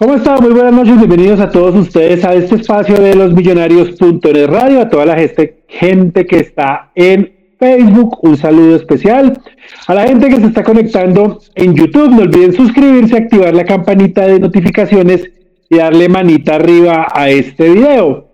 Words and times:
¿Cómo 0.00 0.14
están? 0.14 0.40
Muy 0.40 0.52
buenas 0.52 0.72
noches, 0.72 0.96
bienvenidos 0.96 1.40
a 1.40 1.50
todos 1.50 1.74
ustedes 1.74 2.24
a 2.24 2.32
este 2.32 2.54
espacio 2.54 3.00
de 3.00 3.16
los 3.16 3.32
millonarios.net 3.32 4.46
radio, 4.46 4.82
a 4.82 4.88
toda 4.88 5.04
la 5.04 5.16
gente 5.66 6.24
que 6.24 6.36
está 6.36 6.92
en 6.94 7.32
Facebook, 7.58 8.16
un 8.22 8.36
saludo 8.36 8.76
especial. 8.76 9.40
A 9.88 9.94
la 9.94 10.06
gente 10.06 10.28
que 10.28 10.36
se 10.36 10.46
está 10.46 10.62
conectando 10.62 11.40
en 11.56 11.74
YouTube, 11.74 12.10
no 12.10 12.22
olviden 12.22 12.52
suscribirse, 12.52 13.16
activar 13.16 13.52
la 13.52 13.64
campanita 13.64 14.24
de 14.28 14.38
notificaciones 14.38 15.32
y 15.68 15.78
darle 15.78 16.08
manita 16.08 16.54
arriba 16.54 17.08
a 17.12 17.28
este 17.30 17.68
video. 17.68 18.28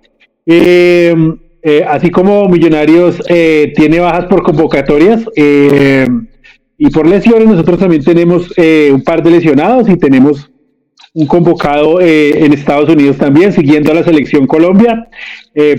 Eh, 0.44 1.14
eh, 1.62 1.84
así 1.88 2.10
como 2.10 2.46
Millonarios 2.46 3.22
eh, 3.26 3.72
tiene 3.74 4.00
bajas 4.00 4.26
por 4.26 4.42
convocatorias 4.42 5.24
y 5.34 6.90
por 6.90 7.06
lesiones, 7.06 7.48
nosotros 7.48 7.78
también 7.78 8.04
tenemos 8.04 8.52
un 8.58 9.02
par 9.02 9.22
de 9.22 9.30
lesionados 9.30 9.88
y 9.88 9.96
tenemos 9.96 10.50
un 11.14 11.26
convocado 11.26 12.00
en 12.00 12.52
Estados 12.52 12.88
Unidos 12.88 13.16
también, 13.16 13.52
siguiendo 13.52 13.92
a 13.92 13.94
la 13.94 14.02
selección 14.02 14.46
Colombia. 14.46 15.08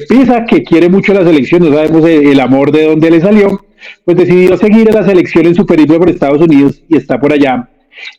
Pisa, 0.08 0.46
que 0.46 0.64
quiere 0.64 0.90
mucho 0.90 1.14
la 1.14 1.26
selección, 1.26 1.64
no 1.64 1.76
sabemos 1.76 2.06
el 2.10 2.40
amor 2.40 2.72
de 2.72 2.86
dónde 2.86 3.12
le 3.12 3.20
salió, 3.20 3.66
pues 4.06 4.18
decidió 4.18 4.56
seguir 4.58 4.90
a 4.90 5.02
la 5.02 5.04
selección 5.04 5.46
en 5.46 5.56
Super 5.56 5.86
por 5.86 6.10
Estados 6.10 6.42
Unidos 6.42 6.82
y 6.88 6.98
está 6.98 7.20
por 7.20 7.34
allá 7.34 7.70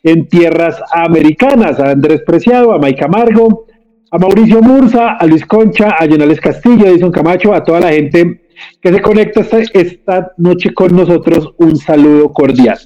en 0.03 0.27
tierras 0.27 0.79
americanas. 0.91 1.79
A 1.79 1.91
Andrés 1.91 2.21
Preciado, 2.25 2.73
a 2.73 2.79
Mike 2.79 3.03
Amargo, 3.03 3.65
a 4.11 4.17
Mauricio 4.17 4.61
Murza, 4.61 5.13
a 5.13 5.25
Luis 5.25 5.45
Concha, 5.45 5.95
a 5.99 6.07
Jonales 6.07 6.39
Castillo, 6.39 6.85
a 6.85 6.89
Edison 6.89 7.11
Camacho, 7.11 7.53
a 7.53 7.63
toda 7.63 7.79
la 7.79 7.89
gente 7.89 8.41
que 8.81 8.93
se 8.93 9.01
conecta 9.01 9.41
esta, 9.41 10.33
noche 10.37 10.73
con 10.73 10.95
nosotros. 10.95 11.53
Un 11.57 11.75
saludo 11.77 12.31
cordial. 12.33 12.77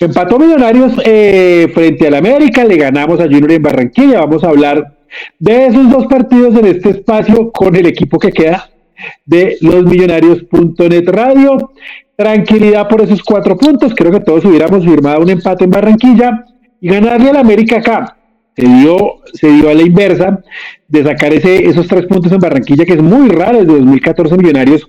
Empató 0.00 0.38
Millonarios 0.38 0.94
eh, 1.04 1.70
frente 1.74 2.06
al 2.06 2.14
América, 2.14 2.64
le 2.64 2.76
ganamos 2.76 3.20
a 3.20 3.24
Junior 3.24 3.52
en 3.52 3.62
Barranquilla. 3.62 4.20
Vamos 4.20 4.42
a 4.44 4.48
hablar 4.48 4.94
de 5.38 5.66
esos 5.66 5.90
dos 5.90 6.06
partidos 6.06 6.56
en 6.56 6.66
este 6.66 6.90
espacio 6.90 7.52
con 7.52 7.74
el 7.76 7.86
equipo 7.86 8.18
que 8.18 8.32
queda 8.32 8.70
de 9.24 9.56
los 9.60 9.84
millonarios.net 9.84 11.08
radio. 11.08 11.72
Tranquilidad 12.16 12.88
por 12.88 13.02
esos 13.02 13.22
cuatro 13.22 13.56
puntos. 13.56 13.94
Creo 13.94 14.12
que 14.12 14.20
todos 14.20 14.44
hubiéramos 14.44 14.84
firmado 14.84 15.20
un 15.20 15.30
empate 15.30 15.64
en 15.64 15.70
Barranquilla 15.70 16.44
y 16.80 16.88
ganarle 16.88 17.30
al 17.30 17.36
América 17.36 17.78
acá. 17.78 18.16
Se 18.54 18.66
dio, 18.66 19.20
se 19.32 19.48
dio 19.48 19.70
a 19.70 19.74
la 19.74 19.82
inversa 19.82 20.42
de 20.86 21.02
sacar 21.04 21.32
ese, 21.32 21.66
esos 21.66 21.88
tres 21.88 22.06
puntos 22.06 22.30
en 22.32 22.38
Barranquilla, 22.38 22.84
que 22.84 22.92
es 22.92 23.02
muy 23.02 23.28
raro, 23.30 23.58
desde 23.58 23.78
2014 23.78 24.36
Millonarios 24.36 24.88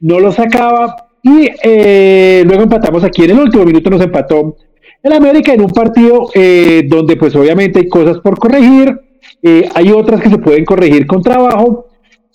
no 0.00 0.20
lo 0.20 0.32
sacaba. 0.32 1.08
Y 1.24 1.48
eh, 1.62 2.44
luego 2.46 2.64
empatamos 2.64 3.02
aquí 3.02 3.24
en 3.24 3.30
el 3.30 3.40
último 3.40 3.64
minuto, 3.64 3.88
nos 3.88 4.02
empató 4.02 4.56
el 5.02 5.12
América 5.12 5.54
en 5.54 5.62
un 5.62 5.70
partido 5.70 6.28
eh, 6.34 6.82
donde 6.86 7.16
pues 7.16 7.34
obviamente 7.34 7.78
hay 7.78 7.88
cosas 7.88 8.18
por 8.18 8.38
corregir, 8.38 8.94
eh, 9.42 9.66
hay 9.74 9.90
otras 9.90 10.20
que 10.20 10.28
se 10.28 10.36
pueden 10.36 10.66
corregir 10.66 11.06
con 11.06 11.22
trabajo, 11.22 11.86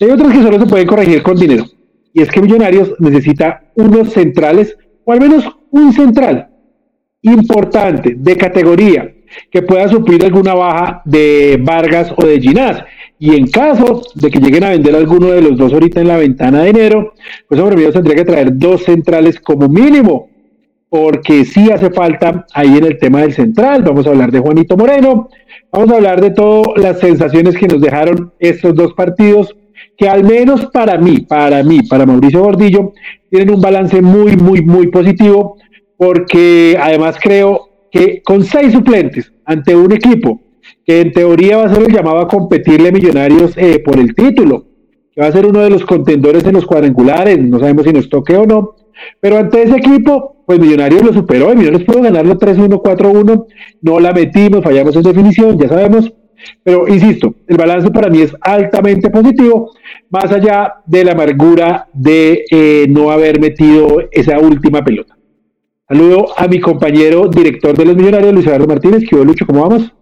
hay 0.02 0.10
otras 0.10 0.34
que 0.34 0.42
solo 0.42 0.60
se 0.60 0.66
pueden 0.66 0.88
corregir 0.88 1.22
con 1.22 1.38
dinero. 1.38 1.66
Y 2.14 2.24
es 2.24 2.32
que 2.32 2.42
Millonarios 2.42 2.96
necesita 2.98 3.72
unos 3.76 4.12
centrales, 4.12 4.76
o 5.06 5.12
al 5.12 5.20
menos 5.20 5.46
un 5.70 5.94
central 5.94 6.50
importante, 7.22 8.16
de 8.18 8.38
categoría, 8.38 9.14
que 9.52 9.62
pueda 9.62 9.88
suplir 9.88 10.26
alguna 10.26 10.56
baja 10.56 11.04
de 11.06 11.60
Vargas 11.62 12.12
o 12.18 12.26
de 12.26 12.42
Ginás. 12.42 12.84
Y 13.20 13.36
en 13.36 13.48
caso 13.48 14.02
de 14.16 14.32
que 14.32 14.40
lleguen 14.40 14.64
a 14.64 14.70
vender 14.70 14.96
alguno 14.96 15.28
de 15.28 15.42
los 15.42 15.58
dos 15.58 15.74
ahorita 15.74 16.00
en 16.00 16.08
la 16.08 16.18
ventana 16.18 16.64
de 16.64 16.70
enero, 16.70 17.14
pues 17.48 17.60
hombre 17.60 17.92
tendría 17.92 18.16
que 18.16 18.26
traer 18.26 18.58
dos 18.58 18.84
centrales 18.84 19.42
como 19.42 19.68
mínimo, 19.68 20.30
porque 20.88 21.44
sí 21.44 21.70
hace 21.70 21.92
falta 21.92 22.46
ahí 22.54 22.78
en 22.78 22.86
el 22.86 22.98
tema 22.98 23.22
del 23.22 23.34
central. 23.34 23.84
Vamos 23.84 24.08
a 24.08 24.12
hablar 24.12 24.32
de 24.32 24.40
Juanito 24.40 24.78
Moreno, 24.78 25.30
vamos 25.70 25.92
a 25.92 25.96
hablar 25.98 26.22
de 26.22 26.32
todas 26.32 26.82
las 26.82 27.00
sensaciones 27.00 27.58
que 27.58 27.68
nos 27.68 27.82
dejaron 27.82 28.32
estos 28.40 28.74
dos 28.74 28.94
partidos 28.94 29.54
que 29.98 30.08
al 30.08 30.24
menos 30.24 30.68
para 30.68 30.98
mí, 30.98 31.20
para 31.20 31.62
mí, 31.62 31.82
para 31.84 32.06
Mauricio 32.06 32.42
Gordillo, 32.42 32.94
tienen 33.30 33.54
un 33.54 33.62
balance 33.62 34.02
muy, 34.02 34.38
muy, 34.38 34.62
muy 34.62 34.88
positivo, 34.88 35.58
porque 35.98 36.78
además 36.82 37.18
creo 37.22 37.68
que 37.92 38.22
con 38.24 38.46
seis 38.46 38.72
suplentes 38.72 39.32
ante 39.44 39.76
un 39.76 39.92
equipo 39.92 40.40
que 40.90 41.02
en 41.02 41.12
teoría 41.12 41.58
va 41.58 41.66
a 41.66 41.70
ser 41.76 41.84
el 41.84 41.94
llamado 41.94 42.18
a 42.18 42.28
competirle 42.28 42.90
a 42.90 42.92
Millonarios 42.92 43.56
eh, 43.58 43.78
por 43.78 44.00
el 44.00 44.16
título, 44.16 44.66
que 45.14 45.22
va 45.22 45.28
a 45.28 45.32
ser 45.32 45.46
uno 45.46 45.60
de 45.60 45.70
los 45.70 45.86
contendores 45.86 46.44
en 46.46 46.54
los 46.54 46.66
cuadrangulares, 46.66 47.40
no 47.40 47.60
sabemos 47.60 47.86
si 47.86 47.94
nos 47.94 48.10
toque 48.10 48.36
o 48.36 48.48
no, 48.48 48.74
pero 49.20 49.38
ante 49.38 49.62
ese 49.62 49.76
equipo, 49.76 50.38
pues 50.48 50.60
Millonarios 50.60 51.04
lo 51.04 51.14
superó, 51.14 51.54
y 51.54 51.58
Millonarios 51.58 51.84
pudo 51.84 52.02
ganarlo 52.02 52.40
3-1, 52.40 52.82
4-1, 52.82 53.46
no 53.84 54.00
la 54.00 54.14
metimos, 54.14 54.64
fallamos 54.64 54.96
en 54.96 55.04
definición, 55.04 55.60
ya 55.60 55.70
sabemos, 55.70 56.12
pero 56.64 56.88
insisto, 56.88 57.36
el 57.46 57.58
balance 57.58 57.92
para 57.92 58.10
mí 58.10 58.24
es 58.24 58.36
altamente 58.42 59.12
positivo, 59.12 59.72
más 60.10 60.32
allá 60.32 60.74
de 60.88 61.06
la 61.06 61.12
amargura 61.12 61.88
de 61.94 62.46
eh, 62.50 62.88
no 62.90 63.12
haber 63.12 63.40
metido 63.40 64.00
esa 64.10 64.40
última 64.40 64.84
pelota. 64.84 65.16
Saludo 65.88 66.30
a 66.36 66.48
mi 66.48 66.60
compañero 66.60 67.28
director 67.28 67.78
de 67.78 67.86
los 67.86 67.96
Millonarios, 67.96 68.34
Luis 68.34 68.48
Eduardo 68.48 68.66
Martínez. 68.66 69.04
¿Qué 69.08 69.16
Lucho? 69.16 69.46
¿Cómo 69.46 69.68
vamos? 69.68 69.94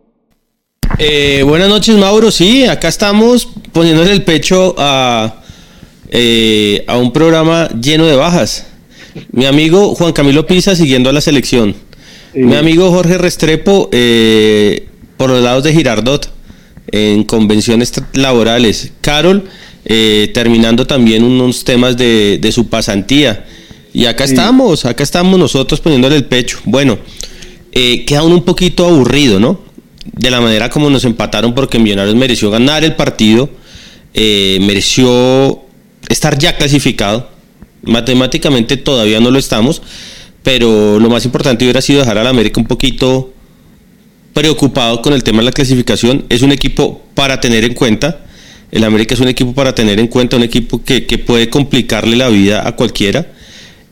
Eh, 1.00 1.44
buenas 1.46 1.69
noches, 1.69 1.96
Mauro. 1.96 2.31
Sí, 2.31 2.66
acá 2.66 2.88
estamos 2.88 3.47
poniéndole 3.72 4.12
el 4.12 4.24
pecho 4.24 4.75
a, 4.78 5.41
eh, 6.09 6.84
a 6.88 6.97
un 6.97 7.13
programa 7.13 7.69
lleno 7.69 8.06
de 8.06 8.16
bajas. 8.16 8.66
Mi 9.31 9.46
amigo 9.46 9.96
Juan 9.96 10.13
Camilo 10.13 10.46
Pisa 10.47 10.75
siguiendo 10.75 11.09
a 11.09 11.13
la 11.13 11.22
selección. 11.22 11.75
Mi 12.34 12.56
amigo 12.56 12.91
Jorge 12.91 13.18
Restrepo 13.18 13.90
por 15.18 15.30
los 15.31 15.44
lados 15.44 15.63
de 15.63 15.74
Girardot 15.74 16.30
en 16.91 17.24
convenciones 17.24 17.91
laborales. 18.13 18.91
Carol, 19.02 19.44
eh, 19.86 20.31
terminando 20.34 20.88
también 20.88 21.24
unos 21.24 21.63
temas 21.63 21.97
de, 21.97 22.50
su 22.52 22.68
pasantía. 22.68 23.46
Y 23.94 24.06
acá 24.06 24.25
estamos, 24.25 24.86
acá 24.86 25.03
estamos 25.03 25.40
nosotros 25.40 25.80
poniéndole 25.80 26.16
el 26.16 26.25
pecho. 26.25 26.59
Bueno, 26.66 26.97
eh, 27.72 28.06
queda 28.06 28.24
uno 28.24 28.36
un 28.36 28.44
poquito 28.44 28.86
aburrido, 28.86 29.40
¿no? 29.40 29.66
De 30.13 30.31
la 30.31 30.41
manera 30.41 30.69
como 30.69 30.90
nos 30.90 31.06
empataron 31.06 31.53
porque 31.53 31.79
Millonarios 31.79 32.16
mereció 32.16 32.50
ganar 32.50 32.84
el 32.84 32.95
partido, 32.95 33.50
eh, 34.13 34.57
mereció 34.62 35.62
estar 36.09 36.38
ya 36.38 36.57
clasificado. 36.57 37.29
Matemáticamente 37.84 38.78
todavía 38.78 39.19
no 39.19 39.31
lo 39.31 39.40
estamos, 39.40 39.81
pero 40.44 41.00
lo 41.00 41.09
más 41.09 41.25
importante 41.25 41.66
hubiera 41.66 41.81
sido 41.81 42.00
dejar 42.00 42.18
al 42.18 42.28
América 42.28 42.59
un 42.59 42.68
poquito 42.68 43.34
preocupado 44.34 45.01
con 45.01 45.13
el 45.13 45.23
tema 45.23 45.40
de 45.40 45.45
la 45.45 45.51
clasificación. 45.51 46.25
Es 46.29 46.41
un 46.41 46.51
equipo 46.51 47.01
para 47.13 47.39
tener 47.39 47.63
en 47.63 47.74
cuenta. 47.74 48.22
El 48.72 48.84
América 48.84 49.16
es 49.16 49.19
un 49.19 49.29
equipo 49.29 49.53
para 49.53 49.74
tener 49.74 50.00
en 50.00 50.07
cuenta, 50.07 50.38
un 50.38 50.44
equipo 50.44 50.84
que, 50.84 51.01
puede 51.25 51.50
complicarle 51.50 52.16
la 52.16 52.29
vida 52.29 52.68
a 52.68 52.75
cualquiera. 52.75 53.31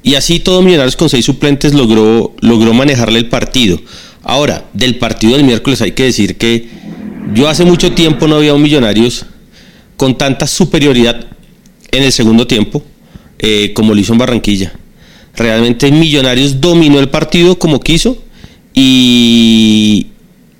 Y 0.03 0.15
así 0.15 0.39
todo 0.39 0.61
Millonarios 0.61 0.95
con 0.95 1.09
seis 1.09 1.25
suplentes 1.25 1.73
logró, 1.73 2.35
logró 2.41 2.73
manejarle 2.73 3.19
el 3.19 3.27
partido. 3.27 3.81
Ahora, 4.25 4.65
del 4.73 4.97
partido 4.97 5.37
del 5.37 5.45
miércoles 5.45 5.81
hay 5.83 5.91
que 5.91 6.03
decir 6.03 6.35
que 6.37 6.67
yo 7.33 7.47
hace 7.47 7.63
mucho 7.63 7.91
tiempo 7.91 8.27
no 8.27 8.37
había 8.37 8.55
un 8.55 8.61
Millonarios 8.61 9.25
con 9.97 10.17
tanta 10.17 10.47
superioridad 10.47 11.27
en 11.91 12.03
el 12.03 12.11
segundo 12.11 12.47
tiempo 12.47 12.83
eh, 13.37 13.71
como 13.73 13.93
lo 13.93 14.01
hizo 14.01 14.13
en 14.13 14.19
Barranquilla. 14.19 14.73
Realmente 15.35 15.91
Millonarios 15.91 16.59
dominó 16.59 16.99
el 16.99 17.09
partido 17.09 17.59
como 17.59 17.79
quiso 17.79 18.17
y, 18.73 20.07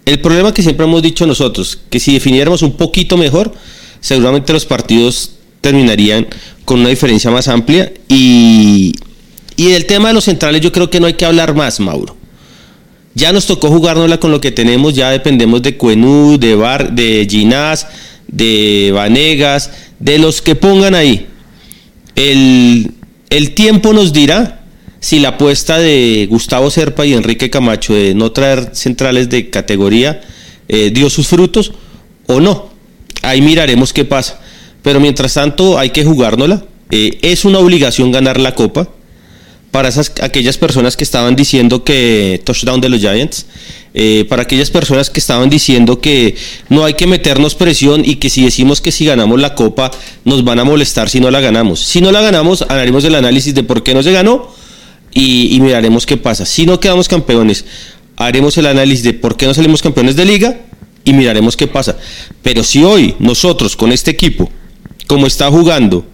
el 0.05 0.19
problema 0.21 0.53
que 0.53 0.61
siempre 0.61 0.85
hemos 0.85 1.01
dicho 1.01 1.25
nosotros, 1.25 1.79
que 1.89 1.99
si 1.99 2.13
definiéramos 2.13 2.61
un 2.61 2.73
poquito 2.73 3.17
mejor, 3.17 3.51
seguramente 3.99 4.53
los 4.53 4.65
partidos 4.65 5.31
terminarían 5.61 6.27
con 6.63 6.81
una 6.81 6.89
diferencia 6.89 7.31
más 7.31 7.47
amplia. 7.47 7.91
Y, 8.07 8.93
y 9.55 9.71
del 9.71 9.87
tema 9.87 10.09
de 10.09 10.13
los 10.13 10.25
centrales 10.25 10.61
yo 10.61 10.71
creo 10.71 10.91
que 10.91 10.99
no 10.99 11.07
hay 11.07 11.15
que 11.15 11.25
hablar 11.25 11.55
más, 11.55 11.79
Mauro. 11.79 12.15
Ya 13.15 13.31
nos 13.31 13.47
tocó 13.47 13.69
jugárnosla 13.69 14.19
con 14.19 14.31
lo 14.31 14.41
que 14.41 14.51
tenemos, 14.51 14.93
ya 14.93 15.09
dependemos 15.09 15.61
de 15.61 15.77
Cuenú, 15.77 16.37
de 16.37 16.55
Bar, 16.55 16.91
de 16.91 17.25
Ginás, 17.29 17.87
de 18.27 18.91
Vanegas, 18.93 19.71
de 19.99 20.19
los 20.19 20.41
que 20.41 20.55
pongan 20.55 20.95
ahí. 20.95 21.27
El, 22.15 22.91
el 23.29 23.55
tiempo 23.55 23.93
nos 23.93 24.11
dirá 24.11 24.65
si 24.99 25.19
la 25.19 25.29
apuesta 25.29 25.79
de 25.79 26.27
Gustavo 26.29 26.69
Serpa 26.69 27.05
y 27.05 27.13
Enrique 27.13 27.49
Camacho 27.49 27.93
de 27.93 28.13
no 28.13 28.31
traer 28.31 28.71
centrales 28.73 29.29
de 29.29 29.49
categoría 29.49 30.21
eh, 30.67 30.91
dio 30.91 31.09
sus 31.09 31.27
frutos 31.27 31.71
o 32.27 32.39
no. 32.39 32.69
Ahí 33.21 33.41
miraremos 33.41 33.93
qué 33.93 34.03
pasa. 34.03 34.39
Pero 34.81 34.99
mientras 34.99 35.33
tanto 35.33 35.79
hay 35.79 35.91
que 35.91 36.03
jugárnosla. 36.03 36.65
Eh, 36.91 37.17
es 37.21 37.45
una 37.45 37.59
obligación 37.59 38.11
ganar 38.11 38.39
la 38.39 38.53
copa 38.53 38.89
para 39.75 39.89
esas, 39.89 40.13
aquellas 40.21 40.57
personas 40.57 40.95
que 40.95 41.03
estaban 41.03 41.35
diciendo 41.35 41.83
que 41.83 42.41
touchdown 42.45 42.79
de 42.79 42.87
los 42.87 43.01
Giants, 43.01 43.45
eh, 43.93 44.23
para 44.29 44.43
aquellas 44.43 44.71
personas 44.71 45.09
que 45.09 45.19
estaban 45.19 45.49
diciendo 45.49 45.99
que 45.99 46.37
no 46.69 46.85
hay 46.85 46.93
que 46.93 47.07
meternos 47.07 47.55
presión 47.55 48.01
y 48.05 48.15
que 48.15 48.29
si 48.29 48.41
decimos 48.41 48.79
que 48.79 48.93
si 48.93 49.03
ganamos 49.03 49.37
la 49.37 49.53
copa 49.53 49.91
nos 50.23 50.45
van 50.45 50.59
a 50.59 50.63
molestar 50.63 51.09
si 51.09 51.19
no 51.19 51.29
la 51.29 51.41
ganamos. 51.41 51.81
Si 51.81 51.99
no 51.99 52.13
la 52.13 52.21
ganamos, 52.21 52.61
haremos 52.69 53.03
el 53.03 53.15
análisis 53.15 53.53
de 53.53 53.63
por 53.63 53.83
qué 53.83 53.93
no 53.93 54.01
se 54.01 54.13
ganó 54.13 54.49
y, 55.13 55.59
miraremos 55.59 56.05
qué 56.05 56.15
pasa. 56.15 56.45
Si 56.45 56.65
no 56.65 56.79
quedamos 56.79 57.09
campeones, 57.09 57.65
haremos 58.15 58.57
el 58.57 58.67
análisis 58.67 59.03
de 59.03 59.11
por 59.11 59.35
qué 59.35 59.45
no 59.45 59.53
salimos 59.53 59.81
campeones 59.81 60.15
de 60.15 60.23
liga 60.23 60.57
y 61.03 61.11
miraremos 61.11 61.57
qué 61.57 61.67
pasa. 61.67 61.97
Pero 62.41 62.63
si 62.63 62.81
hoy 62.85 63.15
nosotros 63.19 63.75
con 63.75 63.91
este 63.91 64.11
equipo, 64.11 64.49
como 65.05 65.27
está 65.27 65.51
jugando, 65.51 66.05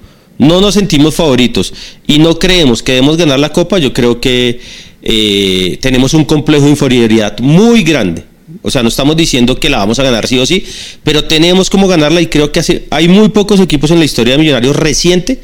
no 0.41 0.59
nos 0.59 0.73
sentimos 0.73 1.13
favoritos 1.13 1.71
y 2.07 2.17
no 2.17 2.39
creemos 2.39 2.81
que 2.81 2.93
debemos 2.93 3.15
ganar 3.15 3.39
la 3.39 3.53
copa, 3.53 3.77
yo 3.77 3.93
creo 3.93 4.19
que 4.19 4.59
eh, 5.03 5.77
tenemos 5.81 6.15
un 6.15 6.25
complejo 6.25 6.65
de 6.65 6.71
inferioridad 6.71 7.37
muy 7.39 7.83
grande. 7.83 8.23
O 8.63 8.71
sea, 8.71 8.81
no 8.81 8.89
estamos 8.89 9.15
diciendo 9.15 9.59
que 9.59 9.69
la 9.69 9.77
vamos 9.77 9.99
a 9.99 10.03
ganar 10.03 10.27
sí 10.27 10.39
o 10.39 10.45
sí, 10.47 10.65
pero 11.03 11.25
tenemos 11.25 11.69
como 11.69 11.87
ganarla 11.87 12.21
y 12.21 12.25
creo 12.25 12.51
que 12.51 12.87
hay 12.89 13.07
muy 13.07 13.29
pocos 13.29 13.59
equipos 13.59 13.91
en 13.91 13.99
la 13.99 14.05
historia 14.05 14.33
de 14.33 14.39
Millonarios 14.39 14.75
reciente 14.75 15.39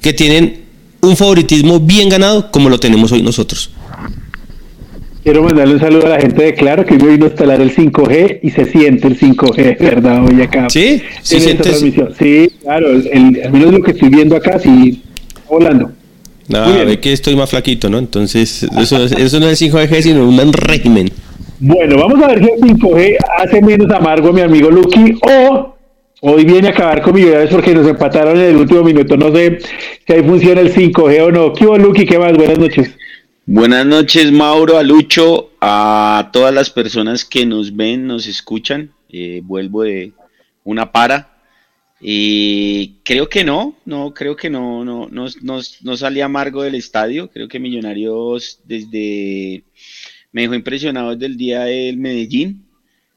que 0.00 0.14
tienen 0.14 0.62
un 1.02 1.18
favoritismo 1.18 1.78
bien 1.78 2.08
ganado 2.08 2.50
como 2.50 2.70
lo 2.70 2.80
tenemos 2.80 3.12
hoy 3.12 3.22
nosotros. 3.22 3.68
Quiero 5.22 5.42
mandarle 5.42 5.74
un 5.74 5.80
saludo 5.80 6.06
a 6.06 6.10
la 6.10 6.20
gente 6.20 6.42
de 6.42 6.54
Claro 6.54 6.86
que 6.86 6.94
hoy 6.94 7.00
vino 7.00 7.26
a 7.26 7.28
instalar 7.28 7.60
el 7.60 7.74
5G 7.74 8.40
y 8.42 8.50
se 8.50 8.64
siente 8.64 9.06
el 9.06 9.18
5G, 9.18 9.78
¿verdad? 9.80 10.24
Hoy 10.24 10.40
acá. 10.40 10.68
Sí, 10.70 11.02
sí, 11.22 11.40
sí 11.40 12.52
claro, 12.62 12.90
el, 12.90 13.40
al 13.44 13.52
menos 13.52 13.72
lo 13.72 13.82
que 13.82 13.90
estoy 13.90 14.08
viendo 14.08 14.36
acá, 14.36 14.58
sí, 14.58 15.02
volando. 15.48 15.92
No, 16.48 16.84
ve 16.84 16.98
que 16.98 17.12
estoy 17.12 17.36
más 17.36 17.50
flaquito, 17.50 17.88
¿no? 17.88 17.98
Entonces, 17.98 18.64
eso, 18.76 19.04
eso 19.04 19.40
no 19.40 19.48
es 19.48 19.62
5G, 19.62 20.02
sino 20.02 20.28
un 20.28 20.52
régimen. 20.52 21.10
Bueno, 21.60 21.98
vamos 21.98 22.22
a 22.22 22.28
ver 22.28 22.42
si 22.42 22.50
el 22.50 22.60
5G 22.60 23.16
hace 23.38 23.60
menos 23.60 23.92
amargo 23.92 24.32
mi 24.32 24.40
amigo 24.40 24.70
Lucky 24.70 25.18
o 25.22 25.76
hoy 26.22 26.44
viene 26.44 26.68
a 26.68 26.70
acabar 26.70 27.02
con 27.02 27.14
Millonarios 27.14 27.50
porque 27.50 27.74
nos 27.74 27.86
empataron 27.86 28.36
en 28.38 28.46
el 28.46 28.56
último 28.56 28.82
minuto. 28.82 29.16
No 29.16 29.30
sé 29.30 29.58
si 30.06 30.12
ahí 30.12 30.22
funciona 30.22 30.62
el 30.62 30.74
5G 30.74 31.20
o 31.20 31.30
no. 31.30 31.52
¿Qué 31.52 31.66
hubo, 31.66 31.76
Lucky? 31.76 32.06
¿Qué 32.06 32.18
más? 32.18 32.32
Buenas 32.32 32.58
noches. 32.58 32.90
Buenas 33.52 33.84
noches, 33.84 34.30
Mauro, 34.30 34.78
a 34.78 34.84
Lucho, 34.84 35.50
a 35.60 36.30
todas 36.32 36.54
las 36.54 36.70
personas 36.70 37.24
que 37.24 37.44
nos 37.44 37.74
ven, 37.74 38.06
nos 38.06 38.28
escuchan. 38.28 38.94
Eh, 39.08 39.40
vuelvo 39.42 39.82
de 39.82 40.12
una 40.62 40.92
para. 40.92 41.42
Y 42.00 43.00
creo 43.02 43.28
que 43.28 43.42
no, 43.42 43.76
no, 43.84 44.14
creo 44.14 44.36
que 44.36 44.50
no, 44.50 44.84
no, 44.84 45.08
no, 45.10 45.26
no, 45.42 45.60
no 45.82 46.24
amargo 46.24 46.62
del 46.62 46.76
estadio. 46.76 47.28
Creo 47.28 47.48
que 47.48 47.58
Millonarios 47.58 48.60
desde 48.66 49.64
me 50.30 50.42
dejó 50.42 50.54
impresionado 50.54 51.16
desde 51.16 51.26
el 51.26 51.36
día 51.36 51.64
del 51.64 51.96
Medellín. 51.96 52.68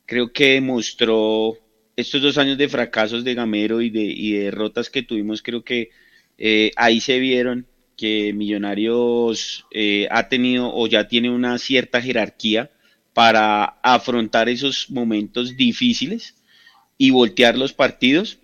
Creo 0.08 0.34
que 0.34 0.60
mostró 0.62 1.60
estos 1.96 2.24
dos 2.24 2.40
años 2.40 2.58
de 2.58 2.70
fracasos 2.70 3.24
de 3.24 3.36
Gamero 3.36 3.82
y 3.82 3.92
de, 3.92 4.40
derrotas 4.46 4.90
que 4.90 5.04
tuvimos. 5.04 5.44
Creo 5.44 5.64
que 5.64 5.92
eh, 6.40 6.72
ahí 6.76 7.00
se 7.02 7.20
vieron 7.20 7.68
que 7.98 8.34
Millonarios 8.34 9.66
eh, 9.72 10.08
ha 10.12 10.30
tenido 10.30 10.74
o 10.74 10.88
ya 10.88 11.08
tiene 11.08 11.30
una 11.30 11.58
cierta 11.58 12.02
jerarquía 12.02 12.72
para 13.14 13.64
afrontar 13.84 14.50
esos 14.50 14.90
momentos 14.90 15.56
difíciles 15.56 16.36
y 16.98 17.12
voltear 17.12 17.58
los 17.58 17.74
partidos. 17.74 18.40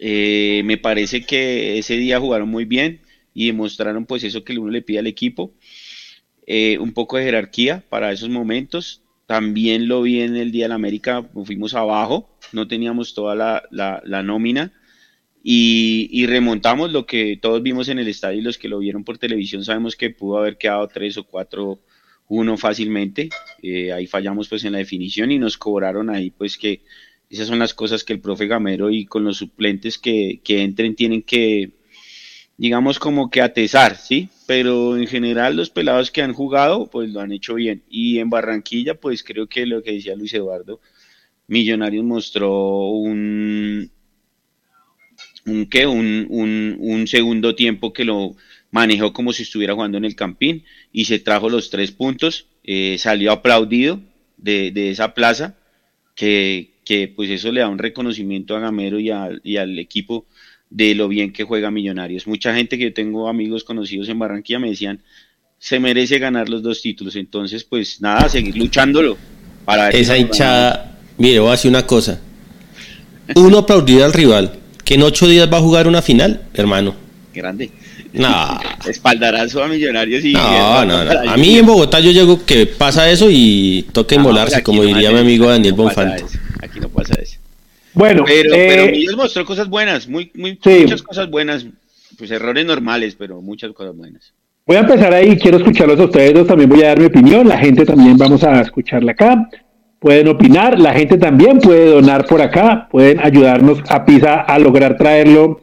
Eh, 0.00 0.62
me 0.64 0.76
parece 0.76 1.24
que 1.24 1.78
ese 1.78 1.96
día 1.96 2.20
jugaron 2.20 2.48
muy 2.48 2.64
bien 2.64 3.00
y 3.34 3.46
demostraron 3.46 4.06
pues 4.06 4.24
eso 4.24 4.44
que 4.44 4.58
uno 4.58 4.70
le 4.70 4.82
pide 4.82 5.00
al 5.00 5.06
equipo, 5.06 5.54
eh, 6.46 6.78
un 6.78 6.92
poco 6.92 7.16
de 7.16 7.24
jerarquía 7.24 7.84
para 7.88 8.12
esos 8.12 8.28
momentos. 8.28 9.02
También 9.26 9.88
lo 9.88 10.02
vi 10.02 10.20
en 10.22 10.36
el 10.36 10.52
Día 10.52 10.64
de 10.64 10.70
la 10.70 10.74
América, 10.76 11.22
fuimos 11.44 11.74
abajo, 11.74 12.30
no 12.52 12.66
teníamos 12.66 13.14
toda 13.14 13.34
la, 13.34 13.62
la 13.70 14.22
nómina 14.22 14.72
y, 15.42 16.26
remontamos 16.26 16.92
lo 16.92 17.06
que 17.06 17.38
todos 17.40 17.62
vimos 17.62 17.88
en 17.88 17.98
el 17.98 18.08
estadio 18.08 18.40
y 18.40 18.42
los 18.42 18.58
que 18.58 18.68
lo 18.68 18.78
vieron 18.78 19.04
por 19.04 19.18
televisión 19.18 19.64
sabemos 19.64 19.96
que 19.96 20.10
pudo 20.10 20.38
haber 20.38 20.58
quedado 20.58 20.86
3 20.88 21.18
o 21.18 21.24
4 21.24 21.80
1 22.28 22.56
fácilmente. 22.56 23.30
Eh, 23.62 23.92
ahí 23.92 24.06
fallamos 24.06 24.48
pues 24.48 24.64
en 24.64 24.72
la 24.72 24.78
definición 24.78 25.32
y 25.32 25.38
nos 25.38 25.56
cobraron 25.56 26.10
ahí 26.10 26.30
pues 26.30 26.58
que 26.58 26.82
esas 27.30 27.46
son 27.46 27.58
las 27.58 27.74
cosas 27.74 28.04
que 28.04 28.12
el 28.12 28.20
profe 28.20 28.46
Gamero 28.46 28.90
y 28.90 29.06
con 29.06 29.24
los 29.24 29.38
suplentes 29.38 29.98
que, 29.98 30.40
que 30.42 30.62
entren 30.62 30.94
tienen 30.94 31.22
que, 31.22 31.72
digamos 32.56 32.98
como 32.98 33.30
que 33.30 33.42
atesar, 33.42 33.96
¿sí? 33.96 34.28
Pero 34.46 34.96
en 34.96 35.06
general 35.06 35.56
los 35.56 35.70
pelados 35.70 36.10
que 36.10 36.22
han 36.22 36.32
jugado 36.32 36.90
pues 36.90 37.10
lo 37.10 37.20
han 37.20 37.32
hecho 37.32 37.54
bien. 37.54 37.82
Y 37.88 38.18
en 38.18 38.30
Barranquilla 38.30 38.94
pues 38.94 39.22
creo 39.22 39.46
que 39.46 39.66
lo 39.66 39.82
que 39.82 39.92
decía 39.92 40.16
Luis 40.16 40.34
Eduardo, 40.34 40.80
Millonarios 41.46 42.04
mostró 42.04 42.88
un, 42.90 43.90
un, 45.52 45.68
Un, 46.30 46.76
un, 46.78 47.06
segundo 47.06 47.54
tiempo 47.54 47.92
que 47.92 48.04
lo 48.04 48.36
manejó 48.70 49.12
como 49.12 49.32
si 49.32 49.42
estuviera 49.42 49.74
jugando 49.74 49.98
en 49.98 50.04
el 50.04 50.14
Campín 50.14 50.64
y 50.92 51.06
se 51.06 51.18
trajo 51.18 51.48
los 51.48 51.70
tres 51.70 51.90
puntos, 51.90 52.46
eh, 52.64 52.96
salió 52.98 53.32
aplaudido 53.32 54.00
de, 54.36 54.90
esa 54.90 55.14
plaza, 55.14 55.56
que, 56.14 56.74
pues 57.16 57.30
eso 57.30 57.52
le 57.52 57.60
da 57.60 57.68
un 57.68 57.78
reconocimiento 57.78 58.56
a 58.56 58.60
Gamero 58.60 58.98
y, 58.98 59.10
y 59.42 59.56
al 59.56 59.78
equipo 59.78 60.26
de 60.70 60.94
lo 60.94 61.08
bien 61.08 61.32
que 61.32 61.44
juega 61.44 61.70
Millonarios. 61.70 62.26
Mucha 62.26 62.54
gente 62.54 62.76
que 62.78 62.84
yo 62.84 62.92
tengo 62.92 63.28
amigos 63.28 63.64
conocidos 63.64 64.08
en 64.08 64.18
Barranquilla 64.18 64.58
me 64.58 64.70
decían, 64.70 65.02
se 65.58 65.80
merece 65.80 66.18
ganar 66.18 66.48
los 66.48 66.62
dos 66.62 66.80
títulos, 66.80 67.16
entonces 67.16 67.64
pues 67.64 68.00
nada, 68.00 68.28
seguir 68.28 68.56
luchándolo. 68.56 69.16
Para 69.64 69.90
Esa 69.90 70.16
hinchada, 70.16 70.98
mire, 71.18 71.40
voy 71.40 71.48
a 71.48 71.52
decir 71.52 71.70
una 71.70 71.86
cosa, 71.86 72.20
uno 73.34 73.58
aplaudir 73.58 74.02
al 74.02 74.12
rival, 74.12 74.57
que 74.88 74.94
en 74.94 75.02
ocho 75.02 75.26
días 75.26 75.52
va 75.52 75.58
a 75.58 75.60
jugar 75.60 75.86
una 75.86 76.00
final, 76.00 76.44
hermano. 76.54 76.94
Grande. 77.34 77.70
No. 78.14 78.58
Espaldarazo 78.88 79.62
a 79.62 79.68
Millonarios 79.68 80.24
y. 80.24 80.32
No, 80.32 80.82
no, 80.86 81.04
no. 81.04 81.30
A 81.30 81.36
mí 81.36 81.58
en 81.58 81.66
Bogotá 81.66 82.00
yo 82.00 82.10
llego 82.10 82.46
que 82.46 82.64
pasa 82.64 83.10
eso 83.10 83.26
y 83.30 83.84
toca 83.92 84.14
inmolarse, 84.14 84.62
como 84.62 84.82
diría 84.82 85.10
mi 85.10 85.18
amigo 85.18 85.46
Daniel 85.46 85.74
Bonfante. 85.74 86.24
Aquí 86.62 86.80
no 86.80 86.88
pasa 86.88 87.12
eso. 87.20 87.36
Bueno, 87.92 88.24
pero, 88.26 88.48
pero 88.50 88.84
eh, 88.84 88.90
Millos 88.92 89.14
mostró 89.14 89.44
cosas 89.44 89.68
buenas, 89.68 90.08
muy, 90.08 90.32
muy, 90.34 90.58
muchas 90.64 91.02
cosas 91.02 91.28
buenas. 91.28 91.66
Pues 92.16 92.30
errores 92.30 92.64
normales, 92.64 93.14
pero 93.18 93.42
muchas 93.42 93.72
cosas 93.72 93.94
buenas. 93.94 94.32
Voy 94.66 94.76
a 94.76 94.80
empezar 94.80 95.12
ahí, 95.12 95.36
quiero 95.36 95.58
escucharlos 95.58 96.00
a 96.00 96.04
ustedes 96.04 96.32
dos, 96.32 96.46
también 96.46 96.70
voy 96.70 96.82
a 96.82 96.88
dar 96.88 96.98
mi 96.98 97.06
opinión, 97.06 97.46
la 97.46 97.58
gente 97.58 97.84
también 97.84 98.16
vamos 98.16 98.42
a 98.42 98.62
escucharla 98.62 99.12
acá 99.12 99.50
pueden 99.98 100.28
opinar, 100.28 100.78
la 100.78 100.92
gente 100.92 101.18
también 101.18 101.58
puede 101.58 101.86
donar 101.86 102.26
por 102.26 102.40
acá, 102.40 102.88
pueden 102.90 103.18
ayudarnos 103.20 103.82
a 103.88 104.04
PISA 104.04 104.40
a 104.40 104.58
lograr 104.58 104.96
traerlo 104.96 105.60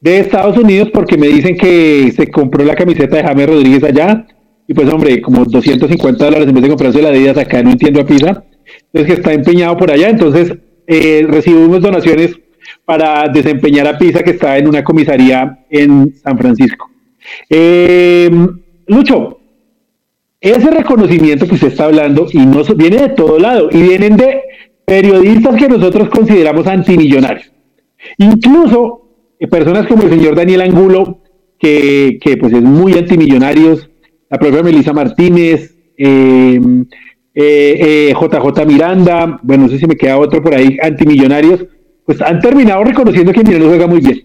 de 0.00 0.20
Estados 0.20 0.56
Unidos 0.58 0.90
porque 0.92 1.16
me 1.16 1.28
dicen 1.28 1.56
que 1.56 2.12
se 2.14 2.30
compró 2.30 2.64
la 2.64 2.74
camiseta 2.74 3.16
de 3.16 3.22
James 3.22 3.48
Rodríguez 3.48 3.84
allá 3.84 4.26
y 4.66 4.74
pues 4.74 4.88
hombre, 4.92 5.22
como 5.22 5.44
250 5.46 6.24
dólares 6.24 6.46
en 6.46 6.54
vez 6.54 6.62
de 6.62 6.68
comprarse 6.68 7.00
la 7.00 7.10
de 7.10 7.30
acá, 7.30 7.62
no 7.62 7.70
entiendo 7.70 8.02
a 8.02 8.06
PISA, 8.06 8.44
es 8.92 9.06
que 9.06 9.14
está 9.14 9.32
empeñado 9.32 9.76
por 9.78 9.90
allá, 9.90 10.10
entonces 10.10 10.52
eh, 10.86 11.26
recibimos 11.26 11.80
donaciones 11.80 12.38
para 12.84 13.28
desempeñar 13.28 13.86
a 13.86 13.96
PISA 13.96 14.22
que 14.22 14.32
está 14.32 14.58
en 14.58 14.68
una 14.68 14.84
comisaría 14.84 15.64
en 15.70 16.14
San 16.14 16.36
Francisco. 16.36 16.90
Eh, 17.48 18.30
Lucho, 18.86 19.37
ese 20.40 20.70
reconocimiento 20.70 21.46
que 21.46 21.54
usted 21.54 21.68
está 21.68 21.84
hablando 21.86 22.26
y 22.32 22.38
no 22.38 22.62
viene 22.76 22.98
de 22.98 23.08
todo 23.10 23.38
lado 23.38 23.68
y 23.72 23.82
vienen 23.82 24.16
de 24.16 24.42
periodistas 24.84 25.56
que 25.56 25.68
nosotros 25.68 26.08
consideramos 26.08 26.66
antimillonarios. 26.66 27.52
Incluso 28.18 29.08
eh, 29.38 29.48
personas 29.48 29.86
como 29.86 30.04
el 30.04 30.10
señor 30.10 30.36
Daniel 30.36 30.62
Angulo, 30.62 31.20
que, 31.58 32.18
que 32.20 32.36
pues 32.36 32.52
es 32.52 32.62
muy 32.62 32.94
antimillonarios, 32.94 33.90
la 34.30 34.38
propia 34.38 34.62
Melissa 34.62 34.92
Martínez, 34.92 35.76
eh, 35.96 36.60
eh, 37.34 38.14
JJ 38.14 38.66
Miranda, 38.66 39.40
bueno, 39.42 39.64
no 39.64 39.70
sé 39.70 39.78
si 39.78 39.86
me 39.86 39.96
queda 39.96 40.18
otro 40.18 40.42
por 40.42 40.54
ahí, 40.54 40.78
antimillonarios, 40.82 41.66
pues 42.04 42.22
han 42.22 42.40
terminado 42.40 42.84
reconociendo 42.84 43.32
que 43.32 43.40
Millonarios 43.40 43.68
juega 43.68 43.86
muy 43.86 44.00
bien 44.00 44.22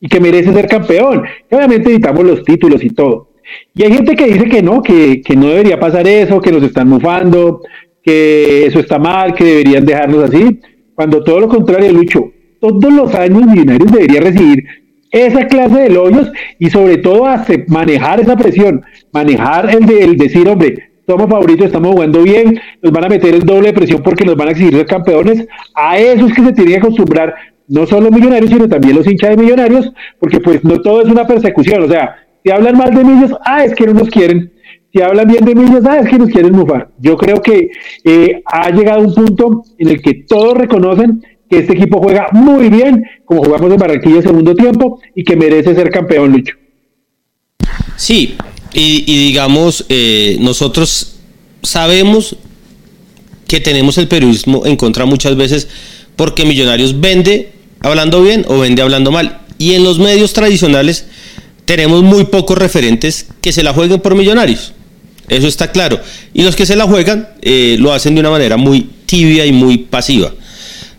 y 0.00 0.08
que 0.08 0.20
merece 0.20 0.52
ser 0.52 0.66
campeón. 0.66 1.24
obviamente 1.50 1.90
editamos 1.90 2.24
los 2.24 2.42
títulos 2.42 2.82
y 2.82 2.90
todo. 2.90 3.31
Y 3.74 3.82
hay 3.82 3.92
gente 3.92 4.14
que 4.14 4.26
dice 4.26 4.44
que 4.44 4.62
no, 4.62 4.82
que, 4.82 5.22
no 5.36 5.48
debería 5.48 5.78
pasar 5.78 6.06
eso, 6.06 6.40
que 6.40 6.52
nos 6.52 6.62
están 6.62 6.88
mufando, 6.88 7.60
que 8.02 8.66
eso 8.66 8.80
está 8.80 8.98
mal, 8.98 9.34
que 9.34 9.44
deberían 9.44 9.84
dejarnos 9.84 10.24
así, 10.24 10.60
cuando 10.94 11.22
todo 11.22 11.40
lo 11.40 11.48
contrario, 11.48 11.92
Lucho, 11.92 12.32
todos 12.60 12.92
los 12.92 13.14
años 13.14 13.46
Millonarios 13.46 13.90
debería 13.90 14.20
recibir 14.20 14.64
esa 15.10 15.46
clase 15.46 15.74
de 15.74 15.86
elogios 15.86 16.32
y 16.58 16.70
sobre 16.70 16.98
todo 16.98 17.26
manejar 17.68 18.20
esa 18.20 18.36
presión, 18.36 18.82
manejar 19.12 19.68
el 19.74 19.86
de 19.86 20.06
decir, 20.16 20.48
hombre, 20.48 20.90
somos 21.06 21.28
favoritos, 21.28 21.66
estamos 21.66 21.92
jugando 21.92 22.22
bien, 22.22 22.60
nos 22.80 22.92
van 22.92 23.04
a 23.04 23.08
meter 23.08 23.34
el 23.34 23.44
doble 23.44 23.68
de 23.68 23.74
presión 23.74 24.02
porque 24.02 24.24
nos 24.24 24.36
van 24.36 24.48
a 24.48 24.50
exigir 24.52 24.74
ser 24.74 24.86
campeones, 24.86 25.46
a 25.74 25.98
eso 25.98 26.26
es 26.26 26.32
que 26.32 26.42
se 26.42 26.52
tiene 26.52 26.72
que 26.72 26.78
acostumbrar 26.78 27.34
no 27.68 27.86
solo 27.86 28.10
millonarios, 28.10 28.50
sino 28.50 28.68
también 28.68 28.96
los 28.96 29.06
hinchas 29.06 29.30
de 29.30 29.42
millonarios, 29.42 29.92
porque 30.18 30.40
pues 30.40 30.64
no 30.64 30.80
todo 30.80 31.02
es 31.02 31.08
una 31.08 31.26
persecución, 31.26 31.82
o 31.82 31.88
sea, 31.88 32.16
si 32.44 32.50
hablan 32.50 32.76
mal 32.76 32.94
de 32.94 33.04
Millos, 33.04 33.32
ah, 33.44 33.64
es 33.64 33.74
que 33.74 33.86
no 33.86 33.94
nos 33.94 34.08
quieren. 34.08 34.52
Si 34.92 35.00
hablan 35.00 35.28
bien 35.28 35.44
de 35.44 35.54
Millos, 35.54 35.84
ah, 35.86 35.98
es 35.98 36.08
que 36.08 36.18
nos 36.18 36.28
quieren 36.28 36.52
mufar. 36.52 36.90
Yo 36.98 37.16
creo 37.16 37.40
que 37.40 37.70
eh, 38.04 38.42
ha 38.44 38.70
llegado 38.70 39.00
un 39.00 39.14
punto 39.14 39.62
en 39.78 39.88
el 39.88 40.02
que 40.02 40.24
todos 40.28 40.54
reconocen 40.54 41.24
que 41.48 41.58
este 41.58 41.74
equipo 41.74 42.00
juega 42.00 42.28
muy 42.32 42.68
bien, 42.68 43.04
como 43.24 43.44
jugamos 43.44 43.70
en 43.70 43.78
Barranquilla 43.78 44.22
segundo 44.22 44.54
tiempo, 44.54 45.00
y 45.14 45.22
que 45.22 45.36
merece 45.36 45.74
ser 45.74 45.90
campeón, 45.90 46.32
Lucho. 46.32 46.56
Sí, 47.96 48.36
y, 48.74 49.26
digamos, 49.26 49.84
eh, 49.88 50.38
nosotros 50.40 51.20
sabemos 51.62 52.36
que 53.46 53.60
tenemos 53.60 53.98
el 53.98 54.08
periodismo 54.08 54.64
en 54.64 54.76
contra 54.76 55.04
muchas 55.04 55.36
veces 55.36 55.68
porque 56.16 56.46
Millonarios 56.46 57.00
vende 57.00 57.52
hablando 57.80 58.22
bien 58.22 58.44
o 58.48 58.58
vende 58.58 58.80
hablando 58.80 59.12
mal. 59.12 59.42
Y 59.58 59.74
en 59.74 59.84
los 59.84 59.98
medios 59.98 60.32
tradicionales 60.32 61.06
tenemos 61.76 62.02
muy 62.02 62.24
pocos 62.24 62.58
referentes 62.58 63.28
que 63.40 63.50
se 63.50 63.62
la 63.62 63.72
jueguen 63.72 63.98
por 63.98 64.14
Millonarios. 64.14 64.74
Eso 65.26 65.46
está 65.46 65.72
claro. 65.72 65.98
Y 66.34 66.42
los 66.42 66.54
que 66.54 66.66
se 66.66 66.76
la 66.76 66.84
juegan 66.84 67.30
eh, 67.40 67.76
lo 67.78 67.94
hacen 67.94 68.14
de 68.14 68.20
una 68.20 68.28
manera 68.28 68.58
muy 68.58 68.90
tibia 69.06 69.46
y 69.46 69.52
muy 69.52 69.78
pasiva. 69.78 70.34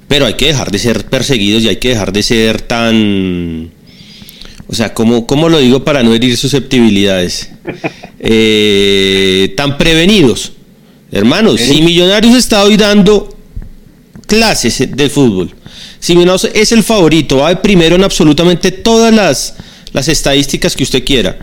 Pero 0.08 0.26
hay 0.26 0.34
que 0.34 0.48
dejar 0.48 0.72
de 0.72 0.80
ser 0.80 1.06
perseguidos 1.06 1.62
y 1.62 1.68
hay 1.68 1.76
que 1.76 1.90
dejar 1.90 2.12
de 2.12 2.24
ser 2.24 2.62
tan... 2.62 3.72
O 4.66 4.74
sea, 4.74 4.96
¿cómo, 4.96 5.28
cómo 5.28 5.48
lo 5.48 5.60
digo 5.60 5.84
para 5.84 6.02
no 6.02 6.12
herir 6.12 6.36
susceptibilidades? 6.38 7.50
Eh, 8.26 9.54
tan 9.58 9.78
prevenidos. 9.78 10.54
Hermanos, 11.12 11.60
si 11.60 11.82
Millonarios 11.82 12.38
está 12.38 12.64
hoy 12.64 12.78
dando 12.78 13.36
clases 14.26 14.96
del 14.96 15.10
fútbol, 15.10 15.54
si 16.00 16.14
Millonarios 16.14 16.50
es 16.54 16.72
el 16.72 16.84
favorito, 16.84 17.40
va 17.40 17.62
primero 17.62 17.98
en 17.98 18.04
absolutamente 18.06 18.72
todas 18.72 19.14
las, 19.14 19.56
las 19.94 20.08
estadísticas 20.08 20.76
que 20.76 20.84
usted 20.84 21.06
quiera, 21.06 21.38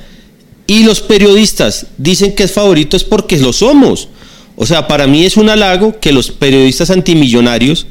y 0.67 0.85
los 0.85 1.01
periodistas 1.01 1.87
dicen 1.99 2.35
que 2.35 2.45
es 2.45 2.53
favorito 2.53 2.97
es 2.97 3.03
porque 3.03 3.37
lo 3.39 3.53
somos. 3.53 4.09
O 4.55 4.67
sea, 4.67 4.87
para 4.87 5.07
mí 5.07 5.25
es 5.25 5.37
un 5.37 5.49
halago 5.49 5.99
que 5.99 6.13
los 6.13 6.31
periodistas 6.31 6.91
antimillonarios, 6.91 7.87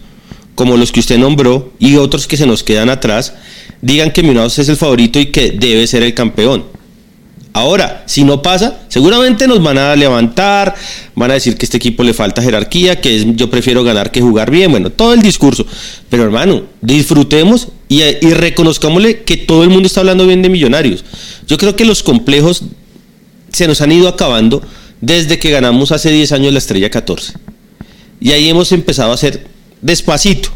como 0.56 0.78
los 0.78 0.92
que 0.92 1.00
usted 1.00 1.18
nombró 1.18 1.74
y 1.80 1.98
otros 1.98 2.28
que 2.28 2.38
se 2.38 2.46
nos 2.46 2.64
quedan 2.64 2.90
atrás, 2.90 3.34
digan 3.82 4.12
que 4.12 4.24
Millonarios 4.24 4.60
es 4.60 4.70
el 4.70 4.78
favorito 4.78 5.20
y 5.20 5.26
que 5.26 5.52
debe 5.52 5.88
ser 5.88 6.04
el 6.04 6.14
campeón. 6.14 6.64
Ahora, 7.52 8.04
si 8.06 8.24
no 8.24 8.42
pasa, 8.42 8.80
seguramente 8.88 9.48
nos 9.48 9.62
van 9.62 9.78
a 9.78 9.96
levantar, 9.96 10.76
van 11.16 11.32
a 11.32 11.34
decir 11.34 11.58
que 11.58 11.66
este 11.66 11.78
equipo 11.78 12.04
le 12.04 12.14
falta 12.14 12.42
jerarquía, 12.42 13.02
que 13.02 13.34
yo 13.36 13.50
prefiero 13.50 13.84
ganar 13.84 14.12
que 14.12 14.22
jugar 14.22 14.52
bien, 14.52 14.72
bueno, 14.72 14.92
todo 14.92 15.14
el 15.14 15.22
discurso. 15.22 15.66
Pero 16.10 16.24
hermano, 16.24 16.64
disfrutemos 16.80 17.70
y, 17.90 18.02
y 18.04 18.34
reconozcámosle 18.34 19.24
que 19.24 19.36
todo 19.36 19.64
el 19.64 19.70
mundo 19.70 19.88
está 19.88 20.00
hablando 20.00 20.26
bien 20.26 20.42
de 20.42 20.48
millonarios. 20.50 21.04
Yo 21.48 21.58
creo 21.58 21.76
que 21.76 21.84
los 21.84 22.04
complejos 22.04 22.64
se 23.52 23.68
nos 23.68 23.82
han 23.82 23.92
ido 23.92 24.08
acabando 24.08 24.62
desde 25.02 25.40
que 25.40 25.50
ganamos 25.50 25.92
hace 25.92 26.12
10 26.12 26.32
años 26.32 26.54
la 26.54 26.60
estrella 26.60 26.90
14. 26.90 27.34
Y 28.22 28.32
ahí 28.32 28.50
hemos 28.50 28.72
empezado 28.72 29.12
a 29.12 29.16
hacer 29.16 29.46
despacito, 29.82 30.50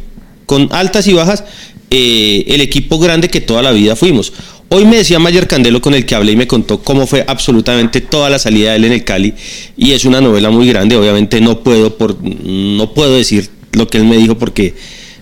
con 0.45 0.69
altas 0.71 1.07
y 1.07 1.13
bajas, 1.13 1.43
eh, 1.89 2.45
el 2.47 2.61
equipo 2.61 2.99
grande 2.99 3.29
que 3.29 3.41
toda 3.41 3.61
la 3.61 3.71
vida 3.71 3.95
fuimos. 3.95 4.33
Hoy 4.69 4.85
me 4.85 4.97
decía 4.97 5.19
Mayer 5.19 5.47
Candelo 5.47 5.81
con 5.81 5.93
el 5.93 6.05
que 6.05 6.15
hablé 6.15 6.31
y 6.31 6.35
me 6.35 6.47
contó 6.47 6.81
cómo 6.81 7.05
fue 7.05 7.23
absolutamente 7.27 8.01
toda 8.01 8.29
la 8.29 8.39
salida 8.39 8.71
de 8.71 8.77
él 8.77 8.85
en 8.85 8.93
el 8.93 9.03
Cali 9.03 9.33
y 9.77 9.91
es 9.91 10.03
una 10.03 10.19
novela 10.19 10.49
muy 10.49 10.67
grande, 10.67 10.95
obviamente 10.95 11.39
no 11.41 11.59
puedo 11.59 11.95
por 11.95 12.19
no 12.23 12.91
puedo 12.95 13.15
decir 13.15 13.51
lo 13.73 13.87
que 13.87 13.99
él 13.99 14.05
me 14.05 14.17
dijo 14.17 14.35
porque 14.39 14.73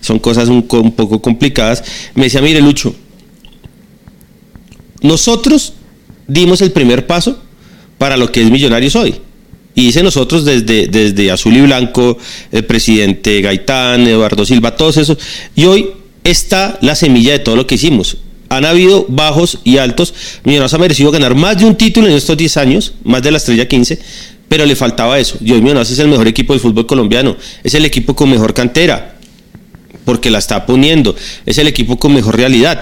son 0.01 0.19
cosas 0.19 0.49
un, 0.49 0.63
poco 0.63 1.21
complicadas. 1.21 1.83
Me 2.15 2.25
decía, 2.25 2.41
"Mire, 2.41 2.61
Lucho, 2.61 2.93
nosotros 5.01 5.73
dimos 6.27 6.61
el 6.61 6.71
primer 6.71 7.07
paso 7.07 7.41
para 7.97 8.17
lo 8.17 8.31
que 8.31 8.41
es 8.41 8.51
Millonarios 8.51 8.95
hoy." 8.95 9.15
Y 9.73 9.85
dice 9.85 10.03
nosotros 10.03 10.43
desde, 10.43 10.87
desde 10.87 11.31
Azul 11.31 11.55
y 11.55 11.61
Blanco, 11.61 12.17
el 12.51 12.65
presidente 12.65 13.39
Gaitán, 13.41 14.05
Eduardo 14.05 14.45
Silva, 14.45 14.75
todos 14.75 14.97
esos. 14.97 15.17
Y 15.55 15.63
hoy 15.63 15.91
está 16.25 16.77
la 16.81 16.95
semilla 16.95 17.31
de 17.31 17.39
todo 17.39 17.55
lo 17.55 17.65
que 17.65 17.75
hicimos 17.75 18.17
han 18.51 18.65
habido 18.65 19.05
bajos 19.07 19.59
y 19.63 19.77
altos. 19.77 20.13
Millonarios 20.43 20.73
ha 20.73 20.77
merecido 20.77 21.09
ganar 21.09 21.35
más 21.35 21.57
de 21.57 21.65
un 21.65 21.75
título 21.75 22.07
en 22.07 22.13
estos 22.13 22.35
10 22.35 22.57
años, 22.57 22.93
más 23.05 23.23
de 23.23 23.31
la 23.31 23.37
estrella 23.37 23.65
15, 23.65 23.97
pero 24.49 24.65
le 24.65 24.75
faltaba 24.75 25.17
eso. 25.17 25.37
Y 25.39 25.53
hoy 25.53 25.61
Millonarios 25.61 25.89
es 25.91 25.99
el 25.99 26.09
mejor 26.09 26.27
equipo 26.27 26.51
del 26.51 26.59
fútbol 26.59 26.85
colombiano, 26.85 27.37
es 27.63 27.73
el 27.75 27.85
equipo 27.85 28.13
con 28.13 28.29
mejor 28.29 28.53
cantera, 28.53 29.15
porque 30.11 30.29
la 30.29 30.39
está 30.39 30.65
poniendo, 30.65 31.15
es 31.45 31.57
el 31.57 31.67
equipo 31.67 31.97
con 31.97 32.13
mejor 32.13 32.35
realidad. 32.35 32.81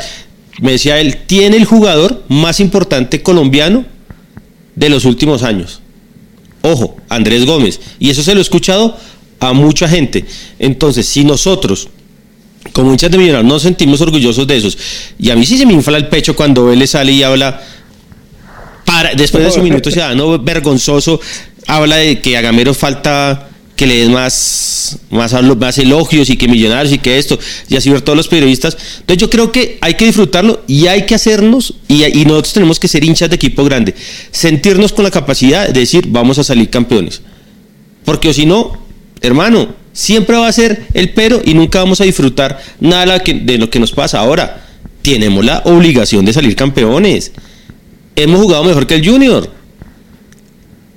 Me 0.62 0.72
decía 0.72 1.00
él, 1.00 1.18
tiene 1.28 1.58
el 1.58 1.66
jugador 1.66 2.24
más 2.28 2.60
importante 2.60 3.22
colombiano 3.22 3.86
de 4.74 4.90
los 4.90 5.06
últimos 5.06 5.44
años. 5.44 5.80
Ojo, 6.64 6.98
Andrés 7.08 7.46
Gómez. 7.46 7.82
Y 8.00 8.10
eso 8.10 8.24
se 8.24 8.34
lo 8.34 8.40
he 8.40 8.42
escuchado 8.42 8.98
a 9.40 9.54
mucha 9.54 9.88
gente. 9.88 10.26
Entonces, 10.58 11.06
si 11.06 11.24
nosotros 11.24 11.90
como 12.74 12.90
hinchas 12.92 13.12
de 13.12 13.20
Millonarios 13.20 13.48
nos 13.48 13.62
sentimos 13.62 14.02
orgullosos 14.02 14.48
de 14.48 14.58
esos. 14.58 14.76
Y 15.20 15.30
a 15.30 15.36
mí 15.36 15.46
sí 15.46 15.56
se 15.56 15.68
me 15.68 15.74
infla 15.74 16.00
el 16.00 16.08
pecho 16.08 16.36
cuando 16.36 16.74
él 16.74 16.80
le 16.80 16.88
sale 16.88 17.12
y 17.12 17.22
habla, 17.22 17.62
para, 18.86 19.14
después 19.14 19.44
de 19.44 19.52
su 19.52 19.62
minuto 19.62 19.92
no 20.16 20.40
vergonzoso, 20.40 21.22
habla 21.68 21.98
de 21.98 22.22
que 22.22 22.36
a 22.38 22.42
Gamero 22.42 22.74
falta 22.74 23.49
que 23.80 23.88
le 23.88 23.96
den 23.96 24.12
más, 24.12 25.00
más, 25.10 25.78
elogios 25.78 26.30
y 26.30 26.36
que 26.36 26.50
millonarios 26.50 26.94
y 26.94 26.98
que 27.00 27.18
esto, 27.18 27.40
y 27.70 27.78
así 27.78 27.90
ver 27.90 28.02
todos 28.02 28.18
los 28.18 28.28
periodistas. 28.28 28.76
Entonces 29.00 29.22
yo 29.22 29.30
creo 29.30 29.54
que 29.54 29.78
hay 29.80 29.94
que 29.94 30.04
disfrutarlo 30.04 30.64
y 30.68 30.88
hay 30.88 31.06
que 31.06 31.16
hacernos, 31.16 31.76
y, 31.88 32.04
y 32.04 32.26
nosotros 32.26 32.54
tenemos 32.54 32.78
que 32.78 32.90
ser 32.90 33.06
hinchas 33.06 33.30
de 33.30 33.38
equipo 33.38 33.64
grande, 33.64 33.96
sentirnos 34.32 34.92
con 34.92 35.06
la 35.06 35.12
capacidad 35.12 35.70
de 35.70 35.80
decir 35.80 36.08
vamos 36.10 36.38
a 36.40 36.44
salir 36.44 36.70
campeones. 36.70 37.22
Porque 38.04 38.34
si 38.34 38.46
no, 38.46 38.78
hermano, 39.22 39.80
Siempre 39.92 40.38
va 40.38 40.48
a 40.48 40.54
ser 40.54 40.86
el 40.94 41.10
pero 41.10 41.42
y 41.44 41.54
nunca 41.54 41.80
vamos 41.80 42.00
a 42.00 42.06
disfrutar 42.06 42.62
nada 42.80 43.20
de 43.20 43.58
lo 43.58 43.70
que 43.70 43.80
nos 43.80 43.92
pasa. 43.92 44.20
Ahora, 44.20 44.66
tenemos 45.02 45.44
la 45.44 45.62
obligación 45.66 46.24
de 46.24 46.32
salir 46.32 46.56
campeones. 46.56 47.32
Hemos 48.16 48.40
jugado 48.40 48.64
mejor 48.64 48.88
que 48.88 48.96
el 48.96 49.06
Junior. 49.06 49.59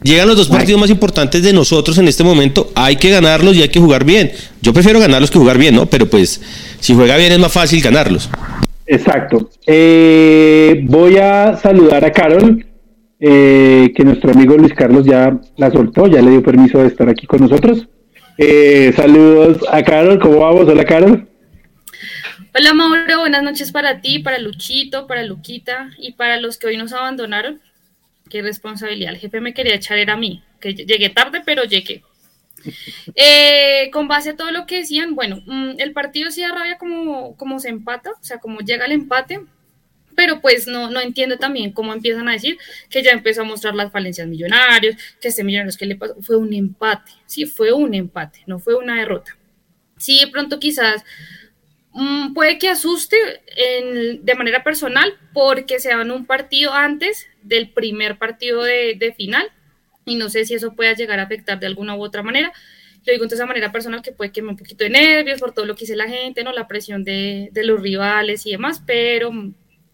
Llegan 0.03 0.27
los 0.27 0.37
dos 0.37 0.49
partidos 0.49 0.81
más 0.81 0.91
importantes 0.91 1.43
de 1.43 1.53
nosotros 1.53 1.97
en 1.99 2.09
este 2.09 2.25
momento. 2.25 2.73
Hay 2.75 2.97
que 2.97 3.11
ganarlos 3.11 3.57
y 3.57 3.63
hay 3.63 3.69
que 3.69 3.79
jugar 3.79 4.05
bien. 4.05 4.33
Yo 4.61 4.73
prefiero 4.73 4.99
ganarlos 4.99 5.31
que 5.31 5.39
jugar 5.39 5.59
bien, 5.59 5.77
¿no? 5.77 5.87
Pero 5.87 6.07
pues, 6.07 6.41
si 6.81 6.95
juega 6.95 7.17
bien 7.17 7.33
es 7.33 7.39
más 7.39 7.53
fácil 7.53 7.81
ganarlos. 7.81 8.29
Exacto. 8.87 9.51
Eh, 9.67 10.81
voy 10.85 11.17
a 11.19 11.57
saludar 11.57 12.05
a 12.05 12.11
Carol, 12.11 12.67
eh, 13.21 13.93
que 13.95 14.05
nuestro 14.05 14.33
amigo 14.33 14.57
Luis 14.57 14.75
Carlos 14.75 15.07
ya 15.07 15.39
la 15.57 15.71
soltó, 15.71 16.09
ya 16.09 16.21
le 16.21 16.33
dio 16.33 16.43
permiso 16.43 16.79
de 16.79 16.89
estar 16.89 17.09
aquí 17.09 17.27
con 17.27 17.41
nosotros. 17.41 17.87
Eh, 18.39 18.93
saludos 18.97 19.59
a 19.71 19.83
Carol, 19.83 20.19
¿cómo 20.19 20.39
vamos? 20.39 20.69
Hola 20.69 20.85
Carol. 20.85 21.29
Hola 22.55 22.75
Mauro, 22.75 23.21
buenas 23.21 23.43
noches 23.43 23.73
para 23.73 24.01
ti, 24.01 24.19
para 24.19 24.39
Luchito, 24.39 25.07
para 25.07 25.23
Luquita 25.23 25.91
y 25.99 26.13
para 26.13 26.39
los 26.39 26.59
que 26.59 26.67
hoy 26.67 26.77
nos 26.77 26.93
abandonaron. 26.93 27.61
Qué 28.33 28.41
responsabilidad. 28.41 29.13
El 29.13 29.19
jefe 29.19 29.43
me 29.43 29.53
quería 29.53 29.75
echar 29.75 29.99
era 29.99 30.15
a 30.15 30.17
mí, 30.17 30.43
que 30.59 30.73
llegué 30.73 31.11
tarde, 31.11 31.43
pero 31.45 31.65
llegué. 31.65 32.03
Eh, 33.15 33.91
con 33.93 34.09
base 34.09 34.31
a 34.31 34.37
todo 34.37 34.51
lo 34.51 34.65
que 34.65 34.79
decían, 34.79 35.15
bueno, 35.15 35.43
mm, 35.45 35.73
el 35.77 35.93
partido 35.93 36.31
sí 36.31 36.41
da 36.41 36.51
rabia 36.51 36.79
como, 36.79 37.37
como 37.37 37.59
se 37.59 37.69
empata, 37.69 38.13
o 38.13 38.25
sea, 38.25 38.39
como 38.39 38.61
llega 38.61 38.87
el 38.87 38.93
empate, 38.93 39.43
pero 40.17 40.41
pues 40.41 40.67
no, 40.67 40.91
no 40.91 41.03
entiendo 41.03 41.37
también 41.37 41.73
cómo 41.73 41.93
empiezan 41.93 42.27
a 42.27 42.33
decir 42.33 42.57
que 42.89 43.03
ya 43.03 43.11
empezó 43.11 43.43
a 43.43 43.45
mostrar 43.45 43.75
las 43.75 43.93
falencias 43.93 44.27
millonarios, 44.27 44.97
que 45.21 45.29
este 45.29 45.45
millonarios 45.45 45.77
que 45.77 45.85
le 45.85 45.97
pasó, 45.97 46.15
fue 46.23 46.37
un 46.37 46.55
empate, 46.55 47.13
sí, 47.27 47.45
fue 47.45 47.73
un 47.73 47.93
empate, 47.93 48.45
no 48.47 48.59
fue 48.59 48.77
una 48.77 48.97
derrota. 48.97 49.37
Sí, 49.99 50.21
de 50.21 50.29
pronto 50.29 50.59
quizás 50.59 51.05
puede 52.35 52.59
que 52.59 52.69
asuste 52.69 53.17
de 54.23 54.35
manera 54.35 54.65
personal 54.65 55.15
porque 55.33 55.79
se 55.79 55.95
van 55.95 56.11
un 56.11 56.27
partido 56.27 56.73
antes 56.73 57.29
del 57.43 57.71
primer 57.71 58.19
partido 58.19 58.63
de, 58.63 59.15
final 59.17 59.51
y 60.05 60.17
no 60.17 60.31
sé 60.31 60.45
si 60.45 60.55
eso 60.55 60.75
pueda 60.75 60.95
llegar 60.95 61.21
a 61.21 61.25
afectar 61.25 61.61
de 61.61 61.67
alguna 61.67 61.95
u 61.95 62.03
otra 62.03 62.23
manera. 62.23 62.53
Lo 63.05 63.13
digo 63.13 63.27
de 63.27 63.35
esa 63.35 63.47
manera 63.47 63.73
personal 63.73 64.01
que 64.01 64.13
puede 64.13 64.33
quemar 64.33 64.53
un 64.53 64.59
poquito 64.59 64.85
de 64.85 64.91
nervios 64.91 65.41
por 65.41 65.53
todo 65.53 65.67
lo 65.67 65.75
que 65.75 65.81
dice 65.81 65.97
la 65.97 66.09
gente, 66.09 66.45
¿no? 66.45 66.53
La 66.53 66.69
presión 66.69 67.05
de, 67.05 67.51
los 67.55 67.81
rivales 67.81 68.47
y 68.47 68.53
demás, 68.53 68.83
pero 68.87 69.33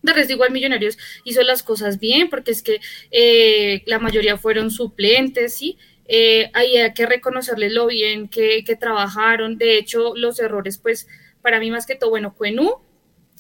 de 0.03 0.13
resto, 0.13 0.33
igual 0.33 0.53
Millonarios 0.53 0.97
hizo 1.25 1.43
las 1.43 1.63
cosas 1.63 1.99
bien, 1.99 2.31
porque 2.31 2.53
es 2.53 2.63
que 2.63 2.81
eh, 3.11 3.83
la 3.87 3.99
mayoría 3.99 4.37
fueron 4.37 4.71
suplentes, 4.71 5.57
¿sí? 5.57 5.79
Eh, 6.07 6.51
ahí 6.55 6.79
hay 6.79 6.95
que 6.95 7.05
reconocerles 7.05 7.73
lo 7.73 7.87
bien 7.87 8.29
que, 8.29 8.65
trabajaron. 8.81 9.59
De 9.59 9.77
hecho, 9.77 10.15
los 10.17 10.41
errores, 10.41 10.79
pues, 10.79 11.07
para 11.49 11.61
mí 11.61 11.71
más 11.71 11.87
que 11.87 11.95
todo, 11.95 12.11
bueno, 12.11 12.35
Cuenú 12.35 12.73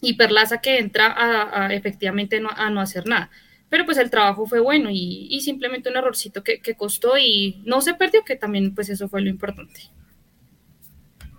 y 0.00 0.14
Perlaza 0.14 0.62
que 0.62 0.78
entra 0.78 1.14
a, 1.14 1.74
efectivamente 1.74 2.40
no, 2.40 2.48
a 2.48 2.70
no 2.70 2.80
hacer 2.80 3.06
nada. 3.06 3.28
Pero 3.68 3.84
pues 3.84 3.98
el 3.98 4.08
trabajo 4.08 4.46
fue 4.46 4.60
bueno 4.60 4.88
y, 4.90 5.38
simplemente 5.42 5.90
un 5.90 5.98
errorcito 5.98 6.42
que, 6.42 6.74
costó 6.74 7.18
y 7.18 7.60
no 7.66 7.82
se 7.82 7.92
perdió, 7.92 8.24
que 8.24 8.34
también 8.34 8.74
pues 8.74 8.88
eso 8.88 9.10
fue 9.10 9.20
lo 9.20 9.28
importante. 9.28 9.82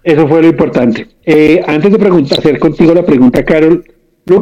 Eso 0.04 0.28
fue 0.28 0.44
lo 0.44 0.50
importante. 0.50 1.08
Eh, 1.26 1.60
antes 1.66 1.92
de 1.92 2.38
hacer 2.38 2.60
contigo 2.60 2.94
la 2.94 3.04
pregunta, 3.04 3.44
Carol, 3.44 3.84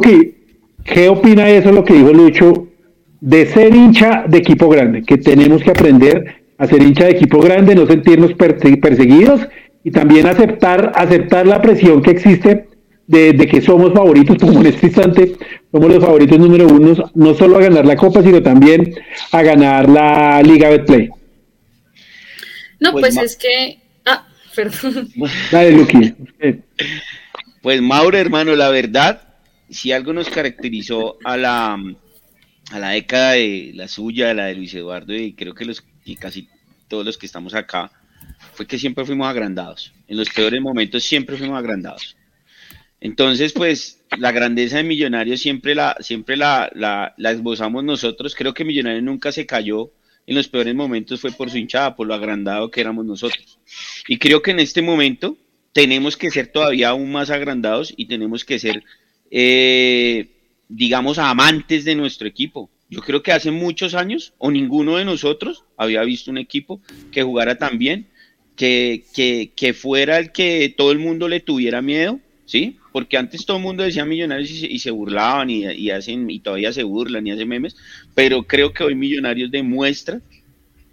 que 0.02 0.36
¿Qué 0.84 1.08
opina 1.08 1.48
eso 1.48 1.72
lo 1.72 1.82
que 1.82 1.94
dijo 1.94 2.12
Lucho 2.12 2.68
de 3.22 3.46
ser 3.46 3.74
hincha 3.74 4.26
de 4.28 4.36
equipo 4.36 4.68
grande? 4.68 5.02
Que 5.02 5.16
tenemos 5.16 5.62
que 5.62 5.70
aprender 5.70 6.42
a 6.58 6.66
ser 6.66 6.82
hincha 6.82 7.06
de 7.06 7.12
equipo 7.12 7.40
grande, 7.40 7.74
no 7.74 7.86
sentirnos 7.86 8.34
perseguidos 8.34 9.48
y 9.84 9.90
también 9.90 10.26
aceptar, 10.26 10.92
aceptar 10.94 11.46
la 11.46 11.62
presión 11.62 12.02
que 12.02 12.10
existe 12.10 12.68
de, 13.06 13.34
que 13.50 13.62
somos 13.62 13.92
favoritos, 13.92 14.36
como 14.38 14.60
en 14.60 14.66
este 14.66 14.86
instante 14.86 15.36
somos 15.72 15.90
los 15.90 16.04
favoritos 16.04 16.38
número 16.38 16.66
uno, 16.66 17.10
no 17.14 17.34
solo 17.34 17.56
a 17.56 17.62
ganar 17.62 17.86
la 17.86 17.96
Copa, 17.96 18.22
sino 18.22 18.42
también 18.42 18.94
a 19.32 19.42
ganar 19.42 19.88
la 19.88 20.42
Liga 20.42 20.68
Betplay. 20.68 21.08
No, 22.80 22.92
pues, 22.92 23.14
pues 23.14 23.16
es 23.16 23.36
que... 23.36 23.78
Ah, 24.04 24.26
Perdón. 24.54 25.10
Dale, 25.50 25.72
Luqui. 25.72 26.14
Pues 27.62 27.80
Mauro, 27.80 28.18
hermano, 28.18 28.54
la 28.54 28.70
verdad, 28.70 29.22
si 29.70 29.92
algo 29.92 30.12
nos 30.12 30.28
caracterizó 30.28 31.16
a 31.24 31.36
la, 31.36 31.78
a 32.70 32.78
la 32.78 32.90
década 32.90 33.32
de 33.32 33.72
la 33.74 33.88
suya, 33.88 34.34
la 34.34 34.46
de 34.46 34.54
Luis 34.54 34.74
Eduardo, 34.74 35.14
y 35.14 35.32
creo 35.32 35.54
que 35.54 35.64
los 35.64 35.82
y 36.04 36.16
casi 36.16 36.48
todos 36.88 37.04
los 37.04 37.18
que 37.18 37.26
estamos 37.26 37.54
acá, 37.54 37.90
fue 38.58 38.66
que 38.66 38.76
siempre 38.76 39.04
fuimos 39.04 39.28
agrandados. 39.28 39.92
En 40.08 40.16
los 40.16 40.30
peores 40.30 40.60
momentos 40.60 41.04
siempre 41.04 41.36
fuimos 41.36 41.56
agrandados. 41.56 42.16
Entonces, 43.00 43.52
pues, 43.52 44.04
la 44.18 44.32
grandeza 44.32 44.78
de 44.78 44.82
Millonarios 44.82 45.40
siempre 45.40 45.76
la, 45.76 45.96
siempre 46.00 46.36
la, 46.36 46.68
la, 46.74 47.14
la 47.18 47.30
esbozamos 47.30 47.84
nosotros. 47.84 48.34
Creo 48.34 48.54
que 48.54 48.64
Millonarios 48.64 49.04
nunca 49.04 49.30
se 49.30 49.46
cayó 49.46 49.92
en 50.26 50.34
los 50.34 50.48
peores 50.48 50.74
momentos 50.74 51.20
fue 51.20 51.30
por 51.30 51.50
su 51.50 51.58
hinchada, 51.58 51.94
por 51.94 52.08
lo 52.08 52.14
agrandado 52.14 52.68
que 52.68 52.80
éramos 52.80 53.06
nosotros. 53.06 53.60
Y 54.08 54.18
creo 54.18 54.42
que 54.42 54.50
en 54.50 54.58
este 54.58 54.82
momento 54.82 55.36
tenemos 55.72 56.16
que 56.16 56.32
ser 56.32 56.48
todavía 56.48 56.88
aún 56.88 57.12
más 57.12 57.30
agrandados 57.30 57.94
y 57.96 58.06
tenemos 58.06 58.44
que 58.44 58.58
ser, 58.58 58.82
eh, 59.30 60.30
digamos, 60.68 61.18
amantes 61.20 61.84
de 61.84 61.94
nuestro 61.94 62.26
equipo. 62.26 62.70
Yo 62.90 63.02
creo 63.02 63.22
que 63.22 63.30
hace 63.30 63.52
muchos 63.52 63.94
años, 63.94 64.34
o 64.38 64.50
ninguno 64.50 64.96
de 64.96 65.04
nosotros 65.04 65.64
había 65.76 66.02
visto 66.02 66.32
un 66.32 66.38
equipo 66.38 66.80
que 67.12 67.22
jugara 67.22 67.56
tan 67.56 67.78
bien, 67.78 68.08
que, 68.58 69.74
fuera 69.74 70.18
el 70.18 70.32
que 70.32 70.74
todo 70.76 70.90
el 70.92 70.98
mundo 70.98 71.28
le 71.28 71.40
tuviera 71.40 71.80
miedo, 71.80 72.18
¿sí? 72.44 72.76
Porque 72.92 73.16
antes 73.16 73.46
todo 73.46 73.58
el 73.58 73.62
mundo 73.62 73.84
decía 73.84 74.04
millonarios 74.04 74.50
y 74.50 74.78
se, 74.80 74.90
burlaban 74.90 75.48
y, 75.48 75.64
y, 75.64 75.90
hacen, 75.90 76.28
y 76.30 76.40
todavía 76.40 76.72
se 76.72 76.82
burlan 76.82 77.26
y 77.26 77.30
hacen 77.30 77.48
memes, 77.48 77.76
pero 78.14 78.42
creo 78.42 78.72
que 78.72 78.82
hoy 78.82 78.94
Millonarios 78.94 79.50
demuestra 79.50 80.20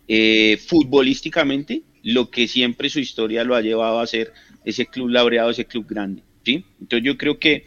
eh, 0.07 0.57
futbolísticamente 0.67 1.81
lo 2.03 2.29
que 2.29 2.47
siempre 2.47 2.89
su 2.89 2.99
historia 2.99 3.43
lo 3.43 3.55
ha 3.55 3.61
llevado 3.61 3.99
a 3.99 4.05
ser 4.05 4.31
ese 4.63 4.85
club 4.85 5.09
laureado, 5.09 5.49
ese 5.49 5.65
club 5.65 5.87
grande, 5.89 6.21
¿sí? 6.43 6.63
Entonces 6.79 7.03
yo 7.03 7.17
creo 7.17 7.39
que 7.39 7.65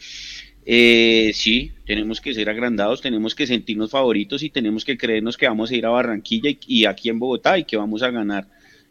eh, 0.65 1.33
sí, 1.35 1.73
tenemos 1.87 2.21
que 2.21 2.35
ser 2.35 2.49
agrandados, 2.49 3.01
tenemos 3.01 3.35
que 3.35 3.49
sentirnos 3.49 3.91
favoritos 3.91 4.45
y 4.45 4.51
tenemos 4.51 4.85
que 4.85 4.97
creernos 4.97 5.37
que 5.37 5.49
vamos 5.49 5.71
a 5.71 5.75
ir 5.75 5.87
a 5.87 5.91
Barranquilla 5.91 6.51
y 6.67 6.85
aquí 6.85 7.09
en 7.09 7.19
Bogotá 7.19 7.59
y 7.59 7.65
que 7.65 7.77
vamos 7.77 8.03
a 8.03 8.11
ganar 8.11 8.47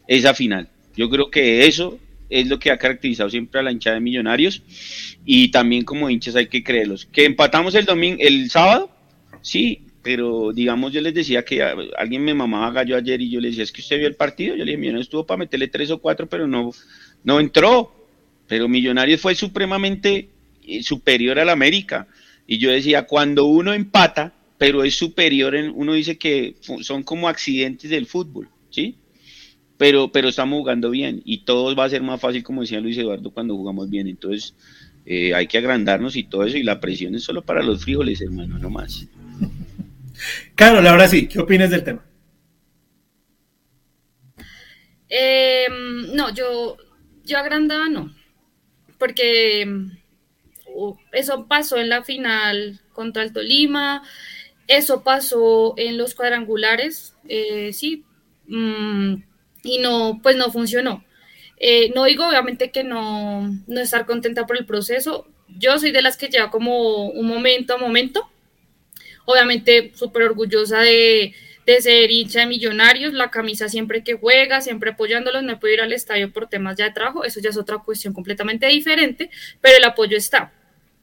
esa 0.06 0.34
final. 0.34 0.68
Yo 0.98 1.08
creo 1.08 1.30
que 1.30 1.64
eso 1.68 1.96
es 2.28 2.48
lo 2.48 2.58
que 2.58 2.72
ha 2.72 2.76
caracterizado 2.76 3.30
siempre 3.30 3.60
a 3.60 3.62
la 3.62 3.70
hinchada 3.70 3.94
de 3.94 4.00
Millonarios 4.00 4.64
y 5.24 5.52
también 5.52 5.84
como 5.84 6.10
hinchas 6.10 6.34
hay 6.34 6.48
que 6.48 6.64
creerlos. 6.64 7.06
Que 7.06 7.24
empatamos 7.24 7.76
el 7.76 7.84
domingo, 7.84 8.18
el 8.20 8.50
sábado, 8.50 8.90
sí, 9.40 9.82
pero 10.02 10.52
digamos 10.52 10.92
yo 10.92 11.00
les 11.00 11.14
decía 11.14 11.44
que 11.44 11.62
alguien 11.62 12.24
me 12.24 12.34
mamaba 12.34 12.72
gallo 12.72 12.96
ayer 12.96 13.20
y 13.22 13.30
yo 13.30 13.40
le 13.40 13.50
decía, 13.50 13.62
es 13.62 13.70
que 13.70 13.80
usted 13.80 13.98
vio 13.98 14.08
el 14.08 14.16
partido, 14.16 14.56
yo 14.56 14.64
le 14.64 14.72
dije, 14.72 14.76
Millonarios 14.76 15.06
estuvo 15.06 15.24
para 15.24 15.38
meterle 15.38 15.68
tres 15.68 15.92
o 15.92 15.98
cuatro, 15.98 16.28
pero 16.28 16.48
no, 16.48 16.72
no 17.22 17.38
entró, 17.38 17.94
pero 18.48 18.66
Millonarios 18.66 19.20
fue 19.20 19.36
supremamente 19.36 20.30
eh, 20.66 20.82
superior 20.82 21.38
al 21.38 21.50
América 21.50 22.08
y 22.44 22.58
yo 22.58 22.72
decía, 22.72 23.04
cuando 23.04 23.44
uno 23.44 23.72
empata, 23.72 24.34
pero 24.58 24.82
es 24.82 24.96
superior, 24.96 25.54
en, 25.54 25.70
uno 25.76 25.92
dice 25.92 26.18
que 26.18 26.56
son 26.80 27.04
como 27.04 27.28
accidentes 27.28 27.88
del 27.88 28.06
fútbol, 28.06 28.48
¿sí? 28.70 28.96
Pero, 29.78 30.10
pero 30.10 30.28
estamos 30.28 30.58
jugando 30.58 30.90
bien 30.90 31.22
y 31.24 31.44
todo 31.44 31.74
va 31.74 31.84
a 31.84 31.88
ser 31.88 32.02
más 32.02 32.20
fácil, 32.20 32.42
como 32.42 32.62
decía 32.62 32.80
Luis 32.80 32.98
Eduardo, 32.98 33.30
cuando 33.30 33.54
jugamos 33.54 33.88
bien. 33.88 34.08
Entonces, 34.08 34.54
eh, 35.06 35.32
hay 35.34 35.46
que 35.46 35.56
agrandarnos 35.56 36.16
y 36.16 36.24
todo 36.24 36.44
eso, 36.44 36.58
y 36.58 36.64
la 36.64 36.80
presión 36.80 37.14
es 37.14 37.22
solo 37.22 37.42
para 37.42 37.62
los 37.62 37.84
frijoles, 37.84 38.20
hermano, 38.20 38.58
no 38.58 38.68
más. 38.68 39.06
Carol, 40.56 40.86
ahora 40.86 41.08
sí, 41.08 41.28
¿qué 41.28 41.38
opinas 41.38 41.70
del 41.70 41.84
tema? 41.84 42.04
Em, 45.08 46.12
no, 46.14 46.34
yo, 46.34 46.76
yo 47.24 47.38
agrandaba 47.38 47.88
no, 47.88 48.14
porque 48.98 49.66
eso 51.12 51.46
pasó 51.46 51.78
en 51.78 51.88
la 51.88 52.02
final 52.02 52.80
contra 52.92 53.22
el 53.22 53.32
Tolima, 53.32 54.02
eso 54.66 55.02
pasó 55.02 55.72
en 55.78 55.96
los 55.96 56.14
cuadrangulares, 56.14 57.16
eh, 57.26 57.72
sí, 57.72 58.04
mm, 58.48 59.14
y 59.62 59.78
no, 59.78 60.20
pues 60.22 60.36
no 60.36 60.50
funcionó. 60.50 61.04
Eh, 61.60 61.90
no 61.94 62.04
digo 62.04 62.26
obviamente 62.26 62.70
que 62.70 62.84
no, 62.84 63.42
no 63.66 63.80
estar 63.80 64.06
contenta 64.06 64.46
por 64.46 64.56
el 64.56 64.66
proceso. 64.66 65.26
Yo 65.48 65.78
soy 65.78 65.90
de 65.90 66.02
las 66.02 66.16
que 66.16 66.28
lleva 66.28 66.50
como 66.50 67.08
un 67.08 67.26
momento 67.26 67.74
a 67.74 67.78
momento. 67.78 68.28
Obviamente 69.24 69.92
súper 69.94 70.22
orgullosa 70.22 70.80
de, 70.80 71.34
de, 71.66 71.82
ser 71.82 72.10
hincha 72.10 72.40
de 72.40 72.46
millonarios, 72.46 73.12
la 73.12 73.30
camisa 73.30 73.68
siempre 73.68 74.02
que 74.02 74.14
juega, 74.14 74.60
siempre 74.60 74.90
apoyándolos. 74.90 75.42
No 75.42 75.60
puedo 75.60 75.74
ir 75.74 75.80
al 75.80 75.92
estadio 75.92 76.32
por 76.32 76.48
temas 76.48 76.76
ya 76.76 76.86
de 76.86 76.92
trabajo, 76.92 77.24
eso 77.24 77.40
ya 77.40 77.50
es 77.50 77.58
otra 77.58 77.78
cuestión 77.78 78.14
completamente 78.14 78.66
diferente, 78.68 79.30
pero 79.60 79.76
el 79.76 79.84
apoyo 79.84 80.16
está. 80.16 80.52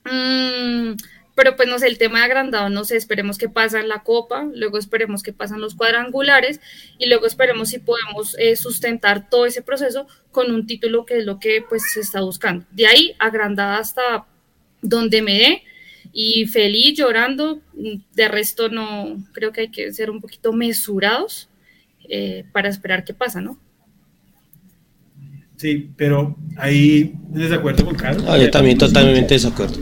Mm, 0.05 0.93
pero 1.35 1.57
pues 1.57 1.67
no 1.67 1.77
sé, 1.77 1.87
el 1.87 1.97
tema 1.97 2.19
de 2.19 2.25
agrandado, 2.25 2.69
no 2.69 2.85
sé, 2.85 2.95
esperemos 2.95 3.37
que 3.37 3.49
pasa 3.49 3.81
en 3.81 3.89
la 3.89 4.03
Copa, 4.03 4.47
luego 4.53 4.77
esperemos 4.77 5.21
que 5.21 5.33
pasan 5.33 5.59
los 5.59 5.75
cuadrangulares 5.75 6.61
y 6.97 7.07
luego 7.07 7.27
esperemos 7.27 7.69
si 7.69 7.79
podemos 7.79 8.35
eh, 8.39 8.55
sustentar 8.55 9.29
todo 9.29 9.45
ese 9.45 9.61
proceso 9.61 10.07
con 10.31 10.51
un 10.51 10.65
título 10.65 11.05
que 11.05 11.19
es 11.19 11.25
lo 11.25 11.39
que 11.39 11.61
pues 11.67 11.91
se 11.91 11.99
está 11.99 12.21
buscando. 12.21 12.65
De 12.71 12.87
ahí, 12.87 13.15
agrandada 13.19 13.77
hasta 13.79 14.25
donde 14.81 15.21
me 15.21 15.33
dé 15.33 15.63
y 16.13 16.45
feliz, 16.45 16.97
llorando, 16.97 17.59
de 17.73 18.27
resto 18.29 18.69
no, 18.69 19.17
creo 19.33 19.51
que 19.51 19.61
hay 19.61 19.71
que 19.71 19.91
ser 19.91 20.09
un 20.09 20.21
poquito 20.21 20.53
mesurados 20.53 21.49
eh, 22.07 22.45
para 22.53 22.69
esperar 22.69 23.03
qué 23.03 23.13
pasa, 23.13 23.41
¿no? 23.41 23.59
Sí, 25.57 25.89
pero 25.95 26.37
ahí 26.57 27.13
desacuerdo 27.29 27.85
con 27.85 27.95
Carlos. 27.95 28.25
yo 28.39 28.51
también 28.51 28.77
totalmente 28.77 29.33
desacuerdo. 29.33 29.77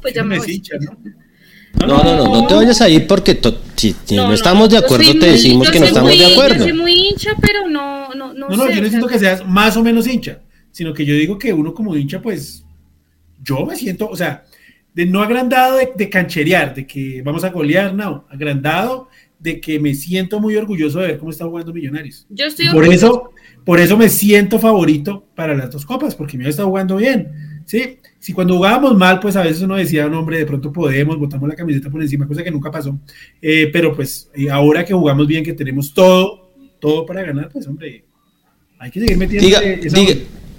No, 0.00 0.02
pues 0.02 0.14
ya 0.14 0.24
me 0.24 0.38
voy. 0.38 0.62
¿no? 0.80 1.86
No, 1.86 2.02
no, 2.02 2.16
no, 2.16 2.24
no, 2.24 2.46
te 2.46 2.54
vayas 2.54 2.80
a 2.80 2.88
ir 2.88 3.06
porque 3.06 3.38
si, 3.76 3.94
no, 4.16 4.32
estamos 4.32 4.70
de 4.70 4.78
acuerdo 4.78 5.12
te 5.18 5.32
decimos 5.32 5.70
que 5.70 5.78
no 5.78 5.86
estamos 5.86 6.10
de 6.10 6.32
acuerdo. 6.32 6.56
Yo 6.56 6.62
soy 6.62 6.72
muy 6.72 6.92
hincha, 6.92 7.30
pero 7.40 7.68
no, 7.68 8.08
no, 8.14 8.34
no. 8.34 8.48
No, 8.48 8.56
no, 8.56 8.70
yo 8.70 8.82
no 8.82 8.88
siento 8.88 9.06
que 9.06 9.18
seas 9.18 9.46
más 9.46 9.76
o 9.76 9.82
menos 9.82 10.06
hincha, 10.06 10.40
sino 10.72 10.92
que 10.92 11.04
yo 11.04 11.14
digo 11.14 11.38
que 11.38 11.52
uno 11.52 11.72
como 11.72 11.94
hincha, 11.94 12.20
pues, 12.20 12.64
yo 13.42 13.64
me 13.64 13.76
siento, 13.76 14.08
o 14.08 14.16
sea, 14.16 14.44
de 14.94 15.06
no 15.06 15.22
agrandado 15.22 15.76
de, 15.76 15.92
de 15.94 16.10
cancherear, 16.10 16.74
de 16.74 16.86
que 16.86 17.22
vamos 17.22 17.44
a 17.44 17.50
golear, 17.50 17.94
no, 17.94 18.26
agrandado 18.30 19.08
de 19.38 19.60
que 19.60 19.80
me 19.80 19.94
siento 19.94 20.38
muy 20.38 20.56
orgulloso 20.56 21.00
de 21.00 21.08
ver 21.08 21.18
cómo 21.18 21.30
está 21.30 21.46
jugando 21.46 21.72
Millonarios. 21.72 22.26
Yo 22.28 22.46
estoy 22.46 22.68
por 22.68 22.84
eso, 22.86 23.30
por 23.64 23.80
eso 23.80 23.96
me 23.96 24.08
siento 24.08 24.58
favorito 24.58 25.26
para 25.34 25.54
las 25.54 25.70
dos 25.70 25.86
copas, 25.86 26.14
porque 26.14 26.36
me 26.36 26.48
está 26.48 26.64
jugando 26.64 26.96
bien. 26.96 27.59
Sí, 27.70 27.98
si 28.18 28.32
cuando 28.32 28.56
jugábamos 28.56 28.96
mal, 28.96 29.20
pues 29.20 29.36
a 29.36 29.44
veces 29.44 29.62
uno 29.62 29.76
decía, 29.76 30.08
no, 30.08 30.18
hombre, 30.18 30.38
de 30.38 30.44
pronto 30.44 30.72
podemos, 30.72 31.16
botamos 31.16 31.48
la 31.48 31.54
camiseta 31.54 31.88
por 31.88 32.02
encima, 32.02 32.26
cosa 32.26 32.42
que 32.42 32.50
nunca 32.50 32.68
pasó. 32.68 32.98
Eh, 33.40 33.70
pero 33.72 33.94
pues 33.94 34.28
eh, 34.34 34.50
ahora 34.50 34.84
que 34.84 34.92
jugamos 34.92 35.28
bien, 35.28 35.44
que 35.44 35.52
tenemos 35.52 35.94
todo, 35.94 36.50
todo 36.80 37.06
para 37.06 37.22
ganar, 37.22 37.48
pues 37.48 37.68
hombre, 37.68 38.02
hay 38.76 38.90
que 38.90 38.98
seguir 38.98 39.16
metiendo. 39.16 39.46
Diga, 39.46 39.60
diga, 39.60 40.14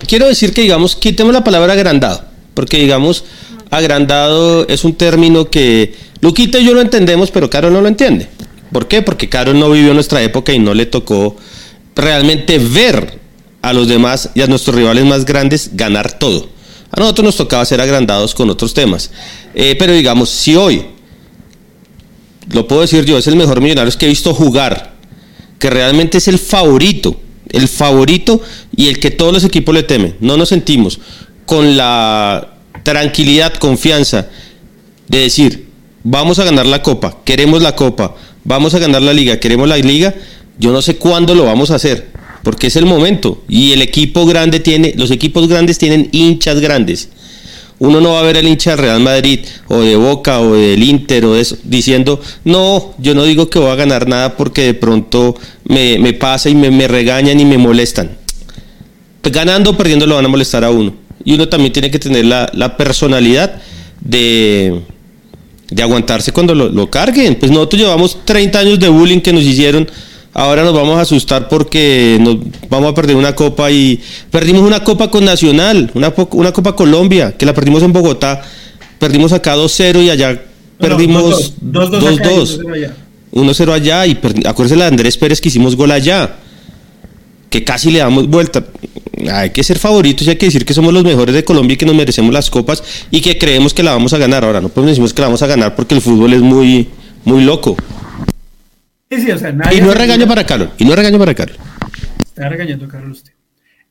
quiero 0.08 0.26
decir 0.26 0.54
que, 0.54 0.62
digamos, 0.62 0.96
quitemos 0.96 1.34
la 1.34 1.44
palabra 1.44 1.74
agrandado, 1.74 2.24
porque, 2.54 2.78
digamos, 2.78 3.26
agrandado 3.72 4.66
es 4.70 4.86
un 4.86 4.96
término 4.96 5.50
que 5.50 5.94
Luquita 6.22 6.60
y 6.60 6.66
yo 6.66 6.74
lo 6.74 6.80
entendemos, 6.80 7.30
pero 7.30 7.50
Caro 7.50 7.70
no 7.70 7.82
lo 7.82 7.90
entiende. 7.90 8.30
¿Por 8.72 8.88
qué? 8.88 9.02
Porque 9.02 9.28
Caro 9.28 9.54
no 9.54 9.70
vivió 9.70 9.94
nuestra 9.94 10.24
época 10.24 10.54
y 10.54 10.60
no 10.60 10.74
le 10.74 10.86
tocó 10.86 11.36
realmente 11.94 12.58
ver 12.58 13.20
a 13.62 13.74
los 13.74 13.90
demás 13.90 14.30
y 14.34 14.44
a 14.44 14.48
nuestros 14.48 14.78
rivales 14.78 15.04
más 15.04 15.26
grandes 15.26 15.72
ganar 15.76 16.18
todo. 16.18 16.61
A 16.92 17.00
nosotros 17.00 17.26
nos 17.26 17.38
tocaba 17.38 17.66
ser 17.66 17.80
agrandados 17.80 18.36
con 18.36 18.50
otros 18.50 18.74
temas. 18.74 19.12
Eh, 19.54 19.76
pero 19.80 19.94
digamos, 19.94 20.30
si 20.30 20.56
hoy, 20.56 20.86
lo 22.50 22.68
puedo 22.68 22.82
decir 22.82 23.06
yo, 23.06 23.18
es 23.18 23.28
el 23.28 23.36
mejor 23.36 23.62
millonario 23.62 23.92
que 23.98 24.06
he 24.06 24.10
visto 24.10 24.34
jugar, 24.34 24.94
que 25.58 25.70
realmente 25.70 26.18
es 26.18 26.28
el 26.28 26.38
favorito, 26.38 27.16
el 27.50 27.68
favorito 27.68 28.42
y 28.76 28.88
el 28.88 29.00
que 29.00 29.12
todos 29.12 29.32
los 29.32 29.44
equipos 29.44 29.74
le 29.74 29.84
temen. 29.84 30.18
No 30.20 30.36
nos 30.36 30.50
sentimos 30.50 31.00
con 31.46 31.78
la 31.78 32.56
tranquilidad, 32.84 33.54
confianza 33.54 34.28
de 35.08 35.20
decir, 35.20 35.70
vamos 36.04 36.40
a 36.40 36.44
ganar 36.44 36.66
la 36.66 36.82
copa, 36.82 37.18
queremos 37.24 37.62
la 37.62 37.76
copa, 37.76 38.16
vamos 38.44 38.74
a 38.74 38.80
ganar 38.80 39.02
la 39.02 39.14
liga, 39.14 39.40
queremos 39.40 39.68
la 39.68 39.78
liga, 39.78 40.14
yo 40.58 40.72
no 40.72 40.82
sé 40.82 40.98
cuándo 40.98 41.36
lo 41.36 41.46
vamos 41.46 41.72
a 41.72 41.76
hacer 41.76 42.12
porque 42.44 42.68
es 42.68 42.76
el 42.76 42.86
momento 42.86 43.44
y 43.48 43.74
el 43.74 43.82
equipo 43.82 44.26
grande 44.26 44.60
tiene, 44.60 44.94
los 44.98 45.12
equipos 45.12 45.48
grandes 45.48 45.78
tienen 45.78 46.10
hinchas 46.12 46.60
grandes. 46.60 47.10
Uno 47.80 48.00
no 48.00 48.12
va 48.12 48.20
a 48.20 48.24
ver 48.24 48.38
al 48.38 48.48
hincha 48.48 48.72
del 48.72 48.80
Real 48.80 49.00
Madrid 49.00 49.40
o 49.68 49.80
de 49.80 49.96
Boca 49.96 50.40
o 50.40 50.54
del 50.54 50.84
Inter 50.84 51.26
o 51.26 51.34
de 51.34 51.42
eso, 51.42 51.58
diciendo, 51.64 52.22
no, 52.44 52.94
yo 53.00 53.16
no 53.16 53.24
digo 53.24 53.50
que 53.50 53.58
voy 53.58 53.72
a 53.72 53.76
ganar 53.76 54.08
nada 54.08 54.38
porque 54.38 54.62
de 54.62 54.74
pronto 54.76 55.36
me, 55.66 55.98
me 55.98 56.14
pasa 56.14 56.50
y 56.50 56.54
me, 56.54 56.70
me, 56.70 56.88
regañan 56.88 57.40
y 57.40 57.46
me 57.46 57.58
molestan. 57.58 58.12
Pues 59.22 59.34
ganando 59.34 59.72
o 59.72 59.78
perdiendo 59.78 60.06
lo 60.06 60.16
van 60.16 60.26
a 60.26 60.28
molestar 60.28 60.64
a 60.64 60.70
uno. 60.70 60.94
Y 61.26 61.34
uno 61.34 61.50
también 61.50 61.74
tiene 61.74 61.90
que 61.90 61.98
tener 61.98 62.26
la, 62.26 62.52
la 62.54 62.78
personalidad 62.78 63.60
de, 64.00 64.82
de 65.72 65.82
aguantarse 65.82 66.32
cuando 66.32 66.54
lo, 66.54 66.70
lo, 66.70 66.90
carguen. 66.90 67.36
Pues 67.36 67.52
nosotros 67.52 67.82
llevamos 67.82 68.18
30 68.26 68.60
años 68.60 68.80
de 68.80 68.90
bullying 68.90 69.22
que 69.22 69.34
nos 69.34 69.44
hicieron 69.44 69.90
ahora 70.34 70.64
nos 70.64 70.74
vamos 70.74 70.98
a 70.98 71.02
asustar 71.02 71.48
porque 71.50 72.18
nos 72.20 72.38
vamos 72.70 72.92
a 72.92 72.96
perder 72.96 73.16
una 73.16 73.36
copa 73.36 73.72
y 73.72 74.00
perdimos 74.30 74.62
una 74.62 74.84
copa 74.84 75.10
con 75.10 75.26
Nacional, 75.26 75.92
una, 75.94 76.14
una 76.32 76.52
copa 76.52 76.76
Colombia, 76.76 77.36
que 77.38 77.46
la 77.46 77.54
perdimos 77.54 77.84
en 77.84 77.94
Bogotá, 77.94 78.42
perdimos 79.00 79.34
acá 79.34 79.56
2-0 79.56 80.04
y 80.04 80.10
allá 80.10 80.42
perdimos 80.80 81.54
2-2. 81.62 82.92
1-0 83.34 83.72
allá 83.72 84.06
y 84.06 84.20
acuérdense 84.46 84.76
de 84.76 84.84
Andrés 84.84 85.18
Pérez 85.18 85.40
que 85.40 85.48
hicimos 85.48 85.76
gol 85.76 85.92
allá, 85.92 86.36
que 87.50 87.64
casi 87.64 87.92
le 87.92 88.00
damos 88.00 88.28
vuelta. 88.28 88.66
Hay 89.32 89.52
que 89.52 89.64
ser 89.64 89.80
favoritos 89.80 90.28
y 90.28 90.32
hay 90.32 90.36
que 90.36 90.48
decir 90.48 90.66
que 90.66 90.74
somos 90.74 90.94
los 90.94 91.04
mejores 91.04 91.34
de 91.34 91.44
Colombia 91.44 91.76
y 91.76 91.78
que 91.78 91.86
nos 91.86 91.96
merecemos 91.96 92.34
las 92.34 92.50
copas 92.50 92.84
y 93.10 93.22
que 93.22 93.38
creemos 93.38 93.74
que 93.74 93.84
la 93.84 93.94
vamos 93.94 94.14
a 94.14 94.18
ganar. 94.18 94.44
Ahora 94.44 94.60
no 94.60 94.70
podemos 94.70 94.98
decir 94.98 95.14
que 95.14 95.22
la 95.22 95.28
vamos 95.28 95.42
a 95.42 95.48
ganar 95.48 95.76
porque 95.76 95.96
el 95.96 96.02
fútbol 96.02 96.34
es 96.34 96.42
muy, 96.42 96.90
muy 97.24 97.44
loco. 97.44 97.78
y 99.72 99.82
no 99.82 99.94
regaño 99.94 100.28
para 100.28 100.46
Carlos. 100.46 100.70
Y 100.78 100.86
no 100.86 100.96
regaño 100.96 101.20
para 101.20 101.36
Carlos. 101.36 101.58
Está 102.24 102.48
regañando 102.48 102.88
Carlos 102.88 103.18
usted. 103.18 103.34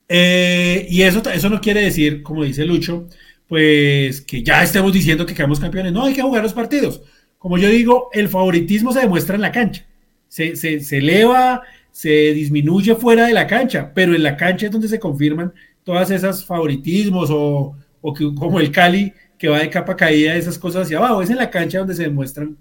Eh, 0.08 0.86
y 0.90 1.02
eso, 1.02 1.22
eso 1.30 1.50
no 1.50 1.60
quiere 1.60 1.82
decir, 1.82 2.22
como 2.22 2.42
dice 2.42 2.64
Lucho, 2.64 3.06
pues 3.46 4.22
que 4.22 4.42
ya 4.42 4.62
estemos 4.62 4.92
diciendo 4.92 5.26
que 5.26 5.34
quedamos 5.34 5.60
campeones. 5.60 5.92
No, 5.92 6.06
hay 6.06 6.14
que 6.14 6.22
jugar 6.22 6.42
los 6.42 6.54
partidos. 6.54 7.02
Como 7.38 7.58
yo 7.58 7.68
digo, 7.68 8.08
el 8.12 8.28
favoritismo 8.28 8.92
se 8.92 9.00
demuestra 9.00 9.34
en 9.34 9.42
la 9.42 9.52
cancha. 9.52 9.84
Se, 10.28 10.56
se, 10.56 10.96
eleva, 10.96 11.62
se 11.90 12.32
disminuye 12.32 12.94
fuera 12.94 13.26
de 13.26 13.34
la 13.34 13.46
cancha, 13.46 13.92
pero 13.94 14.14
en 14.14 14.22
la 14.22 14.36
cancha 14.36 14.66
es 14.66 14.72
donde 14.72 14.88
se 14.88 15.00
confirman 15.00 15.52
todas 15.84 16.10
esas 16.10 16.44
favoritismos 16.44 17.30
o, 17.30 17.76
o 18.00 18.14
que, 18.14 18.32
como 18.34 18.60
el 18.60 18.70
Cali 18.70 19.12
que 19.36 19.48
va 19.48 19.58
de 19.58 19.70
capa 19.70 19.96
caída, 19.96 20.34
esas 20.34 20.58
cosas 20.58 20.82
hacia 20.82 20.98
abajo. 20.98 21.22
Es 21.22 21.30
en 21.30 21.36
la 21.36 21.50
cancha 21.50 21.78
donde 21.78 21.94
se 21.94 22.04
demuestran 22.04 22.56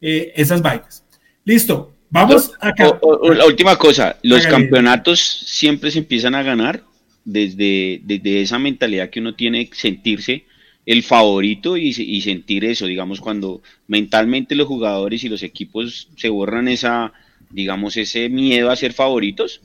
eh, 0.00 0.32
esas 0.36 0.60
vainas. 0.62 1.04
Listo, 1.44 1.93
vamos 2.14 2.52
acá. 2.60 2.98
la 3.34 3.46
última 3.46 3.76
cosa, 3.76 4.16
los 4.22 4.46
campeonatos 4.46 5.20
siempre 5.20 5.90
se 5.90 5.98
empiezan 5.98 6.34
a 6.34 6.42
ganar 6.42 6.82
desde, 7.24 8.00
desde 8.04 8.42
esa 8.42 8.58
mentalidad 8.58 9.10
que 9.10 9.20
uno 9.20 9.34
tiene 9.34 9.68
sentirse 9.72 10.44
el 10.86 11.02
favorito 11.02 11.76
y, 11.76 11.92
sentir 12.20 12.64
eso, 12.64 12.86
digamos, 12.86 13.20
cuando 13.20 13.62
mentalmente 13.86 14.54
los 14.54 14.68
jugadores 14.68 15.24
y 15.24 15.28
los 15.28 15.42
equipos 15.42 16.08
se 16.16 16.28
borran 16.28 16.68
esa, 16.68 17.12
digamos, 17.50 17.96
ese 17.96 18.28
miedo 18.28 18.70
a 18.70 18.76
ser 18.76 18.92
favoritos, 18.92 19.62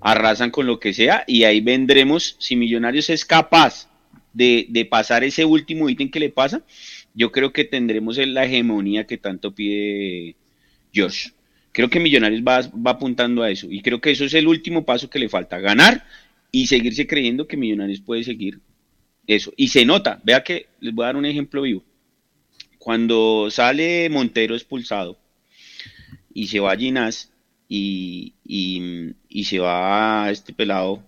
arrasan 0.00 0.50
con 0.50 0.66
lo 0.66 0.80
que 0.80 0.92
sea 0.92 1.24
y 1.26 1.44
ahí 1.44 1.60
vendremos, 1.60 2.36
si 2.40 2.56
Millonarios 2.56 3.10
es 3.10 3.24
capaz 3.24 3.88
de, 4.32 4.66
de 4.68 4.84
pasar 4.84 5.22
ese 5.22 5.44
último 5.44 5.88
ítem 5.88 6.10
que 6.10 6.20
le 6.20 6.30
pasa, 6.30 6.62
yo 7.14 7.30
creo 7.32 7.52
que 7.52 7.64
tendremos 7.64 8.18
la 8.18 8.44
hegemonía 8.44 9.06
que 9.06 9.18
tanto 9.18 9.54
pide 9.54 10.34
Josh. 10.94 11.28
Creo 11.76 11.90
que 11.90 12.00
Millonarios 12.00 12.40
va, 12.40 12.62
va 12.74 12.92
apuntando 12.92 13.42
a 13.42 13.50
eso 13.50 13.66
y 13.70 13.82
creo 13.82 14.00
que 14.00 14.10
eso 14.10 14.24
es 14.24 14.32
el 14.32 14.48
último 14.48 14.86
paso 14.86 15.10
que 15.10 15.18
le 15.18 15.28
falta, 15.28 15.58
ganar 15.58 16.06
y 16.50 16.68
seguirse 16.68 17.06
creyendo 17.06 17.46
que 17.46 17.58
Millonarios 17.58 18.00
puede 18.00 18.24
seguir 18.24 18.60
eso. 19.26 19.52
Y 19.58 19.68
se 19.68 19.84
nota, 19.84 20.18
vea 20.24 20.42
que 20.42 20.68
les 20.80 20.94
voy 20.94 21.02
a 21.02 21.08
dar 21.08 21.16
un 21.16 21.26
ejemplo 21.26 21.60
vivo. 21.60 21.84
Cuando 22.78 23.50
sale 23.50 24.08
Montero 24.08 24.54
expulsado 24.54 25.18
y 26.32 26.46
se 26.46 26.60
va 26.60 26.72
a 26.72 26.78
Ginás 26.78 27.30
y, 27.68 28.32
y, 28.42 29.44
se 29.44 29.58
va 29.58 30.30
este 30.30 30.54
pelado 30.54 31.06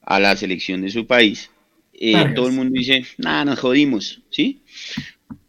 a 0.00 0.20
la 0.20 0.36
selección 0.36 0.82
de 0.82 0.90
su 0.90 1.08
país, 1.08 1.50
eh, 1.92 2.14
todo 2.36 2.46
el 2.46 2.52
mundo 2.52 2.78
dice, 2.78 3.04
nada, 3.18 3.46
nos 3.46 3.58
jodimos, 3.58 4.22
¿sí? 4.30 4.62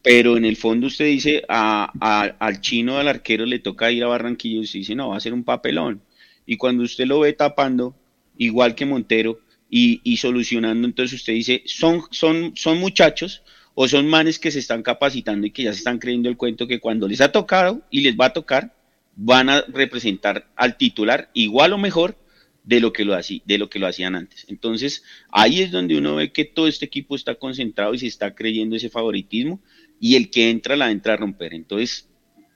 Pero 0.05 0.37
en 0.37 0.45
el 0.45 0.55
fondo 0.55 0.85
usted 0.85 1.05
dice, 1.05 1.43
a, 1.49 1.91
al 2.37 2.61
chino, 2.61 2.99
al 2.99 3.07
arquero, 3.07 3.43
le 3.47 3.57
toca 3.57 3.91
ir 3.91 4.03
a 4.03 4.07
Barranquilla 4.07 4.57
y 4.57 4.63
usted 4.63 4.77
dice, 4.77 4.93
no, 4.93 5.09
va 5.09 5.17
a 5.17 5.19
ser 5.19 5.33
un 5.33 5.43
papelón. 5.43 5.99
Y 6.45 6.57
cuando 6.57 6.83
usted 6.83 7.07
lo 7.07 7.21
ve 7.21 7.33
tapando, 7.33 7.95
igual 8.37 8.75
que 8.75 8.85
Montero, 8.85 9.39
y, 9.67 10.17
solucionando, 10.17 10.87
entonces 10.87 11.19
usted 11.19 11.33
dice, 11.33 11.63
son, 11.65 12.03
son, 12.11 12.53
son 12.55 12.77
muchachos 12.77 13.41
o 13.73 13.87
son 13.87 14.07
manes 14.07 14.37
que 14.37 14.51
se 14.51 14.59
están 14.59 14.83
capacitando 14.83 15.47
y 15.47 15.49
que 15.49 15.63
ya 15.63 15.73
se 15.73 15.79
están 15.79 15.97
creyendo 15.97 16.29
el 16.29 16.37
cuento 16.37 16.67
que 16.67 16.79
cuando 16.79 17.07
les 17.07 17.19
ha 17.19 17.31
tocado 17.31 17.81
y 17.89 18.01
les 18.01 18.15
va 18.15 18.27
a 18.27 18.33
tocar, 18.33 18.75
van 19.15 19.49
a 19.49 19.61
representar 19.69 20.47
al 20.55 20.77
titular 20.77 21.31
igual 21.33 21.73
o 21.73 21.79
mejor 21.79 22.15
de 22.63 22.79
lo 22.79 22.93
que 22.93 23.05
lo, 23.05 23.15
de 23.15 23.57
lo, 23.57 23.69
que 23.69 23.79
lo 23.79 23.87
hacían 23.87 24.15
antes. 24.15 24.45
Entonces, 24.49 25.03
ahí 25.31 25.61
es 25.61 25.71
donde 25.71 25.97
uno 25.97 26.15
ve 26.15 26.31
que 26.31 26.45
todo 26.45 26.67
este 26.67 26.85
equipo 26.85 27.15
está 27.15 27.35
concentrado 27.35 27.95
y 27.95 27.99
se 27.99 28.07
está 28.07 28.35
creyendo 28.35 28.75
ese 28.75 28.89
favoritismo 28.89 29.59
y 30.05 30.15
el 30.15 30.29
que 30.29 30.51
entra 30.51 30.75
la 30.75 30.91
entra 30.91 31.15
a 31.15 31.17
romper. 31.17 31.55
Entonces, 31.55 32.07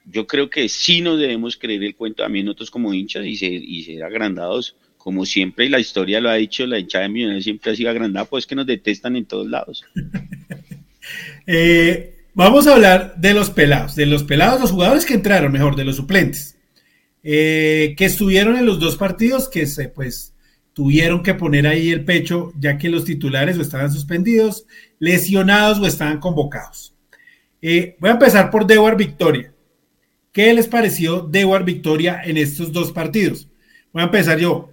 yo 0.05 0.27
creo 0.27 0.51
que 0.51 0.69
sí 0.69 1.01
nos 1.01 1.19
debemos 1.19 1.57
creer 1.57 1.83
el 1.83 1.95
cuento 1.95 2.21
también 2.21 2.45
nosotros 2.45 2.69
como 2.69 2.93
hinchas 2.93 3.25
y 3.25 3.35
ser, 3.37 3.53
y 3.53 3.81
ser 3.85 4.03
agrandados 4.03 4.75
como 4.99 5.25
siempre, 5.25 5.65
y 5.65 5.69
la 5.69 5.79
historia 5.79 6.21
lo 6.21 6.29
ha 6.29 6.35
dicho, 6.35 6.67
la 6.67 6.77
hinchada 6.77 7.05
de 7.05 7.09
Millonarios 7.09 7.45
siempre 7.45 7.71
ha 7.71 7.75
sido 7.75 7.89
agrandada, 7.89 8.25
pues 8.25 8.45
que 8.45 8.53
nos 8.53 8.67
detestan 8.67 9.15
en 9.15 9.25
todos 9.25 9.49
lados. 9.49 9.83
Eh, 11.47 12.27
vamos 12.35 12.67
a 12.67 12.75
hablar 12.75 13.15
de 13.15 13.33
los 13.33 13.49
pelados, 13.49 13.95
de 13.95 14.05
los 14.05 14.23
pelados, 14.23 14.61
los 14.61 14.71
jugadores 14.71 15.05
que 15.05 15.15
entraron, 15.15 15.51
mejor, 15.51 15.75
de 15.75 15.85
los 15.85 15.95
suplentes, 15.95 16.55
eh, 17.23 17.95
que 17.97 18.05
estuvieron 18.05 18.57
en 18.57 18.67
los 18.67 18.79
dos 18.79 18.95
partidos, 18.95 19.49
que 19.49 19.65
se, 19.65 19.89
pues, 19.89 20.35
tuvieron 20.73 21.23
que 21.23 21.33
poner 21.33 21.65
ahí 21.65 21.89
el 21.89 22.05
pecho, 22.05 22.53
ya 22.59 22.77
que 22.77 22.89
los 22.89 23.05
titulares 23.05 23.57
o 23.57 23.61
estaban 23.63 23.91
suspendidos, 23.91 24.67
lesionados 24.99 25.79
o 25.79 25.87
estaban 25.87 26.19
convocados. 26.19 26.93
Eh, 27.61 27.97
voy 27.99 28.09
a 28.09 28.13
empezar 28.13 28.49
por 28.49 28.65
Dewar 28.65 28.95
Victoria. 28.95 29.53
¿Qué 30.31 30.53
les 30.53 30.67
pareció 30.67 31.21
Dewar 31.21 31.65
Victoria 31.65 32.21
en 32.23 32.37
estos 32.37 32.71
dos 32.71 32.91
partidos? 32.91 33.49
Voy 33.91 34.01
a 34.01 34.05
empezar 34.05 34.39
yo 34.39 34.69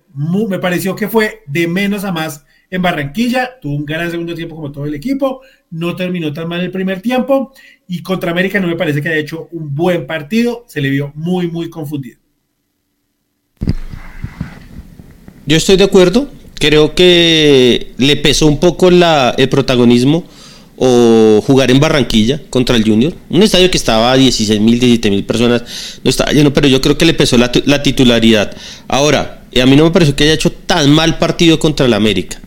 me 0.48 0.58
pareció 0.58 0.96
que 0.96 1.08
fue 1.08 1.42
de 1.46 1.68
menos 1.68 2.04
a 2.04 2.12
más 2.12 2.44
en 2.70 2.82
Barranquilla, 2.82 3.60
tuvo 3.60 3.76
un 3.76 3.84
gran 3.84 4.10
segundo 4.10 4.34
tiempo 4.34 4.56
como 4.56 4.72
todo 4.72 4.86
el 4.86 4.94
equipo, 4.94 5.40
no 5.70 5.94
terminó 5.94 6.32
tan 6.32 6.48
mal 6.48 6.60
el 6.60 6.70
primer 6.70 7.00
tiempo 7.00 7.52
y 7.86 8.02
contra 8.02 8.32
América 8.32 8.58
no 8.58 8.66
me 8.66 8.76
parece 8.76 9.00
que 9.00 9.08
haya 9.08 9.18
hecho 9.18 9.48
un 9.52 9.74
buen 9.74 10.06
partido, 10.06 10.64
se 10.66 10.80
le 10.80 10.90
vio 10.90 11.12
muy, 11.14 11.48
muy 11.48 11.70
confundido. 11.70 12.18
Yo 15.46 15.56
estoy 15.56 15.76
de 15.76 15.84
acuerdo, 15.84 16.28
creo 16.54 16.94
que 16.94 17.92
le 17.98 18.16
pesó 18.16 18.46
un 18.46 18.58
poco 18.58 18.88
el 18.88 19.48
protagonismo 19.48 20.24
o 20.76 21.42
jugar 21.46 21.70
en 21.70 21.80
Barranquilla 21.80 22.40
contra 22.50 22.76
el 22.76 22.84
Junior, 22.84 23.14
un 23.30 23.42
estadio 23.42 23.70
que 23.70 23.78
estaba 23.78 24.12
a 24.12 24.16
16 24.16 24.60
mil, 24.60 24.78
17 24.78 25.10
mil 25.10 25.24
personas, 25.24 25.62
no 26.04 26.10
estaba 26.10 26.32
lleno, 26.32 26.52
pero 26.52 26.68
yo 26.68 26.80
creo 26.80 26.98
que 26.98 27.06
le 27.06 27.14
pesó 27.14 27.38
la, 27.38 27.50
la 27.64 27.82
titularidad. 27.82 28.54
Ahora, 28.88 29.44
y 29.52 29.60
a 29.60 29.66
mí 29.66 29.74
no 29.74 29.84
me 29.84 29.90
pareció 29.90 30.14
que 30.14 30.24
haya 30.24 30.34
hecho 30.34 30.52
tan 30.52 30.90
mal 30.90 31.18
partido 31.18 31.58
contra 31.58 31.86
el 31.86 31.94
América. 31.94 32.40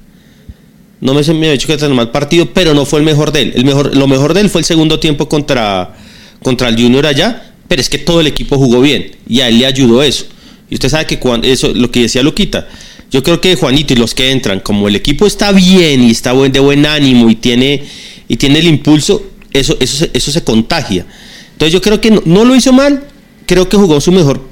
No 1.02 1.14
me, 1.14 1.24
me 1.34 1.50
ha 1.50 1.54
hecho 1.54 1.68
que 1.68 1.78
tan 1.78 1.96
mal 1.96 2.12
partido, 2.12 2.54
pero 2.54 2.74
no 2.74 2.86
fue 2.86 3.00
el 3.00 3.06
mejor 3.06 3.32
de 3.32 3.44
él. 3.44 3.54
El 3.56 3.66
mejor, 3.66 3.96
lo 3.96 4.08
mejor 4.08 4.34
de 4.34 4.42
él 4.42 4.50
fue 4.50 4.62
el 4.62 4.66
segundo 4.66 5.00
tiempo 5.00 5.30
contra, 5.30 5.96
contra 6.44 6.68
el 6.68 6.76
Junior 6.76 7.06
allá, 7.06 7.54
pero 7.68 7.82
es 7.82 7.90
que 7.90 7.98
todo 7.98 8.20
el 8.20 8.28
equipo 8.28 8.58
jugó 8.58 8.82
bien 8.82 9.12
y 9.28 9.40
a 9.42 9.48
él 9.48 9.60
le 9.60 9.66
ayudó 9.66 10.04
eso. 10.04 10.26
Y 10.70 10.76
usted 10.76 10.90
sabe 10.90 11.06
que 11.06 11.18
cuando, 11.18 11.48
eso, 11.48 11.74
lo 11.74 11.90
que 11.90 12.02
decía 12.02 12.22
Luquita, 12.22 12.68
yo 13.12 13.24
creo 13.24 13.42
que 13.42 13.56
Juanito 13.56 13.94
y 13.94 13.96
los 13.96 14.14
que 14.14 14.30
entran, 14.30 14.60
como 14.60 14.88
el 14.88 14.96
equipo 14.96 15.26
está 15.26 15.52
bien 15.52 16.04
y 16.04 16.12
está 16.12 16.34
de 16.34 16.60
buen 16.60 16.86
ánimo 16.86 17.30
y 17.30 17.36
tiene, 17.36 17.84
y 18.30 18.38
tiene 18.38 18.60
el 18.60 18.68
impulso, 18.68 19.22
eso, 19.52 19.76
eso, 19.82 20.06
eso 20.14 20.32
se 20.32 20.44
contagia. 20.46 21.06
Entonces 21.52 21.74
yo 21.74 21.82
creo 21.82 22.00
que 22.00 22.12
no, 22.12 22.22
no 22.24 22.46
lo 22.46 22.56
hizo 22.56 22.72
mal, 22.72 23.04
creo 23.46 23.68
que 23.68 23.76
jugó 23.76 24.00
su 24.00 24.14
mejor 24.14 24.48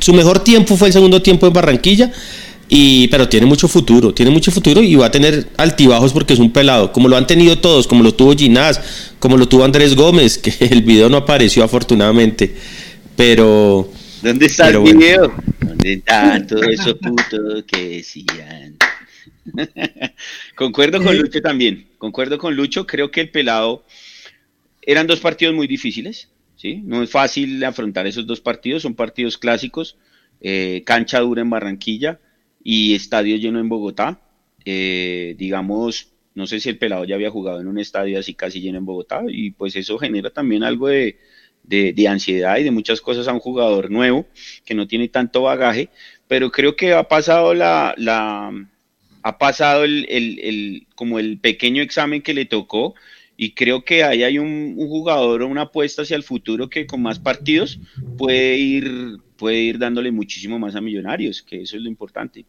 su 0.00 0.12
mejor 0.12 0.40
tiempo 0.40 0.76
fue 0.76 0.88
el 0.88 0.92
segundo 0.92 1.22
tiempo 1.22 1.46
en 1.46 1.52
Barranquilla, 1.52 2.12
y, 2.68 3.08
pero 3.08 3.28
tiene 3.28 3.46
mucho 3.46 3.66
futuro, 3.66 4.12
tiene 4.12 4.30
mucho 4.30 4.50
futuro 4.50 4.82
y 4.82 4.94
va 4.94 5.06
a 5.06 5.10
tener 5.10 5.48
altibajos 5.56 6.12
porque 6.12 6.34
es 6.34 6.38
un 6.38 6.52
pelado, 6.52 6.92
como 6.92 7.08
lo 7.08 7.16
han 7.16 7.26
tenido 7.26 7.58
todos, 7.58 7.86
como 7.86 8.02
lo 8.02 8.14
tuvo 8.14 8.36
Ginás, 8.36 8.80
como 9.18 9.36
lo 9.36 9.48
tuvo 9.48 9.64
Andrés 9.64 9.94
Gómez, 9.94 10.38
que 10.42 10.52
el 10.66 10.82
video 10.82 11.08
no 11.08 11.18
apareció 11.18 11.64
afortunadamente, 11.64 12.54
pero... 13.16 13.90
¿Dónde 14.22 14.46
está 14.46 14.68
el 14.68 14.80
video? 14.80 15.32
¿Dónde 15.60 15.94
están 15.94 16.46
todos 16.46 16.66
esos 16.68 16.94
putos 16.94 17.64
que 17.66 17.88
decían? 17.88 18.76
concuerdo 20.54 21.02
con 21.02 21.16
Lucho 21.16 21.40
también, 21.40 21.88
concuerdo 21.98 22.38
con 22.38 22.54
Lucho, 22.54 22.86
creo 22.86 23.10
que 23.10 23.20
el 23.20 23.30
pelado 23.30 23.84
eran 24.82 25.06
dos 25.06 25.20
partidos 25.20 25.54
muy 25.54 25.66
difíciles, 25.66 26.30
¿sí? 26.56 26.82
No 26.84 27.02
es 27.02 27.10
fácil 27.10 27.62
afrontar 27.64 28.06
esos 28.06 28.26
dos 28.26 28.40
partidos, 28.40 28.82
son 28.82 28.94
partidos 28.94 29.38
clásicos, 29.38 29.96
eh, 30.40 30.82
cancha 30.86 31.20
dura 31.20 31.42
en 31.42 31.50
Barranquilla 31.50 32.20
y 32.62 32.94
estadio 32.94 33.36
lleno 33.36 33.60
en 33.60 33.68
Bogotá. 33.68 34.20
Eh, 34.64 35.34
digamos, 35.38 36.12
no 36.34 36.46
sé 36.46 36.60
si 36.60 36.68
el 36.68 36.78
pelado 36.78 37.04
ya 37.04 37.14
había 37.14 37.30
jugado 37.30 37.60
en 37.60 37.66
un 37.68 37.78
estadio 37.78 38.18
así 38.18 38.34
casi 38.34 38.60
lleno 38.60 38.78
en 38.78 38.86
Bogotá 38.86 39.22
y 39.26 39.50
pues 39.50 39.76
eso 39.76 39.98
genera 39.98 40.30
también 40.30 40.62
algo 40.62 40.88
de, 40.88 41.18
ansiedad 42.08 42.56
y 42.58 42.64
de 42.64 42.70
muchas 42.70 43.00
cosas 43.00 43.28
a 43.28 43.32
un 43.32 43.40
jugador 43.40 43.90
nuevo 43.90 44.26
que 44.64 44.74
no 44.74 44.86
tiene 44.86 45.08
tanto 45.08 45.42
bagaje, 45.42 45.90
pero 46.28 46.50
creo 46.50 46.76
que 46.76 46.92
ha 46.92 47.08
pasado 47.08 47.54
la, 47.54 47.94
la 47.96 48.52
ha 49.22 49.38
pasado 49.38 49.84
el, 49.84 50.06
el, 50.08 50.86
como 50.94 51.18
el 51.18 51.38
pequeño 51.38 51.82
examen 51.82 52.22
que 52.22 52.34
le 52.34 52.44
tocó 52.44 52.94
y 53.36 53.52
creo 53.52 53.84
que 53.84 54.02
ahí 54.02 54.24
hay 54.24 54.38
un, 54.38 54.74
jugador 54.76 55.42
o 55.42 55.46
una 55.46 55.62
apuesta 55.62 56.02
hacia 56.02 56.16
el 56.16 56.24
futuro 56.24 56.68
que 56.68 56.86
con 56.86 57.02
más 57.02 57.18
partidos 57.18 57.78
puede 58.16 58.56
ir 58.56 59.18
puede 59.36 59.58
ir 59.58 59.78
dándole 59.78 60.10
muchísimo 60.10 60.58
más 60.58 60.74
a 60.74 60.80
Millonarios, 60.80 61.42
que 61.42 61.62
eso 61.62 61.76
es 61.76 61.82
lo 61.82 61.88
importante. 61.88 62.44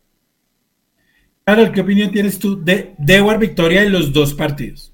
Claro, 1.45 1.71
¿qué 1.71 1.81
opinión 1.81 2.11
tienes 2.11 2.39
tú 2.39 2.63
de 2.63 2.95
Dewar 2.97 3.37
Victoria 3.37 3.83
en 3.83 3.91
los 3.91 4.11
dos 4.11 4.33
partidos? 4.33 4.91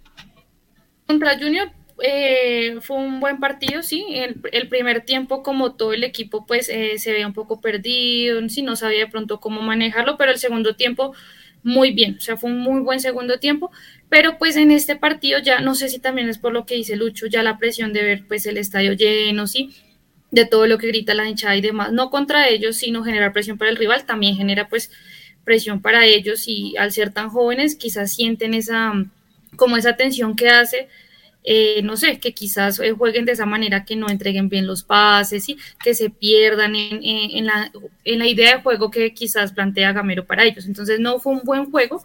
Contra 1.07 1.39
Junior 1.39 1.71
eh, 2.03 2.77
fue 2.81 2.97
un 2.97 3.19
buen 3.19 3.39
partido, 3.39 3.81
sí. 3.81 4.05
El, 4.09 4.67
primer 4.67 5.05
tiempo, 5.05 5.43
como 5.43 5.75
todo 5.75 5.93
el 5.93 6.03
equipo, 6.03 6.45
pues 6.45 6.67
eh, 6.69 6.97
se 6.97 7.13
veía 7.13 7.27
un 7.27 7.33
poco 7.33 7.61
perdido, 7.61 8.47
sí, 8.49 8.61
no 8.61 8.75
sabía 8.75 9.05
de 9.05 9.11
pronto 9.11 9.39
cómo 9.39 9.61
manejarlo, 9.61 10.17
pero 10.17 10.31
el 10.31 10.37
segundo 10.37 10.75
tiempo 10.75 11.13
muy 11.65 11.93
bien, 11.93 12.17
o 12.17 12.21
sea, 12.21 12.37
fue 12.37 12.51
un 12.51 12.59
muy 12.59 12.81
buen 12.81 12.99
segundo 12.99 13.39
tiempo, 13.39 13.71
pero 14.07 14.37
pues 14.37 14.55
en 14.55 14.69
este 14.69 14.95
partido 14.95 15.39
ya 15.39 15.61
no 15.61 15.73
sé 15.73 15.89
si 15.89 15.97
también 15.97 16.29
es 16.29 16.37
por 16.37 16.53
lo 16.53 16.63
que 16.67 16.75
dice 16.75 16.95
Lucho, 16.95 17.25
ya 17.25 17.41
la 17.41 17.57
presión 17.57 17.91
de 17.91 18.03
ver 18.03 18.27
pues 18.27 18.45
el 18.45 18.59
estadio 18.59 18.93
lleno, 18.93 19.47
sí, 19.47 19.71
de 20.29 20.45
todo 20.45 20.67
lo 20.67 20.77
que 20.77 20.87
grita 20.87 21.15
la 21.15 21.27
hinchada 21.27 21.55
y 21.55 21.61
demás, 21.61 21.91
no 21.91 22.11
contra 22.11 22.49
ellos, 22.49 22.75
sino 22.75 23.03
generar 23.03 23.33
presión 23.33 23.57
para 23.57 23.71
el 23.71 23.77
rival, 23.77 24.05
también 24.05 24.35
genera 24.35 24.69
pues 24.69 24.91
presión 25.43 25.81
para 25.81 26.05
ellos 26.05 26.47
y 26.47 26.77
al 26.77 26.91
ser 26.91 27.11
tan 27.11 27.29
jóvenes 27.29 27.75
quizás 27.75 28.13
sienten 28.13 28.53
esa 28.53 28.93
como 29.55 29.75
esa 29.75 29.95
tensión 29.95 30.35
que 30.35 30.49
hace 30.49 30.87
eh, 31.47 31.83
no 31.83 31.95
sé, 31.95 32.19
que 32.19 32.33
quizás 32.33 32.79
eh, 32.79 32.91
jueguen 32.93 33.25
de 33.25 33.33
esa 33.33 33.45
manera, 33.45 33.85
que 33.85 33.95
no 33.95 34.09
entreguen 34.09 34.49
bien 34.49 34.65
los 34.65 34.81
pases, 34.83 35.47
y 35.47 35.57
que 35.83 35.93
se 35.93 36.09
pierdan 36.09 36.73
en, 36.75 37.45
la, 37.45 37.71
idea 38.03 38.55
de 38.57 38.63
juego 38.63 38.89
que 38.89 39.13
quizás 39.13 39.53
plantea 39.53 39.93
Gamero 39.93 40.25
para 40.25 40.43
ellos. 40.43 40.65
Entonces 40.65 40.99
no 40.99 41.19
fue 41.19 41.33
un 41.33 41.41
buen 41.43 41.69
juego, 41.69 42.03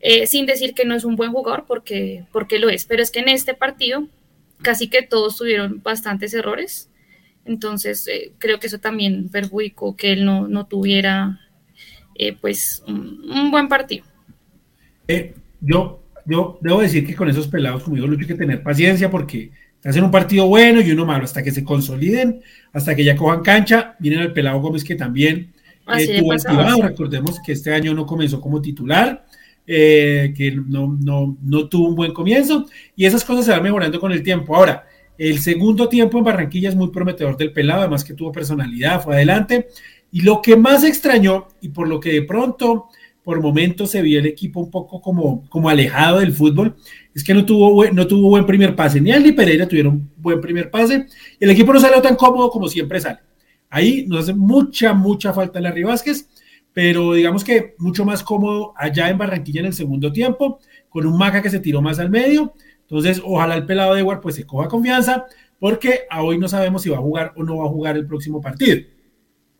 eh, 0.00 0.26
sin 0.26 0.44
decir 0.44 0.74
que 0.74 0.84
no 0.84 0.94
es 0.94 1.04
un 1.04 1.16
buen 1.16 1.32
jugador, 1.32 1.64
porque, 1.66 2.26
porque 2.30 2.58
lo 2.58 2.68
es, 2.68 2.84
pero 2.84 3.02
es 3.02 3.10
que 3.10 3.20
en 3.20 3.30
este 3.30 3.54
partido 3.54 4.06
casi 4.60 4.88
que 4.88 5.00
todos 5.00 5.36
tuvieron 5.36 5.82
bastantes 5.82 6.34
errores. 6.34 6.90
Entonces 7.46 8.08
creo 8.38 8.58
que 8.58 8.66
eso 8.66 8.80
también 8.80 9.28
perjudicó 9.30 9.96
que 9.96 10.12
él 10.12 10.24
no, 10.24 10.66
tuviera 10.66 11.40
pues 12.40 12.82
un, 12.86 13.50
buen 13.50 13.68
partido. 13.68 14.04
yo 15.60 16.03
yo 16.26 16.58
debo 16.60 16.80
decir 16.80 17.06
que 17.06 17.14
con 17.14 17.28
esos 17.28 17.48
pelados, 17.48 17.82
como 17.82 17.96
digo, 17.96 18.06
Lucho, 18.06 18.22
hay 18.22 18.28
que 18.28 18.34
tener 18.34 18.62
paciencia 18.62 19.10
porque 19.10 19.50
hacen 19.84 20.04
un 20.04 20.10
partido 20.10 20.46
bueno 20.46 20.80
y 20.80 20.90
uno 20.90 21.04
malo 21.04 21.24
hasta 21.24 21.42
que 21.42 21.50
se 21.50 21.64
consoliden, 21.64 22.40
hasta 22.72 22.94
que 22.94 23.04
ya 23.04 23.16
cojan 23.16 23.42
cancha. 23.42 23.96
Vienen 23.98 24.20
al 24.20 24.32
pelado 24.32 24.60
Gómez 24.60 24.84
que 24.84 24.94
también 24.94 25.52
eh, 25.96 26.20
tuvo 26.20 26.32
activado. 26.32 26.82
Recordemos 26.82 27.40
que 27.44 27.52
este 27.52 27.72
año 27.72 27.94
no 27.94 28.06
comenzó 28.06 28.40
como 28.40 28.62
titular, 28.62 29.26
eh, 29.66 30.32
que 30.36 30.52
no, 30.52 30.96
no, 31.00 31.36
no 31.42 31.68
tuvo 31.68 31.88
un 31.88 31.94
buen 31.94 32.12
comienzo 32.12 32.66
y 32.96 33.06
esas 33.06 33.24
cosas 33.24 33.46
se 33.46 33.50
van 33.50 33.62
mejorando 33.62 34.00
con 34.00 34.12
el 34.12 34.22
tiempo. 34.22 34.56
Ahora, 34.56 34.86
el 35.16 35.38
segundo 35.38 35.88
tiempo 35.88 36.18
en 36.18 36.24
Barranquilla 36.24 36.68
es 36.68 36.74
muy 36.76 36.88
prometedor 36.88 37.36
del 37.36 37.52
pelado, 37.52 37.82
además 37.82 38.04
que 38.04 38.14
tuvo 38.14 38.32
personalidad, 38.32 39.02
fue 39.02 39.14
adelante. 39.14 39.68
Y 40.10 40.22
lo 40.22 40.40
que 40.42 40.56
más 40.56 40.84
extrañó, 40.84 41.48
y 41.60 41.68
por 41.68 41.88
lo 41.88 42.00
que 42.00 42.12
de 42.12 42.22
pronto 42.22 42.86
por 43.24 43.40
momentos 43.40 43.90
se 43.90 44.02
vio 44.02 44.18
el 44.18 44.26
equipo 44.26 44.60
un 44.60 44.70
poco 44.70 45.00
como, 45.00 45.48
como 45.48 45.70
alejado 45.70 46.20
del 46.20 46.32
fútbol. 46.32 46.76
Es 47.14 47.24
que 47.24 47.32
no 47.32 47.44
tuvo, 47.44 47.84
no 47.86 48.06
tuvo 48.06 48.28
buen 48.28 48.44
primer 48.44 48.76
pase. 48.76 49.00
Ni 49.00 49.10
Aldi 49.10 49.32
Pereira 49.32 49.66
tuvieron 49.66 50.10
buen 50.18 50.40
primer 50.42 50.70
pase. 50.70 51.06
El 51.40 51.50
equipo 51.50 51.72
no 51.72 51.80
salió 51.80 52.02
tan 52.02 52.16
cómodo 52.16 52.50
como 52.50 52.68
siempre 52.68 53.00
sale. 53.00 53.20
Ahí 53.70 54.04
nos 54.06 54.24
hace 54.24 54.34
mucha, 54.34 54.92
mucha 54.92 55.32
falta 55.32 55.58
Larry 55.58 55.84
Vázquez, 55.84 56.28
pero 56.72 57.14
digamos 57.14 57.42
que 57.42 57.74
mucho 57.78 58.04
más 58.04 58.22
cómodo 58.22 58.74
allá 58.76 59.08
en 59.08 59.18
Barranquilla 59.18 59.60
en 59.60 59.66
el 59.66 59.74
segundo 59.74 60.12
tiempo, 60.12 60.60
con 60.90 61.06
un 61.06 61.16
Maca 61.16 61.40
que 61.40 61.50
se 61.50 61.60
tiró 61.60 61.80
más 61.80 61.98
al 61.98 62.10
medio. 62.10 62.52
Entonces, 62.82 63.22
ojalá 63.24 63.56
el 63.56 63.64
pelado 63.64 63.94
de 63.94 64.00
Edward 64.00 64.20
pues 64.20 64.34
se 64.34 64.44
coja 64.44 64.68
confianza, 64.68 65.24
porque 65.58 66.00
a 66.10 66.22
hoy 66.22 66.38
no 66.38 66.46
sabemos 66.46 66.82
si 66.82 66.90
va 66.90 66.98
a 66.98 67.00
jugar 67.00 67.32
o 67.36 67.42
no 67.42 67.56
va 67.56 67.64
a 67.64 67.70
jugar 67.70 67.96
el 67.96 68.06
próximo 68.06 68.40
partido. 68.40 68.76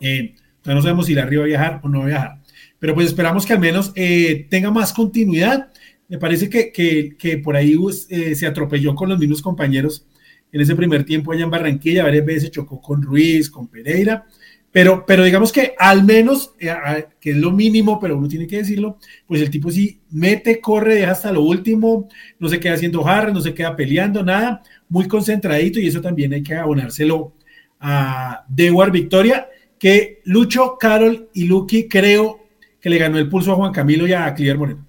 Eh, 0.00 0.34
no 0.66 0.82
sabemos 0.82 1.06
si 1.06 1.14
Larry 1.14 1.36
va 1.36 1.44
a 1.44 1.46
viajar 1.46 1.80
o 1.82 1.88
no 1.88 2.00
va 2.00 2.04
a 2.04 2.08
viajar 2.08 2.43
pero 2.78 2.94
pues 2.94 3.06
esperamos 3.06 3.46
que 3.46 3.52
al 3.52 3.60
menos 3.60 3.92
eh, 3.94 4.46
tenga 4.50 4.70
más 4.70 4.92
continuidad. 4.92 5.72
Me 6.08 6.18
parece 6.18 6.50
que, 6.50 6.70
que, 6.70 7.38
por 7.38 7.56
ahí 7.56 7.76
eh, 8.10 8.34
se 8.34 8.46
atropelló 8.46 8.94
con 8.94 9.08
los 9.08 9.18
mismos 9.18 9.40
compañeros 9.40 10.06
en 10.52 10.60
ese 10.60 10.76
primer 10.76 11.04
tiempo 11.04 11.32
allá 11.32 11.44
en 11.44 11.50
Barranquilla, 11.50 12.04
varias 12.04 12.24
veces 12.24 12.50
chocó 12.50 12.80
con 12.80 13.02
Ruiz, 13.02 13.50
con 13.50 13.66
Pereira, 13.66 14.24
pero, 14.70 15.04
pero 15.06 15.24
digamos 15.24 15.50
que 15.50 15.74
al 15.78 16.04
menos, 16.04 16.52
eh, 16.60 16.72
que 17.20 17.30
es 17.30 17.36
lo 17.36 17.50
mínimo, 17.50 17.98
pero 17.98 18.16
uno 18.16 18.28
tiene 18.28 18.46
que 18.46 18.58
decirlo, 18.58 18.98
pues 19.26 19.40
el 19.40 19.50
tipo 19.50 19.70
sí 19.70 20.00
mete, 20.10 20.60
corre, 20.60 20.96
deja 20.96 21.12
hasta 21.12 21.32
lo 21.32 21.42
último, 21.42 22.08
no 22.38 22.48
se 22.48 22.60
queda 22.60 22.74
haciendo 22.74 23.02
jarras, 23.02 23.34
no 23.34 23.40
se 23.40 23.54
queda 23.54 23.74
peleando, 23.74 24.22
nada, 24.22 24.62
muy 24.88 25.08
concentradito 25.08 25.80
y 25.80 25.88
eso 25.88 26.00
también 26.00 26.32
hay 26.32 26.42
que 26.42 26.54
abonárselo 26.54 27.34
a 27.80 28.44
Dewar 28.48 28.90
Victoria, 28.90 29.48
que 29.78 30.20
Lucho, 30.24 30.76
Carol 30.78 31.30
y 31.34 31.44
Lucky 31.44 31.88
creo 31.88 32.43
que 32.84 32.90
le 32.90 32.98
ganó 32.98 33.16
el 33.16 33.30
pulso 33.30 33.50
a 33.52 33.54
Juan 33.54 33.72
Camilo 33.72 34.06
y 34.06 34.12
a 34.12 34.34
Cliver 34.34 34.58
Moreno. 34.58 34.84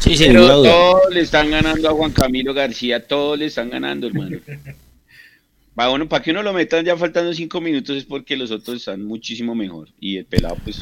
Sí, 0.00 0.16
sí, 0.16 0.24
Pero 0.26 0.64
todos 0.64 1.02
le 1.12 1.20
están 1.20 1.48
ganando 1.48 1.88
a 1.88 1.92
Juan 1.92 2.10
Camilo 2.10 2.52
García, 2.52 3.06
todos 3.06 3.38
le 3.38 3.46
están 3.46 3.70
ganando, 3.70 4.08
hermano. 4.08 4.36
Va, 5.78 5.90
bueno, 5.90 6.08
para 6.08 6.24
que 6.24 6.32
uno 6.32 6.42
lo 6.42 6.52
metan 6.52 6.84
ya 6.84 6.96
faltando 6.96 7.32
cinco 7.32 7.60
minutos 7.60 7.96
es 7.98 8.04
porque 8.04 8.36
los 8.36 8.50
otros 8.50 8.78
están 8.78 9.04
muchísimo 9.04 9.54
mejor. 9.54 9.90
Y 10.00 10.16
el 10.16 10.24
pelado, 10.24 10.56
pues. 10.64 10.80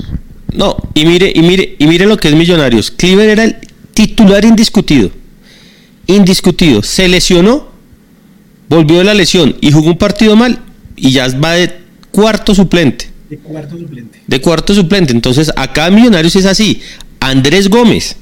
No, 0.55 0.75
y 0.95 1.05
mire, 1.05 1.31
y 1.35 1.43
mire, 1.43 1.77
y 1.79 1.87
mire 1.87 2.07
lo 2.07 2.17
que 2.17 2.29
es 2.29 2.35
Millonarios. 2.35 2.91
Cliver 2.91 3.29
era 3.29 3.45
el 3.45 3.57
titular 3.93 4.43
indiscutido. 4.43 5.11
Indiscutido. 6.07 6.83
Se 6.83 7.09
lesionó, 7.09 7.69
volvió 8.71 8.99
de 8.99 9.05
la 9.05 9.13
lesión 9.13 9.55
y 9.61 9.71
jugó 9.71 9.91
un 9.91 9.99
partido 9.99 10.35
mal 10.35 10.61
y 10.97 11.13
ya 11.13 11.29
va 11.39 11.53
de 11.53 11.75
cuarto 12.11 12.55
suplente. 12.55 13.12
De 13.33 13.39
cuarto 13.39 13.79
suplente. 13.79 14.21
De 14.27 14.41
cuarto 14.43 14.75
suplente. 14.75 15.13
Entonces, 15.15 15.51
acá 15.57 15.89
Millonarios 15.89 16.37
es 16.37 16.45
así. 16.45 16.83
Andrés 17.19 17.71
Gómez 17.71 18.17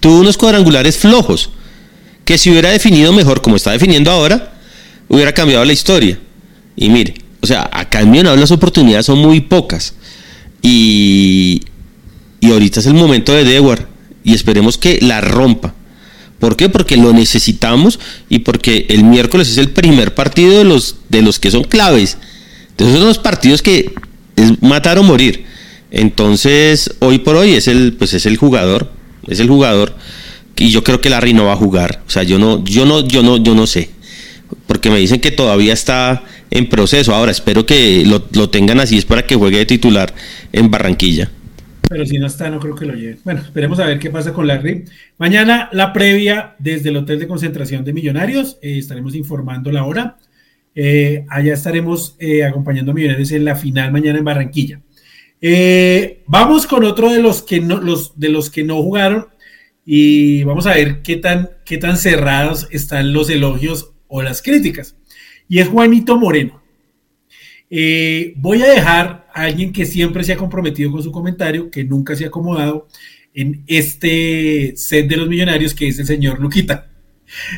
tuvo 0.00 0.20
unos 0.20 0.38
cuadrangulares 0.38 0.96
flojos. 0.96 1.50
Que 2.24 2.38
si 2.38 2.50
hubiera 2.50 2.70
definido 2.70 3.12
mejor 3.12 3.42
como 3.42 3.56
está 3.56 3.72
definiendo 3.72 4.10
ahora, 4.10 4.54
hubiera 5.06 5.34
cambiado 5.34 5.66
la 5.66 5.74
historia. 5.74 6.18
Y 6.76 6.88
mire, 6.88 7.12
o 7.42 7.46
sea, 7.46 7.68
acá 7.70 8.00
en 8.00 8.10
Millonarios 8.10 8.40
las 8.40 8.50
oportunidades 8.50 9.04
son 9.04 9.18
muy 9.18 9.42
pocas. 9.42 9.92
Y, 10.62 11.60
y 12.40 12.50
ahorita 12.50 12.80
es 12.80 12.86
el 12.86 12.94
momento 12.94 13.34
de 13.34 13.44
Dewar. 13.44 13.86
Y 14.24 14.32
esperemos 14.32 14.78
que 14.78 14.98
la 15.02 15.20
rompa. 15.20 15.74
¿Por 16.38 16.56
qué? 16.56 16.70
Porque 16.70 16.96
lo 16.96 17.12
necesitamos 17.12 18.00
y 18.30 18.38
porque 18.38 18.86
el 18.88 19.04
miércoles 19.04 19.50
es 19.50 19.58
el 19.58 19.68
primer 19.68 20.14
partido 20.14 20.56
de 20.56 20.64
los, 20.64 20.96
de 21.10 21.20
los 21.20 21.38
que 21.38 21.50
son 21.50 21.64
claves. 21.64 22.16
Entonces 22.70 22.96
son 22.96 23.08
los 23.08 23.18
partidos 23.18 23.60
que 23.60 23.92
es 24.38 24.62
matar 24.62 24.98
o 24.98 25.02
morir. 25.02 25.44
Entonces, 25.90 26.96
hoy 27.00 27.18
por 27.18 27.36
hoy 27.36 27.54
es 27.54 27.68
el, 27.68 27.94
pues 27.94 28.14
es 28.14 28.26
el 28.26 28.36
jugador, 28.36 28.90
es 29.26 29.40
el 29.40 29.48
jugador 29.48 29.94
y 30.56 30.70
yo 30.70 30.82
creo 30.84 31.00
que 31.00 31.10
Larry 31.10 31.32
no 31.32 31.44
va 31.46 31.52
a 31.52 31.56
jugar. 31.56 32.02
O 32.06 32.10
sea, 32.10 32.22
yo 32.22 32.38
no, 32.38 32.64
yo 32.64 32.84
no, 32.84 33.06
yo 33.06 33.22
no, 33.22 33.36
yo 33.36 33.54
no 33.54 33.66
sé, 33.66 33.90
porque 34.66 34.90
me 34.90 34.98
dicen 34.98 35.20
que 35.20 35.30
todavía 35.30 35.72
está 35.72 36.24
en 36.50 36.68
proceso. 36.68 37.14
Ahora 37.14 37.30
espero 37.30 37.64
que 37.64 38.04
lo, 38.04 38.26
lo 38.32 38.50
tengan 38.50 38.80
así 38.80 38.98
es 38.98 39.04
para 39.04 39.24
que 39.24 39.36
juegue 39.36 39.58
de 39.58 39.66
titular 39.66 40.14
en 40.52 40.70
Barranquilla. 40.70 41.30
Pero 41.88 42.04
si 42.04 42.18
no 42.18 42.26
está, 42.26 42.50
no 42.50 42.60
creo 42.60 42.74
que 42.74 42.84
lo 42.84 42.94
lleve. 42.94 43.18
Bueno, 43.24 43.40
esperemos 43.40 43.78
a 43.78 43.86
ver 43.86 43.98
qué 43.98 44.10
pasa 44.10 44.34
con 44.34 44.46
Larry. 44.46 44.84
Mañana 45.16 45.70
la 45.72 45.92
previa 45.94 46.54
desde 46.58 46.90
el 46.90 46.96
Hotel 46.98 47.18
de 47.18 47.26
Concentración 47.26 47.84
de 47.84 47.94
Millonarios. 47.94 48.58
Eh, 48.60 48.76
estaremos 48.78 49.14
informando 49.14 49.72
la 49.72 49.84
hora. 49.84 50.18
Eh, 50.80 51.26
allá 51.28 51.54
estaremos 51.54 52.14
eh, 52.20 52.44
acompañando 52.44 52.92
a 52.92 52.94
Millonarios 52.94 53.32
en 53.32 53.44
la 53.44 53.56
final 53.56 53.90
mañana 53.90 54.20
en 54.20 54.24
Barranquilla. 54.24 54.80
Eh, 55.40 56.22
vamos 56.28 56.68
con 56.68 56.84
otro 56.84 57.10
de 57.10 57.20
los 57.20 57.42
que 57.42 57.58
no, 57.58 57.80
los, 57.80 58.16
de 58.16 58.28
los 58.28 58.48
que 58.48 58.62
no 58.62 58.80
jugaron 58.80 59.26
y 59.84 60.44
vamos 60.44 60.68
a 60.68 60.74
ver 60.74 61.02
qué 61.02 61.16
tan, 61.16 61.50
qué 61.64 61.78
tan 61.78 61.96
cerrados 61.96 62.68
están 62.70 63.12
los 63.12 63.28
elogios 63.28 63.92
o 64.06 64.22
las 64.22 64.40
críticas. 64.40 64.94
Y 65.48 65.58
es 65.58 65.66
Juanito 65.66 66.16
Moreno. 66.16 66.62
voy 68.36 68.62
a 68.62 68.70
dejar 68.70 69.26
a 69.34 69.42
alguien 69.42 69.72
que 69.72 69.84
siempre 69.84 70.22
se 70.22 70.34
ha 70.34 70.36
comprometido 70.36 70.92
con 70.92 71.02
su 71.02 71.10
comentario, 71.10 71.72
que 71.72 71.82
nunca 71.82 72.14
se 72.14 72.22
ha 72.22 72.28
acomodado 72.28 72.86
en 73.34 73.64
este 73.66 74.74
set 74.76 75.08
de 75.08 75.16
los 75.16 75.28
millonarios, 75.28 75.74
que 75.74 75.88
es 75.88 75.98
el 75.98 76.06
señor 76.06 76.38
Luquita. 76.38 76.88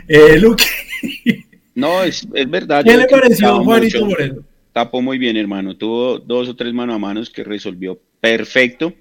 No, 1.81 2.03
es, 2.03 2.27
es 2.35 2.51
verdad. 2.51 2.85
¿Qué 2.85 2.97
le 2.97 3.07
pareció 3.07 3.65
Juanito 3.65 4.05
Moreno? 4.07 4.43
Tapó 4.73 5.03
muy 5.03 5.19
bien, 5.19 5.37
hermano. 5.37 5.77
Tuvo 5.77 6.19
dos 6.19 6.49
o 6.49 6.57
tres 6.57 6.73
mano 6.73 6.95
a 6.95 6.99
manos 6.99 7.31
que 7.31 7.43
resolvió 7.43 8.01
perfecto. 8.21 8.95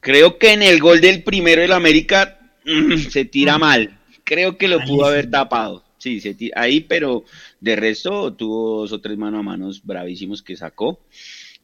Creo 0.00 0.38
que 0.38 0.52
en 0.52 0.62
el 0.62 0.80
gol 0.80 1.00
del 1.00 1.22
primero 1.22 1.62
del 1.62 1.72
América 1.72 2.38
mm, 2.64 2.96
se 3.10 3.24
tira 3.24 3.58
mal. 3.58 3.98
Creo 4.24 4.56
que 4.56 4.68
lo 4.68 4.80
pudo 4.80 5.06
haber 5.06 5.30
tapado. 5.30 5.84
Sí, 5.98 6.20
se 6.20 6.34
tira, 6.34 6.60
ahí, 6.60 6.80
pero 6.80 7.24
de 7.60 7.76
resto 7.76 8.32
tuvo 8.32 8.80
dos 8.80 8.92
o 8.92 9.00
tres 9.00 9.18
mano 9.18 9.38
a 9.38 9.42
manos 9.42 9.82
bravísimos 9.84 10.42
que 10.42 10.56
sacó. 10.56 11.00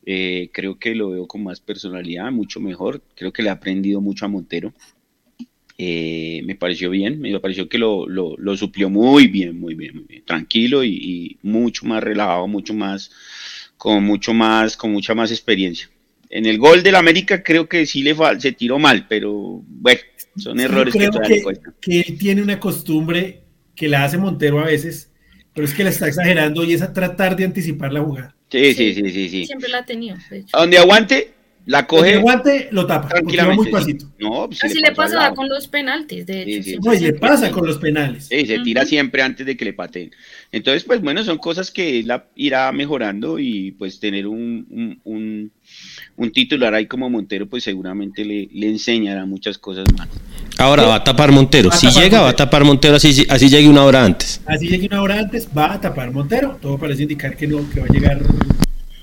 Eh, 0.04 0.50
creo 0.52 0.78
que 0.78 0.94
lo 0.94 1.10
veo 1.10 1.26
con 1.26 1.44
más 1.44 1.60
personalidad, 1.60 2.30
mucho 2.32 2.60
mejor. 2.60 3.02
Creo 3.14 3.32
que 3.32 3.42
le 3.42 3.50
ha 3.50 3.54
aprendido 3.54 4.00
mucho 4.00 4.24
a 4.24 4.28
Montero. 4.28 4.72
Eh, 5.78 6.42
me 6.44 6.54
pareció 6.54 6.90
bien, 6.90 7.20
me 7.20 7.38
pareció 7.40 7.68
que 7.68 7.78
lo, 7.78 8.06
lo, 8.06 8.56
suplió 8.56 8.90
muy 8.90 9.26
bien, 9.26 9.58
muy 9.58 9.74
bien, 9.74 9.96
muy 9.96 10.04
bien. 10.04 10.22
tranquilo 10.24 10.84
y, 10.84 11.38
mucho 11.42 11.86
más 11.86 12.02
relajado, 12.02 12.46
mucho 12.46 12.74
más 12.74 13.10
con 13.76 14.04
mucho 14.04 14.32
más, 14.32 14.76
con 14.76 14.92
mucha 14.92 15.14
más 15.14 15.30
experiencia. 15.30 15.88
En 16.30 16.46
el 16.46 16.58
gol 16.58 16.82
del 16.82 16.94
América 16.94 17.42
creo 17.42 17.68
que 17.68 17.84
sí 17.84 18.02
le 18.02 18.14
se 18.38 18.52
tiró 18.52 18.78
mal, 18.78 19.06
pero 19.08 19.62
bueno, 19.66 20.00
son 20.36 20.60
errores 20.60 20.94
que, 20.94 21.08
todavía 21.08 21.42
que 21.80 22.00
él 22.00 22.18
tiene 22.18 22.42
una 22.42 22.60
costumbre 22.60 23.42
que 23.74 23.88
la 23.88 24.04
hace 24.04 24.18
Montero 24.18 24.60
a 24.60 24.66
veces, 24.66 25.10
pero 25.52 25.66
es 25.66 25.74
que 25.74 25.84
la 25.84 25.90
está 25.90 26.06
exagerando 26.06 26.64
y 26.64 26.74
es 26.74 26.82
a 26.82 26.92
tratar 26.92 27.34
de 27.34 27.44
anticipar 27.44 27.92
la 27.92 28.02
jugada. 28.02 28.36
Sí, 28.50 28.74
sí, 28.74 28.94
sí, 28.94 29.10
sí, 29.10 29.28
sí. 29.28 29.46
Siempre 29.46 29.68
la 29.68 29.78
ha 29.78 29.86
tenido. 29.86 30.16
donde 30.52 30.78
aguante, 30.78 31.32
la 31.66 31.86
coge. 31.86 32.14
aguante, 32.14 32.68
lo 32.72 32.86
tapa. 32.86 33.08
Tranquilamente. 33.08 33.62
Muy 33.62 33.70
pasito. 33.70 34.06
No, 34.18 34.46
pues 34.48 34.64
Así 34.64 34.80
le, 34.80 34.92
pasa 34.92 35.32
con 35.32 35.48
los 35.48 35.68
penaltis, 35.68 36.26
de 36.26 36.42
hecho. 36.42 36.78
no, 36.82 36.94
y 36.94 37.00
le 37.00 37.12
pasa 37.14 37.50
con 37.50 37.66
los 37.66 37.78
penales. 37.78 38.26
Sí, 38.26 38.46
se 38.46 38.58
tira 38.60 38.84
siempre 38.84 39.22
antes 39.22 39.46
de 39.46 39.56
que 39.56 39.64
le 39.64 39.72
pateen. 39.72 40.10
Entonces, 40.50 40.84
pues 40.84 41.00
bueno, 41.00 41.22
son 41.24 41.38
cosas 41.38 41.70
que 41.70 42.02
la 42.02 42.26
irá 42.34 42.70
mejorando 42.72 43.38
y 43.38 43.72
pues 43.72 44.00
tener 44.00 44.26
un, 44.26 45.00
un, 45.04 45.52
un, 46.16 46.32
titular 46.32 46.74
ahí 46.74 46.86
como 46.86 47.08
Montero, 47.08 47.46
pues 47.48 47.64
seguramente 47.64 48.24
le, 48.24 48.48
le 48.52 48.68
enseñará 48.68 49.24
muchas 49.24 49.58
cosas 49.58 49.86
más. 49.96 50.08
Ahora 50.58 50.84
va 50.84 50.96
a 50.96 51.04
tapar 51.04 51.30
Montero. 51.32 51.70
si 51.70 51.88
llega, 51.90 52.22
va 52.22 52.30
a 52.30 52.36
tapar 52.36 52.64
Montero 52.64 52.96
así, 52.96 53.24
así 53.28 53.48
llegue 53.48 53.68
una 53.68 53.84
hora 53.84 54.04
antes. 54.04 54.40
Así 54.46 54.68
llegue 54.68 54.86
una 54.86 55.02
hora 55.02 55.18
antes, 55.18 55.48
va 55.56 55.72
a 55.72 55.80
tapar 55.80 56.10
Montero. 56.10 56.58
Todo 56.60 56.78
parece 56.78 57.02
indicar 57.02 57.36
que 57.36 57.46
no, 57.46 57.68
que 57.70 57.80
va 57.80 57.86
a 57.86 57.92
llegar 57.92 58.20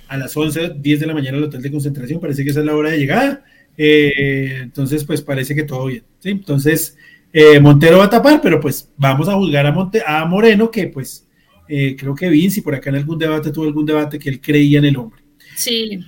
a 0.09 0.17
las 0.17 0.35
11, 0.35 0.73
10 0.77 0.99
de 0.99 1.07
la 1.07 1.13
mañana 1.13 1.37
al 1.37 1.43
hotel 1.43 1.61
de 1.61 1.71
concentración. 1.71 2.19
Parece 2.19 2.43
que 2.43 2.49
esa 2.49 2.59
es 2.59 2.65
la 2.65 2.75
hora 2.75 2.89
de 2.89 2.97
llegada. 2.97 3.43
Eh, 3.77 4.57
entonces, 4.61 5.03
pues 5.05 5.21
parece 5.21 5.53
que 5.53 5.63
todo 5.63 5.85
bien. 5.85 6.03
¿sí? 6.19 6.29
Entonces, 6.29 6.97
eh, 7.31 7.59
Montero 7.59 7.99
va 7.99 8.05
a 8.05 8.09
tapar, 8.09 8.41
pero 8.41 8.59
pues 8.59 8.89
vamos 8.97 9.29
a 9.29 9.35
juzgar 9.35 9.67
a, 9.67 9.71
Monte, 9.71 10.01
a 10.05 10.25
Moreno, 10.25 10.71
que 10.71 10.87
pues 10.87 11.27
eh, 11.67 11.95
creo 11.97 12.15
que 12.15 12.27
Vinci 12.27 12.61
por 12.61 12.73
acá 12.73 12.89
en 12.89 12.97
algún 12.97 13.19
debate 13.19 13.51
tuvo 13.51 13.65
algún 13.65 13.85
debate 13.85 14.17
que 14.17 14.29
él 14.29 14.41
creía 14.41 14.79
en 14.79 14.85
el 14.85 14.97
hombre. 14.97 15.21
Sí. 15.55 15.99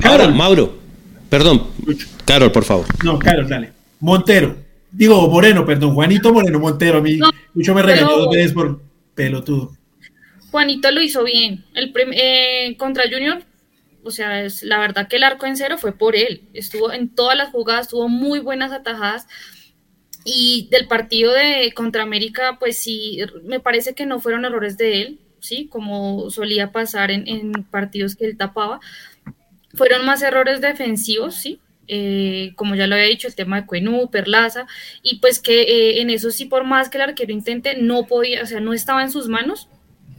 Carol, 0.00 0.34
Mauro, 0.34 0.78
perdón. 1.28 1.66
Carol, 2.24 2.52
por 2.52 2.64
favor. 2.64 2.86
No, 3.02 3.18
Carol, 3.18 3.48
dale. 3.48 3.72
Montero. 3.98 4.56
Digo, 4.92 5.28
Moreno, 5.28 5.66
perdón, 5.66 5.94
Juanito 5.94 6.32
Moreno 6.32 6.60
Montero. 6.60 6.98
A 6.98 7.02
mí 7.02 7.18
mucho 7.52 7.74
me 7.74 7.82
regañó 7.82 8.16
dos 8.16 8.30
veces 8.30 8.52
por 8.52 8.80
pelotudo. 9.14 9.72
Juanito 10.52 10.90
lo 10.90 11.00
hizo 11.00 11.24
bien. 11.24 11.64
El 11.74 11.92
eh, 12.12 12.76
contra 12.76 13.04
Junior, 13.10 13.42
o 14.04 14.10
sea, 14.10 14.46
la 14.62 14.78
verdad 14.78 15.08
que 15.08 15.16
el 15.16 15.24
arco 15.24 15.46
en 15.46 15.56
cero 15.56 15.78
fue 15.78 15.96
por 15.96 16.14
él. 16.14 16.42
Estuvo 16.52 16.92
en 16.92 17.08
todas 17.08 17.36
las 17.36 17.48
jugadas, 17.48 17.88
tuvo 17.88 18.08
muy 18.08 18.38
buenas 18.38 18.70
atajadas. 18.70 19.26
Y 20.24 20.68
del 20.70 20.86
partido 20.86 21.32
de 21.32 21.72
contra 21.74 22.02
América, 22.02 22.58
pues 22.60 22.78
sí, 22.78 23.18
me 23.44 23.60
parece 23.60 23.94
que 23.94 24.06
no 24.06 24.20
fueron 24.20 24.44
errores 24.44 24.76
de 24.76 25.00
él, 25.00 25.20
¿sí? 25.40 25.68
Como 25.68 26.30
solía 26.30 26.70
pasar 26.70 27.10
en, 27.10 27.26
en 27.26 27.52
partidos 27.64 28.14
que 28.14 28.26
él 28.26 28.36
tapaba. 28.36 28.78
Fueron 29.74 30.04
más 30.04 30.22
errores 30.22 30.60
defensivos, 30.60 31.34
¿sí? 31.34 31.60
Eh, 31.88 32.52
como 32.56 32.74
ya 32.74 32.86
lo 32.86 32.94
había 32.94 33.08
dicho, 33.08 33.26
el 33.26 33.34
tema 33.34 33.62
de 33.62 33.66
Cuenú, 33.66 34.10
Perlaza, 34.10 34.66
y 35.02 35.18
pues 35.18 35.40
que 35.40 35.62
eh, 35.62 36.02
en 36.02 36.10
eso 36.10 36.30
sí, 36.30 36.44
por 36.44 36.64
más 36.64 36.90
que 36.90 36.98
el 36.98 37.04
arquero 37.04 37.32
intente, 37.32 37.76
no 37.76 38.06
podía, 38.06 38.42
o 38.42 38.46
sea, 38.46 38.60
no 38.60 38.74
estaba 38.74 39.02
en 39.02 39.10
sus 39.10 39.28
manos 39.28 39.68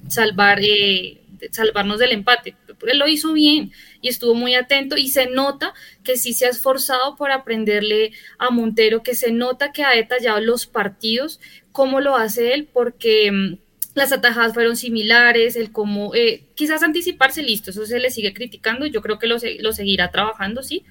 salvar, 0.08 0.60
eh, 0.62 1.22
salvarnos 1.52 2.00
del 2.00 2.12
empate. 2.12 2.56
Él 2.88 2.98
lo 2.98 3.08
hizo 3.08 3.34
bien 3.34 3.72
y 4.02 4.10
estuvo 4.10 4.36
muy 4.36 4.56
atento 4.56 4.98
y 4.98 5.08
se 5.08 5.28
nota 5.28 5.74
que 6.04 6.18
sí 6.18 6.34
se 6.34 6.46
ha 6.46 6.50
esforzado 6.50 7.16
por 7.16 7.32
aprenderle 7.32 8.12
a 8.40 8.50
Montero, 8.50 9.04
que 9.04 9.16
se 9.16 9.32
nota 9.32 9.72
que 9.72 9.84
ha 9.84 9.92
detallado 9.92 10.40
los 10.42 10.66
partidos, 10.66 11.40
cómo 11.72 12.02
lo 12.02 12.18
hace 12.18 12.54
él, 12.54 12.68
porque 12.72 13.32
mm, 13.32 13.58
las 13.96 14.12
atajadas 14.12 14.54
fueron 14.54 14.76
similares, 14.76 15.56
el 15.56 15.72
cómo, 15.72 16.12
quizás 16.56 16.84
anticiparse, 16.84 17.44
listo, 17.44 17.70
eso 17.70 17.86
se 17.86 18.00
le 18.00 18.10
sigue 18.10 18.34
criticando, 18.34 18.86
yo 18.86 19.02
creo 19.02 19.20
que 19.20 19.28
lo, 19.28 19.38
lo 19.60 19.74
seguirá 19.74 20.10
trabajando, 20.12 20.64
sí, 20.64 20.84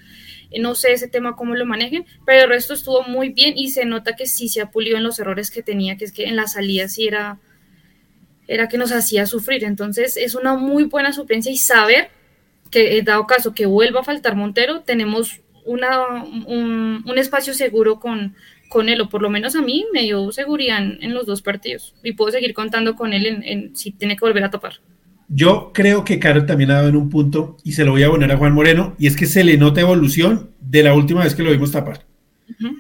no 0.61 0.75
sé 0.75 0.92
ese 0.92 1.09
tema 1.09 1.37
cómo 1.37 1.55
lo 1.55 1.66
manejen, 1.66 2.05
pero 2.27 2.42
el 2.42 2.48
resto 2.48 2.75
estuvo 2.75 3.03
muy 3.03 3.31
bien 3.31 3.55
y 3.57 3.70
se 3.70 3.85
nota 3.85 4.14
que 4.14 4.27
sí 4.27 4.48
se 4.48 4.61
ha 4.61 4.70
pulido 4.70 4.96
en 4.96 5.05
los 5.05 5.18
errores 5.18 5.51
que 5.51 5.62
tenía, 5.62 5.96
que 5.96 6.05
es 6.05 6.12
que 6.12 6.25
en 6.25 6.37
la 6.37 6.46
salida 6.46 6.88
sí 6.88 7.07
era, 7.07 7.40
era 8.48 8.68
que 8.68 8.78
nos 8.78 8.92
hacía 8.92 9.26
sufrir. 9.26 9.64
Entonces 9.64 10.16
es 10.16 10.35
una 10.35 10.55
muy 10.55 10.85
buena 10.85 11.12
suplencia 11.12 11.52
y 11.52 11.57
saber 11.57 12.11
que, 12.70 12.98
eh, 12.98 13.02
dado 13.02 13.26
caso 13.26 13.55
que 13.55 13.66
vuelva 13.66 14.00
a 14.00 14.05
faltar 14.05 14.37
Montero, 14.37 14.81
tenemos 14.81 15.40
una, 15.64 16.24
un, 16.24 17.05
espacio 17.16 17.55
seguro 17.55 18.00
con, 18.00 18.35
con 18.68 18.88
él, 18.88 19.00
o 19.00 19.09
por 19.09 19.22
lo 19.22 19.31
menos 19.31 19.55
a 19.55 19.62
mí 19.62 19.85
me 19.92 20.02
dio 20.02 20.33
seguridad 20.33 20.78
en, 20.78 21.14
los 21.14 21.26
dos 21.26 21.42
partidos 21.42 21.94
y 22.02 22.12
puedo 22.14 22.33
seguir 22.33 22.55
contando 22.55 22.96
con 22.96 23.12
él 23.12 23.42
en, 23.44 23.76
si 23.76 23.92
tiene 23.92 24.16
que 24.16 24.24
volver 24.24 24.44
a 24.44 24.50
topar. 24.50 24.74
Yo 25.28 25.70
creo 25.72 26.05
que 26.05 26.18
Carol 26.18 26.46
también 26.46 26.72
ha 26.72 26.74
dado 26.74 26.88
en 26.88 26.96
un 26.96 27.09
punto, 27.09 27.57
y 27.64 27.72
se 27.72 27.85
lo 27.85 27.92
voy 27.92 28.02
a 28.02 28.11
poner 28.11 28.31
a 28.33 28.37
Juan 28.37 28.52
Moreno, 28.52 28.94
y 28.98 29.07
es 29.07 29.16
que 29.16 29.24
se 29.24 29.44
le 29.44 29.57
nota 29.57 29.81
evolución 29.81 30.50
de 30.61 30.83
la 30.83 30.94
última 30.94 31.24
vez 31.24 31.35
que 31.35 31.42
lo 31.42 31.50
vimos 31.50 31.72
tapar. 31.72 32.05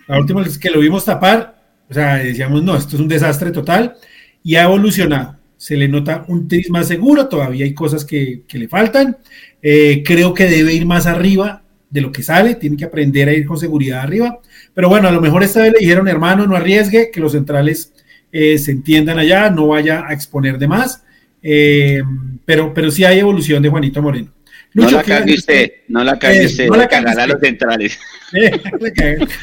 La 0.06 0.18
última 0.18 0.42
vez 0.42 0.58
que 0.58 0.70
lo 0.70 0.80
vimos 0.80 1.04
tapar, 1.04 1.62
o 1.88 1.94
sea, 1.94 2.16
decíamos, 2.16 2.62
no, 2.62 2.76
esto 2.76 2.96
es 2.96 3.00
un 3.00 3.08
desastre 3.08 3.52
total, 3.52 3.94
y 4.42 4.56
ha 4.56 4.64
evolucionado. 4.64 5.38
Se 5.62 5.76
le 5.76 5.86
nota 5.86 6.24
un 6.26 6.48
tris 6.48 6.70
más 6.70 6.88
seguro, 6.88 7.28
todavía 7.28 7.64
hay 7.64 7.72
cosas 7.72 8.04
que, 8.04 8.42
le 8.50 8.66
faltan. 8.66 9.16
Eh, 9.62 10.02
creo 10.04 10.34
que 10.34 10.46
debe 10.46 10.74
ir 10.74 10.84
más 10.86 11.06
arriba 11.06 11.62
de 11.88 12.00
lo 12.00 12.10
que 12.10 12.24
sale, 12.24 12.56
tiene 12.56 12.76
que 12.76 12.84
aprender 12.84 13.28
a 13.28 13.32
ir 13.32 13.46
con 13.46 13.56
seguridad 13.56 14.00
arriba. 14.00 14.40
Pero 14.74 14.88
bueno, 14.88 15.06
a 15.06 15.12
lo 15.12 15.20
mejor 15.20 15.44
esta 15.44 15.62
vez 15.62 15.74
le 15.74 15.78
dijeron, 15.78 16.08
hermano, 16.08 16.48
no 16.48 16.56
arriesgue, 16.56 17.12
que 17.12 17.20
los 17.20 17.30
centrales 17.30 17.92
eh, 18.32 18.58
se 18.58 18.72
entiendan 18.72 19.20
allá, 19.20 19.50
no 19.50 19.68
vaya 19.68 20.04
a 20.04 20.12
exponer 20.12 20.58
de 20.58 20.66
más. 20.66 21.04
Eh, 21.40 22.02
pero, 22.44 22.74
pero 22.74 22.90
sí 22.90 23.04
hay 23.04 23.20
evolución 23.20 23.62
de 23.62 23.68
Juanito 23.68 24.02
Moreno. 24.02 24.32
no 24.74 24.90
la 24.90 25.04
cague 25.04 25.34
usted, 25.34 25.70
no 25.86 26.02
la 26.02 26.18
cague 26.18 26.42
eh, 26.42 26.46
usted, 26.46 26.66
no 26.66 26.74
la 26.74 26.88
cagará 26.88 27.22
a 27.22 27.26
los 27.28 27.40
centrales. 27.40 28.00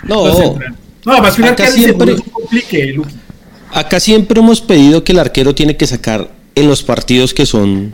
no, 0.03 0.59
no, 1.05 1.21
más 1.21 1.37
que 1.37 1.45
acá 1.45 1.67
siempre, 1.67 2.17
complique, 2.29 2.93
Acá 3.73 3.99
siempre 3.99 4.39
hemos 4.39 4.61
pedido 4.61 5.03
que 5.03 5.11
el 5.11 5.19
arquero 5.19 5.53
tiene 5.55 5.77
que 5.77 5.87
sacar 5.87 6.31
en 6.55 6.67
los 6.67 6.83
partidos 6.83 7.33
que 7.33 7.45
son 7.45 7.93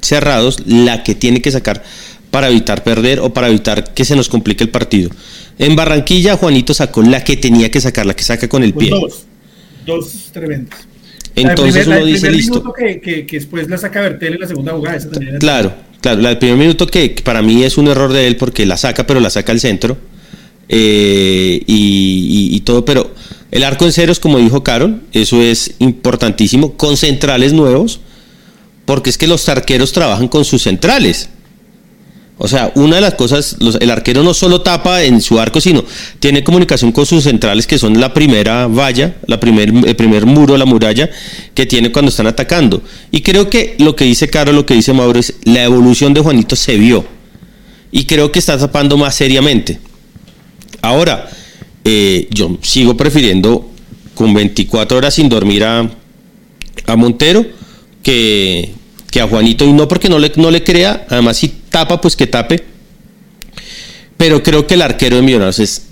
cerrados 0.00 0.62
la 0.66 1.02
que 1.02 1.14
tiene 1.14 1.42
que 1.42 1.50
sacar 1.50 1.82
para 2.30 2.48
evitar 2.48 2.82
perder 2.82 3.20
o 3.20 3.32
para 3.32 3.48
evitar 3.48 3.92
que 3.92 4.04
se 4.04 4.16
nos 4.16 4.28
complique 4.28 4.64
el 4.64 4.70
partido. 4.70 5.10
En 5.58 5.76
Barranquilla 5.76 6.36
Juanito 6.36 6.72
sacó 6.74 7.02
la 7.02 7.22
que 7.22 7.36
tenía 7.36 7.70
que 7.70 7.80
sacar, 7.80 8.06
la 8.06 8.14
que 8.14 8.22
saca 8.22 8.48
con 8.48 8.62
el 8.62 8.74
pie. 8.74 8.90
dos, 8.90 9.24
dos 9.86 10.30
tremendas. 10.32 10.86
Entonces 11.34 11.86
uno 11.86 12.04
dice 12.04 12.30
listo. 12.30 12.72
Que, 12.72 13.00
que, 13.00 13.26
que, 13.26 13.36
después 13.36 13.68
la 13.68 13.78
saca 13.78 14.00
Bertel 14.00 14.34
en 14.34 14.40
la 14.40 14.46
segunda 14.46 14.72
jugada. 14.72 14.98
claro, 15.38 15.74
claro. 16.00 16.28
El 16.28 16.38
primer 16.38 16.58
minuto 16.58 16.86
que, 16.86 17.14
para 17.24 17.42
mí 17.42 17.62
es 17.64 17.78
un 17.78 17.88
error 17.88 18.12
de 18.12 18.26
él 18.26 18.36
porque 18.36 18.66
la 18.66 18.76
saca, 18.76 19.06
pero 19.06 19.20
la 19.20 19.30
saca 19.30 19.52
al 19.52 19.60
centro. 19.60 19.96
Eh, 20.68 21.62
y, 21.66 22.60
todo, 22.60 22.84
pero 22.84 23.14
el 23.52 23.64
arco 23.64 23.84
en 23.84 23.92
ceros, 23.92 24.18
como 24.18 24.38
dijo 24.38 24.64
Carol, 24.64 25.02
eso 25.12 25.40
es 25.42 25.74
importantísimo, 25.78 26.72
con 26.72 26.96
centrales 26.96 27.52
nuevos, 27.52 28.00
porque 28.86 29.10
es 29.10 29.18
que 29.18 29.26
los 29.26 29.46
arqueros 29.48 29.92
trabajan 29.92 30.26
con 30.26 30.46
sus 30.46 30.62
centrales. 30.62 31.28
O 32.38 32.48
sea, 32.48 32.72
una 32.74 32.96
de 32.96 33.02
las 33.02 33.14
cosas, 33.14 33.56
el 33.78 33.90
arquero 33.90 34.22
no 34.22 34.32
solo 34.32 34.62
tapa 34.62 35.02
en 35.02 35.20
su 35.20 35.38
arco, 35.38 35.60
sino 35.60 35.84
tiene 36.18 36.42
comunicación 36.42 36.92
con 36.92 37.04
sus 37.04 37.24
centrales, 37.24 37.66
que 37.66 37.78
son 37.78 38.00
la 38.00 38.14
primera 38.14 38.68
valla, 38.68 39.16
la 39.26 39.38
primer, 39.38 39.68
el 39.68 39.96
primer 39.96 40.24
muro, 40.24 40.56
la 40.56 40.64
muralla 40.64 41.10
que 41.54 41.66
tiene 41.66 41.92
cuando 41.92 42.08
están 42.08 42.26
atacando. 42.26 42.82
Y 43.10 43.20
creo 43.20 43.50
que 43.50 43.76
lo 43.78 43.94
que 43.94 44.06
dice 44.06 44.28
Caro, 44.28 44.52
lo 44.52 44.64
que 44.64 44.74
dice 44.74 44.94
Mauro, 44.94 45.20
es 45.20 45.34
la 45.44 45.62
evolución 45.62 46.14
de 46.14 46.22
Juanito 46.22 46.56
se 46.56 46.78
vio. 46.78 47.04
Y 47.92 48.06
creo 48.06 48.32
que 48.32 48.38
está 48.38 48.56
tapando 48.56 48.96
más 48.96 49.14
seriamente. 49.14 49.78
Ahora, 50.80 51.28
eh, 51.84 52.28
yo 52.30 52.58
sigo 52.62 52.96
prefiriendo 52.96 53.68
con 54.14 54.32
24 54.34 54.98
horas 54.98 55.14
sin 55.14 55.28
dormir 55.28 55.64
a, 55.64 55.90
a 56.86 56.96
Montero 56.96 57.44
que, 58.02 58.72
que 59.10 59.20
a 59.20 59.28
Juanito, 59.28 59.64
y 59.64 59.72
no 59.72 59.88
porque 59.88 60.08
no 60.08 60.18
le, 60.18 60.32
no 60.36 60.50
le 60.50 60.62
crea, 60.62 61.06
además 61.08 61.36
si 61.36 61.48
tapa, 61.48 62.00
pues 62.00 62.16
que 62.16 62.26
tape. 62.26 62.64
Pero 64.16 64.42
creo 64.42 64.66
que 64.66 64.74
el 64.74 64.82
arquero 64.82 65.16
de 65.16 65.22
Millonarios 65.22 65.58
es 65.58 65.86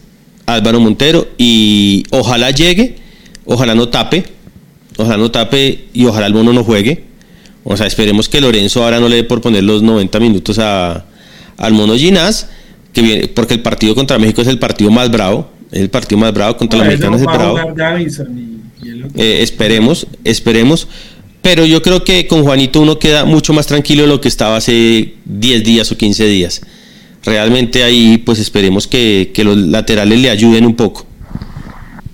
Álvaro 0.46 0.80
Montero 0.80 1.28
y 1.38 2.04
ojalá 2.10 2.50
llegue, 2.50 2.96
ojalá 3.44 3.74
no 3.74 3.88
tape, 3.88 4.24
ojalá 4.96 5.16
no 5.16 5.30
tape 5.30 5.88
y 5.92 6.04
ojalá 6.04 6.26
el 6.26 6.34
mono 6.34 6.52
no 6.52 6.64
juegue. 6.64 7.04
O 7.64 7.76
sea, 7.76 7.86
esperemos 7.86 8.28
que 8.28 8.40
Lorenzo 8.40 8.84
ahora 8.84 9.00
no 9.00 9.08
le 9.08 9.16
dé 9.16 9.24
por 9.24 9.40
poner 9.40 9.64
los 9.64 9.82
90 9.82 10.18
minutos 10.20 10.58
a, 10.58 11.04
al 11.56 11.72
mono 11.72 11.94
Ginás, 11.94 12.48
que 12.92 13.02
viene, 13.02 13.28
porque 13.28 13.54
el 13.54 13.62
partido 13.62 13.94
contra 13.94 14.18
México 14.18 14.42
es 14.42 14.48
el 14.48 14.58
partido 14.58 14.90
más 14.90 15.10
bravo, 15.10 15.50
es 15.72 15.80
el 15.80 15.90
partido 15.90 16.20
más 16.20 16.32
bravo 16.32 16.56
contra 16.56 16.78
los 16.78 16.88
mexicanos 16.88 17.20
es 17.20 17.26
el 17.26 17.32
bravo. 17.32 17.58
Eh, 19.16 19.42
esperemos, 19.42 20.06
esperemos. 20.24 20.88
Pero 21.42 21.64
yo 21.64 21.80
creo 21.80 22.04
que 22.04 22.26
con 22.26 22.42
Juanito 22.42 22.80
uno 22.80 22.98
queda 22.98 23.24
mucho 23.24 23.52
más 23.52 23.66
tranquilo 23.66 24.02
de 24.02 24.08
lo 24.08 24.20
que 24.20 24.28
estaba 24.28 24.56
hace 24.56 25.14
10 25.24 25.64
días 25.64 25.90
o 25.90 25.96
15 25.96 26.26
días. 26.26 26.60
Realmente 27.24 27.82
ahí 27.82 28.18
pues 28.18 28.38
esperemos 28.38 28.86
que, 28.86 29.32
los 29.44 29.56
laterales 29.56 30.18
le 30.20 30.30
ayuden 30.30 30.66
un 30.66 30.76
poco. 30.76 31.06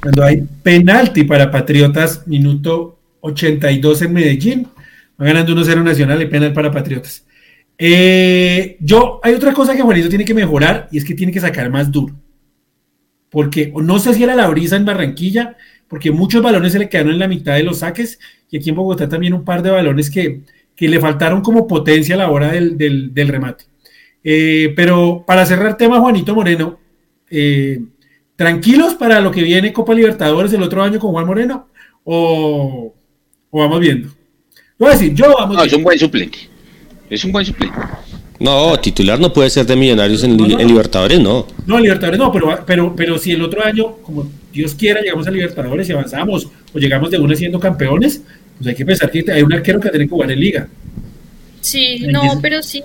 Cuando 0.00 0.24
hay 0.24 0.44
penalti 0.62 1.24
para 1.24 1.50
Patriotas, 1.50 2.22
minuto 2.26 2.98
82 3.20 4.02
en 4.02 4.12
Medellín, 4.12 4.68
va 5.20 5.26
ganando 5.26 5.54
1-0 5.54 5.82
Nacional 5.82 6.22
y 6.22 6.26
penal 6.26 6.52
para 6.52 6.70
Patriotas. 6.70 7.24
Eh, 7.78 8.76
yo, 8.80 9.20
hay 9.22 9.34
otra 9.34 9.52
cosa 9.52 9.74
que 9.74 9.82
Juanito 9.82 10.08
tiene 10.08 10.24
que 10.24 10.34
mejorar 10.34 10.88
y 10.92 10.98
es 10.98 11.04
que 11.04 11.14
tiene 11.14 11.32
que 11.32 11.40
sacar 11.40 11.68
más 11.70 11.90
duro. 11.90 12.14
Porque 13.30 13.72
no 13.74 13.98
sé 13.98 14.14
si 14.14 14.22
era 14.22 14.34
la 14.34 14.48
brisa 14.48 14.76
en 14.76 14.84
Barranquilla, 14.84 15.56
porque 15.88 16.10
muchos 16.10 16.42
balones 16.42 16.72
se 16.72 16.78
le 16.78 16.88
quedaron 16.88 17.12
en 17.12 17.18
la 17.18 17.28
mitad 17.28 17.54
de 17.54 17.62
los 17.62 17.80
saques 17.80 18.18
y 18.50 18.56
aquí 18.56 18.70
en 18.70 18.76
Bogotá 18.76 19.08
también 19.08 19.34
un 19.34 19.44
par 19.44 19.62
de 19.62 19.70
balones 19.70 20.10
que, 20.10 20.42
que 20.74 20.88
le 20.88 21.00
faltaron 21.00 21.42
como 21.42 21.66
potencia 21.66 22.14
a 22.14 22.18
la 22.18 22.30
hora 22.30 22.52
del, 22.52 22.76
del, 22.76 23.28
remate. 23.28 23.64
Eh, 24.22 24.72
pero 24.76 25.24
para 25.26 25.46
cerrar 25.46 25.76
tema, 25.76 26.00
Juanito 26.00 26.34
Moreno, 26.34 26.78
eh, 27.30 27.80
¿tranquilos 28.36 28.94
para 28.94 29.20
lo 29.20 29.30
que 29.30 29.42
viene 29.42 29.72
Copa 29.72 29.94
Libertadores 29.94 30.52
el 30.52 30.62
otro 30.62 30.82
año 30.82 30.98
con 30.98 31.12
Juan 31.12 31.26
Moreno? 31.26 31.68
¿O, 32.04 32.94
o 33.50 33.58
vamos 33.58 33.80
viendo? 33.80 34.10
Voy 34.78 34.88
a 34.88 34.92
decir, 34.92 35.14
yo 35.14 35.34
vamos 35.36 35.56
no, 35.56 35.64
es 35.64 35.72
un 35.72 35.82
buen 35.82 35.98
suplente. 35.98 36.38
Es 37.08 37.24
un 37.24 37.32
buen 37.32 37.44
suplente. 37.44 37.78
No, 38.38 38.78
titular 38.78 39.18
no 39.18 39.32
puede 39.32 39.50
ser 39.50 39.66
de 39.66 39.76
Millonarios 39.76 40.22
en, 40.24 40.36
Libertadores, 40.36 41.20
no. 41.20 41.46
No, 41.66 41.78
Libertadores 41.78 42.18
no, 42.18 42.30
pero, 42.30 42.58
pero, 42.66 42.94
pero 42.94 43.18
si 43.18 43.32
el 43.32 43.42
otro 43.42 43.64
año, 43.64 43.96
como 44.02 44.28
Dios 44.52 44.74
quiera, 44.74 45.00
llegamos 45.00 45.26
a 45.26 45.30
Libertadores 45.30 45.88
y 45.88 45.92
avanzamos, 45.92 46.48
o 46.72 46.78
llegamos 46.78 47.10
de 47.10 47.18
una 47.18 47.34
siendo 47.34 47.58
campeones, 47.58 48.22
pues 48.58 48.68
hay 48.68 48.74
que 48.74 48.84
pensar 48.84 49.10
que 49.10 49.24
hay 49.30 49.42
un 49.42 49.52
arquero 49.52 49.80
que 49.80 49.90
tiene 49.90 50.04
que 50.04 50.10
jugar 50.10 50.30
en 50.30 50.40
Liga. 50.40 50.68
Sí, 51.60 52.06
no, 52.08 52.38
pero 52.40 52.62
sí, 52.62 52.82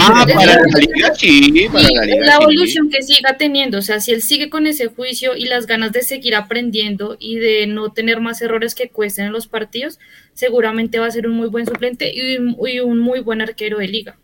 Ah, 0.00 0.24
para 0.32 0.46
la 0.46 0.78
liga 0.78 1.14
sí, 1.16 1.66
para 1.72 1.88
la 1.90 2.04
liga 2.04 2.26
La 2.26 2.34
evolución 2.36 2.88
que 2.90 3.02
siga 3.02 3.36
teniendo, 3.36 3.78
o 3.78 3.82
sea, 3.82 4.00
si 4.00 4.12
él 4.12 4.22
sigue 4.22 4.48
con 4.48 4.66
ese 4.66 4.86
juicio 4.86 5.36
y 5.36 5.46
las 5.46 5.66
ganas 5.66 5.92
de 5.92 6.02
seguir 6.02 6.36
aprendiendo 6.36 7.16
y 7.18 7.36
de 7.36 7.66
no 7.66 7.92
tener 7.92 8.20
más 8.20 8.40
errores 8.40 8.74
que 8.74 8.88
cuesten 8.88 9.26
en 9.26 9.32
los 9.32 9.48
partidos, 9.48 9.98
seguramente 10.32 10.98
va 10.98 11.06
a 11.06 11.10
ser 11.10 11.26
un 11.26 11.34
muy 11.34 11.48
buen 11.48 11.66
suplente 11.66 12.12
y, 12.14 12.36
un 12.38 12.98
muy 13.00 13.20
buen 13.20 13.40
arquero 13.40 13.78
de 13.78 13.88
liga. 13.88 14.16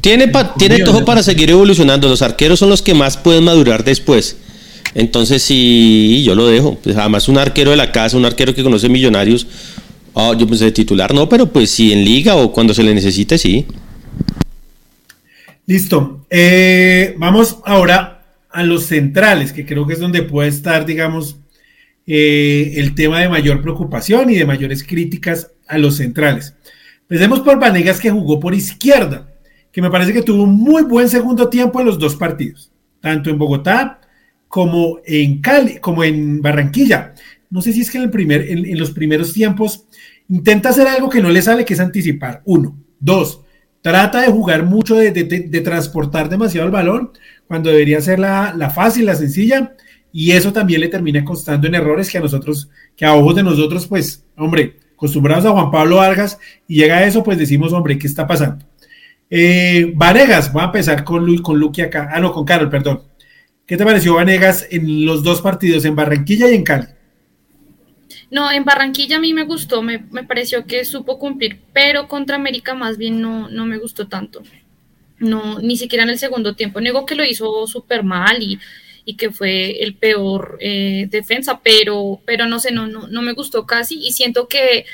Tiene, 0.00 0.30
tiene 0.56 0.84
todo 0.84 1.04
para 1.04 1.22
seguir 1.22 1.50
evolucionando. 1.50 2.08
Los 2.08 2.22
arqueros 2.22 2.60
son 2.60 2.68
los 2.68 2.80
que 2.80 2.94
más 2.94 3.16
pueden 3.16 3.42
madurar 3.42 3.82
después. 3.82 4.36
Entonces, 4.94 5.42
sí, 5.42 6.22
yo 6.24 6.34
lo 6.34 6.46
dejo. 6.46 6.78
Pues 6.82 6.96
además, 6.96 7.28
un 7.28 7.38
arquero 7.38 7.72
de 7.72 7.76
la 7.76 7.92
casa, 7.92 8.16
un 8.16 8.24
arquero 8.24 8.54
que 8.54 8.62
conoce 8.62 8.88
millonarios, 8.88 9.46
Oh, 10.18 10.32
yo 10.32 10.46
pensé 10.46 10.64
de 10.64 10.72
titular, 10.72 11.12
no, 11.12 11.28
pero 11.28 11.44
pues 11.52 11.68
sí 11.68 11.92
en 11.92 12.02
liga 12.02 12.36
o 12.36 12.50
cuando 12.50 12.72
se 12.72 12.82
le 12.82 12.94
necesite, 12.94 13.36
sí. 13.36 13.66
Listo. 15.66 16.24
Eh, 16.30 17.14
vamos 17.18 17.58
ahora 17.66 18.24
a 18.50 18.62
los 18.62 18.84
centrales, 18.86 19.52
que 19.52 19.66
creo 19.66 19.86
que 19.86 19.92
es 19.92 20.00
donde 20.00 20.22
puede 20.22 20.48
estar, 20.48 20.86
digamos, 20.86 21.36
eh, 22.06 22.72
el 22.76 22.94
tema 22.94 23.20
de 23.20 23.28
mayor 23.28 23.60
preocupación 23.60 24.30
y 24.30 24.36
de 24.36 24.46
mayores 24.46 24.82
críticas 24.84 25.50
a 25.68 25.76
los 25.76 25.98
centrales. 25.98 26.54
Empecemos 27.02 27.40
por 27.40 27.60
Vanegas, 27.60 28.00
que 28.00 28.10
jugó 28.10 28.40
por 28.40 28.54
izquierda, 28.54 29.28
que 29.70 29.82
me 29.82 29.90
parece 29.90 30.14
que 30.14 30.22
tuvo 30.22 30.44
un 30.44 30.54
muy 30.54 30.84
buen 30.84 31.10
segundo 31.10 31.50
tiempo 31.50 31.78
en 31.80 31.86
los 31.88 31.98
dos 31.98 32.16
partidos, 32.16 32.72
tanto 33.02 33.28
en 33.28 33.36
Bogotá 33.36 34.00
como 34.48 34.98
en 35.04 35.42
Cali, 35.42 35.76
como 35.76 36.02
en 36.04 36.40
Barranquilla. 36.40 37.12
No 37.50 37.60
sé 37.60 37.74
si 37.74 37.82
es 37.82 37.90
que 37.90 37.98
en, 37.98 38.04
el 38.04 38.10
primer, 38.10 38.40
en 38.48 38.78
los 38.78 38.92
primeros 38.92 39.34
tiempos 39.34 39.85
Intenta 40.28 40.70
hacer 40.70 40.88
algo 40.88 41.08
que 41.08 41.20
no 41.20 41.30
le 41.30 41.42
sale, 41.42 41.64
que 41.64 41.74
es 41.74 41.80
anticipar. 41.80 42.42
Uno. 42.44 42.76
Dos. 42.98 43.42
Trata 43.80 44.22
de 44.22 44.28
jugar 44.28 44.64
mucho, 44.64 44.96
de, 44.96 45.60
transportar 45.62 46.28
demasiado 46.28 46.66
el 46.66 46.72
balón, 46.72 47.12
cuando 47.46 47.70
debería 47.70 48.00
ser 48.00 48.18
la, 48.18 48.72
fácil, 48.74 49.06
la 49.06 49.14
sencilla. 49.14 49.74
Y 50.12 50.32
eso 50.32 50.52
también 50.52 50.80
le 50.80 50.88
termina 50.88 51.24
costando 51.24 51.68
en 51.68 51.74
errores 51.74 52.10
que 52.10 52.18
a 52.18 52.20
nosotros, 52.20 52.70
que 52.96 53.04
a 53.04 53.14
ojos 53.14 53.36
de 53.36 53.42
nosotros, 53.42 53.86
pues, 53.86 54.24
hombre, 54.36 54.78
acostumbrados 54.94 55.44
a 55.44 55.50
Juan 55.50 55.70
Pablo 55.70 55.96
Vargas, 55.96 56.38
y 56.66 56.76
llega 56.76 56.96
a 56.96 57.06
eso, 57.06 57.22
pues 57.22 57.38
decimos, 57.38 57.72
hombre, 57.72 57.98
¿qué 57.98 58.06
está 58.06 58.26
pasando? 58.26 58.64
Eh, 59.30 59.92
Vanegas, 59.94 60.52
voy 60.52 60.62
a 60.62 60.66
empezar 60.66 61.04
con, 61.04 61.24
Luis, 61.24 61.40
con 61.40 61.58
Luqui 61.58 61.82
acá. 61.82 62.08
Ah, 62.12 62.18
no, 62.18 62.32
con 62.32 62.44
Carol, 62.44 62.70
perdón. 62.70 63.02
¿Qué 63.66 63.76
te 63.76 63.84
pareció 63.84 64.14
Vanegas 64.14 64.66
en 64.70 65.04
los 65.04 65.22
dos 65.22 65.42
partidos, 65.42 65.84
en 65.84 65.96
Barranquilla 65.96 66.48
y 66.50 66.54
en 66.54 66.64
Cali? 66.64 66.86
No, 68.30 68.50
en 68.50 68.64
Barranquilla 68.64 69.16
a 69.16 69.20
mí 69.20 69.32
me 69.32 69.44
gustó, 69.44 69.82
me, 69.82 69.98
pareció 69.98 70.66
que 70.66 70.84
supo 70.84 71.18
cumplir, 71.18 71.60
pero 71.72 72.08
contra 72.08 72.36
América 72.36 72.74
más 72.74 72.98
bien 72.98 73.20
no, 73.20 73.48
no 73.48 73.66
me 73.66 73.78
gustó 73.78 74.08
tanto. 74.08 74.42
No, 75.18 75.60
ni 75.60 75.76
siquiera 75.76 76.04
en 76.04 76.10
el 76.10 76.18
segundo 76.18 76.54
tiempo. 76.54 76.80
Nego 76.80 77.06
que 77.06 77.14
lo 77.14 77.24
hizo 77.24 77.66
súper 77.66 78.02
mal 78.02 78.42
y, 78.42 78.58
que 79.16 79.30
fue 79.30 79.82
el 79.84 79.94
peor 79.94 80.58
eh, 80.60 81.06
defensa, 81.08 81.60
pero, 81.62 82.20
pero 82.26 82.46
no 82.46 82.58
sé, 82.58 82.72
no, 82.72 82.88
no, 82.88 83.06
no 83.06 83.22
me 83.22 83.32
gustó 83.32 83.64
casi 83.64 84.04
y 84.04 84.12
siento 84.12 84.48
que 84.48 84.84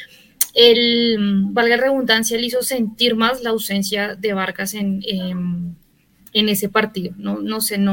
el, 0.55 1.17
valga 1.51 1.79
redundancia, 1.79 2.39
le 2.39 2.47
hizo 2.47 2.63
sentir 2.63 3.15
más 3.15 3.43
la 3.43 3.51
ausencia 3.51 4.15
de 4.15 4.35
Vargas 4.35 4.75
en, 4.75 5.03
en 5.07 5.77
ese 6.33 6.69
partido. 6.69 7.15
No, 7.17 7.41
no 7.41 7.61
sé, 7.61 7.79
no, 7.79 7.93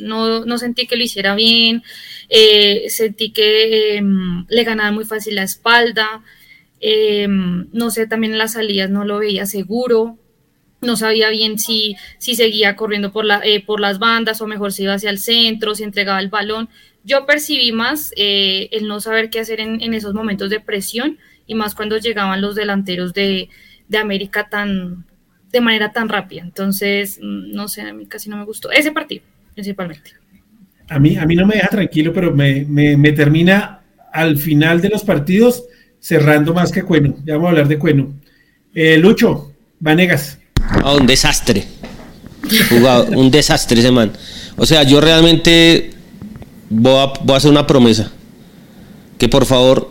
no, 0.00 0.44
no 0.44 0.58
sentí 0.58 0.86
que 0.86 0.96
lo 0.96 1.04
hiciera 1.04 1.34
bien. 1.34 1.82
Eh, 2.28 2.86
sentí 2.88 3.30
que 3.30 3.96
em, 3.96 4.46
le 4.48 4.64
ganaba 4.64 4.90
muy 4.92 5.04
fácil 5.04 5.34
la 5.36 5.42
espalda, 5.42 6.22
em, 6.80 7.68
no 7.72 7.90
sé, 7.90 8.06
también 8.06 8.32
en 8.32 8.38
las 8.38 8.54
salidas 8.54 8.90
no 8.90 9.04
lo 9.04 9.18
veía 9.18 9.46
seguro, 9.46 10.18
no 10.80 10.96
sabía 10.96 11.30
bien 11.30 11.58
si, 11.58 11.96
si 12.18 12.34
seguía 12.34 12.76
corriendo 12.76 13.12
por, 13.12 13.24
la, 13.24 13.40
eh, 13.44 13.62
por 13.64 13.80
las 13.80 13.98
bandas 13.98 14.40
o 14.40 14.46
mejor 14.46 14.72
si 14.72 14.84
iba 14.84 14.94
hacia 14.94 15.10
el 15.10 15.18
centro, 15.18 15.74
si 15.74 15.82
entregaba 15.84 16.20
el 16.20 16.28
balón. 16.28 16.68
Yo 17.04 17.26
percibí 17.26 17.72
más 17.72 18.12
eh, 18.16 18.68
el 18.72 18.88
no 18.88 19.00
saber 19.00 19.30
qué 19.30 19.40
hacer 19.40 19.60
en, 19.60 19.82
en, 19.82 19.94
esos 19.94 20.14
momentos 20.14 20.50
de 20.50 20.60
presión 20.60 21.18
y 21.46 21.54
más 21.54 21.74
cuando 21.74 21.98
llegaban 21.98 22.40
los 22.40 22.54
delanteros 22.54 23.12
de, 23.12 23.50
de 23.88 23.98
América 23.98 24.48
tan 24.48 25.04
de 25.54 25.60
manera 25.62 25.92
tan 25.92 26.10
rápida. 26.10 26.42
Entonces, 26.42 27.18
mm, 27.22 27.54
no 27.54 27.68
sé, 27.68 27.80
a 27.80 27.94
mí 27.94 28.04
casi 28.06 28.28
no 28.28 28.36
me 28.36 28.44
gustó 28.44 28.70
ese 28.70 28.92
partido, 28.92 29.22
principalmente 29.54 30.10
a 30.88 30.98
mí, 30.98 31.16
a 31.16 31.26
mí 31.26 31.34
no 31.34 31.46
me 31.46 31.56
deja 31.56 31.68
tranquilo, 31.68 32.12
pero 32.12 32.32
me, 32.34 33.12
termina 33.12 33.80
al 34.12 34.36
final 34.36 34.80
de 34.80 34.90
los 34.90 35.02
partidos 35.02 35.64
cerrando 35.98 36.52
más 36.52 36.70
que 36.70 36.82
Cueno. 36.82 37.16
Ya 37.24 37.34
vamos 37.34 37.46
a 37.46 37.50
hablar 37.50 37.68
de 37.68 37.78
Cueno. 37.78 38.12
Eh, 38.74 38.98
Lucho, 38.98 39.52
Vanegas. 39.80 40.38
Ah, 40.82 40.94
un 40.94 41.06
desastre. 41.06 41.64
un 43.16 43.30
desastre 43.30 43.80
ese 43.80 43.90
man. 43.90 44.12
O 44.56 44.66
sea, 44.66 44.82
yo 44.82 45.00
realmente 45.00 45.90
voy 46.68 46.98
a, 46.98 47.06
voy 47.22 47.34
a 47.34 47.36
hacer 47.36 47.50
una 47.50 47.66
promesa. 47.66 48.12
Que 49.18 49.28
por 49.28 49.46
favor 49.46 49.90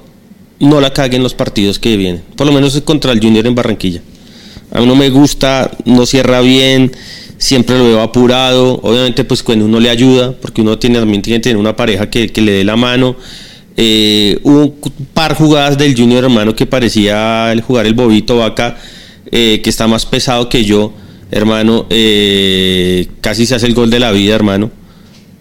no 0.59 0.80
la 0.80 0.93
caguen 0.93 1.24
los 1.24 1.34
partidos 1.34 1.80
que 1.80 1.97
vienen. 1.97 2.24
Por 2.38 2.45
lo 2.45 2.53
menos 2.53 2.80
contra 2.82 3.11
el 3.11 3.20
Junior 3.20 3.47
en 3.47 3.55
Barranquilla. 3.55 4.01
A 4.74 4.82
mí 4.82 4.86
no 4.86 4.95
me 4.95 5.09
gusta, 5.09 5.71
no 5.86 6.05
cierra 6.05 6.41
bien 6.41 6.91
siempre 7.43 7.78
lo 7.78 7.84
veo 7.84 8.01
apurado, 8.01 8.80
obviamente 8.84 9.26
pues 9.26 9.43
cuando 9.43 9.65
uno 9.65 9.78
le 9.78 9.89
ayuda, 9.89 10.32
porque 10.32 10.61
uno 10.61 10.80
tiene, 10.80 10.99
también 10.99 11.21
tiene 11.21 11.39
que 11.39 11.43
tener 11.43 11.57
una 11.57 11.76
pareja 11.76 12.09
que, 12.09 12.32
le 12.36 12.51
dé 12.53 12.63
la 12.63 12.78
mano. 12.78 13.17
Eh, 13.76 14.39
hubo 14.43 14.61
un 14.61 15.05
par 15.13 15.36
jugadas 15.36 15.78
del 15.78 15.93
Junior 15.93 16.24
hermano 16.24 16.55
que 16.55 16.65
parecía 16.65 17.51
el 17.51 17.61
jugar 17.61 17.86
el 17.86 17.95
bobito 17.95 18.38
vaca, 18.38 18.78
eh, 19.30 19.59
que 19.61 19.69
está 19.69 19.88
más 19.88 20.05
pesado 20.05 20.47
que 20.47 20.63
yo, 20.63 20.93
hermano, 21.32 21.86
eh, 21.89 23.07
casi 23.19 23.45
se 23.45 23.55
hace 23.55 23.65
el 23.65 23.74
gol 23.74 23.89
de 23.89 23.99
la 23.99 24.11
vida, 24.11 24.36
hermano. 24.36 24.71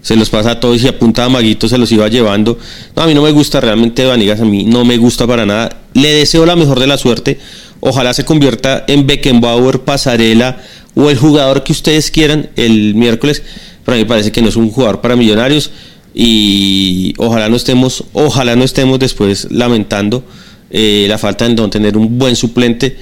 Se 0.00 0.16
los 0.16 0.28
pasa 0.28 0.52
a 0.52 0.60
todos 0.60 0.82
y 0.82 0.88
apunta 0.88 1.24
a 1.24 1.28
Maguito, 1.28 1.68
se 1.68 1.78
los 1.78 1.92
iba 1.92 2.08
llevando. 2.08 2.58
No, 2.96 3.02
a 3.04 3.06
mí 3.06 3.14
no 3.14 3.22
me 3.22 3.30
gusta 3.30 3.60
realmente 3.60 4.04
Vanigas, 4.04 4.40
a 4.40 4.44
mí 4.44 4.64
no 4.64 4.84
me 4.84 4.96
gusta 4.96 5.24
para 5.28 5.46
nada. 5.46 5.81
Le 5.94 6.12
deseo 6.12 6.46
la 6.46 6.56
mejor 6.56 6.80
de 6.80 6.86
la 6.86 6.98
suerte. 6.98 7.38
Ojalá 7.80 8.14
se 8.14 8.24
convierta 8.24 8.84
en 8.86 9.06
Beckenbauer, 9.06 9.80
Pasarela 9.80 10.58
o 10.94 11.10
el 11.10 11.18
jugador 11.18 11.64
que 11.64 11.72
ustedes 11.72 12.10
quieran 12.10 12.50
el 12.56 12.94
miércoles. 12.94 13.42
Pero 13.84 13.96
a 13.96 13.98
mí 13.98 14.04
parece 14.04 14.30
que 14.32 14.42
no 14.42 14.48
es 14.48 14.56
un 14.56 14.70
jugador 14.70 15.00
para 15.00 15.16
millonarios 15.16 15.70
y 16.14 17.14
ojalá 17.18 17.48
no 17.48 17.56
estemos, 17.56 18.04
ojalá 18.12 18.54
no 18.54 18.64
estemos 18.64 18.98
después 18.98 19.50
lamentando 19.50 20.24
eh, 20.70 21.06
la 21.08 21.18
falta 21.18 21.48
de 21.48 21.54
no 21.54 21.68
tener 21.70 21.96
un 21.96 22.18
buen 22.18 22.36
suplente, 22.36 22.96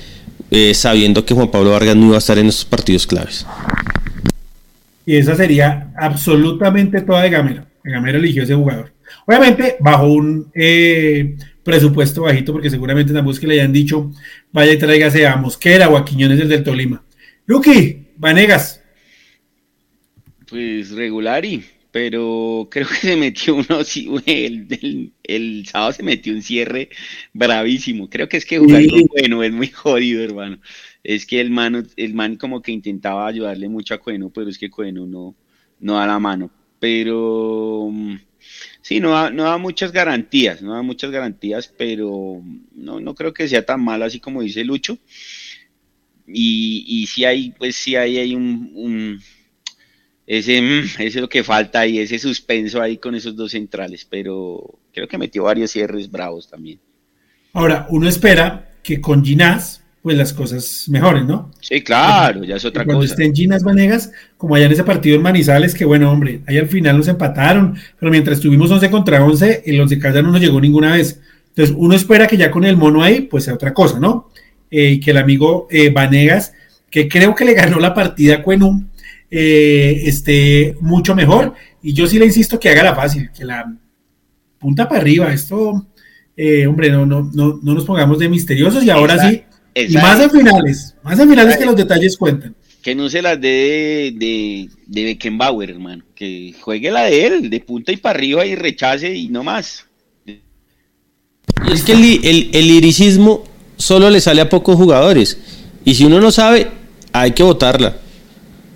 eh, 0.50 0.74
sabiendo 0.74 1.24
que 1.24 1.34
Juan 1.34 1.50
Pablo 1.50 1.70
Vargas 1.70 1.96
no 1.96 2.06
iba 2.06 2.16
a 2.16 2.18
estar 2.18 2.38
en 2.38 2.46
estos 2.46 2.64
partidos 2.64 3.06
claves. 3.06 3.46
Y 5.06 5.16
esa 5.16 5.34
sería 5.34 5.92
absolutamente 5.96 7.00
toda 7.00 7.22
de 7.22 7.30
Gamero. 7.30 7.66
Gamero 7.82 8.18
eligió 8.18 8.42
ese 8.42 8.54
jugador. 8.54 8.92
Obviamente, 9.26 9.76
bajo 9.80 10.06
un 10.06 10.50
eh, 10.54 11.36
presupuesto 11.70 12.22
bajito, 12.22 12.52
porque 12.52 12.68
seguramente 12.68 13.12
es 13.16 13.38
que 13.38 13.46
le 13.46 13.54
hayan 13.54 13.72
dicho, 13.72 14.10
vaya 14.50 14.72
y 14.72 14.78
tráigase 14.78 15.24
a 15.26 15.36
Mosquera 15.36 15.88
o 15.88 15.96
a 15.96 16.04
Quiñones 16.04 16.38
del, 16.38 16.48
del 16.48 16.64
Tolima. 16.64 17.04
Luqui, 17.46 18.08
Vanegas. 18.16 18.82
Pues 20.48 20.90
regulari, 20.90 21.62
pero 21.92 22.66
creo 22.70 22.88
que 22.88 22.94
se 22.96 23.16
metió 23.16 23.54
uno, 23.54 23.82
el, 24.26 25.12
el, 25.22 25.66
sábado 25.66 25.92
se 25.92 26.02
metió 26.02 26.32
un 26.32 26.42
cierre 26.42 26.88
bravísimo. 27.32 28.10
Creo 28.10 28.28
que 28.28 28.36
es 28.36 28.44
que 28.44 28.58
jugar 28.58 28.82
Cueno 29.08 29.44
es 29.44 29.52
muy 29.52 29.68
jodido, 29.68 30.24
hermano. 30.24 30.58
Es 31.04 31.24
que 31.24 31.40
el 31.40 31.50
man, 31.50 31.86
el 31.96 32.14
man 32.14 32.34
como 32.34 32.62
que 32.62 32.72
intentaba 32.72 33.28
ayudarle 33.28 33.68
mucho 33.68 33.94
a 33.94 33.98
Cueno, 33.98 34.30
pero 34.30 34.50
es 34.50 34.58
que 34.58 34.70
Cueno 34.70 35.06
no, 35.06 35.36
no 35.78 35.94
da 35.94 36.06
la 36.06 36.18
mano. 36.18 36.50
Pero 36.80 37.88
mm, 37.92 38.16
sí, 38.90 38.98
no 38.98 39.12
da, 39.12 39.30
no 39.30 39.44
da 39.44 39.56
muchas 39.56 39.92
garantías, 39.92 40.62
no 40.62 40.74
da 40.74 40.82
muchas 40.82 41.12
garantías, 41.12 41.72
pero 41.78 42.42
no, 42.74 42.98
no 42.98 43.14
creo 43.14 43.32
que 43.32 43.46
sea 43.46 43.64
tan 43.64 43.80
malo 43.84 44.04
así 44.04 44.18
como 44.18 44.42
dice 44.42 44.64
Lucho. 44.64 44.98
y, 46.26 46.84
y 46.88 47.06
sí 47.06 47.24
hay, 47.24 47.52
pues 47.52 47.76
sí 47.76 47.94
hay, 47.94 48.18
hay 48.18 48.34
un, 48.34 49.22
ese, 50.26 50.60
mm, 50.60 50.84
ese 50.98 51.06
es 51.06 51.14
lo 51.14 51.28
que 51.28 51.44
falta 51.44 51.86
y 51.86 52.00
ese 52.00 52.18
suspenso 52.18 52.82
ahí 52.82 52.96
con 52.96 53.14
esos 53.14 53.36
dos 53.36 53.52
centrales, 53.52 54.04
pero 54.10 54.80
creo 54.92 55.06
que 55.06 55.18
metió 55.18 55.44
varios 55.44 55.70
cierres 55.70 56.10
bravos 56.10 56.50
también. 56.50 56.80
Ahora, 57.52 57.86
uno 57.90 58.08
espera 58.08 58.72
que 58.82 59.00
con 59.00 59.24
Ginás, 59.24 59.79
pues 60.02 60.16
las 60.16 60.32
cosas 60.32 60.86
mejoren, 60.88 61.26
¿no? 61.26 61.50
Sí, 61.60 61.82
claro, 61.82 62.42
ya 62.44 62.56
es 62.56 62.64
otra 62.64 62.84
Cuando 62.84 63.02
cosa. 63.02 63.12
estén 63.12 63.34
Ginás 63.34 63.62
Vanegas, 63.62 64.10
como 64.38 64.54
allá 64.54 64.66
en 64.66 64.72
ese 64.72 64.84
partido 64.84 65.16
en 65.16 65.22
Manizales, 65.22 65.74
que 65.74 65.84
bueno, 65.84 66.10
hombre, 66.10 66.40
ahí 66.46 66.56
al 66.56 66.68
final 66.68 66.96
nos 66.96 67.08
empataron, 67.08 67.76
pero 67.98 68.10
mientras 68.10 68.40
tuvimos 68.40 68.70
11 68.70 68.90
contra 68.90 69.22
11, 69.24 69.64
el 69.66 69.80
11 69.80 69.98
Caldas 69.98 70.22
no 70.24 70.30
nos 70.30 70.40
llegó 70.40 70.60
ninguna 70.60 70.92
vez. 70.92 71.20
Entonces, 71.48 71.74
uno 71.78 71.94
espera 71.94 72.26
que 72.26 72.36
ya 72.38 72.50
con 72.50 72.64
el 72.64 72.76
mono 72.76 73.02
ahí, 73.02 73.22
pues 73.22 73.44
sea 73.44 73.54
otra 73.54 73.74
cosa, 73.74 74.00
¿no? 74.00 74.30
Eh, 74.70 74.92
y 74.92 75.00
que 75.00 75.10
el 75.10 75.18
amigo 75.18 75.66
eh, 75.70 75.90
Vanegas, 75.90 76.54
que 76.90 77.08
creo 77.08 77.34
que 77.34 77.44
le 77.44 77.54
ganó 77.54 77.78
la 77.78 77.92
partida 77.92 78.36
a 78.36 78.42
Cuenum, 78.42 78.88
eh, 79.30 80.02
esté 80.06 80.76
mucho 80.80 81.14
mejor. 81.14 81.54
Y 81.82 81.92
yo 81.92 82.06
sí 82.06 82.18
le 82.18 82.26
insisto 82.26 82.58
que 82.58 82.68
haga 82.70 82.82
la 82.84 82.94
fácil, 82.94 83.30
que 83.36 83.44
la 83.44 83.70
punta 84.58 84.88
para 84.88 85.00
arriba. 85.00 85.32
Esto, 85.32 85.86
eh, 86.36 86.66
hombre, 86.66 86.90
no, 86.90 87.04
no, 87.04 87.30
no, 87.32 87.60
no 87.62 87.74
nos 87.74 87.84
pongamos 87.84 88.18
de 88.18 88.28
misteriosos 88.28 88.82
y 88.84 88.90
ahora 88.90 89.18
sí. 89.18 89.42
Y 89.74 89.94
más 89.94 90.20
en 90.20 90.30
finales, 90.30 90.94
más 91.02 91.18
en 91.18 91.28
finales 91.30 91.56
que 91.56 91.66
los 91.66 91.76
detalles 91.76 92.16
cuentan. 92.16 92.54
Que 92.82 92.94
no 92.94 93.10
se 93.10 93.20
las 93.20 93.40
dé 93.40 93.48
de, 93.48 94.14
de, 94.16 94.68
de 94.86 95.04
Beckenbauer, 95.04 95.70
hermano. 95.70 96.02
Que 96.14 96.54
juegue 96.60 96.90
la 96.90 97.04
de 97.04 97.26
él, 97.26 97.50
de 97.50 97.60
punta 97.60 97.92
y 97.92 97.98
para 97.98 98.18
arriba 98.18 98.46
y 98.46 98.54
rechace 98.54 99.14
y 99.14 99.28
no 99.28 99.44
más. 99.44 99.84
Y 100.26 100.40
es 101.72 101.82
que 101.82 101.92
el, 101.92 102.04
el, 102.24 102.50
el 102.52 102.68
liricismo 102.68 103.44
solo 103.76 104.08
le 104.10 104.20
sale 104.20 104.40
a 104.40 104.48
pocos 104.48 104.76
jugadores. 104.76 105.38
Y 105.84 105.94
si 105.94 106.04
uno 106.04 106.20
no 106.20 106.30
sabe, 106.30 106.68
hay 107.12 107.32
que 107.32 107.42
votarla. 107.42 107.96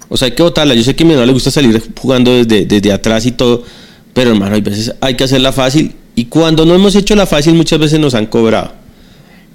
O 0.08 0.16
sea, 0.16 0.26
hay 0.26 0.32
que 0.32 0.42
votarla. 0.42 0.74
Yo 0.74 0.82
sé 0.82 0.94
que 0.94 1.04
a 1.04 1.06
mi 1.06 1.14
no 1.14 1.24
le 1.24 1.32
gusta 1.32 1.50
salir 1.50 1.82
jugando 1.98 2.32
desde, 2.32 2.66
desde 2.66 2.92
atrás 2.92 3.24
y 3.26 3.32
todo. 3.32 3.64
Pero 4.12 4.30
hermano, 4.30 4.54
hay 4.54 4.60
veces 4.60 4.94
hay 5.00 5.16
que 5.16 5.24
hacerla 5.24 5.52
fácil. 5.52 5.94
Y 6.14 6.26
cuando 6.26 6.64
no 6.64 6.74
hemos 6.74 6.94
hecho 6.94 7.16
la 7.16 7.26
fácil, 7.26 7.54
muchas 7.54 7.78
veces 7.78 7.98
nos 7.98 8.14
han 8.14 8.26
cobrado. 8.26 8.72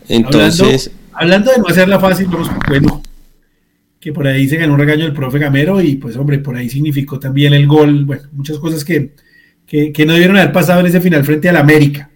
Entonces, 0.10 0.92
hablando, 1.20 1.52
de 1.52 1.58
no 1.58 1.68
hacerla 1.68 2.00
fácil, 2.00 2.28
vamos 2.28 2.48
con 2.48 2.60
Cueno, 2.60 3.04
que 4.00 4.14
por 4.14 4.26
ahí 4.26 4.48
se 4.48 4.56
ganó 4.56 4.74
un 4.74 4.80
regaño 4.80 5.04
del 5.04 5.14
profe 5.14 5.38
Gamero 5.38 5.82
y 5.82 5.98
pues 5.98 6.16
hombre, 6.16 6.40
por 6.40 6.56
ahí 6.56 6.70
significó 6.70 7.20
también 7.20 7.54
el 7.54 7.68
gol, 7.68 8.06
bueno, 8.06 8.24
muchas 8.32 8.58
cosas 8.58 8.86
que, 8.86 9.12
que, 9.68 9.92
que 9.92 10.06
no 10.06 10.14
debieron 10.14 10.38
haber 10.38 10.54
pasado 10.54 10.80
en 10.80 10.88
ese 10.88 11.02
final 11.02 11.26
frente 11.26 11.50
al 11.50 11.58
América. 11.58 12.10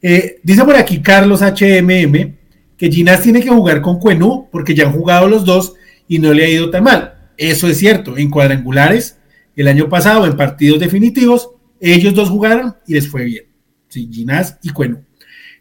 Eh, 0.00 0.38
dice 0.42 0.62
por 0.64 0.76
aquí 0.76 1.00
Carlos 1.00 1.40
HMM 1.40 2.34
que 2.76 2.92
Ginás 2.92 3.22
tiene 3.22 3.42
que 3.42 3.48
jugar 3.48 3.80
con 3.80 3.98
Cuenú 3.98 4.48
porque 4.52 4.74
ya 4.74 4.86
han 4.86 4.92
jugado 4.92 5.28
los 5.28 5.44
dos 5.44 5.74
y 6.06 6.20
no 6.20 6.32
le 6.32 6.44
ha 6.44 6.48
ido 6.48 6.70
tan 6.70 6.84
mal. 6.84 7.14
Eso 7.36 7.66
es 7.66 7.78
cierto, 7.78 8.16
en 8.16 8.30
cuadrangulares, 8.30 9.18
el 9.56 9.66
año 9.66 9.88
pasado, 9.88 10.26
en 10.26 10.36
partidos 10.36 10.78
definitivos, 10.78 11.50
ellos 11.80 12.14
dos 12.14 12.30
jugaron 12.30 12.76
y 12.86 12.94
les 12.94 13.08
fue 13.08 13.24
bien. 13.24 13.44
Sí, 13.88 14.08
Ginás 14.12 14.58
y 14.62 14.70
Cuenú. 14.70 15.02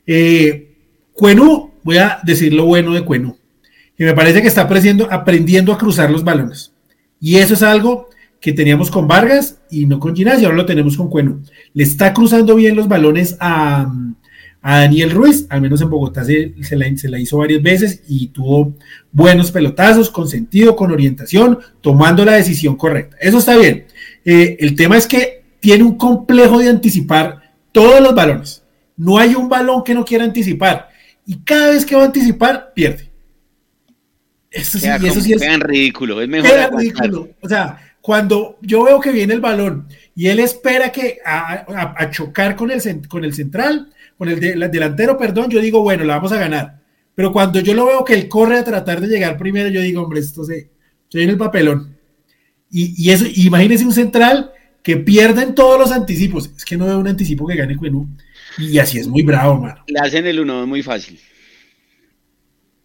Eh, 0.06 0.76
Cuenú, 1.14 1.73
voy 1.84 1.98
a 1.98 2.20
decir 2.24 2.54
lo 2.54 2.66
bueno 2.66 2.94
de 2.94 3.02
Cuenú, 3.02 3.38
que 3.98 4.06
me 4.06 4.14
parece 4.14 4.42
que 4.42 4.48
está 4.48 4.62
aprendiendo, 4.62 5.74
a 5.74 5.78
cruzar 5.78 6.10
los 6.10 6.24
balones. 6.24 6.74
Y 7.20 7.38
eso 7.38 7.54
es 7.54 7.64
algo 7.64 8.10
que 8.40 8.54
teníamos 8.54 8.92
con 8.92 9.08
Vargas 9.08 9.60
y 9.72 9.86
no 9.86 10.00
con 10.00 10.16
Ginás, 10.16 10.42
y 10.42 10.46
ahora 10.46 10.58
lo 10.58 10.66
tenemos 10.66 10.98
con 10.98 11.10
Cuenú. 11.10 11.42
Le 11.74 11.84
está 11.84 12.14
cruzando 12.14 12.56
bien 12.56 12.76
los 12.76 12.88
balones 12.88 13.38
a, 13.40 13.92
Daniel 14.62 15.12
Ruiz, 15.12 15.46
al 15.50 15.60
menos 15.60 15.82
en 15.82 15.90
Bogotá 15.90 16.24
se, 16.24 16.54
se, 16.62 16.78
la, 16.78 17.20
hizo 17.20 17.38
varias 17.38 17.62
veces 17.62 18.02
y 18.08 18.28
tuvo 18.28 18.74
buenos 19.12 19.52
pelotazos, 19.52 20.10
con 20.10 20.30
sentido, 20.30 20.74
con 20.78 20.90
orientación, 20.90 21.60
tomando 21.82 22.24
la 22.24 22.34
decisión 22.34 22.78
correcta. 22.78 23.18
Eso 23.20 23.40
está 23.40 23.58
bien. 23.58 23.88
Eh, 24.24 24.56
el 24.62 24.76
tema 24.76 24.96
es 24.96 25.06
que 25.06 25.44
tiene 25.60 25.84
un 25.84 25.98
complejo 25.98 26.60
de 26.60 26.70
anticipar 26.70 27.54
todos 27.74 28.00
los 28.00 28.16
balones. 28.16 28.64
No 28.96 29.18
hay 29.18 29.36
un 29.36 29.50
balón 29.50 29.84
que 29.84 29.94
no 29.94 30.06
quiera 30.06 30.24
anticipar. 30.24 30.93
Y 31.26 31.38
cada 31.40 31.72
vez 31.72 31.86
que 31.86 31.96
va 31.96 32.04
a 32.04 32.06
anticipar, 32.06 32.74
pierde. 32.74 33.10
Eso 34.52 34.78
sí, 34.78 34.88
eso 34.88 35.22
sí 35.22 35.34
es. 35.34 35.42
Queda 35.42 35.54
en 35.54 35.62
ridículo. 35.62 36.22
Es 36.22 36.30
mejor. 36.30 36.50
Queda 36.50 36.70
ridículo. 36.70 37.30
O 37.42 37.50
sea, 37.50 37.96
cuando 38.02 38.58
yo 38.62 38.84
veo 38.84 39.00
que 39.00 39.12
viene 39.12 39.34
el 39.34 39.42
balón 39.42 39.88
y 40.16 40.28
él 40.28 40.40
espera 40.40 40.92
que 40.92 41.20
a, 41.26 41.66
a, 41.68 41.96
a 41.98 42.12
chocar 42.12 42.56
con 42.56 42.70
el, 42.70 42.82
con 43.08 43.24
el 43.24 43.34
central, 43.34 43.92
con 44.18 44.30
el, 44.30 44.40
de, 44.40 44.52
el, 44.52 44.72
delantero, 44.72 45.18
perdón, 45.18 45.50
yo 45.50 45.60
digo, 45.60 45.82
bueno, 45.82 46.04
la 46.04 46.16
vamos 46.16 46.32
a 46.34 46.38
ganar. 46.38 46.82
Pero 47.16 47.32
cuando 47.32 47.60
yo 47.62 47.74
lo 47.74 47.86
veo 47.86 48.04
que 48.04 48.14
él 48.14 48.28
corre 48.28 48.58
a 48.58 48.64
tratar 48.64 49.00
de 49.00 49.08
llegar 49.08 49.38
primero, 49.38 49.70
yo 49.70 49.82
digo, 49.82 50.04
hombre, 50.04 50.20
esto 50.20 50.44
se. 50.44 50.70
Estoy 51.04 51.24
en 51.24 51.30
el 51.30 51.38
papelón. 51.38 51.96
Y, 52.70 52.94
y 52.98 53.12
eso, 53.12 53.26
imagínense 53.36 53.86
un 53.86 53.94
central 53.94 54.52
que 54.82 54.98
pierden 54.98 55.56
todos 55.56 55.80
los 55.80 55.92
anticipos. 55.92 56.52
Es 56.58 56.66
que 56.66 56.76
no 56.76 56.86
veo 56.86 57.00
un 57.00 57.08
anticipo 57.08 57.48
que 57.48 57.56
gane 57.56 57.78
Cuenú. 57.78 58.08
Y 58.58 58.78
así 58.78 59.00
es 59.00 59.08
muy 59.08 59.24
bravo, 59.24 59.60
mano. 59.60 59.84
Le 59.88 60.00
hacen 60.00 60.26
el 60.28 60.40
1 60.40 60.68
muy 60.68 60.84
fácil. 60.84 61.20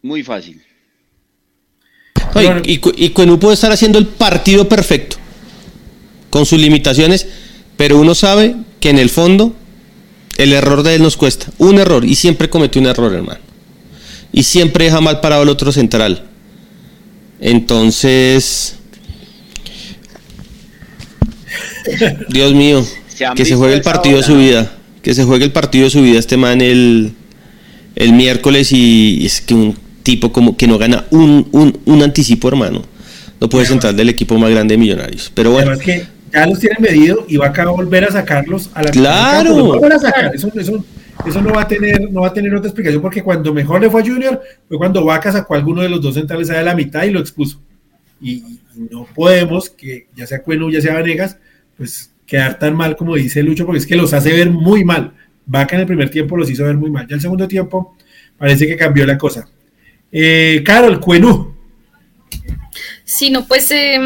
Muy 0.03 0.23
fácil. 0.23 0.63
No, 2.35 2.43
y, 2.43 2.75
y, 2.75 2.81
y 3.05 3.11
Cuenú 3.11 3.39
puede 3.39 3.55
estar 3.55 3.73
haciendo 3.73 3.99
el 3.99 4.07
partido 4.07 4.69
perfecto. 4.69 5.17
Con 6.31 6.47
sus 6.47 6.59
limitaciones. 6.59 7.27
Pero 7.77 7.99
uno 7.99 8.15
sabe 8.15 8.57
que 8.81 8.91
en 8.91 8.99
el 8.99 9.11
fondo 9.11 9.55
el 10.37 10.53
error 10.53 10.83
de 10.83 10.95
él 10.95 11.03
nos 11.03 11.17
cuesta. 11.17 11.47
Un 11.59 11.79
error. 11.79 12.05
Y 12.05 12.15
siempre 12.15 12.49
comete 12.49 12.79
un 12.79 12.87
error, 12.87 13.13
hermano. 13.13 13.41
Y 14.33 14.45
siempre 14.45 14.87
deja 14.87 15.01
mal 15.01 15.21
parado 15.21 15.43
el 15.43 15.49
otro 15.49 15.73
central. 15.73 16.25
Entonces. 17.41 18.77
Dios 22.29 22.55
mío. 22.55 22.87
Se 23.09 23.27
que 23.35 23.45
se 23.45 23.57
juegue 23.57 23.75
el 23.75 23.83
partido 23.83 24.19
de 24.19 24.23
su 24.23 24.37
vida. 24.37 24.78
Que 25.03 25.15
se 25.15 25.25
juegue 25.25 25.45
el 25.45 25.53
partido 25.53 25.85
de 25.85 25.91
su 25.91 26.03
vida 26.03 26.19
este 26.19 26.37
man 26.37 26.61
el, 26.61 27.13
el 27.95 28.13
miércoles 28.13 28.73
y, 28.73 29.19
y 29.21 29.27
es 29.27 29.41
que 29.41 29.55
un 29.55 29.77
tipo 30.03 30.33
como 30.33 30.57
que 30.57 30.67
no 30.67 30.79
gana 30.79 31.05
un, 31.11 31.49
un, 31.53 31.79
un 31.85 32.03
anticipo, 32.03 32.49
hermano. 32.49 32.83
No 33.41 33.49
puede 33.49 33.67
central 33.67 33.97
del 33.97 34.09
equipo 34.09 34.37
más 34.39 34.51
grande 34.51 34.75
de 34.75 34.79
Millonarios. 34.79 35.31
Pero 35.35 35.53
bueno. 35.53 35.71
Además 35.71 35.85
que 35.85 36.07
ya 36.33 36.47
los 36.47 36.59
tienen 36.59 36.83
medido 36.83 37.25
y 37.29 37.37
va 37.37 37.47
a 37.47 37.67
volver 37.67 38.05
a 38.05 38.13
sacarlos 38.13 38.71
a 38.75 38.83
la 38.83 38.91
Claro. 38.91 39.85
A 39.85 39.99
sacar. 39.99 40.35
Eso, 40.35 40.51
eso, 40.55 40.85
eso 41.27 41.43
no 41.43 41.53
va 41.53 41.63
a 41.63 41.69
tener 41.69 42.11
no 42.11 42.23
va 42.23 42.29
a 42.29 42.33
tener 42.33 42.55
otra 42.55 42.69
explicación 42.69 43.03
porque 43.03 43.23
cuando 43.23 43.53
mejor 43.53 43.81
le 43.81 43.91
fue 43.91 44.03
a 44.03 44.05
Junior 44.05 44.41
fue 44.69 44.79
cuando 44.79 45.05
Vaca 45.05 45.33
sacó 45.33 45.55
a 45.55 45.59
alguno 45.59 45.83
de 45.83 45.89
los 45.89 46.01
dos 46.01 46.15
centrales 46.15 46.51
a 46.51 46.63
la 46.63 46.75
mitad 46.75 47.05
y 47.05 47.11
lo 47.11 47.21
expuso. 47.21 47.61
Y, 48.21 48.33
y 48.33 48.61
no 48.91 49.07
podemos 49.15 49.71
que 49.71 50.09
ya 50.17 50.27
sea 50.27 50.43
Cueno 50.43 50.71
ya 50.71 50.81
sea 50.81 50.95
Vanegas, 50.95 51.37
pues 51.77 52.11
quedar 52.29 52.59
tan 52.59 52.77
mal 52.77 52.95
como 52.95 53.17
dice 53.17 53.43
Lucho 53.43 53.65
porque 53.65 53.79
es 53.79 53.87
que 53.87 53.97
los 53.97 54.13
hace 54.13 54.33
ver 54.33 54.51
muy 54.51 54.85
mal. 54.85 55.15
Vaca 55.47 55.75
en 55.75 55.81
el 55.81 55.87
primer 55.87 56.11
tiempo 56.11 56.37
los 56.37 56.49
hizo 56.51 56.63
ver 56.63 56.77
muy 56.77 56.91
mal. 56.91 57.09
Ya 57.09 57.17
el 57.17 57.23
segundo 57.23 57.49
tiempo 57.49 57.97
parece 58.37 58.67
que 58.67 58.77
cambió 58.77 59.07
la 59.07 59.17
cosa. 59.17 59.49
Eh, 60.13 60.63
Carol, 60.65 61.01
Cuenú. 61.01 61.57
Sí, 63.03 63.31
no, 63.31 63.47
pues 63.47 63.71
eh, 63.71 63.99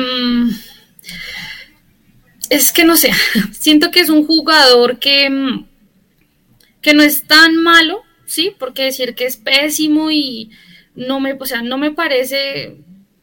es 2.48 2.72
que 2.72 2.84
no 2.84 2.96
sé, 2.96 3.10
siento 3.52 3.90
que 3.90 4.00
es 4.00 4.08
un 4.08 4.24
jugador 4.24 5.00
que, 5.00 5.28
que 6.80 6.94
no 6.94 7.02
es 7.02 7.26
tan 7.26 7.56
malo, 7.56 8.02
¿sí? 8.24 8.54
Porque 8.56 8.84
decir 8.84 9.16
que 9.16 9.26
es 9.26 9.36
pésimo 9.36 10.12
y 10.12 10.50
no 10.94 11.18
me, 11.18 11.32
o 11.32 11.44
sea, 11.44 11.62
no 11.62 11.76
me 11.76 11.90
parece 11.90 12.76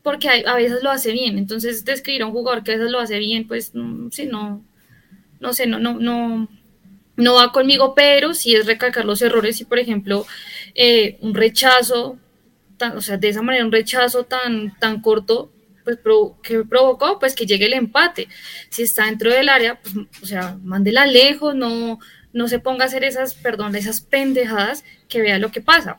porque 0.04 0.28
a, 0.46 0.56
veces 0.56 0.84
lo 0.84 0.90
hace 0.90 1.12
bien. 1.12 1.38
Entonces, 1.38 1.86
describir 1.86 2.24
a 2.24 2.26
un 2.26 2.32
jugador 2.32 2.64
que 2.64 2.72
a 2.72 2.76
veces 2.76 2.92
lo 2.92 3.00
hace 3.00 3.20
bien, 3.20 3.48
pues 3.48 3.72
sí, 4.12 4.26
no, 4.26 4.64
no 5.40 5.54
sé, 5.54 5.68
no, 5.68 5.80
no, 5.80 6.00
no, 6.00 6.48
no 7.16 7.34
va 7.34 7.52
conmigo, 7.52 7.94
pero 7.96 8.34
sí 8.34 8.56
es 8.56 8.66
recalcar 8.66 9.06
los 9.06 9.22
errores 9.22 9.60
y, 9.62 9.66
por 9.66 9.80
ejemplo, 9.80 10.26
eh, 10.76 11.18
un 11.22 11.34
rechazo, 11.34 12.18
o 12.96 13.02
sea, 13.02 13.18
de 13.18 13.30
esa 13.30 13.42
manera 13.42 13.66
un 13.66 13.72
rechazo 13.72 14.24
tan, 14.24 14.78
tan 14.80 15.02
corto, 15.02 15.52
pues 15.84 15.98
que 16.44 16.64
provocó 16.66 17.20
pues 17.20 17.36
que 17.36 17.46
llegue 17.46 17.66
el 17.66 17.74
empate. 17.74 18.28
Si 18.70 18.84
está 18.84 19.06
dentro 19.06 19.32
del 19.32 19.50
área, 19.50 19.80
pues, 19.82 19.96
o 20.22 20.26
sea, 20.26 20.58
mándela 20.64 21.06
lejos, 21.06 21.56
no, 21.56 22.00
no 22.32 22.48
se 22.48 22.60
ponga 22.60 22.84
a 22.84 22.88
hacer 22.88 23.04
esas, 23.04 23.34
perdón, 23.34 23.76
esas 23.76 24.02
pendejadas, 24.02 24.84
que 25.08 25.22
vea 25.22 25.40
lo 25.40 25.52
que 25.52 25.62
pasa. 25.62 25.98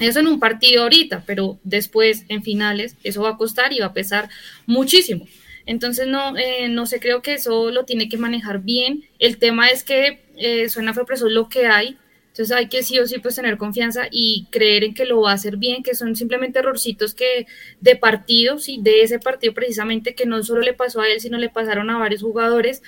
Eso 0.00 0.20
en 0.20 0.26
un 0.26 0.40
partido 0.40 0.82
ahorita, 0.82 1.24
pero 1.26 1.58
después 1.64 2.24
en 2.28 2.42
finales 2.42 2.96
eso 3.02 3.22
va 3.22 3.30
a 3.30 3.36
costar 3.36 3.72
y 3.72 3.80
va 3.80 3.86
a 3.86 3.92
pesar 3.92 4.28
muchísimo. 4.66 5.26
Entonces 5.66 6.06
no, 6.06 6.36
eh, 6.36 6.68
no 6.68 6.86
sé, 6.86 7.00
creo 7.00 7.22
que 7.22 7.34
eso 7.34 7.70
lo 7.70 7.84
tiene 7.84 8.08
que 8.08 8.16
manejar 8.16 8.60
bien. 8.60 9.04
El 9.18 9.38
tema 9.38 9.68
es 9.68 9.84
que 9.84 10.20
eh, 10.36 10.68
suena 10.68 10.94
fue 10.94 11.04
eso 11.12 11.26
es 11.26 11.32
lo 11.32 11.48
que 11.48 11.66
hay. 11.66 11.98
Entonces 12.28 12.56
hay 12.56 12.68
que 12.68 12.82
sí 12.82 12.98
o 12.98 13.06
sí 13.06 13.18
pues 13.18 13.36
tener 13.36 13.58
confianza 13.58 14.08
y 14.10 14.46
creer 14.50 14.84
en 14.84 14.94
que 14.94 15.04
lo 15.04 15.20
va 15.20 15.32
a 15.32 15.34
hacer 15.34 15.58
bien, 15.58 15.82
que 15.82 15.94
son 15.94 16.16
simplemente 16.16 16.60
errorcitos 16.60 17.14
que 17.14 17.46
de 17.80 17.94
partido, 17.94 18.58
sí, 18.58 18.78
de 18.80 19.02
ese 19.02 19.18
partido 19.18 19.52
precisamente 19.52 20.14
que 20.14 20.24
no 20.24 20.42
solo 20.42 20.62
le 20.62 20.72
pasó 20.72 21.02
a 21.02 21.08
él, 21.08 21.20
sino 21.20 21.36
le 21.36 21.50
pasaron 21.50 21.90
a 21.90 21.98
varios 21.98 22.22
jugadores 22.22 22.82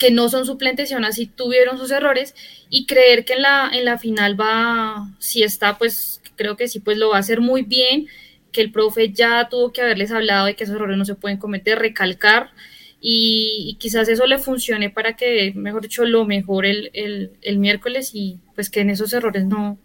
que 0.00 0.10
no 0.10 0.28
son 0.28 0.46
suplentes 0.46 0.90
y 0.90 0.94
aún 0.94 1.04
así 1.04 1.26
tuvieron 1.26 1.78
sus 1.78 1.92
errores 1.92 2.34
y 2.70 2.86
creer 2.86 3.24
que 3.24 3.34
en 3.34 3.42
la, 3.42 3.70
en 3.72 3.84
la 3.84 3.98
final 3.98 4.40
va, 4.40 5.08
si 5.20 5.44
está, 5.44 5.78
pues 5.78 6.20
creo 6.34 6.56
que 6.56 6.66
sí, 6.66 6.80
pues 6.80 6.98
lo 6.98 7.10
va 7.10 7.18
a 7.18 7.20
hacer 7.20 7.40
muy 7.40 7.62
bien 7.62 8.08
que 8.52 8.60
el 8.60 8.72
profe 8.72 9.12
ya 9.12 9.48
tuvo 9.48 9.72
que 9.72 9.82
haberles 9.82 10.10
hablado 10.10 10.46
de 10.46 10.56
que 10.56 10.64
esos 10.64 10.76
errores 10.76 10.96
no 10.96 11.04
se 11.04 11.14
pueden 11.14 11.38
cometer, 11.38 11.78
recalcar 11.78 12.50
y, 13.00 13.76
quizás 13.80 14.08
eso 14.08 14.26
le 14.26 14.38
funcione 14.38 14.90
para 14.90 15.16
que, 15.16 15.52
mejor 15.54 15.82
dicho, 15.82 16.04
lo 16.04 16.24
mejore 16.26 16.90
el, 16.92 17.32
el, 17.40 17.58
miércoles 17.58 18.10
y 18.14 18.38
pues 18.54 18.68
que 18.68 18.80
en 18.80 18.90
esos 18.90 19.12
errores 19.12 19.46
no, 19.46 19.78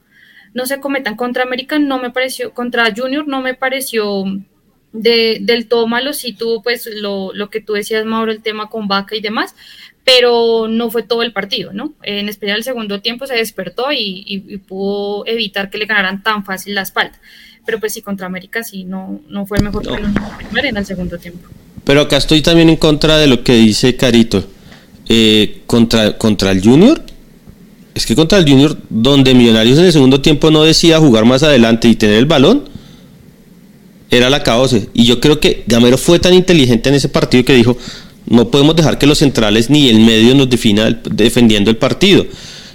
no 0.53 0.65
se 0.65 0.79
cometan. 0.79 1.15
Contra 1.15 1.43
América 1.43 1.79
no 1.79 1.99
me 1.99 2.11
pareció, 2.11 2.53
contra 2.53 2.93
Junior 2.95 3.27
no 3.27 3.41
me 3.41 3.53
pareció 3.53 4.25
de, 4.91 5.39
del 5.41 5.67
todo 5.67 5.87
malo, 5.87 6.13
sí 6.13 6.33
tuvo 6.33 6.61
pues 6.61 6.89
lo, 6.93 7.33
lo 7.33 7.49
que 7.49 7.61
tú 7.61 7.73
decías, 7.73 8.05
Mauro, 8.05 8.31
el 8.31 8.41
tema 8.41 8.69
con 8.69 8.87
Vaca 8.87 9.15
y 9.15 9.21
demás, 9.21 9.55
pero 10.03 10.67
no 10.67 10.91
fue 10.91 11.03
todo 11.03 11.23
el 11.23 11.33
partido, 11.33 11.73
¿no? 11.73 11.93
En 12.03 12.29
especial 12.29 12.59
el 12.59 12.63
segundo 12.63 13.01
tiempo 13.01 13.27
se 13.27 13.35
despertó 13.35 13.87
y, 13.91 14.61
pudo 14.67 15.25
evitar 15.25 15.69
que 15.69 15.77
le 15.77 15.85
ganaran 15.85 16.23
tan 16.23 16.45
fácil 16.45 16.75
la 16.75 16.83
espalda. 16.83 17.19
Pero 17.65 17.79
pues 17.79 17.93
sí, 17.93 18.01
contra 18.01 18.27
América 18.27 18.63
sí, 18.63 18.83
no, 18.83 19.21
no 19.27 19.45
fue 19.45 19.57
el 19.57 19.63
mejor 19.63 19.85
no. 19.85 19.97
en 20.59 20.77
el 20.77 20.85
segundo 20.85 21.17
tiempo. 21.17 21.47
Pero 21.83 22.01
acá 22.01 22.17
estoy 22.17 22.41
también 22.41 22.69
en 22.69 22.77
contra 22.77 23.17
de 23.17 23.27
lo 23.27 23.43
que 23.43 23.53
dice 23.53 23.95
Carito. 23.95 24.43
Eh, 25.07 25.61
contra, 25.67 26.17
contra 26.17 26.49
el 26.51 26.63
Junior, 26.63 26.99
es 27.93 28.07
que 28.07 28.15
contra 28.15 28.39
el 28.39 28.49
Junior, 28.49 28.75
donde 28.89 29.35
Millonarios 29.35 29.77
en 29.77 29.85
el 29.85 29.93
segundo 29.93 30.19
tiempo 30.19 30.49
no 30.49 30.63
decía 30.63 30.99
jugar 30.99 31.25
más 31.25 31.43
adelante 31.43 31.87
y 31.87 31.95
tener 31.95 32.17
el 32.17 32.25
balón, 32.25 32.63
era 34.09 34.29
la 34.29 34.43
caose. 34.43 34.89
Y 34.93 35.05
yo 35.05 35.19
creo 35.19 35.39
que 35.39 35.63
Gamero 35.67 35.97
fue 35.97 36.19
tan 36.19 36.33
inteligente 36.33 36.89
en 36.89 36.95
ese 36.95 37.09
partido 37.09 37.45
que 37.45 37.53
dijo, 37.53 37.77
no 38.25 38.49
podemos 38.49 38.75
dejar 38.75 38.97
que 38.97 39.05
los 39.05 39.19
centrales 39.19 39.69
ni 39.69 39.89
el 39.89 39.99
medio 39.99 40.33
nos 40.33 40.49
defina 40.49 40.89
defendiendo 41.11 41.69
el 41.69 41.77
partido. 41.77 42.25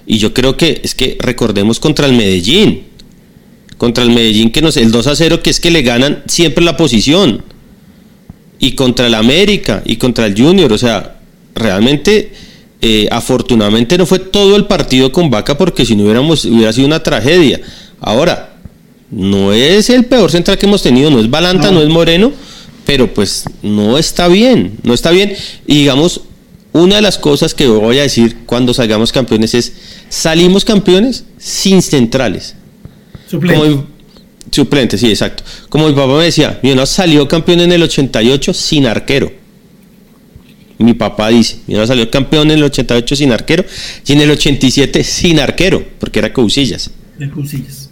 Y 0.07 0.19
yo 0.19 0.33
creo 0.33 0.57
que 0.57 0.81
es 0.85 0.95
que 0.95 1.19
recordemos 1.21 1.81
contra 1.81 2.07
el 2.07 2.13
Medellín, 2.13 2.85
contra 3.81 4.05
el 4.05 4.11
Medellín 4.11 4.51
que 4.51 4.61
nos 4.61 4.77
el 4.77 4.93
2 4.93 5.07
a 5.07 5.17
0 5.17 5.43
que 5.43 5.49
es 5.49 5.59
que 5.59 5.71
le 5.71 5.81
ganan 5.81 6.23
siempre 6.27 6.63
la 6.63 6.77
posición 6.77 7.43
y 8.59 8.73
contra 8.73 9.07
el 9.07 9.15
América 9.15 9.83
y 9.87 9.97
contra 9.97 10.27
el 10.27 10.39
Junior. 10.39 10.71
O 10.71 10.77
sea, 10.77 11.19
realmente, 11.55 12.31
eh, 12.83 13.09
afortunadamente 13.11 13.97
no 13.97 14.05
fue 14.05 14.19
todo 14.19 14.57
el 14.57 14.67
partido 14.67 15.11
con 15.13 15.31
Vaca 15.31 15.57
porque 15.57 15.87
si 15.87 15.97
no 15.97 16.03
hubiéramos, 16.03 16.45
hubiera 16.45 16.75
sido 16.75 16.89
una 16.89 17.03
tragedia. 17.03 17.63
Ahora, 18.01 18.59
no 19.11 19.55
es 19.55 19.89
el 19.89 20.05
peor 20.05 20.31
central 20.31 20.59
que 20.59 20.67
hemos 20.67 20.83
tenido, 20.83 21.11
no 21.11 21.19
es 21.19 21.31
Balanta, 21.31 21.71
no, 21.71 21.81
es 21.81 21.89
Moreno, 21.89 22.33
pero 22.85 23.15
pues 23.15 23.45
no 23.63 23.97
está 23.97 24.29
bien, 24.29 24.77
no 24.83 24.93
está 24.93 25.11
bien. 25.11 25.35
Y 25.67 25.77
digamos, 25.77 26.21
una 26.75 26.97
de 26.97 27.01
las 27.01 27.17
cosas 27.17 27.55
que 27.55 27.67
voy 27.67 27.99
a 27.99 28.03
decir 28.03 28.41
cuando 28.45 28.75
salgamos 28.75 29.11
campeones 29.11 29.55
es, 29.55 29.73
salimos 30.11 30.67
campeones 30.67 31.25
sin 31.39 31.81
centrales. 31.81 32.57
Suplente, 34.51 34.99
sí, 34.99 35.09
exacto. 35.09 35.45
Como 35.69 35.87
mi 35.89 35.95
papá 35.95 36.17
me 36.17 36.25
decía, 36.25 36.59
mi 36.63 36.75
no 36.75 36.85
salió 36.87 37.29
campeón 37.29 37.61
en 37.61 37.73
el 37.73 37.83
88 37.83 38.53
sin 38.53 38.87
arquero. 38.87 39.33
Mi 40.79 40.95
papá 40.95 41.29
dice, 41.29 41.59
mi 41.67 41.75
no 41.75 41.87
salió 41.87 42.11
campeón 42.11 42.51
en 42.51 42.59
el 42.59 42.65
88 42.65 43.17
sin 43.17 43.33
arquero 43.33 43.65
y 44.07 44.13
en 44.13 44.23
el 44.23 44.31
87 44.31 45.05
sin 45.05 45.39
arquero, 45.39 45.85
porque 45.99 46.19
era 46.19 46.33
Cousillas. 46.33 46.91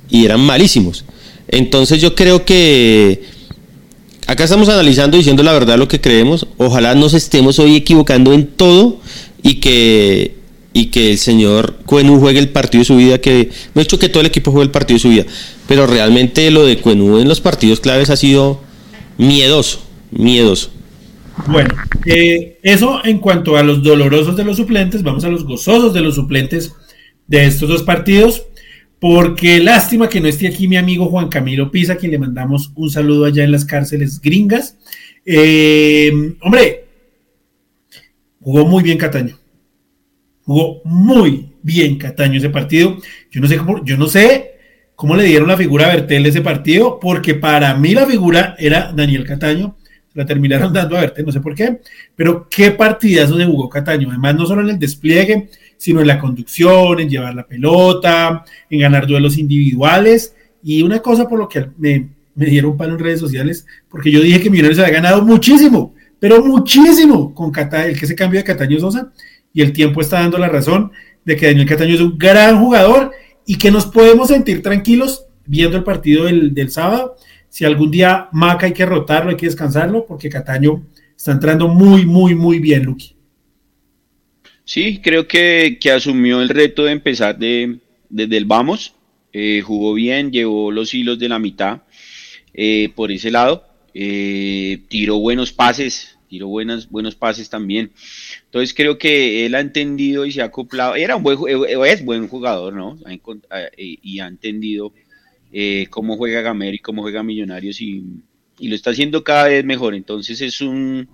Y 0.09 0.25
eran 0.25 0.41
malísimos. 0.41 1.05
Entonces 1.49 2.01
yo 2.01 2.15
creo 2.15 2.45
que 2.45 3.23
acá 4.27 4.45
estamos 4.45 4.69
analizando, 4.69 5.17
diciendo 5.17 5.43
la 5.43 5.53
verdad 5.53 5.79
lo 5.79 5.87
que 5.87 6.01
creemos. 6.01 6.47
Ojalá 6.57 6.95
nos 6.95 7.15
estemos 7.15 7.59
hoy 7.59 7.77
equivocando 7.77 8.33
en 8.33 8.47
todo 8.47 9.01
y 9.43 9.57
que 9.57 10.38
y 10.73 10.87
que 10.87 11.13
el 11.13 11.19
señor 11.19 11.77
Cuenú 11.87 12.21
juegue 12.21 12.39
el 12.39 12.51
partido 12.51 12.81
de 12.81 12.85
su 12.85 12.97
vida, 12.97 13.21
que 13.21 13.51
no 13.75 13.81
he 13.81 13.85
hecho 13.85 13.99
que 13.99 14.09
todo 14.09 14.21
el 14.21 14.27
equipo 14.27 14.51
juegue 14.51 14.67
el 14.67 14.71
partido 14.71 14.97
de 14.97 15.03
su 15.03 15.09
vida, 15.09 15.25
pero 15.67 15.87
realmente 15.87 16.51
lo 16.51 16.65
de 16.65 16.79
Cuenú 16.79 17.19
en 17.19 17.29
los 17.29 17.41
partidos 17.41 17.81
claves 17.81 18.11
ha 18.11 18.17
sido 18.17 18.61
miedoso, 19.17 19.83
miedoso. 20.11 20.71
Bueno, 21.47 21.75
eh, 22.05 22.59
eso 22.63 23.01
en 23.05 23.19
cuanto 23.19 23.57
a 23.57 23.63
los 23.63 23.83
dolorosos 23.83 24.37
de 24.37 24.45
los 24.45 24.57
suplentes, 24.57 25.03
vamos 25.03 25.25
a 25.25 25.29
los 25.29 25.45
gozosos 25.45 25.95
de 25.95 26.01
los 26.01 26.17
suplentes 26.17 26.73
de 27.27 27.47
estos 27.47 27.69
dos 27.69 27.83
partidos, 27.83 28.45
porque 28.99 29.61
lástima 29.61 30.09
que 30.09 30.21
no 30.21 30.29
esté 30.29 30.49
aquí 30.49 30.67
mi 30.67 30.77
amigo 30.77 31.07
Juan 31.07 31.29
Camilo 31.29 31.71
Pisa, 31.71 31.97
quien 31.97 32.11
le 32.11 32.19
mandamos 32.19 32.73
un 32.75 32.91
saludo 32.91 33.25
allá 33.25 33.45
en 33.45 33.53
las 33.53 33.65
cárceles 33.65 34.21
gringas. 34.21 34.77
Eh, 35.25 36.11
hombre, 36.41 36.87
jugó 38.41 38.67
muy 38.67 38.83
bien 38.83 38.99
Cataño 38.99 39.38
Jugó 40.49 40.81
muy 40.83 41.53
bien 41.63 41.99
Cataño 41.99 42.39
ese 42.39 42.49
partido. 42.49 42.97
Yo 43.31 43.39
no 43.43 43.49
sé 43.49 43.59
cómo, 43.59 43.85
yo 43.85 43.99
no 43.99 44.07
sé 44.07 44.53
cómo 44.95 45.15
le 45.15 45.25
dieron 45.25 45.47
la 45.47 45.59
figura 45.59 45.85
a 45.85 45.89
Bertel 45.95 46.25
ese 46.25 46.41
partido, 46.41 46.99
porque 46.99 47.35
para 47.35 47.75
mí 47.75 47.93
la 47.93 48.07
figura 48.07 48.57
era 48.59 48.91
Daniel 48.91 49.27
Cataño. 49.27 49.77
La 50.15 50.25
terminaron 50.25 50.73
dando 50.73 50.97
a 50.97 51.03
Bertel, 51.03 51.27
no 51.27 51.33
sé 51.33 51.43
por 51.43 51.55
qué, 51.55 51.81
pero 52.17 52.49
qué 52.49 52.71
partidazo 52.71 53.37
de 53.37 53.45
jugó 53.45 53.69
Cataño. 53.69 54.09
Además, 54.09 54.37
no 54.37 54.47
solo 54.47 54.63
en 54.63 54.71
el 54.71 54.79
despliegue, 54.79 55.51
sino 55.77 56.01
en 56.01 56.07
la 56.07 56.19
conducción, 56.19 56.99
en 56.99 57.11
llevar 57.11 57.35
la 57.35 57.47
pelota, 57.47 58.43
en 58.71 58.81
ganar 58.81 59.07
duelos 59.07 59.37
individuales. 59.37 60.35
Y 60.63 60.81
una 60.81 61.01
cosa 61.01 61.29
por 61.29 61.39
lo 61.39 61.47
que 61.47 61.67
me, 61.77 62.09
me 62.35 62.47
dieron 62.47 62.75
palo 62.75 62.95
en 62.95 63.01
redes 63.01 63.21
sociales, 63.21 63.67
porque 63.91 64.11
yo 64.11 64.23
dije 64.23 64.41
que 64.41 64.49
Millonarios 64.49 64.79
había 64.79 64.95
ganado 64.95 65.23
muchísimo, 65.23 65.95
pero 66.19 66.43
muchísimo 66.43 67.35
con 67.35 67.51
Cataño, 67.51 67.89
el 67.89 68.01
que 68.01 68.07
se 68.07 68.15
cambió 68.15 68.41
de 68.41 68.45
Cataño 68.45 68.81
Sosa 68.81 69.13
y 69.53 69.63
el 69.63 69.73
tiempo 69.73 70.01
está 70.01 70.21
dando 70.21 70.39
la 70.39 70.49
razón 70.49 70.93
de 71.25 71.37
que 71.37 71.47
Daniel 71.47 71.67
Cataño 71.67 71.95
es 71.95 72.01
un 72.01 72.17
gran 72.17 72.59
jugador 72.59 73.13
y 73.47 73.57
que 73.57 73.71
nos 73.71 73.87
podemos 73.87 74.29
sentir 74.29 74.63
tranquilos 74.63 75.27
viendo 75.47 75.77
el 75.77 75.85
partido 75.85 76.27
del, 76.27 76.71
sábado. 76.71 77.17
Si 77.49 77.65
algún 77.65 77.91
día 77.91 78.29
Maca 78.33 78.67
hay 78.67 78.73
que 78.73 78.87
rotarlo, 78.87 79.31
hay 79.31 79.37
que 79.37 79.47
descansarlo, 79.47 80.07
porque 80.07 80.29
Cataño 80.29 80.87
está 81.17 81.33
entrando 81.33 81.67
muy, 81.69 82.05
muy, 82.05 82.35
muy 82.35 82.59
bien, 82.59 82.85
Luqui. 82.85 83.17
Sí, 84.65 85.01
creo 85.03 85.27
que, 85.27 85.79
asumió 85.95 86.43
el 86.43 86.51
reto 86.51 86.85
de 86.85 86.93
empezar 86.93 87.39
de, 87.39 87.79
desde 88.11 88.37
el 88.37 88.45
vamos. 88.45 88.95
Eh, 89.33 89.63
jugó 89.65 89.95
bien, 89.95 90.31
llevó 90.31 90.71
los 90.71 90.93
hilos 90.93 91.19
de 91.19 91.29
la 91.29 91.39
mitad 91.39 91.83
eh, 92.53 92.91
por 92.95 93.11
ese 93.11 93.31
lado. 93.31 93.65
Eh, 93.95 94.83
tiró 94.89 95.19
buenos 95.19 95.53
pases, 95.53 96.18
tiró 96.29 96.49
buenas, 96.49 96.89
buenos 96.89 97.15
pases 97.15 97.49
también. 97.51 97.91
Entonces 98.45 98.75
creo 98.75 98.99
que 98.99 99.47
él 99.47 99.55
ha 99.55 99.61
entendido 99.61 100.27
y 100.27 100.33
se 100.33 100.43
ha 100.43 100.47
acoplado. 100.47 100.95
Era 100.95 101.17
un 101.17 101.23
buen, 101.23 101.39
eh, 101.49 101.77
es 101.87 102.05
buen 102.05 102.29
jugador, 102.29 102.75
¿no? 102.75 102.99
Eh, 103.09 103.99
y 104.03 104.21
ha 104.21 104.27
entendido 104.27 104.93
eh, 105.53 105.87
cómo 105.91 106.17
juega 106.17 106.43
Gamer 106.43 106.75
y 106.75 106.79
cómo 106.79 107.03
juega 107.03 107.23
Millonarios 107.23 107.81
y, 107.81 108.05
lo 108.61 108.75
está 108.75 108.91
haciendo 108.91 109.25
cada 109.25 109.49
vez 109.49 109.65
mejor. 109.65 109.95
Entonces 109.95 110.41
es 110.41 110.61
un 110.61 111.09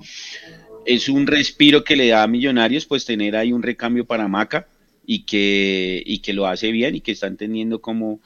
es 0.87 1.09
un 1.09 1.27
respiro 1.27 1.85
que 1.85 1.97
le 1.97 2.09
da 2.09 2.23
a 2.23 2.27
Millonarios, 2.27 2.87
pues 2.87 3.05
tener 3.05 3.37
ahí 3.37 3.53
un 3.53 3.62
recambio 3.62 4.05
para 4.05 4.29
Maca 4.29 4.69
y 5.07 5.25
que, 5.25 6.03
y 6.05 6.19
que 6.19 6.33
lo 6.33 6.47
hace 6.47 6.71
bien 6.73 6.95
y 6.97 7.01
que 7.01 7.12
está 7.12 7.27
entendiendo 7.27 7.81
cómo, 7.81 8.21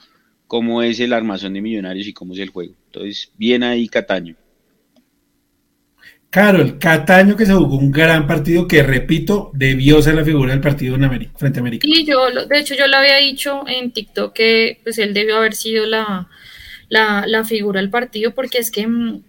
cómo 0.47 0.81
es 0.81 0.99
el 0.99 1.13
armazón 1.13 1.53
de 1.53 1.61
Millonarios 1.61 2.07
y 2.07 2.13
cómo 2.13 2.33
es 2.33 2.39
el 2.39 2.49
juego. 2.49 2.73
Entonces, 2.87 3.31
bien 3.37 3.63
ahí 3.63 3.87
Cataño. 3.87 4.35
Claro, 6.29 6.61
el 6.61 6.77
Cataño 6.77 7.35
que 7.35 7.47
se 7.47 7.53
jugó 7.53 7.75
un 7.75 7.91
gran 7.91 8.27
partido 8.27 8.67
que, 8.67 8.83
repito, 8.83 9.49
debió 9.53 9.99
ser 9.99 10.13
la 10.13 10.23
figura 10.23 10.51
del 10.51 10.61
partido 10.61 10.95
en 10.95 11.03
América, 11.03 11.31
frente 11.35 11.57
a 11.57 11.61
América. 11.61 11.87
Y 11.89 12.05
yo, 12.05 12.29
de 12.29 12.59
hecho, 12.59 12.75
yo 12.75 12.87
lo 12.87 12.97
había 12.97 13.17
dicho 13.17 13.63
en 13.67 13.91
TikTok 13.91 14.33
que 14.33 14.79
pues 14.83 14.99
él 14.99 15.15
debió 15.15 15.37
haber 15.37 15.55
sido 15.55 15.87
la, 15.87 16.29
la, 16.89 17.45
figura 17.45 17.81
del 17.81 17.89
partido 17.89 18.35
porque 18.35 18.59
es 18.59 18.69
que 18.69 18.85
mm, 18.85 19.23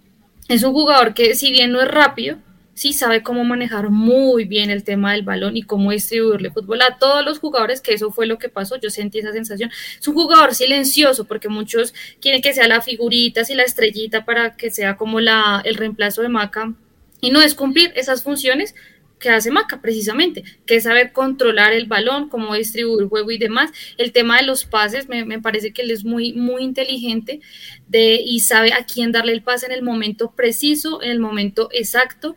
es 0.49 0.63
un 0.63 0.73
jugador 0.73 1.15
que 1.15 1.35
si 1.35 1.51
bien 1.51 1.73
no 1.73 1.81
es 1.81 1.89
rápido, 1.89 2.37
sí 2.75 2.93
sabe 2.93 3.23
cómo 3.23 3.45
manejar 3.45 3.89
muy 3.89 4.45
bien 4.45 4.69
el 4.69 4.85
tema 4.85 5.13
del 5.13 5.23
balón 5.23 5.57
y 5.57 5.63
cómo 5.63 5.93
distribuirle 5.93 6.51
fútbol 6.51 6.83
a 6.83 6.99
todos 6.99 7.25
los 7.25 7.39
jugadores, 7.39 7.81
que 7.81 7.95
eso 7.95 8.11
fue 8.11 8.27
lo 8.27 8.39
que 8.39 8.51
pasó, 8.51 8.77
yo 8.79 8.91
sentí 8.91 9.21
esa 9.21 9.33
sensación. 9.33 9.71
Es 9.99 10.07
un 10.07 10.15
jugador 10.15 10.55
silencioso 10.55 11.25
porque 11.25 11.49
muchos 11.49 11.95
quieren 12.21 12.43
que 12.43 12.53
sea 12.53 12.69
la 12.69 12.83
figurita, 12.83 13.41
y 13.49 13.55
la 13.55 13.63
estrellita 13.63 14.27
para 14.27 14.55
que 14.55 14.71
sea 14.71 14.97
como 14.99 15.19
la, 15.21 15.63
el 15.65 15.77
reemplazo 15.77 16.21
de 16.21 16.29
Maca 16.29 16.75
y 17.21 17.31
no 17.31 17.41
es 17.41 17.55
cumplir 17.55 17.93
esas 17.97 18.23
funciones 18.23 18.75
que 19.21 19.29
hace 19.29 19.53
Maca 19.53 19.81
precisamente, 19.81 20.43
que 20.67 20.77
es 20.77 20.85
saber 20.85 21.13
controlar 21.13 21.73
el 21.73 21.87
balón, 21.87 22.29
cómo 22.29 22.55
distribuir 22.55 23.03
el 23.03 23.09
juego 23.09 23.31
y 23.31 23.39
demás. 23.39 23.71
El 23.99 24.13
tema 24.13 24.39
de 24.39 24.47
los 24.47 24.65
pases, 24.65 25.09
me, 25.09 25.41
parece 25.41 25.73
que 25.73 25.83
él 25.83 25.93
es 25.93 26.05
muy, 26.05 26.33
muy 26.33 26.63
inteligente 26.63 27.41
de, 27.87 28.15
y 28.15 28.41
sabe 28.41 28.73
a 28.73 28.85
quién 28.85 29.13
darle 29.13 29.33
el 29.33 29.43
pase 29.43 29.67
en 29.67 29.73
el 29.73 29.83
momento 29.83 30.33
preciso, 30.35 31.03
en 31.03 31.11
el 31.11 31.21
momento 31.21 31.69
exacto. 31.73 32.37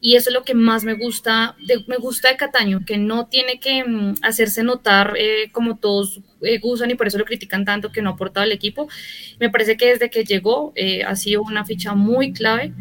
Y 0.00 0.16
eso 0.16 0.30
es 0.30 0.34
lo 0.34 0.42
que 0.42 0.54
más 0.54 0.82
me 0.82 0.94
gusta 0.94 1.54
de, 1.64 1.84
me 1.86 1.96
gusta 1.96 2.30
de 2.30 2.36
Cataño, 2.36 2.80
que 2.84 2.98
no 2.98 3.28
tiene 3.28 3.60
que 3.60 3.84
mm, 3.84 4.14
hacerse 4.22 4.64
notar 4.64 5.14
eh, 5.16 5.50
como 5.52 5.78
todos 5.78 6.20
eh, 6.40 6.58
gustan 6.58 6.90
y 6.90 6.96
por 6.96 7.06
eso 7.06 7.18
lo 7.18 7.24
critican 7.24 7.64
tanto 7.64 7.92
que 7.92 8.02
no 8.02 8.10
ha 8.10 8.12
aportado 8.14 8.42
al 8.42 8.52
equipo. 8.52 8.88
Me 9.38 9.50
parece 9.50 9.76
que 9.76 9.90
desde 9.90 10.10
que 10.10 10.24
llegó 10.24 10.72
eh, 10.74 11.04
ha 11.04 11.14
sido 11.14 11.42
una 11.42 11.64
ficha 11.64 11.94
muy 11.94 12.32
clave 12.32 12.72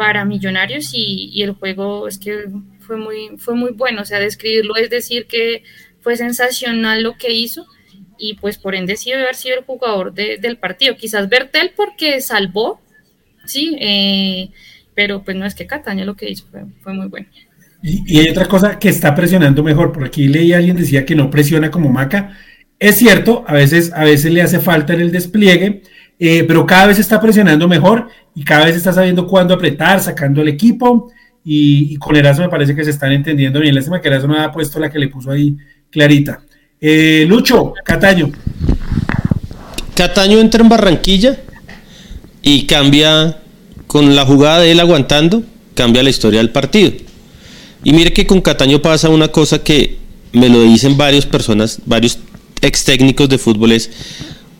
para 0.00 0.24
Millonarios 0.24 0.92
y, 0.94 1.42
el 1.42 1.52
juego 1.52 2.08
es 2.08 2.18
que 2.18 2.46
fue 2.78 2.96
muy, 2.96 3.36
fue 3.36 3.54
muy 3.54 3.72
bueno, 3.72 4.00
o 4.00 4.04
sea, 4.06 4.18
describirlo 4.18 4.74
es 4.76 4.88
decir 4.88 5.26
que 5.26 5.62
fue 6.00 6.16
sensacional 6.16 7.02
lo 7.02 7.18
que 7.18 7.34
hizo 7.34 7.66
y 8.18 8.32
pues 8.36 8.56
por 8.56 8.74
ende 8.74 8.96
sí 8.96 9.10
debe 9.10 9.24
haber 9.24 9.34
sido 9.34 9.58
el 9.58 9.64
jugador 9.66 10.14
del 10.14 10.56
partido, 10.56 10.96
quizás 10.96 11.28
Bertel 11.28 11.72
porque 11.76 12.22
salvó, 12.22 12.80
sí, 13.44 13.76
eh, 13.78 14.48
pero 14.94 15.22
pues 15.22 15.36
no 15.36 15.44
es 15.44 15.54
que 15.54 15.66
Cataño 15.66 16.06
lo 16.06 16.16
que 16.16 16.30
hizo 16.30 16.46
fue, 16.82 16.94
muy 16.94 17.08
bueno. 17.08 17.26
Y, 17.82 18.20
hay 18.20 18.30
otra 18.30 18.46
cosa 18.46 18.78
que 18.78 18.88
está 18.88 19.14
presionando 19.14 19.62
mejor. 19.62 19.92
Por 19.92 20.04
aquí 20.04 20.28
leí 20.28 20.54
alguien 20.54 20.78
decía 20.78 21.04
que 21.04 21.14
no 21.14 21.28
presiona 21.28 21.70
como 21.70 21.90
Maca. 21.90 22.38
Es 22.78 22.96
cierto, 22.96 23.44
a 23.46 23.52
veces, 23.52 23.92
a 23.94 24.04
veces 24.04 24.32
le 24.32 24.40
hace 24.40 24.60
falta 24.60 24.94
en 24.94 25.02
el 25.02 25.12
despliegue, 25.12 25.82
eh, 26.18 26.44
pero 26.44 26.64
cada 26.64 26.86
vez 26.86 26.98
está 26.98 27.20
presionando 27.20 27.68
mejor 27.68 28.08
y 28.34 28.44
cada 28.44 28.66
vez 28.66 28.76
está 28.76 28.92
sabiendo 28.92 29.26
cuándo 29.26 29.54
apretar, 29.54 30.00
sacando 30.00 30.42
el 30.42 30.48
equipo. 30.48 31.10
Y, 31.44 31.96
con 31.96 32.16
Eraso 32.16 32.42
me 32.42 32.48
parece 32.48 32.74
que 32.74 32.84
se 32.84 32.90
están 32.90 33.12
entendiendo 33.12 33.60
bien. 33.60 33.74
Lástima 33.74 34.00
que 34.00 34.08
Eraso 34.08 34.26
no 34.26 34.40
ha 34.40 34.52
puesto 34.52 34.78
la 34.78 34.90
que 34.90 34.98
le 34.98 35.08
puso 35.08 35.30
ahí 35.30 35.56
clarita. 35.90 36.42
Eh, 36.80 37.24
Lucho, 37.28 37.74
Cataño. 37.84 38.30
Cataño 39.94 40.38
entra 40.38 40.62
en 40.62 40.68
Barranquilla 40.68 41.38
y 42.42 42.66
cambia 42.66 43.38
con 43.86 44.14
la 44.14 44.24
jugada 44.24 44.60
de 44.60 44.72
él 44.72 44.80
aguantando, 44.80 45.42
cambia 45.74 46.02
la 46.02 46.10
historia 46.10 46.38
del 46.38 46.50
partido. 46.50 46.92
Y 47.82 47.92
mire 47.92 48.12
que 48.12 48.26
con 48.26 48.40
Cataño 48.40 48.80
pasa 48.80 49.08
una 49.08 49.28
cosa 49.28 49.62
que 49.62 49.98
me 50.32 50.48
lo 50.48 50.62
dicen 50.62 50.96
varias 50.96 51.26
personas, 51.26 51.80
varios 51.86 52.18
ex 52.62 52.84
técnicos 52.84 53.28
de 53.28 53.38
fútbol, 53.38 53.72
es 53.72 53.90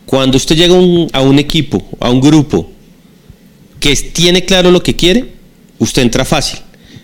cuando 0.05 0.37
usted 0.37 0.55
llega 0.55 0.75
a 1.13 1.21
un 1.21 1.39
equipo, 1.39 1.87
a 1.99 2.09
un 2.09 2.19
grupo 2.19 2.69
que 3.81 3.93
tiene 3.95 4.45
claro 4.45 4.71
lo 4.71 4.81
que 4.81 4.95
quiere, 4.95 5.33
usted 5.79 6.03
entra 6.03 6.23
fácil. 6.23 6.59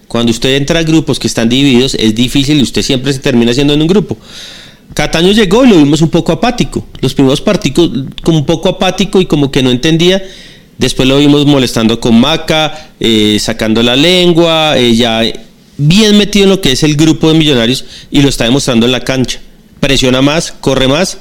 Cuando 0.08 0.32
usted 0.32 0.56
entra 0.56 0.80
a 0.80 0.84
grupos 0.84 1.20
que 1.20 1.28
están 1.28 1.50
divididos, 1.50 1.96
es 1.96 2.16
difícil 2.16 2.60
y 2.60 2.64
usted 2.64 2.82
siempre 2.82 3.12
se 3.12 3.20
termina 3.20 3.54
siendo 3.54 3.74
en 3.74 3.82
un 3.82 3.88
grupo. 3.88 4.16
Cataño 4.94 5.32
llegó 5.34 5.66
y 5.66 5.70
lo 5.70 5.78
vimos 5.78 6.02
un 6.02 6.10
poco 6.10 6.32
apático. 6.32 6.86
Los 7.02 7.14
primeros 7.14 7.42
partidos 7.42 7.92
como 8.24 8.38
un 8.38 8.46
poco 8.46 8.70
apático 8.70 9.20
y 9.20 9.26
como 9.26 9.52
que 9.52 9.62
no 9.62 9.72
entendía. 9.72 10.24
Después 10.78 11.10
lo 11.10 11.18
vimos 11.18 11.46
molestando 11.46 12.00
con 12.00 12.20
Maca, 12.20 12.92
eh, 13.00 13.38
sacando 13.42 13.84
la 13.84 13.96
lengua, 13.96 14.78
eh, 14.78 14.96
ya 14.96 15.24
bien 15.78 16.18
metido 16.18 16.46
en 16.46 16.50
lo 16.52 16.62
que 16.62 16.72
es 16.72 16.84
el 16.84 16.96
grupo 16.96 17.32
de 17.32 17.38
millonarios 17.38 17.84
y 18.12 18.22
lo 18.22 18.30
está 18.30 18.46
demostrando 18.46 18.86
en 18.86 18.92
la 18.92 19.02
cancha. 19.02 19.40
Presiona 19.80 20.22
más, 20.22 20.52
corre 20.52 20.88
más. 20.88 21.18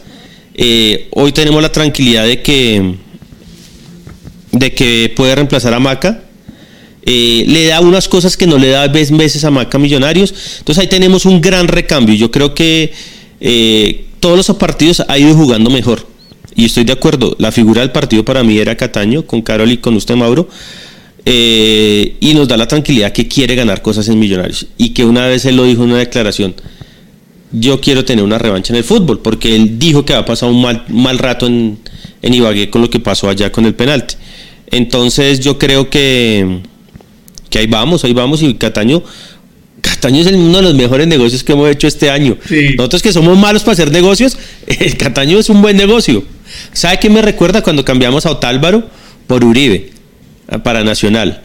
Eh, 0.54 1.08
hoy 1.12 1.32
tenemos 1.32 1.60
la 1.60 1.72
tranquilidad 1.72 2.24
de 2.26 2.40
que, 2.42 2.94
de 4.58 4.72
que 4.72 5.12
puede 5.14 5.34
reemplazar 5.34 5.74
a 5.74 5.80
Maca 5.80 6.22
eh, 7.08 7.44
le 7.46 7.66
da 7.66 7.80
unas 7.80 8.08
cosas 8.08 8.36
que 8.36 8.48
no 8.48 8.58
le 8.58 8.70
da 8.70 8.88
veces 8.88 9.44
a 9.44 9.50
Maca 9.50 9.78
Millonarios. 9.78 10.34
Entonces 10.58 10.82
ahí 10.82 10.88
tenemos 10.88 11.24
un 11.24 11.40
gran 11.40 11.68
recambio. 11.68 12.16
Yo 12.16 12.32
creo 12.32 12.52
que 12.52 12.92
eh, 13.40 14.06
todos 14.18 14.36
los 14.36 14.56
partidos 14.56 15.04
ha 15.06 15.16
ido 15.16 15.32
jugando 15.34 15.70
mejor. 15.70 16.04
Y 16.56 16.64
estoy 16.64 16.82
de 16.82 16.92
acuerdo, 16.92 17.36
la 17.38 17.52
figura 17.52 17.82
del 17.82 17.92
partido 17.92 18.24
para 18.24 18.42
mí 18.42 18.58
era 18.58 18.76
Cataño, 18.76 19.24
con 19.24 19.42
Carol 19.42 19.70
y 19.70 19.76
con 19.76 19.94
usted, 19.94 20.16
Mauro. 20.16 20.48
Eh, 21.24 22.16
y 22.18 22.34
nos 22.34 22.48
da 22.48 22.56
la 22.56 22.66
tranquilidad 22.66 23.12
que 23.12 23.28
quiere 23.28 23.54
ganar 23.54 23.82
cosas 23.82 24.08
en 24.08 24.18
Millonarios. 24.18 24.66
Y 24.76 24.88
que 24.88 25.04
una 25.04 25.28
vez 25.28 25.44
él 25.44 25.54
lo 25.54 25.62
dijo 25.62 25.84
en 25.84 25.90
una 25.90 25.98
declaración, 26.00 26.56
yo 27.52 27.80
quiero 27.80 28.04
tener 28.04 28.24
una 28.24 28.38
revancha 28.38 28.72
en 28.72 28.78
el 28.78 28.84
fútbol, 28.84 29.20
porque 29.20 29.54
él 29.54 29.78
dijo 29.78 30.04
que 30.04 30.14
ha 30.14 30.24
pasado 30.24 30.50
un 30.50 30.60
mal, 30.60 30.84
mal 30.88 31.18
rato 31.18 31.46
en, 31.46 31.78
en 32.20 32.34
Ibagué 32.34 32.68
con 32.68 32.82
lo 32.82 32.90
que 32.90 32.98
pasó 32.98 33.28
allá 33.28 33.52
con 33.52 33.64
el 33.64 33.74
penalti. 33.74 34.16
Entonces 34.70 35.40
yo 35.40 35.58
creo 35.58 35.90
que 35.90 36.60
que 37.50 37.60
ahí 37.60 37.66
vamos, 37.66 38.04
ahí 38.04 38.12
vamos 38.12 38.42
y 38.42 38.54
Cataño 38.54 39.04
Cataño 39.80 40.20
es 40.20 40.26
uno 40.32 40.56
de 40.56 40.62
los 40.62 40.74
mejores 40.74 41.06
negocios 41.06 41.44
que 41.44 41.52
hemos 41.52 41.70
hecho 41.70 41.86
este 41.86 42.10
año. 42.10 42.36
Nosotros 42.76 43.02
que 43.02 43.12
somos 43.12 43.38
malos 43.38 43.62
para 43.62 43.74
hacer 43.74 43.92
negocios, 43.92 44.36
el 44.66 44.96
Cataño 44.96 45.38
es 45.38 45.48
un 45.48 45.62
buen 45.62 45.76
negocio. 45.76 46.24
¿Sabe 46.72 46.98
qué 46.98 47.08
me 47.08 47.22
recuerda 47.22 47.62
cuando 47.62 47.84
cambiamos 47.84 48.26
a 48.26 48.32
Otálvaro 48.32 48.88
por 49.26 49.44
Uribe 49.44 49.90
para 50.64 50.82
Nacional? 50.82 51.42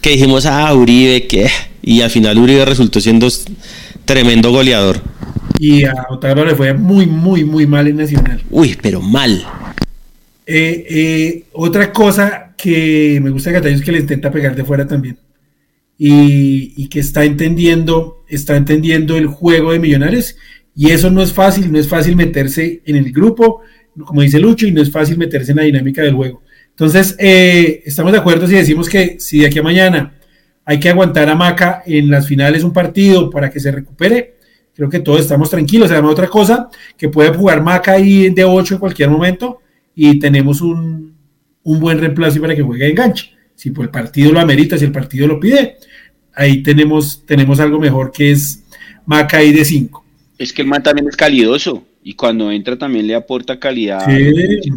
Que 0.00 0.10
dijimos, 0.10 0.46
ah, 0.46 0.72
Uribe, 0.74 1.26
¿qué? 1.26 1.48
Y 1.82 2.02
al 2.02 2.10
final 2.10 2.38
Uribe 2.38 2.64
resultó 2.64 3.00
siendo 3.00 3.28
tremendo 4.04 4.52
goleador. 4.52 5.02
Y 5.58 5.84
a 5.84 6.06
Otálvaro 6.08 6.50
le 6.50 6.54
fue 6.54 6.72
muy, 6.72 7.06
muy, 7.06 7.44
muy 7.44 7.66
mal 7.66 7.88
en 7.88 7.96
Nacional. 7.96 8.42
Uy, 8.48 8.78
pero 8.80 9.02
mal. 9.02 9.44
Eh, 10.52 10.84
eh, 10.90 11.44
otra 11.52 11.92
cosa 11.92 12.56
que 12.56 13.20
me 13.22 13.30
gusta 13.30 13.50
de 13.50 13.56
Cataño 13.56 13.76
es 13.76 13.82
que 13.82 13.92
le 13.92 14.00
intenta 14.00 14.32
pegar 14.32 14.56
de 14.56 14.64
fuera 14.64 14.84
también. 14.84 15.16
Y, 15.96 16.88
que 16.88 16.98
está 16.98 17.24
entendiendo, 17.24 18.24
está 18.26 18.56
entendiendo 18.56 19.16
el 19.16 19.28
juego 19.28 19.70
de 19.70 19.78
Millonarios. 19.78 20.34
Y 20.74 20.90
eso 20.90 21.08
no 21.08 21.22
es 21.22 21.32
fácil, 21.32 21.70
no 21.70 21.78
es 21.78 21.86
fácil 21.86 22.16
meterse 22.16 22.82
en 22.84 22.96
el 22.96 23.12
grupo, 23.12 23.60
como 24.04 24.22
dice 24.22 24.40
Lucho, 24.40 24.66
y 24.66 24.72
no 24.72 24.82
es 24.82 24.90
fácil 24.90 25.18
meterse 25.18 25.52
en 25.52 25.58
la 25.58 25.62
dinámica 25.62 26.02
del 26.02 26.14
juego. 26.14 26.42
Entonces, 26.70 27.14
eh, 27.20 27.82
estamos 27.86 28.10
de 28.10 28.18
acuerdo 28.18 28.48
si 28.48 28.54
decimos 28.54 28.88
que 28.88 29.20
si 29.20 29.38
de 29.38 29.46
aquí 29.46 29.60
a 29.60 29.62
mañana 29.62 30.18
hay 30.64 30.80
que 30.80 30.88
aguantar 30.88 31.28
a 31.28 31.36
Maca 31.36 31.84
en 31.86 32.10
las 32.10 32.26
finales 32.26 32.64
un 32.64 32.72
partido 32.72 33.30
para 33.30 33.50
que 33.50 33.60
se 33.60 33.70
recupere, 33.70 34.34
creo 34.74 34.88
que 34.88 34.98
todos 34.98 35.20
estamos 35.20 35.48
tranquilos. 35.48 35.92
Además, 35.92 36.10
otra 36.10 36.26
cosa, 36.26 36.68
que 36.98 37.08
puede 37.08 37.32
jugar 37.32 37.62
Maca 37.62 37.92
ahí 37.92 38.30
de 38.30 38.42
8 38.42 38.74
en 38.74 38.80
cualquier 38.80 39.10
momento 39.10 39.60
y 40.02 40.18
tenemos 40.18 40.62
un, 40.62 41.14
buen 41.62 41.98
reemplazo 41.98 42.40
para 42.40 42.56
que 42.56 42.62
juegue 42.62 42.84
de 42.84 42.90
enganche. 42.92 43.34
Si 43.54 43.68
el 43.68 43.90
partido 43.90 44.32
lo 44.32 44.40
amerita, 44.40 44.78
si 44.78 44.86
el 44.86 44.92
partido 44.92 45.26
lo 45.26 45.38
pide, 45.38 45.76
ahí 46.32 46.62
tenemos, 46.62 47.26
tenemos 47.26 47.60
algo 47.60 47.78
mejor 47.78 48.10
que 48.10 48.30
es 48.30 48.64
Macay 49.04 49.52
de 49.52 49.62
5. 49.62 50.04
Es 50.38 50.54
que 50.54 50.62
el 50.62 50.68
man 50.68 50.82
también 50.82 51.06
es 51.06 51.16
calidoso 51.16 51.84
y 52.02 52.14
cuando 52.14 52.50
entra 52.50 52.78
también 52.78 53.06
le 53.06 53.14
aporta 53.14 53.60
calidad. 53.60 54.06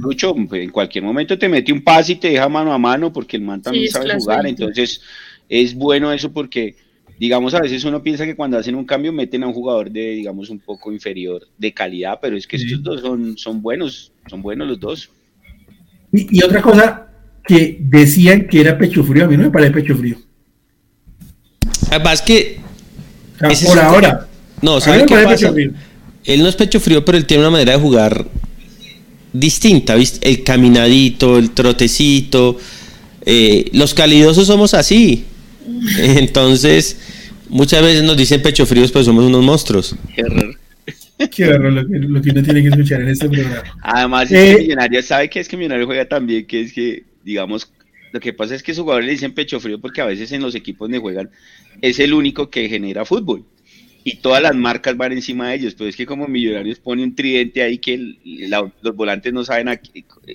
Mucho, 0.01 0.35
en 0.35 0.69
cualquier 0.69 1.05
momento 1.05 1.39
te 1.39 1.47
mete 1.47 1.71
un 1.71 1.81
pase 1.81 2.11
y 2.11 2.15
te 2.15 2.27
deja 2.27 2.49
mano 2.49 2.73
a 2.73 2.77
mano 2.77 3.13
porque 3.13 3.37
el 3.37 3.43
man 3.43 3.61
también 3.61 3.89
sabe 3.89 4.15
jugar. 4.15 4.45
Entonces 4.45 4.99
es 5.47 5.73
bueno 5.73 6.11
eso 6.11 6.33
porque 6.33 6.75
digamos, 7.17 7.53
a 7.53 7.61
veces 7.61 7.85
uno 7.85 8.03
piensa 8.03 8.25
que 8.25 8.35
cuando 8.35 8.57
hacen 8.57 8.75
un 8.75 8.83
cambio 8.83 9.13
meten 9.13 9.43
a 9.43 9.47
un 9.47 9.53
jugador 9.53 9.89
de, 9.89 10.15
digamos, 10.15 10.49
un 10.49 10.59
poco 10.59 10.91
inferior 10.91 11.47
de 11.57 11.73
calidad, 11.73 12.19
pero 12.21 12.35
es 12.35 12.45
que 12.45 12.57
estos 12.57 12.83
dos 12.83 12.99
son, 12.99 13.37
son 13.37 13.61
buenos, 13.61 14.12
son 14.29 14.41
buenos 14.41 14.67
los 14.67 14.79
dos. 14.79 15.09
Y, 16.11 16.43
otra 16.43 16.61
cosa 16.61 17.07
que 17.45 17.77
decían 17.79 18.47
que 18.47 18.61
era 18.61 18.77
pecho 18.77 19.03
frío, 19.03 19.25
a 19.25 19.27
mí 19.27 19.35
no 19.35 19.43
me 19.43 19.49
parece 19.49 19.71
pecho 19.71 19.95
frío. 19.95 20.17
Además 21.89 22.21
que... 22.21 22.59
por 23.65 23.79
ahora. 23.79 24.27
No, 24.61 24.79
¿sabe 24.79 25.05
qué 25.05 25.15
pasa? 25.15 25.51
Él 26.23 26.41
no 26.41 26.47
es 26.47 26.55
pecho 26.55 26.79
frío, 26.79 27.03
pero 27.03 27.17
él 27.17 27.25
tiene 27.25 27.43
una 27.43 27.49
manera 27.49 27.73
de 27.73 27.79
jugar 27.79 28.25
distinta, 29.33 29.95
¿viste? 29.95 30.29
El 30.29 30.43
caminadito, 30.43 31.37
el 31.37 31.51
trotecito. 31.51 32.57
Eh, 33.25 33.69
los 33.73 33.93
calidosos 33.93 34.47
somos 34.47 34.73
así. 34.73 35.25
Entonces, 35.97 36.97
muchas 37.49 37.81
veces 37.81 38.03
nos 38.03 38.15
dicen 38.15 38.41
pecho 38.41 38.65
fríos, 38.65 38.91
pero 38.91 39.03
somos 39.03 39.25
unos 39.25 39.43
monstruos. 39.43 39.95
Qué 40.15 40.23
horror 41.43 41.71
lo 41.71 41.87
que, 41.87 41.99
lo 41.99 42.21
que 42.21 42.29
uno 42.31 42.43
tiene 42.43 42.61
que 42.61 42.67
escuchar 42.69 43.01
en 43.01 43.09
este 43.09 43.29
programa. 43.29 43.63
Además, 43.81 44.31
es 44.31 44.39
que 44.39 44.51
eh, 44.51 44.57
Millonario 44.57 45.01
sabe 45.01 45.29
que 45.29 45.39
es 45.39 45.47
que 45.47 45.57
Millonario 45.57 45.85
juega 45.85 46.05
también, 46.05 46.45
que 46.45 46.61
es 46.61 46.73
que, 46.73 47.03
digamos, 47.23 47.71
lo 48.11 48.19
que 48.19 48.33
pasa 48.33 48.55
es 48.55 48.63
que 48.63 48.73
su 48.73 48.81
jugadores 48.81 49.07
le 49.07 49.13
dicen 49.13 49.33
pecho 49.33 49.59
frío 49.59 49.79
porque 49.79 50.01
a 50.01 50.05
veces 50.05 50.31
en 50.31 50.41
los 50.41 50.55
equipos 50.55 50.85
donde 50.85 50.99
juegan 50.99 51.31
es 51.81 51.99
el 51.99 52.13
único 52.13 52.49
que 52.49 52.69
genera 52.69 53.05
fútbol. 53.05 53.45
Y 54.05 54.17
todas 54.17 54.41
las 54.41 54.53
marcas 54.53 54.97
van 54.97 55.13
encima 55.13 55.49
de 55.49 55.55
ellos, 55.55 55.75
pero 55.75 55.89
es 55.89 55.95
que 55.95 56.05
como 56.05 56.27
Millonarios 56.27 56.79
pone 56.79 57.03
un 57.03 57.15
tridente 57.15 57.63
ahí 57.63 57.77
que 57.77 58.17
los 58.81 58.95
volantes 58.95 59.31
no 59.31 59.45
saben, 59.45 59.69
a, 59.69 59.79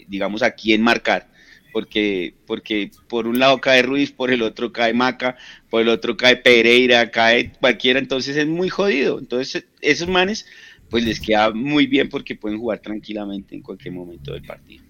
digamos, 0.08 0.42
a 0.42 0.52
quién 0.52 0.82
marcar 0.82 1.28
porque, 1.72 2.34
porque 2.46 2.90
por 3.08 3.26
un 3.26 3.38
lado 3.38 3.60
cae 3.60 3.82
Ruiz, 3.82 4.10
por 4.10 4.30
el 4.30 4.42
otro 4.42 4.72
cae 4.72 4.94
Maca, 4.94 5.36
por 5.70 5.82
el 5.82 5.88
otro 5.88 6.16
cae 6.16 6.36
Pereira, 6.36 7.10
cae 7.10 7.52
cualquiera, 7.52 7.98
entonces 7.98 8.36
es 8.36 8.46
muy 8.46 8.68
jodido. 8.68 9.18
Entonces 9.18 9.66
esos 9.80 10.08
manes 10.08 10.46
pues 10.90 11.04
les 11.04 11.20
queda 11.20 11.50
muy 11.52 11.86
bien 11.86 12.08
porque 12.08 12.36
pueden 12.36 12.58
jugar 12.58 12.78
tranquilamente 12.80 13.54
en 13.54 13.62
cualquier 13.62 13.94
momento 13.94 14.32
del 14.32 14.42
partido. 14.42 14.84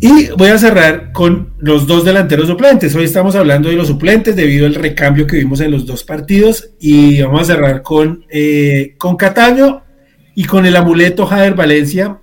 Y 0.00 0.28
voy 0.30 0.48
a 0.48 0.58
cerrar 0.58 1.12
con 1.12 1.54
los 1.58 1.86
dos 1.86 2.04
delanteros 2.04 2.46
suplentes. 2.46 2.94
Hoy 2.94 3.04
estamos 3.04 3.36
hablando 3.36 3.68
de 3.68 3.76
los 3.76 3.88
suplentes 3.88 4.34
debido 4.34 4.66
al 4.66 4.74
recambio 4.74 5.26
que 5.26 5.36
vimos 5.36 5.60
en 5.60 5.70
los 5.70 5.84
dos 5.84 6.04
partidos 6.04 6.70
y 6.80 7.20
vamos 7.20 7.42
a 7.42 7.54
cerrar 7.54 7.82
con, 7.82 8.24
eh, 8.30 8.94
con 8.96 9.16
Cataño 9.16 9.82
y 10.34 10.44
con 10.44 10.64
el 10.64 10.76
amuleto 10.76 11.26
Jader 11.26 11.54
Valencia. 11.54 12.18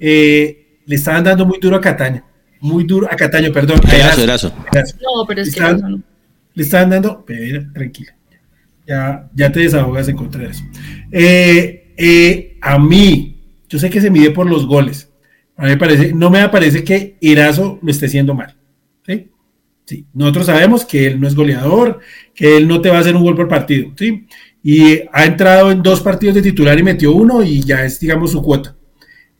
Eh, 0.00 0.78
le 0.84 0.96
estaban 0.96 1.22
dando 1.22 1.46
muy 1.46 1.58
duro 1.60 1.76
a 1.76 1.80
Cataño 1.80 2.24
muy 2.62 2.84
duro 2.84 3.08
a 3.10 3.16
Cataño, 3.16 3.52
perdón. 3.52 3.80
Erazo, 3.92 4.22
Erazo. 4.22 4.54
No, 5.00 5.26
pero 5.26 5.42
es 5.42 5.54
que 5.54 5.60
no. 5.60 6.00
Le 6.54 6.62
estaban 6.62 6.90
dando, 6.90 7.24
pero 7.26 7.70
tranquila. 7.72 8.14
Ya, 8.86 9.28
ya 9.34 9.50
te 9.50 9.60
desahogas 9.60 10.08
en 10.08 10.16
contra 10.16 10.42
de 10.42 10.50
eso. 10.50 10.64
Eh, 11.10 11.81
eh, 11.96 12.58
a 12.60 12.78
mí, 12.78 13.40
yo 13.68 13.78
sé 13.78 13.90
que 13.90 14.00
se 14.00 14.10
mide 14.10 14.30
por 14.30 14.48
los 14.48 14.66
goles. 14.66 15.10
A 15.56 15.64
mí 15.64 15.70
me 15.70 15.76
parece, 15.76 16.12
no 16.12 16.30
me 16.30 16.48
parece 16.48 16.82
que 16.82 17.16
Erazo 17.20 17.78
lo 17.82 17.90
esté 17.90 18.06
haciendo 18.06 18.34
mal. 18.34 18.56
¿sí? 19.06 19.28
Sí, 19.84 20.06
nosotros 20.14 20.46
sabemos 20.46 20.84
que 20.84 21.06
él 21.06 21.20
no 21.20 21.26
es 21.26 21.34
goleador, 21.34 22.00
que 22.34 22.56
él 22.56 22.66
no 22.66 22.80
te 22.80 22.88
va 22.88 22.98
a 22.98 23.00
hacer 23.00 23.16
un 23.16 23.22
gol 23.22 23.36
por 23.36 23.48
partido. 23.48 23.92
¿sí? 23.96 24.26
Y 24.62 25.00
ha 25.12 25.24
entrado 25.24 25.70
en 25.70 25.82
dos 25.82 26.00
partidos 26.00 26.34
de 26.36 26.42
titular 26.42 26.78
y 26.78 26.82
metió 26.82 27.12
uno 27.12 27.42
y 27.42 27.60
ya 27.62 27.84
es, 27.84 27.98
digamos, 28.00 28.32
su 28.32 28.42
cuota. 28.42 28.76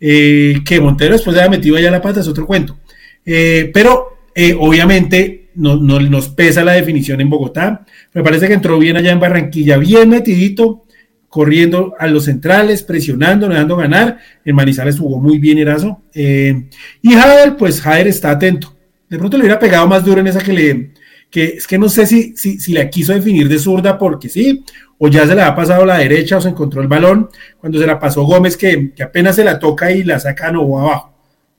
Eh, 0.01 0.63
que 0.65 0.81
Montero 0.81 1.13
después 1.13 1.35
de 1.35 1.43
haber 1.43 1.59
metido 1.59 1.77
allá 1.77 1.91
la 1.91 2.03
pata 2.03 2.21
es 2.21 2.29
otro 2.29 2.47
cuento. 2.47 2.81
Eh, 3.25 3.71
pero 3.73 4.27
eh, 4.35 4.57
obviamente 4.59 5.51
no, 5.55 5.77
no, 5.77 6.01
nos 6.01 6.29
pesa 6.29 6.65
la 6.65 6.73
definición 6.73 7.21
en 7.21 7.31
Bogotá. 7.31 7.85
Me 8.13 8.23
parece 8.23 8.49
que 8.49 8.55
entró 8.55 8.79
bien 8.79 8.97
allá 8.97 9.13
en 9.13 9.21
Barranquilla, 9.21 9.79
bien 9.79 10.09
metidito, 10.09 10.85
corriendo 11.33 11.95
a 11.99 12.09
los 12.09 12.27
centrales, 12.27 12.83
presionando, 12.83 13.49
dejando 13.49 13.75
ganar. 13.75 14.19
En 14.45 14.55
Manizales 14.55 14.99
jugó 14.99 15.19
muy 15.19 15.39
bien 15.39 15.57
Erazo. 15.57 16.03
Eh, 16.13 16.69
y 17.01 17.15
Jader, 17.15 17.57
pues 17.57 17.81
Jader 17.81 18.07
está 18.07 18.33
atento. 18.33 18.77
De 19.09 19.17
pronto 19.17 19.39
le 19.39 19.45
hubiera 19.45 19.59
pegado 19.59 19.87
más 19.87 20.05
duro 20.05 20.21
en 20.21 20.27
esa 20.27 20.41
que 20.41 20.53
le, 20.53 20.91
que 21.31 21.45
es 21.45 21.67
que 21.67 21.79
no 21.79 21.89
sé 21.89 22.05
si, 22.05 22.37
si, 22.37 22.61
si 22.61 22.75
la 22.75 22.91
quiso 22.91 23.15
definir 23.15 23.49
de 23.49 23.59
zurda 23.59 23.97
porque 23.97 24.29
sí, 24.29 24.63
o 24.99 25.09
ya 25.09 25.27
se 25.27 25.35
le 25.35 25.41
ha 25.41 25.57
pasado 25.57 25.85
a 25.85 25.87
la 25.87 25.99
derecha 25.99 26.37
o 26.37 26.41
se 26.43 26.51
encontró 26.51 26.83
el 26.83 26.89
balón, 26.89 27.31
cuando 27.59 27.79
se 27.79 27.87
la 27.87 27.99
pasó 27.99 28.25
Gómez 28.25 28.59
que, 28.59 28.93
que 28.95 29.03
apenas 29.03 29.37
se 29.37 29.45
la 29.45 29.59
toca 29.59 29.91
y 29.91 30.05
la 30.05 30.21
saca 30.21 30.53
no 30.53 30.79
abajo. 30.79 31.15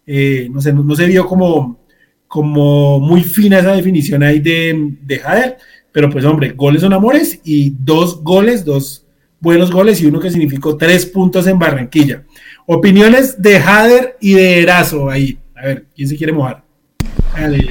Eh, 0.06 0.50
no, 0.52 0.62
sé, 0.62 0.72
no, 0.72 0.96
se 0.96 1.08
vio 1.08 1.26
como, 1.26 1.80
como 2.28 3.00
muy 3.00 3.24
fina 3.24 3.58
esa 3.58 3.74
definición 3.74 4.22
ahí 4.22 4.40
de, 4.40 4.98
de 5.02 5.18
Jader, 5.18 5.58
pero 5.92 6.12
pues 6.12 6.26
hombre, 6.26 6.52
goles 6.52 6.82
son 6.82 6.94
amores 6.94 7.42
y 7.44 7.76
dos 7.80 8.22
goles, 8.24 8.64
dos 8.64 9.03
buenos 9.44 9.72
goles 9.72 10.02
y 10.02 10.06
uno 10.06 10.22
que 10.22 10.32
significó 10.32 10.78
tres 10.78 11.06
puntos 11.06 11.46
en 11.48 11.60
Barranquilla. 11.60 12.24
Opiniones 12.66 13.42
de 13.42 13.60
Jader 13.60 14.18
y 14.22 14.34
de 14.34 14.62
Erazo 14.62 15.10
ahí. 15.10 15.38
A 15.54 15.66
ver, 15.66 15.86
¿quién 15.94 16.08
se 16.08 16.16
quiere 16.16 16.32
mojar? 16.32 16.64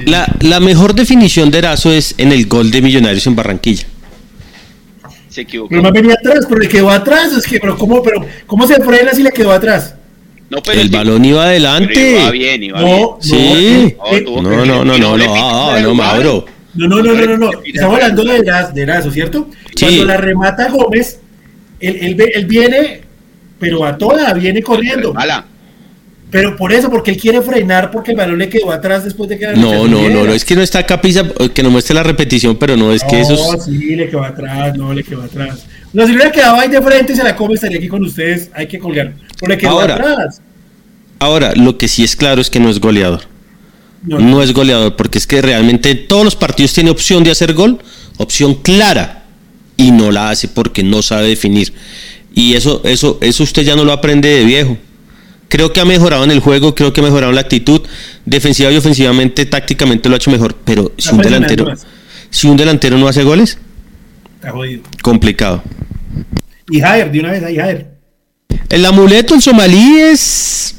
La, 0.05 0.27
la 0.41 0.59
mejor 0.59 0.93
definición 0.93 1.49
de 1.49 1.57
Erazo 1.57 1.91
es 1.91 2.13
en 2.19 2.31
el 2.31 2.45
gol 2.45 2.69
de 2.69 2.81
Millonarios 2.81 3.25
en 3.27 3.35
Barranquilla 3.35 3.87
se 5.33 5.41
equivocó. 5.41 5.69
Pero 5.69 5.81
más 5.81 5.91
venía 5.91 6.13
atrás, 6.13 6.45
pero 6.47 6.61
le 6.61 6.69
quedó 6.69 6.89
atrás. 6.91 7.33
Es 7.33 7.45
que, 7.47 7.59
pero 7.59 7.75
¿cómo, 7.75 8.03
pero, 8.03 8.23
¿cómo 8.45 8.67
se 8.67 8.75
frena 8.75 9.13
si 9.13 9.23
le 9.23 9.31
quedó 9.31 9.51
atrás? 9.51 9.95
No, 10.49 10.61
pero 10.61 10.79
el 10.79 10.89
balón 10.89 11.25
iba 11.25 11.45
adelante. 11.45 12.11
Iba 12.11 12.29
bien, 12.29 12.63
iba 12.63 12.79
no, 12.79 13.17
bien. 13.17 13.17
Sí. 13.19 13.95
No, 13.97 14.41
no, 14.43 14.65
no, 14.65 14.85
no, 14.85 14.97
no, 14.97 15.17
no, 15.17 15.35
ah, 15.35 15.79
no, 15.81 15.95
Mauro. 15.95 16.45
No, 16.75 16.87
no, 16.87 17.01
no, 17.01 17.13
no, 17.13 17.37
no, 17.37 17.49
Estamos 17.65 17.95
hablando 17.95 18.23
de 18.23 18.81
Erazo, 18.81 19.11
¿cierto? 19.11 19.49
Cuando 19.79 20.05
la 20.05 20.17
remata 20.17 20.69
Gómez, 20.69 21.19
él, 21.79 21.97
él, 22.01 22.31
él 22.33 22.45
viene, 22.45 23.01
pero 23.59 23.85
a 23.85 23.97
toda, 23.97 24.33
viene 24.33 24.61
corriendo. 24.61 25.13
Mala. 25.13 25.45
Pero 26.33 26.55
por 26.57 26.73
eso, 26.73 26.89
porque 26.89 27.11
él 27.11 27.17
quiere 27.17 27.43
frenar 27.43 27.91
porque 27.91 28.09
el 28.09 28.17
balón 28.17 28.39
le 28.39 28.49
quedó 28.49 28.71
atrás 28.71 29.03
después 29.03 29.29
de 29.29 29.37
que... 29.37 29.45
No, 29.49 29.87
no, 29.87 30.09
no, 30.09 30.25
no, 30.25 30.33
es 30.33 30.43
que 30.43 30.55
no 30.55 30.63
está 30.63 30.83
Capisa, 30.83 31.23
eh, 31.39 31.49
que 31.49 31.61
no 31.61 31.69
muestre 31.69 31.93
la 31.93 32.01
repetición, 32.01 32.55
pero 32.55 32.75
no, 32.75 32.91
es 32.91 33.03
que 33.03 33.21
eso... 33.21 33.35
No, 33.35 33.61
sí, 33.61 33.95
le 33.95 34.09
quedó 34.09 34.23
atrás, 34.23 34.75
no, 34.75 34.91
le 34.91 35.03
quedó 35.03 35.21
atrás. 35.21 35.67
No, 35.93 36.01
si 36.07 36.09
le 36.09 36.15
hubiera 36.15 36.31
quedado 36.31 36.59
ahí 36.59 36.69
de 36.69 36.81
frente 36.81 37.13
y 37.13 37.15
se 37.15 37.23
la 37.23 37.35
come, 37.35 37.53
estaría 37.53 37.77
aquí 37.77 37.87
con 37.87 38.01
ustedes, 38.01 38.49
hay 38.55 38.65
que 38.65 38.79
colgar. 38.79 39.13
Pero 39.39 39.51
le 39.51 39.57
quedó 39.59 39.79
ahora, 39.79 39.93
atrás. 39.93 40.41
Ahora, 41.19 41.53
lo 41.55 41.77
que 41.77 41.87
sí 41.87 42.03
es 42.03 42.15
claro 42.15 42.41
es 42.41 42.49
que 42.49 42.59
no 42.59 42.71
es 42.71 42.79
goleador. 42.79 43.21
No, 44.01 44.17
no 44.17 44.41
es 44.41 44.53
goleador, 44.53 44.95
porque 44.95 45.19
es 45.19 45.27
que 45.27 45.39
realmente 45.39 45.93
todos 45.93 46.25
los 46.25 46.35
partidos 46.35 46.73
tiene 46.73 46.89
opción 46.89 47.23
de 47.23 47.29
hacer 47.29 47.53
gol, 47.53 47.77
opción 48.17 48.55
clara, 48.55 49.22
y 49.77 49.91
no 49.91 50.11
la 50.11 50.29
hace 50.29 50.47
porque 50.47 50.83
no 50.83 51.01
sabe 51.01 51.27
definir. 51.27 51.73
Y 52.33 52.55
eso, 52.55 52.81
eso, 52.83 53.19
eso 53.21 53.43
usted 53.43 53.63
ya 53.63 53.75
no 53.75 53.85
lo 53.85 53.91
aprende 53.91 54.29
de 54.29 54.43
viejo. 54.45 54.77
Creo 55.49 55.71
que 55.71 55.79
ha 55.79 55.85
mejorado 55.85 56.23
en 56.23 56.31
el 56.31 56.39
juego, 56.39 56.73
creo 56.73 56.93
que 56.93 57.01
ha 57.01 57.03
mejorado 57.03 57.29
en 57.29 57.35
la 57.35 57.41
actitud. 57.41 57.81
Defensiva 58.25 58.71
y 58.71 58.77
ofensivamente, 58.77 59.45
tácticamente 59.45 60.09
lo 60.09 60.15
ha 60.15 60.17
hecho 60.17 60.31
mejor. 60.31 60.55
Pero 60.65 60.91
si 60.97 61.13
un 61.13 61.19
delantero, 61.19 61.71
si 62.31 62.47
un 62.47 62.57
delantero 62.57 62.97
no 62.97 63.07
hace 63.07 63.23
goles, 63.23 63.59
está 64.35 64.51
jodido. 64.51 64.81
Complicado. 65.03 65.63
Y 66.71 66.79
Jair, 66.79 67.11
de 67.11 67.19
una 67.19 67.31
vez 67.31 67.43
ahí, 67.43 67.55
Jair. 67.55 67.87
El 68.69 68.85
amuleto, 68.85 69.35
el 69.35 69.41
somalí 69.41 69.99
es. 69.99 70.75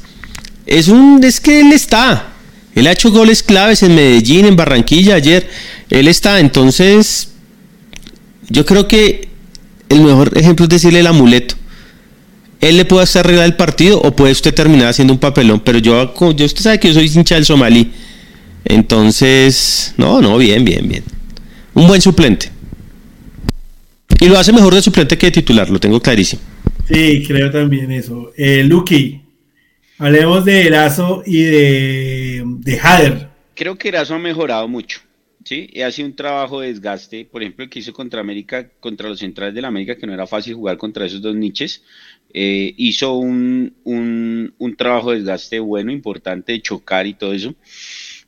Es 0.65 0.89
un. 0.89 1.23
Es 1.23 1.39
que 1.39 1.61
él 1.61 1.71
está. 1.71 2.33
Él 2.73 2.87
ha 2.87 2.91
hecho 2.91 3.11
goles 3.11 3.41
claves 3.43 3.81
en 3.83 3.95
Medellín, 3.95 4.45
en 4.45 4.57
Barranquilla 4.57 5.15
ayer. 5.15 5.47
Él 5.89 6.09
está, 6.09 6.41
entonces. 6.41 7.29
Yo 8.49 8.65
creo 8.65 8.87
que 8.87 9.27
el 9.89 10.01
mejor 10.01 10.37
ejemplo 10.37 10.65
es 10.65 10.69
decirle 10.69 10.99
el 10.99 11.07
amuleto 11.07 11.55
él 12.61 12.77
le 12.77 12.85
puede 12.85 13.03
hacer 13.03 13.25
arreglar 13.25 13.45
el 13.45 13.55
partido 13.55 13.99
o 14.01 14.15
puede 14.15 14.31
usted 14.31 14.53
terminar 14.53 14.87
haciendo 14.87 15.13
un 15.13 15.19
papelón. 15.19 15.59
Pero 15.59 15.77
yo, 15.77 16.13
yo 16.33 16.45
usted 16.45 16.61
sabe 16.61 16.79
que 16.79 16.87
yo 16.87 16.93
soy 16.95 17.11
hincha 17.13 17.35
del 17.35 17.45
somalí. 17.45 17.91
Entonces, 18.63 19.93
no, 19.97 20.21
no, 20.21 20.37
bien, 20.37 20.65
bien, 20.65 20.87
bien. 20.87 21.03
Un 21.73 21.87
buen 21.87 22.01
suplente. 22.01 22.49
Y 24.19 24.27
lo 24.27 24.39
hace 24.39 24.51
mejor 24.53 24.73
de 24.73 24.81
suplente 24.81 25.17
que 25.17 25.27
de 25.27 25.31
titular, 25.31 25.69
lo 25.69 25.79
tengo 25.79 26.01
clarísimo. 26.01 26.41
Sí, 26.87 27.23
creo 27.27 27.51
también 27.51 27.91
eso. 27.91 28.31
Eh, 28.37 28.63
Lucky, 28.63 29.21
hablemos 29.99 30.45
de 30.45 30.67
Erazo 30.67 31.21
y 31.25 31.43
de, 31.43 32.43
de 32.45 32.79
Hader. 32.79 33.29
Creo 33.53 33.77
que 33.77 33.89
Erazo 33.89 34.15
ha 34.15 34.19
mejorado 34.19 34.67
mucho. 34.67 34.99
Sí, 35.45 35.69
y 35.71 35.81
hace 35.81 36.03
un 36.03 36.15
trabajo 36.15 36.61
de 36.61 36.69
desgaste, 36.69 37.23
por 37.23 37.43
ejemplo, 37.43 37.63
el 37.63 37.69
que 37.69 37.77
hizo 37.77 37.93
contra 37.93 38.19
América, 38.19 38.67
contra 38.79 39.07
los 39.07 39.19
centrales 39.19 39.53
de 39.53 39.61
la 39.61 39.67
América, 39.67 39.95
que 39.95 40.07
no 40.07 40.13
era 40.13 40.25
fácil 40.25 40.55
jugar 40.55 40.79
contra 40.79 41.05
esos 41.05 41.21
dos 41.21 41.35
niches, 41.35 41.83
eh, 42.33 42.73
hizo 42.77 43.13
un, 43.13 43.75
un, 43.83 44.75
trabajo 44.75 45.11
de 45.11 45.19
desgaste 45.19 45.59
bueno, 45.59 45.91
importante, 45.91 46.53
de 46.53 46.63
chocar 46.63 47.05
y 47.05 47.13
todo 47.13 47.33
eso. 47.33 47.53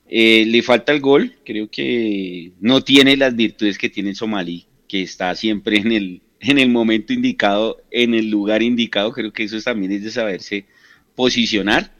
Eh, 0.07 0.45
le 0.45 0.61
falta 0.61 0.91
el 0.91 1.01
gol, 1.01 1.33
creo 1.43 1.71
que 1.71 2.51
no 2.59 2.83
tiene 2.83 3.17
las 3.17 3.35
virtudes 3.35 3.79
que 3.79 3.89
tiene 3.89 4.13
Somalí, 4.13 4.67
que 4.87 5.01
está 5.01 5.33
siempre 5.33 5.77
en 5.77 5.91
el, 5.91 6.21
en 6.39 6.59
el 6.59 6.69
momento 6.69 7.13
indicado, 7.13 7.81
en 7.89 8.13
el 8.13 8.29
lugar 8.29 8.61
indicado, 8.61 9.11
creo 9.11 9.33
que 9.33 9.43
eso 9.43 9.59
también 9.59 9.91
es 9.91 10.03
de 10.03 10.11
saberse 10.11 10.67
posicionar. 11.15 11.96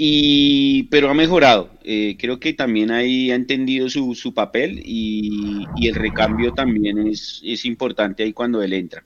Y, 0.00 0.84
pero 0.84 1.10
ha 1.10 1.14
mejorado, 1.14 1.72
eh, 1.82 2.16
creo 2.20 2.38
que 2.38 2.52
también 2.52 2.92
ahí 2.92 3.32
ha 3.32 3.34
entendido 3.34 3.90
su, 3.90 4.14
su 4.14 4.32
papel 4.32 4.80
y, 4.84 5.66
y, 5.76 5.88
el 5.88 5.96
recambio 5.96 6.52
también 6.52 7.08
es, 7.08 7.42
es 7.44 7.64
importante 7.64 8.22
ahí 8.22 8.32
cuando 8.32 8.62
él 8.62 8.74
entra. 8.74 9.04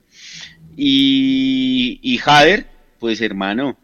Y, 0.77 1.99
y 2.03 2.17
Jader, 2.17 2.67
pues 2.99 3.21
hermano, 3.21 3.75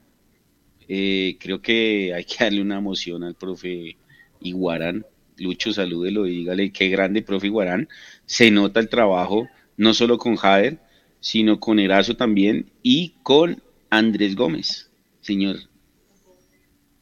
eh, 0.88 1.38
creo 1.40 1.64
que 1.64 2.14
hay 2.14 2.26
que 2.26 2.44
darle 2.44 2.62
una 2.62 2.78
emoción 2.78 3.24
al 3.24 3.34
profe 3.34 3.98
Iguarán. 4.42 5.04
Lucho, 5.38 5.74
salúdelo 5.74 6.28
y 6.28 6.38
dígale 6.38 6.72
qué 6.72 6.90
grande 6.90 7.24
profe 7.24 7.48
Iguarán. 7.48 7.90
Se 8.28 8.52
nota 8.52 8.80
el 8.80 8.88
trabajo, 8.88 9.48
no 9.78 9.96
solo 9.96 10.20
con 10.20 10.36
Jader, 10.36 10.78
sino 11.22 11.60
con 11.60 11.80
Erazo 11.80 12.16
también 12.16 12.70
y 12.84 13.16
con 13.24 13.64
Andrés 13.90 14.36
Gómez, 14.36 14.92
señor. 15.22 15.69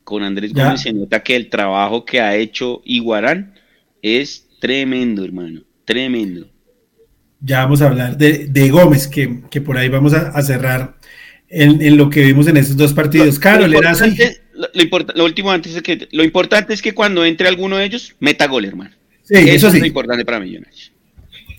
Con 0.08 0.24
Andrés 0.24 0.54
Gómez 0.54 0.82
se 0.82 0.94
nota 0.94 1.22
que 1.22 1.36
el 1.36 1.50
trabajo 1.50 2.06
que 2.06 2.22
ha 2.22 2.36
hecho 2.38 2.82
Iguarán 2.86 3.56
es 4.02 4.48
tremendo, 4.60 5.26
hermano, 5.26 5.64
tremendo 5.84 6.48
ya 7.42 7.64
vamos 7.64 7.82
a 7.82 7.88
hablar 7.88 8.18
de, 8.18 8.70
Gómez, 8.70 9.08
que, 9.08 9.42
que, 9.50 9.62
por 9.62 9.78
ahí 9.78 9.90
vamos 9.90 10.14
a, 10.14 10.42
cerrar 10.42 10.98
en, 11.50 11.98
lo 11.98 12.10
que 12.10 12.22
vimos 12.22 12.48
en 12.48 12.58
esos 12.58 12.76
dos 12.76 12.94
partidos. 12.94 13.38
Claro, 13.40 13.68
lo, 13.68 13.80
lo, 13.82 15.26
último 15.26 15.52
antes 15.52 15.76
es 15.76 15.82
que 15.82 16.08
lo 16.12 16.24
importante 16.24 16.74
es 16.74 16.82
que 16.82 16.94
cuando 16.94 17.26
entre 17.26 17.48
alguno 17.48 17.78
de 17.78 17.86
ellos 17.86 18.16
meta 18.20 18.48
gol, 18.48 18.66
hermano. 18.66 18.92
Sí, 19.24 19.36
eso, 19.36 19.70
sí. 19.70 19.78
es 19.78 19.82
lo 19.82 19.88
importante 19.88 20.26
para 20.26 20.40
Millonarios. 20.40 20.92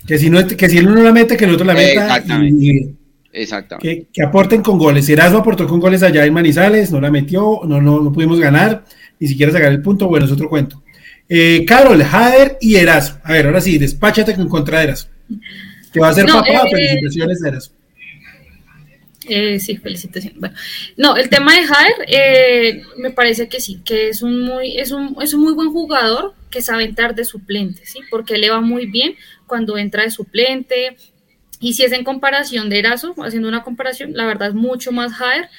Que 0.05 0.17
si, 0.17 0.29
no, 0.29 0.45
que 0.45 0.69
si 0.69 0.77
el 0.79 0.87
uno 0.87 1.03
la 1.03 1.11
mete, 1.11 1.37
que 1.37 1.45
el 1.45 1.53
otro 1.53 1.65
la 1.65 1.75
meta. 1.75 2.17
Exactamente. 2.17 2.93
Exactamente. 3.31 4.07
Que, 4.11 4.23
aporten 4.23 4.61
con 4.61 4.77
goles. 4.77 5.07
Erasmo 5.09 5.39
aportó 5.39 5.67
con 5.67 5.79
goles 5.79 6.03
allá 6.03 6.25
en 6.25 6.33
Manizales, 6.33 6.91
no 6.91 6.99
la 6.99 7.11
metió, 7.11 7.61
no, 7.65 7.81
no, 7.81 8.01
no 8.01 8.11
pudimos 8.11 8.39
ganar, 8.39 8.85
ni 9.19 9.27
siquiera 9.27 9.51
sacar 9.51 9.71
el 9.71 9.81
punto. 9.81 10.07
Bueno, 10.07 10.25
es 10.25 10.31
otro 10.31 10.49
cuento. 10.49 10.83
Eh, 11.27 11.63
Carol, 11.67 12.03
Jader 12.03 12.57
y 12.59 12.75
Erasmo. 12.75 13.19
A 13.23 13.33
ver, 13.33 13.45
ahora 13.45 13.61
sí, 13.61 13.77
despáchate 13.77 14.35
con 14.35 14.49
contra 14.49 14.83
Erasmo. 14.83 15.11
Que 15.93 15.99
va 15.99 16.09
a 16.09 16.13
ser 16.13 16.25
papá, 16.25 16.63
eh, 16.67 16.71
felicitaciones, 16.71 17.43
Eras. 17.43 17.71
Eh, 19.27 19.59
sí, 19.59 19.77
felicitaciones. 19.77 20.39
Bueno, 20.39 20.55
no, 20.97 21.15
el 21.15 21.29
tema 21.29 21.53
de 21.55 21.65
Jair, 21.65 21.93
eh, 22.07 22.81
me 22.97 23.11
parece 23.11 23.47
que 23.47 23.59
sí, 23.59 23.79
que 23.85 24.09
es 24.09 24.23
un 24.23 24.41
muy, 24.41 24.77
es 24.77 24.91
un, 24.91 25.15
es 25.21 25.33
un 25.33 25.41
muy 25.41 25.53
buen 25.53 25.71
jugador 25.71 26.33
que 26.49 26.61
sabe 26.61 26.83
entrar 26.83 27.13
de 27.13 27.25
suplente, 27.25 27.85
¿sí? 27.85 27.99
Porque 28.09 28.37
le 28.37 28.49
va 28.49 28.59
muy 28.59 28.87
bien 28.87 29.15
cuando 29.45 29.77
entra 29.77 30.03
de 30.03 30.09
suplente. 30.09 30.97
Y 31.59 31.73
si 31.73 31.83
es 31.83 31.91
en 31.91 32.03
comparación 32.03 32.69
de 32.69 32.79
Erazo, 32.79 33.13
haciendo 33.23 33.47
una 33.47 33.63
comparación, 33.63 34.13
la 34.13 34.25
verdad 34.25 34.49
es 34.49 34.53
mucho 34.53 34.91
más 34.91 35.13
Jair 35.13 35.49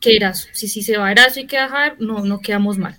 que 0.00 0.16
Erazo. 0.16 0.48
Si, 0.52 0.68
si 0.68 0.82
se 0.82 0.96
va 0.96 1.12
Erazo 1.12 1.40
y 1.40 1.46
queda 1.46 1.68
Jair, 1.68 1.94
no, 2.00 2.24
no 2.24 2.40
quedamos 2.40 2.78
mal. 2.78 2.96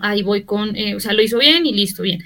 Ahí 0.00 0.22
voy 0.22 0.42
con, 0.42 0.76
eh, 0.76 0.96
o 0.96 1.00
sea, 1.00 1.12
lo 1.12 1.22
hizo 1.22 1.38
bien 1.38 1.66
y 1.66 1.72
listo, 1.72 2.02
bien. 2.02 2.22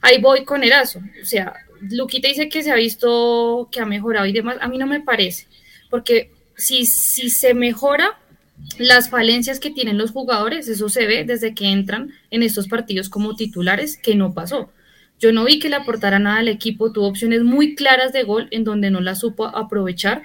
Ahí 0.00 0.20
voy 0.20 0.44
con 0.44 0.64
Erazo. 0.64 1.00
O 1.22 1.24
sea, 1.24 1.54
Luquita 1.80 2.28
dice 2.28 2.48
que 2.48 2.62
se 2.62 2.70
ha 2.70 2.76
visto 2.76 3.68
que 3.72 3.80
ha 3.80 3.86
mejorado 3.86 4.26
y 4.26 4.32
demás. 4.32 4.58
A 4.60 4.68
mí 4.68 4.78
no 4.78 4.86
me 4.86 5.00
parece, 5.00 5.46
porque 5.88 6.30
si, 6.56 6.86
si 6.86 7.30
se 7.30 7.54
mejora 7.54 8.18
las 8.78 9.08
falencias 9.10 9.60
que 9.60 9.70
tienen 9.70 9.98
los 9.98 10.10
jugadores, 10.10 10.68
eso 10.68 10.88
se 10.88 11.06
ve 11.06 11.24
desde 11.24 11.54
que 11.54 11.66
entran 11.66 12.12
en 12.30 12.42
estos 12.42 12.68
partidos 12.68 13.08
como 13.08 13.34
titulares, 13.34 13.96
que 13.96 14.14
no 14.14 14.34
pasó. 14.34 14.70
Yo 15.20 15.32
no 15.32 15.44
vi 15.44 15.58
que 15.58 15.68
le 15.68 15.76
aportara 15.76 16.18
nada 16.18 16.38
al 16.38 16.48
equipo, 16.48 16.92
tuvo 16.92 17.06
opciones 17.06 17.42
muy 17.42 17.74
claras 17.74 18.12
de 18.12 18.24
gol 18.24 18.48
en 18.50 18.64
donde 18.64 18.90
no 18.90 19.00
la 19.00 19.14
supo 19.14 19.46
aprovechar. 19.46 20.22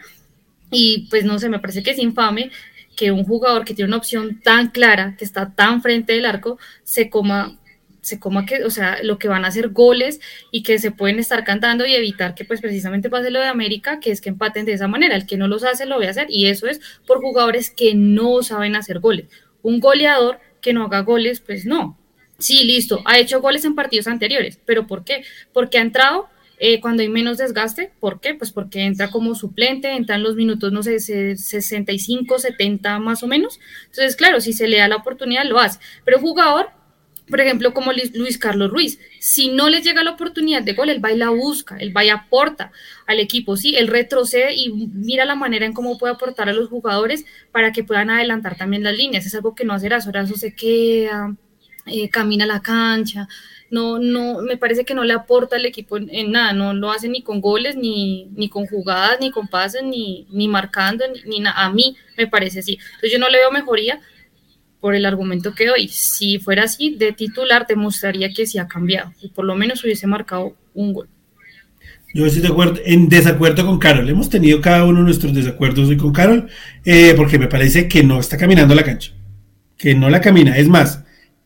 Y 0.72 1.08
pues 1.10 1.26
no 1.26 1.38
sé, 1.38 1.50
me 1.50 1.60
parece 1.60 1.84
que 1.84 1.91
es 1.91 2.00
infame 2.00 2.50
que 2.96 3.12
un 3.12 3.26
jugador 3.26 3.66
que 3.66 3.74
tiene 3.74 3.89
una 3.89 3.98
opción 3.98 4.39
tan 4.41 4.70
clara, 4.72 5.16
que 5.18 5.26
está 5.26 5.54
tan 5.54 5.82
frente 5.82 6.14
del 6.14 6.26
arco, 6.26 6.58
se 6.84 7.10
coma 7.10 7.60
se 8.06 8.20
coma 8.20 8.46
que, 8.46 8.64
o 8.64 8.70
sea, 8.70 9.02
lo 9.02 9.18
que 9.18 9.28
van 9.28 9.46
a 9.46 9.48
hacer 9.48 9.70
goles 9.70 10.22
y 10.52 10.62
que 10.62 10.78
se 10.78 10.91
pueden 10.91 11.18
estar 11.18 11.43
cantando 11.43 11.88
y 11.88 11.96
evitar 11.96 12.36
que 12.36 12.46
pues 12.46 12.62
precisamente 12.62 13.10
pase 13.10 13.32
lo 13.32 13.39
de 13.39 13.48
América, 13.48 14.00
que 14.00 14.12
es 14.12 14.22
que 14.22 14.30
empaten 14.30 14.64
de 14.66 14.74
esa 14.74 14.88
manera. 14.88 15.16
El 15.16 15.26
que 15.26 15.38
no 15.38 15.48
los 15.48 15.64
hace 15.64 15.88
lo 15.88 15.96
voy 15.96 16.06
a 16.06 16.12
hacer 16.12 16.28
y 16.30 16.46
eso 16.46 16.68
es 16.68 16.80
por 17.08 17.20
jugadores 17.20 17.72
que 17.72 17.96
no 17.96 18.43
saben 18.43 18.76
hacer 18.76 19.00
goles. 19.00 19.26
Un 19.64 19.80
goleador 19.80 20.39
que 20.62 20.72
no 20.72 20.86
haga 20.86 21.00
goles, 21.00 21.39
pues 21.39 21.66
no. 21.66 21.98
Sí, 22.38 22.64
listo, 22.64 23.02
ha 23.06 23.18
hecho 23.18 23.42
goles 23.42 23.64
en 23.66 23.76
partidos 23.76 24.08
anteriores, 24.08 24.60
pero 24.66 24.88
¿por 24.88 25.04
qué? 25.04 25.24
Porque 25.54 25.78
ha 25.78 25.82
entrado 25.82 26.28
eh, 26.58 26.80
cuando 26.80 27.02
hay 27.02 27.10
menos 27.10 27.38
desgaste. 27.38 27.92
¿Por 28.00 28.20
qué? 28.20 28.34
Pues 28.34 28.52
porque 28.52 28.84
entra 28.84 29.10
como 29.10 29.36
suplente, 29.36 29.92
entra 29.92 30.16
en 30.16 30.24
los 30.24 30.36
minutos, 30.36 30.72
no 30.72 30.84
sé, 30.84 31.00
65, 31.00 32.40
70 32.40 33.00
más 33.00 33.24
o 33.24 33.28
menos. 33.28 33.60
Entonces, 33.86 34.16
claro, 34.16 34.42
si 34.42 34.54
se 34.54 34.68
le 34.68 34.78
da 34.78 34.88
la 34.88 34.98
oportunidad, 34.98 35.46
lo 35.46 35.60
hace. 35.60 35.80
Pero 36.04 36.20
jugador 36.20 36.70
por 37.30 37.42
ejemplo, 37.42 37.74
como 37.74 37.92
Luis 37.92 38.38
Carlos 38.38 38.70
Ruiz, 38.70 39.00
si 39.20 39.50
no 39.50 39.70
le 39.70 39.82
llega 39.82 40.04
la 40.04 40.12
oportunidad 40.12 40.62
de 40.62 40.74
gol, 40.74 40.90
él 40.90 41.04
va 41.04 41.12
y 41.12 41.18
la 41.18 41.30
busca, 41.30 41.76
él 41.78 41.96
va 41.96 42.06
y 42.06 42.10
aporta 42.10 42.72
al 43.08 43.20
equipo, 43.20 43.58
sí, 43.58 43.76
él 43.76 43.88
retrocede 43.88 44.54
y 44.54 44.70
mira 44.72 45.26
la 45.26 45.36
manera 45.36 45.66
en 45.66 45.74
cómo 45.74 45.98
puede 45.98 46.14
aportar 46.14 46.50
a 46.50 46.54
los 46.54 46.70
jugadores 46.70 47.26
para 47.52 47.72
que 47.72 47.84
puedan 47.84 48.12
adelantar 48.12 48.58
también 48.58 48.84
las 48.84 48.96
líneas, 48.96 49.26
es 49.26 49.34
algo 49.34 49.56
que 49.56 49.66
no 49.66 49.74
hace 49.74 49.88
Erazo, 49.88 50.12
se 50.36 50.54
queda, 50.54 51.36
eh, 51.86 52.10
camina 52.10 52.46
la 52.46 52.62
cancha, 52.62 53.28
no, 53.70 54.00
no, 54.00 54.42
me 54.42 54.58
parece 54.58 54.86
que 54.86 54.94
no 54.94 55.04
le 55.04 55.14
aporta 55.14 55.56
al 55.56 55.66
equipo 55.66 55.98
en, 55.98 56.32
nada, 56.32 56.54
no 56.54 56.74
lo 56.74 56.92
hace 56.92 57.10
ni 57.10 57.22
con 57.22 57.42
goles, 57.42 57.76
ni, 57.76 58.30
ni 58.36 58.50
con 58.50 58.66
jugadas, 58.68 59.18
ni 59.20 59.32
con 59.32 59.48
pases, 59.48 59.84
ni, 59.84 60.28
ni 60.32 60.48
marcando, 60.48 61.04
ni, 61.26 61.40
nada, 61.40 61.64
a 61.64 61.72
mí 61.72 61.96
me 62.18 62.28
parece 62.28 62.60
así, 62.60 62.80
entonces 62.96 63.12
yo 63.12 63.20
no 63.20 63.30
le 63.30 63.38
veo 63.38 63.52
mejoría, 63.52 64.00
por 64.86 64.94
el 64.94 65.08
argumento 65.08 65.56
que 65.56 65.66
doy. 65.66 65.88
Si 65.88 66.38
fuera 66.38 66.66
así, 66.66 66.92
de 66.92 67.12
titular 67.12 67.66
demostraría 67.66 68.32
que 68.32 68.46
sí 68.46 68.60
ha 68.60 68.68
cambiado 68.68 69.12
y 69.20 69.30
por 69.30 69.44
lo 69.44 69.56
menos 69.56 69.84
hubiese 69.84 70.06
marcado 70.06 70.56
un 70.76 70.94
gol. 70.94 71.08
Yo 72.14 72.28
estoy 72.28 72.44
de 72.44 72.50
acuerdo, 72.50 72.80
en 72.86 73.10
desacuerdo 73.10 73.66
con 73.66 73.80
Carol. 73.80 74.08
Hemos 74.08 74.30
tenido 74.30 74.62
cada 74.62 74.86
uno 74.86 75.02
nuestros 75.02 75.34
desacuerdos 75.34 75.90
hoy 75.90 75.98
con 75.98 76.14
Carol, 76.14 76.48
eh, 76.86 77.14
porque 77.18 77.40
me 77.40 77.48
parece 77.48 77.88
que 77.88 78.04
no 78.04 78.20
está 78.20 78.38
caminando 78.38 78.76
la 78.76 78.84
cancha, 78.84 79.12
que 79.76 79.96
no 79.96 80.08
la 80.08 80.22
camina. 80.22 80.56
Es 80.56 80.68
más, 80.68 81.04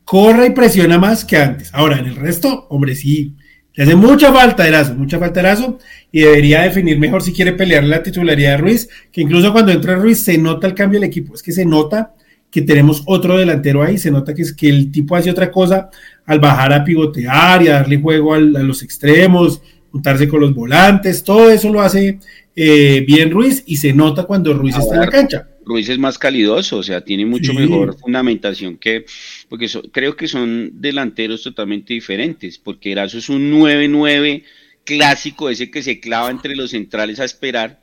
corre 0.10 0.48
y 0.48 0.50
presiona 0.50 0.98
más 0.98 1.24
que 1.24 1.38
antes. 1.38 1.70
Ahora, 1.72 2.00
en 2.00 2.08
el 2.08 2.16
resto, 2.16 2.66
hombre, 2.72 2.96
sí, 2.96 3.36
le 3.76 3.84
hace 3.84 3.96
mucha 3.96 4.34
falta 4.34 4.68
Erazo, 4.68 4.96
mucha 4.96 5.20
falta 5.20 5.40
Erazo, 5.40 5.78
y 6.12 6.22
debería 6.22 6.64
definir 6.64 6.98
mejor 6.98 7.22
si 7.22 7.32
quiere 7.32 7.54
pelear 7.54 7.84
la 7.84 8.02
titularidad 8.02 8.54
de 8.54 8.58
Ruiz, 8.58 8.90
que 9.12 9.22
incluso 9.22 9.54
cuando 9.54 9.72
entra 9.72 9.94
Ruiz 9.98 10.24
se 10.24 10.36
nota 10.40 10.66
el 10.66 10.74
cambio 10.74 11.00
del 11.00 11.08
equipo, 11.08 11.36
es 11.36 11.44
que 11.44 11.52
se 11.52 11.64
nota 11.64 12.16
que 12.50 12.64
tenemos 12.64 13.04
otro 13.06 13.38
delantero 13.38 13.84
ahí, 13.84 14.00
se 14.00 14.10
nota 14.10 14.34
que 14.34 14.42
es 14.42 14.52
que 14.52 14.68
el 14.68 14.92
tipo 14.92 15.16
hace 15.16 15.30
otra 15.30 15.52
cosa 15.52 15.92
al 16.26 16.40
bajar 16.40 16.74
a 16.74 16.84
pivotear 16.84 17.62
y 17.62 17.68
a 17.68 17.74
darle 17.74 17.98
juego 17.98 18.34
a 18.34 18.40
los 18.40 18.82
extremos, 18.82 19.62
juntarse 19.92 20.28
con 20.28 20.42
los 20.42 20.56
volantes, 20.56 21.24
todo 21.24 21.52
eso 21.52 21.72
lo 21.72 21.82
hace 21.82 22.18
eh, 22.56 23.06
bien 23.06 23.30
Ruiz 23.30 23.62
y 23.68 23.78
se 23.78 23.94
nota 23.94 24.24
cuando 24.24 24.56
Ruiz 24.56 24.76
está 24.76 24.96
en 24.96 25.02
la 25.02 25.08
cancha. 25.08 25.48
Ruiz 25.70 25.88
es 25.88 26.00
más 26.00 26.18
calidoso, 26.18 26.78
o 26.78 26.84
sea, 26.84 27.02
tiene 27.02 27.28
mucho 27.28 27.54
mejor 27.54 27.96
fundamentación 27.96 28.78
que, 28.78 29.06
porque 29.48 29.70
creo 29.92 30.16
que 30.16 30.28
son 30.28 30.82
delanteros 30.82 31.44
totalmente 31.44 31.94
diferentes, 31.94 32.58
porque 32.58 32.92
Erazo 32.92 33.20
es 33.20 33.30
un 33.30 33.52
9-9 33.52 34.44
clásico, 34.84 35.48
ese 35.48 35.70
que 35.70 35.84
se 35.84 36.00
clava 36.00 36.32
entre 36.32 36.56
los 36.56 36.72
centrales 36.72 37.20
a 37.20 37.26
esperar, 37.26 37.82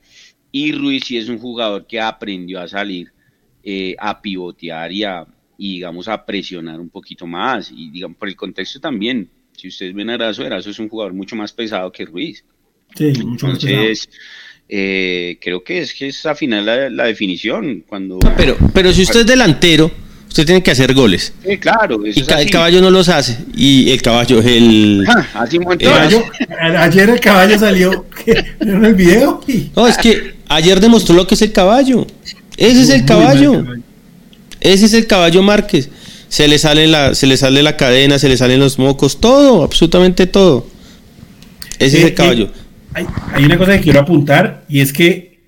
y 0.50 0.72
Ruiz 0.72 1.04
sí 1.04 1.16
es 1.16 1.28
un 1.28 1.38
jugador 1.38 1.86
que 1.86 2.00
aprendió 2.00 2.60
a 2.60 2.66
salir 2.66 3.12
eh, 3.62 3.94
a 3.98 4.20
pivotear 4.20 4.90
y 4.90 5.04
a, 5.04 5.24
digamos, 5.56 6.08
a 6.08 6.24
presionar 6.24 6.80
un 6.80 6.88
poquito 6.88 7.26
más. 7.26 7.70
Y 7.70 7.90
digamos, 7.90 8.16
por 8.16 8.28
el 8.28 8.36
contexto 8.36 8.80
también, 8.80 9.28
si 9.56 9.68
ustedes 9.68 9.94
ven 9.94 10.10
a 10.10 10.14
Erazo, 10.14 10.44
Erazo 10.44 10.70
es 10.70 10.78
un 10.78 10.88
jugador 10.88 11.12
mucho 11.12 11.36
más 11.36 11.52
pesado 11.52 11.92
que 11.92 12.04
Ruiz. 12.04 12.44
Sí, 12.94 13.12
mucho 13.24 13.48
más 13.48 13.64
pesado. 13.64 14.16
Eh, 14.68 15.38
creo 15.40 15.62
que 15.62 15.78
es 15.78 15.94
que 15.94 16.08
es 16.08 16.26
al 16.26 16.36
final 16.36 16.66
la, 16.96 17.04
definición. 17.04 17.84
cuando 17.86 18.18
pero, 18.36 18.56
pero 18.74 18.92
si 18.92 19.02
usted 19.02 19.20
es 19.20 19.26
delantero, 19.26 19.90
usted 20.28 20.44
tiene 20.44 20.62
que 20.62 20.72
hacer 20.72 20.92
goles. 20.92 21.32
Sí, 21.46 21.56
claro. 21.58 22.00
y 22.04 22.18
el 22.18 22.50
caballo 22.50 22.80
no 22.80 22.90
los 22.90 23.08
hace. 23.08 23.38
Y 23.54 23.90
el 23.90 24.02
caballo 24.02 24.40
es 24.40 24.46
el. 24.46 25.06
Ah, 25.34 25.42
así 25.42 25.58
ayer 26.58 27.10
el 27.10 27.20
caballo 27.20 27.58
salió 27.58 28.06
en 28.60 28.84
el 28.84 28.94
video. 28.94 29.40
No, 29.74 29.86
es 29.86 29.96
que 29.98 30.34
ayer 30.48 30.80
demostró 30.80 31.14
lo 31.14 31.26
que 31.26 31.34
es 31.36 31.42
el 31.42 31.52
caballo. 31.52 32.06
Ese 32.56 32.82
es 32.82 32.90
el 32.90 33.04
caballo. 33.04 33.64
Ese 34.60 34.86
es 34.86 34.94
el 34.94 35.06
caballo 35.06 35.42
Márquez. 35.42 35.90
Se 36.28 36.48
le 36.48 36.58
sale 36.58 36.88
la, 36.88 37.14
se 37.14 37.26
le 37.26 37.36
sale 37.36 37.62
la 37.62 37.76
cadena, 37.76 38.18
se 38.18 38.28
le 38.28 38.36
salen 38.36 38.58
los 38.58 38.78
mocos, 38.78 39.20
todo, 39.20 39.62
absolutamente 39.62 40.26
todo. 40.26 40.66
Ese 41.78 41.98
es 41.98 42.04
el 42.04 42.14
caballo. 42.14 42.50
Hay, 43.32 43.44
una 43.44 43.58
cosa 43.58 43.76
que 43.76 43.82
quiero 43.82 44.00
apuntar 44.00 44.64
y 44.68 44.80
es 44.80 44.92
que 44.92 45.40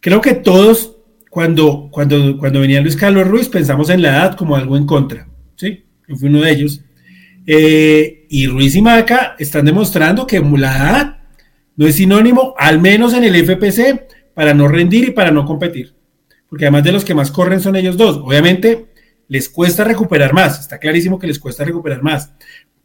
creo 0.00 0.20
que 0.20 0.34
todos 0.34 0.96
cuando, 1.28 1.88
cuando, 1.90 2.38
cuando 2.38 2.60
venía 2.60 2.80
Luis 2.80 2.96
Carlos 2.96 3.26
Ruiz 3.26 3.48
pensamos 3.48 3.90
en 3.90 4.02
la 4.02 4.10
edad 4.10 4.36
como 4.36 4.56
algo 4.56 4.76
en 4.76 4.86
contra. 4.86 5.26
¿sí? 5.56 5.84
Yo 6.08 6.16
fui 6.16 6.28
uno 6.28 6.40
de 6.40 6.50
ellos. 6.50 6.80
Eh, 7.46 8.26
y 8.30 8.46
Ruiz 8.46 8.74
y 8.76 8.82
Maca 8.82 9.36
están 9.38 9.64
demostrando 9.64 10.26
que 10.26 10.40
la 10.40 10.76
edad 10.76 11.18
no 11.76 11.86
es 11.86 11.96
sinónimo, 11.96 12.54
al 12.56 12.80
menos 12.80 13.12
en 13.14 13.24
el 13.24 13.34
FPC, 13.34 14.32
para 14.32 14.54
no 14.54 14.68
rendir 14.68 15.08
y 15.08 15.10
para 15.10 15.30
no 15.30 15.44
competir 15.44 15.94
porque 16.54 16.66
además 16.66 16.84
de 16.84 16.92
los 16.92 17.04
que 17.04 17.16
más 17.16 17.32
corren 17.32 17.60
son 17.60 17.74
ellos 17.74 17.96
dos. 17.96 18.18
Obviamente 18.18 18.86
les 19.26 19.48
cuesta 19.48 19.82
recuperar 19.82 20.32
más, 20.32 20.60
está 20.60 20.78
clarísimo 20.78 21.18
que 21.18 21.26
les 21.26 21.40
cuesta 21.40 21.64
recuperar 21.64 22.00
más, 22.00 22.32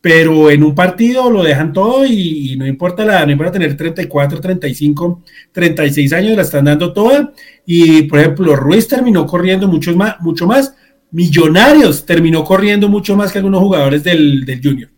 pero 0.01 0.49
en 0.49 0.63
un 0.63 0.73
partido 0.73 1.29
lo 1.29 1.43
dejan 1.43 1.73
todo 1.73 2.05
y, 2.05 2.55
no 2.57 2.65
importa 2.65 3.03
la 3.03 3.25
no 3.25 3.31
importa 3.31 3.53
tener 3.53 3.75
34, 3.75 4.39
35, 4.39 5.23
36 5.51 6.13
años, 6.13 6.35
la 6.35 6.43
están 6.43 6.65
dando 6.65 6.93
toda. 6.93 7.33
Y 7.65 8.03
por 8.03 8.19
ejemplo, 8.19 8.55
Ruiz 8.55 8.87
terminó 8.87 9.25
corriendo 9.25 9.67
mucho 9.67 9.95
más, 9.95 10.19
mucho 10.21 10.47
más. 10.47 10.73
Millonarios 11.11 12.05
terminó 12.05 12.43
corriendo 12.43 12.87
mucho 12.87 13.15
más 13.15 13.31
que 13.31 13.39
algunos 13.39 13.61
jugadores 13.61 14.03
del, 14.03 14.45
del 14.45 14.61
Junior. 14.63 14.89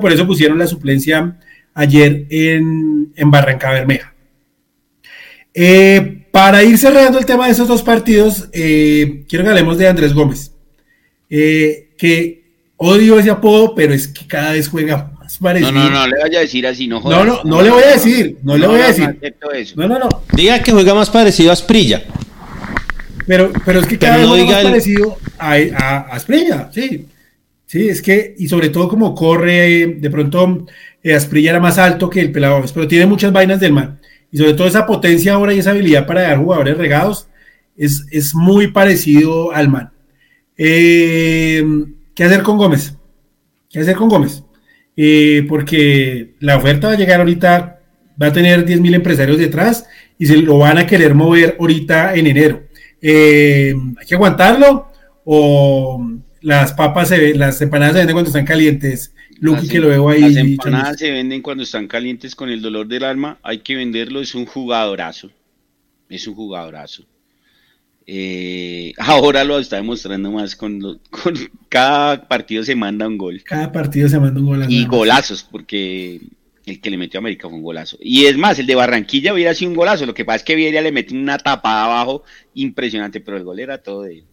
por 0.00 0.12
eso 0.12 0.26
pusieron 0.26 0.58
la 0.58 0.66
suplencia 0.66 1.38
ayer 1.74 2.26
en, 2.30 3.12
en 3.16 3.30
Barranca 3.30 3.70
Bermeja. 3.72 4.14
Eh, 5.54 6.26
para 6.32 6.64
ir 6.64 6.76
cerrando 6.76 7.18
el 7.18 7.26
tema 7.26 7.46
de 7.46 7.52
esos 7.52 7.68
dos 7.68 7.82
partidos, 7.82 8.48
eh, 8.52 9.24
quiero 9.28 9.44
que 9.44 9.50
hablemos 9.50 9.78
de 9.78 9.86
Andrés 9.86 10.12
Gómez, 10.12 10.52
eh, 11.30 11.90
que 11.96 12.43
odio 12.76 13.18
ese 13.18 13.30
apodo, 13.30 13.74
pero 13.74 13.94
es 13.94 14.08
que 14.08 14.26
cada 14.26 14.52
vez 14.52 14.68
juega 14.68 15.10
más 15.18 15.38
parecido. 15.38 15.72
No, 15.72 15.90
no, 15.90 16.00
no 16.00 16.06
le 16.06 16.22
vaya 16.22 16.38
a 16.38 16.42
decir 16.42 16.66
así, 16.66 16.86
no 16.86 17.00
jodas. 17.00 17.18
No, 17.18 17.24
no, 17.24 17.44
no 17.44 17.62
le 17.62 17.70
voy 17.70 17.82
a 17.82 17.92
decir, 17.92 18.38
no, 18.42 18.56
le 18.56 18.66
voy 18.66 18.80
a 18.80 18.86
decir. 18.88 19.18
No, 19.76 19.88
no, 19.88 19.98
no. 19.98 20.08
Diga 20.32 20.62
que 20.62 20.72
juega 20.72 20.94
más 20.94 21.10
parecido 21.10 21.50
a 21.50 21.54
Asprilla. 21.54 22.02
Pero, 23.26 23.52
pero 23.64 23.80
es 23.80 23.86
que 23.86 23.98
cada 23.98 24.18
vez 24.18 24.26
juega 24.26 24.46
más 24.46 24.64
parecido 24.64 25.18
a, 25.38 25.54
a, 25.54 25.98
Asprilla, 26.12 26.70
sí. 26.72 27.06
Sí, 27.66 27.88
es 27.88 28.02
que, 28.02 28.34
y 28.38 28.46
sobre 28.46 28.68
todo 28.68 28.88
como 28.88 29.14
corre, 29.14 29.96
de 29.98 30.10
pronto 30.10 30.66
eh, 31.02 31.14
Asprilla 31.14 31.50
era 31.50 31.60
más 31.60 31.78
alto 31.78 32.08
que 32.10 32.20
el 32.20 32.30
Pelado 32.30 32.62
pero 32.72 32.86
tiene 32.86 33.06
muchas 33.06 33.32
vainas 33.32 33.58
del 33.58 33.72
mal 33.72 33.98
y 34.34 34.38
sobre 34.38 34.54
todo 34.54 34.66
esa 34.66 34.84
potencia 34.84 35.34
ahora 35.34 35.54
y 35.54 35.60
esa 35.60 35.70
habilidad 35.70 36.06
para 36.06 36.22
dar 36.22 36.38
jugadores 36.38 36.76
regados 36.76 37.28
es, 37.76 38.04
es 38.10 38.34
muy 38.34 38.72
parecido 38.72 39.52
al 39.52 39.68
man. 39.68 39.92
Eh, 40.56 41.64
¿Qué 42.14 42.24
hacer 42.24 42.42
con 42.42 42.58
Gómez? 42.58 42.94
¿Qué 43.68 43.80
hacer 43.80 43.96
con 43.96 44.08
Gómez? 44.08 44.44
Eh, 44.96 45.44
porque 45.48 46.34
la 46.38 46.56
oferta 46.56 46.88
va 46.88 46.92
a 46.92 46.96
llegar 46.96 47.20
ahorita, 47.20 47.80
va 48.20 48.26
a 48.26 48.32
tener 48.32 48.64
10 48.64 48.80
mil 48.80 48.94
empresarios 48.94 49.38
detrás 49.38 49.86
y 50.18 50.26
se 50.26 50.36
lo 50.36 50.58
van 50.58 50.78
a 50.78 50.86
querer 50.86 51.14
mover 51.14 51.56
ahorita 51.58 52.14
en 52.14 52.26
enero. 52.28 52.62
Eh, 53.02 53.74
¿Hay 53.98 54.06
que 54.06 54.14
aguantarlo? 54.14 54.92
¿O 55.24 56.06
las 56.40 56.72
papas, 56.74 57.08
se, 57.08 57.34
las 57.34 57.60
empanadas 57.60 57.94
se 57.94 57.98
venden 58.00 58.14
cuando 58.14 58.28
están 58.28 58.44
calientes? 58.44 59.12
Lucky 59.40 59.68
que 59.68 59.80
lo 59.80 59.88
veo 59.88 60.08
ahí. 60.08 60.20
Las 60.20 60.36
empanadas 60.36 60.98
se 60.98 61.10
venden 61.10 61.42
cuando 61.42 61.64
están 61.64 61.88
calientes 61.88 62.36
con 62.36 62.48
el 62.48 62.62
dolor 62.62 62.86
del 62.86 63.02
alma. 63.02 63.38
Hay 63.42 63.58
que 63.58 63.74
venderlo, 63.74 64.20
es 64.20 64.34
un 64.34 64.46
jugadorazo. 64.46 65.30
Es 66.08 66.28
un 66.28 66.34
jugadorazo. 66.34 67.04
Eh, 68.06 68.92
ahora 68.98 69.44
lo 69.44 69.58
está 69.58 69.76
demostrando 69.76 70.30
más 70.30 70.56
con, 70.56 71.00
con, 71.10 71.34
cada 71.68 72.28
partido 72.28 72.64
se 72.64 72.74
manda 72.74 73.06
un 73.06 73.18
gol. 73.18 73.42
Cada 73.44 73.72
partido 73.72 74.08
se 74.08 74.18
manda 74.18 74.40
un 74.40 74.46
gol. 74.46 74.66
Y 74.68 74.86
golazos, 74.86 75.42
porque 75.42 76.20
el 76.66 76.80
que 76.80 76.90
le 76.90 76.96
metió 76.96 77.18
a 77.18 77.20
América 77.20 77.48
fue 77.48 77.58
un 77.58 77.62
golazo. 77.62 77.98
Y 78.00 78.26
es 78.26 78.36
más, 78.36 78.58
el 78.58 78.66
de 78.66 78.74
Barranquilla 78.74 79.34
hubiera 79.34 79.54
sido 79.54 79.70
un 79.70 79.76
golazo. 79.76 80.06
Lo 80.06 80.14
que 80.14 80.24
pasa 80.24 80.36
es 80.36 80.42
que 80.44 80.54
Vieria 80.54 80.82
le 80.82 80.92
metió 80.92 81.18
una 81.18 81.38
tapada 81.38 81.84
abajo 81.84 82.24
impresionante, 82.54 83.20
pero 83.20 83.36
el 83.36 83.44
gol 83.44 83.60
era 83.60 83.78
todo 83.78 84.02
de 84.02 84.18
él. 84.18 84.24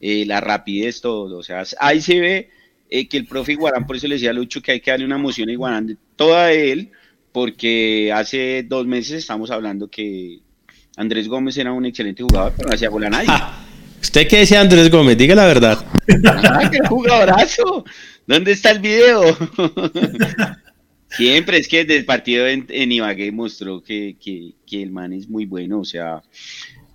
Eh, 0.00 0.24
la 0.26 0.40
rapidez, 0.40 1.00
todo. 1.00 1.38
O 1.38 1.42
sea, 1.42 1.64
ahí 1.80 2.00
se 2.00 2.20
ve 2.20 2.50
eh, 2.90 3.08
que 3.08 3.16
el 3.16 3.26
profe 3.26 3.52
Iguarán, 3.52 3.86
por 3.86 3.96
eso 3.96 4.06
le 4.06 4.14
decía 4.14 4.30
a 4.30 4.34
Lucho 4.34 4.62
que 4.62 4.72
hay 4.72 4.80
que 4.80 4.90
darle 4.90 5.06
una 5.06 5.16
emoción 5.16 5.48
a 5.48 5.52
Iguarán, 5.52 5.98
toda 6.16 6.52
él, 6.52 6.90
porque 7.32 8.12
hace 8.14 8.64
dos 8.66 8.86
meses 8.86 9.18
estamos 9.18 9.50
hablando 9.50 9.88
que 9.88 10.40
Andrés 10.98 11.28
Gómez 11.28 11.56
era 11.56 11.72
un 11.72 11.86
excelente 11.86 12.24
jugador, 12.24 12.52
pero 12.56 12.68
no 12.68 12.74
hacía 12.74 12.88
gol 12.88 13.04
a 13.04 13.10
nadie. 13.10 13.28
¿Usted 14.02 14.28
qué 14.28 14.38
decía 14.38 14.60
Andrés 14.60 14.90
Gómez? 14.90 15.16
Diga 15.16 15.34
la 15.34 15.46
verdad. 15.46 15.78
Ah, 16.24 16.70
¡Qué 16.70 16.78
jugadorazo! 16.88 17.84
¿Dónde 18.26 18.52
está 18.52 18.70
el 18.70 18.78
video? 18.78 19.22
Siempre 21.10 21.58
es 21.58 21.68
que 21.68 21.84
desde 21.84 21.98
el 21.98 22.06
partido 22.06 22.46
en, 22.46 22.92
Ibagué 22.92 23.30
mostró 23.30 23.82
que, 23.82 24.16
el 24.70 24.90
man 24.90 25.12
es 25.12 25.28
muy 25.28 25.44
bueno. 25.44 25.80
O 25.80 25.84
sea, 25.84 26.22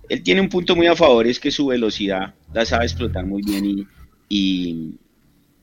él 0.08 0.22
tiene 0.24 0.40
un 0.40 0.48
punto 0.48 0.74
muy 0.74 0.88
a 0.88 0.96
favor, 0.96 1.28
es 1.28 1.38
que 1.38 1.52
su 1.52 1.66
velocidad 1.66 2.34
la 2.52 2.64
sabe 2.66 2.86
explotar 2.86 3.24
muy 3.24 3.42
bien 3.42 3.86
y, 4.28 4.98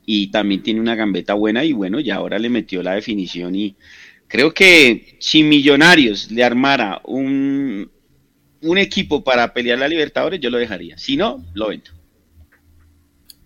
y, 0.06 0.28
también 0.28 0.64
tiene 0.64 0.80
una 0.80 0.96
gambeta 0.96 1.34
buena. 1.34 1.66
Y 1.66 1.74
bueno, 1.74 2.00
ya 2.00 2.16
ahora 2.16 2.40
le 2.40 2.50
metió 2.50 2.82
la 2.82 2.96
definición. 2.96 3.54
Y 3.54 3.76
creo 4.30 4.54
que 4.54 5.18
si 5.20 5.44
Millonarios 5.44 6.32
le 6.32 6.46
armara 6.46 7.02
un, 7.04 7.92
un 8.62 8.78
equipo 8.78 9.24
para 9.24 9.54
pelear 9.54 9.80
la 9.80 9.88
Libertadores, 9.88 10.40
yo 10.40 10.50
lo 10.50 10.58
dejaría. 10.58 10.98
Si 10.98 11.18
no, 11.18 11.44
lo 11.54 11.70
vendo. 11.70 11.92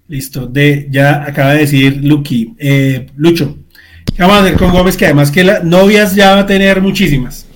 Listo, 0.08 0.46
de, 0.46 0.88
ya 0.92 1.24
acaba 1.24 1.54
de 1.54 1.60
decir 1.60 2.00
Lucky. 2.04 2.54
Eh, 2.60 3.08
Lucho, 3.16 3.58
¿qué 4.14 4.22
vamos 4.22 4.38
a 4.38 4.42
hacer 4.42 4.56
con 4.56 4.72
Gómez? 4.72 4.98
Que 4.98 5.06
además 5.06 5.32
que 5.32 5.44
las 5.44 5.64
novias 5.64 6.16
ya 6.16 6.36
va 6.36 6.42
a 6.42 6.46
tener 6.46 6.82
muchísimas. 6.82 7.48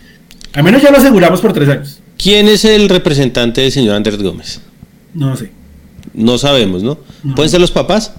Al 0.54 0.64
menos 0.64 0.82
ya 0.82 0.90
lo 0.90 0.98
aseguramos 0.98 1.42
por 1.42 1.54
tres 1.54 1.70
años. 1.70 2.02
¿Quién 2.18 2.48
es 2.48 2.66
el 2.66 2.90
representante 2.90 3.62
del 3.62 3.72
señor 3.72 3.96
Andrés 3.96 4.22
Gómez? 4.22 4.62
No 5.14 5.36
sé. 5.36 5.52
No 6.14 6.38
sabemos, 6.38 6.82
¿no? 6.82 6.98
¿Pueden 7.36 7.50
ser 7.50 7.62
los 7.62 7.72
papás? 7.72 8.14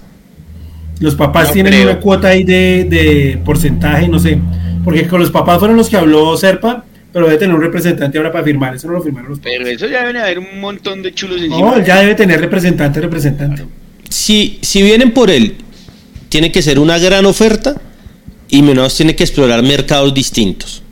Los 0.99 1.15
papás 1.15 1.51
tienen 1.51 1.81
una 1.81 1.99
cuota 1.99 2.29
ahí 2.29 2.43
de, 2.43 2.85
de, 2.85 3.41
porcentaje, 3.43 4.07
no 4.07 4.17
sé. 4.17 4.39
Porque 4.83 5.07
con 5.07 5.19
los 5.19 5.31
papás 5.31 5.59
fueron 5.59 5.75
los 5.75 5.89
que 5.89 5.97
habló 5.97 6.37
Serpa, 6.37 6.85
pero 7.11 7.25
debe 7.25 7.37
tener 7.37 7.55
un 7.55 7.61
representante 7.61 8.17
ahora 8.17 8.31
para 8.31 8.43
firmar. 8.43 8.75
Eso 8.75 8.87
no 8.87 8.93
lo 8.93 9.01
firmaron 9.01 9.29
los 9.29 9.39
papás. 9.39 9.53
Pero 9.57 9.69
eso 9.69 9.87
ya 9.87 10.05
debe 10.05 10.19
haber 10.19 10.39
un 10.39 10.59
montón 10.59 11.01
de 11.01 11.13
chulos 11.13 11.41
encima. 11.41 11.77
No, 11.77 11.83
ya 11.83 11.99
debe 11.99 12.15
tener 12.15 12.39
representante, 12.39 13.01
representante 13.01 13.65
si, 14.11 14.59
si 14.61 14.83
vienen 14.83 15.11
por 15.13 15.31
él, 15.31 15.55
tiene 16.29 16.51
que 16.51 16.61
ser 16.61 16.79
una 16.79 16.99
gran 16.99 17.25
oferta 17.25 17.81
y 18.49 18.61
menos 18.61 18.95
tiene 18.95 19.15
que 19.15 19.23
explorar 19.23 19.63
mercados 19.63 20.13
distintos. 20.13 20.83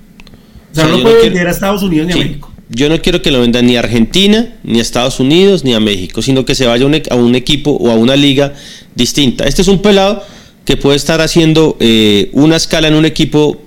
O 0.72 0.76
sea, 0.76 0.88
no 0.88 1.02
puede 1.02 1.24
vender 1.24 1.48
a 1.48 1.52
Estados 1.52 1.84
Unidos 1.84 2.08
ni 2.08 2.14
a 2.14 2.16
México. 2.16 2.54
Yo 2.70 2.88
no 2.88 3.02
quiero 3.02 3.22
que 3.22 3.32
lo 3.32 3.42
vendan 3.42 3.66
ni 3.66 3.76
a 3.76 3.80
Argentina, 3.80 4.56
ni 4.64 4.80
a 4.80 4.82
Estados 4.82 5.20
Unidos, 5.20 5.64
ni 5.64 5.74
a 5.74 5.80
México, 5.80 6.22
sino 6.22 6.46
que 6.46 6.56
se 6.56 6.68
vaya 6.68 6.86
a 7.10 7.16
un, 7.16 7.36
equipo 7.36 7.72
o 7.72 7.90
a 7.90 7.96
una 7.96 8.16
liga 8.16 8.54
distinta. 8.96 9.46
Este 9.46 9.64
es 9.64 9.68
un 9.68 9.82
pelado 9.82 10.24
que 10.66 10.78
puede 10.78 10.96
estar 10.96 11.20
haciendo 11.20 11.78
eh, 11.80 12.30
una 12.34 12.56
escala 12.56 12.88
en 12.88 12.94
un 12.94 13.06
equipo 13.06 13.64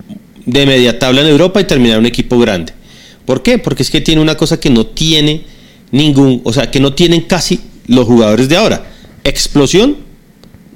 de 0.46 0.66
media 0.66 0.98
tabla 0.98 1.20
en 1.20 1.28
Europa 1.28 1.60
y 1.60 1.64
terminar 1.64 1.98
un 1.98 2.06
equipo 2.06 2.38
grande. 2.38 2.72
¿Por 3.24 3.42
qué? 3.42 3.58
Porque 3.58 3.82
es 3.82 3.90
que 3.90 4.00
tiene 4.00 4.20
una 4.20 4.36
cosa 4.36 4.58
que 4.58 4.70
no 4.70 4.86
tiene 4.86 5.44
ningún, 5.90 6.40
o 6.44 6.52
sea, 6.52 6.70
que 6.70 6.80
no 6.80 6.94
tienen 6.94 7.22
casi 7.22 7.60
los 7.86 8.06
jugadores 8.06 8.48
de 8.48 8.56
ahora 8.56 8.92
explosión, 9.24 9.96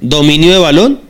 dominio 0.01 0.53
de 0.53 0.59
balón 0.59 1.01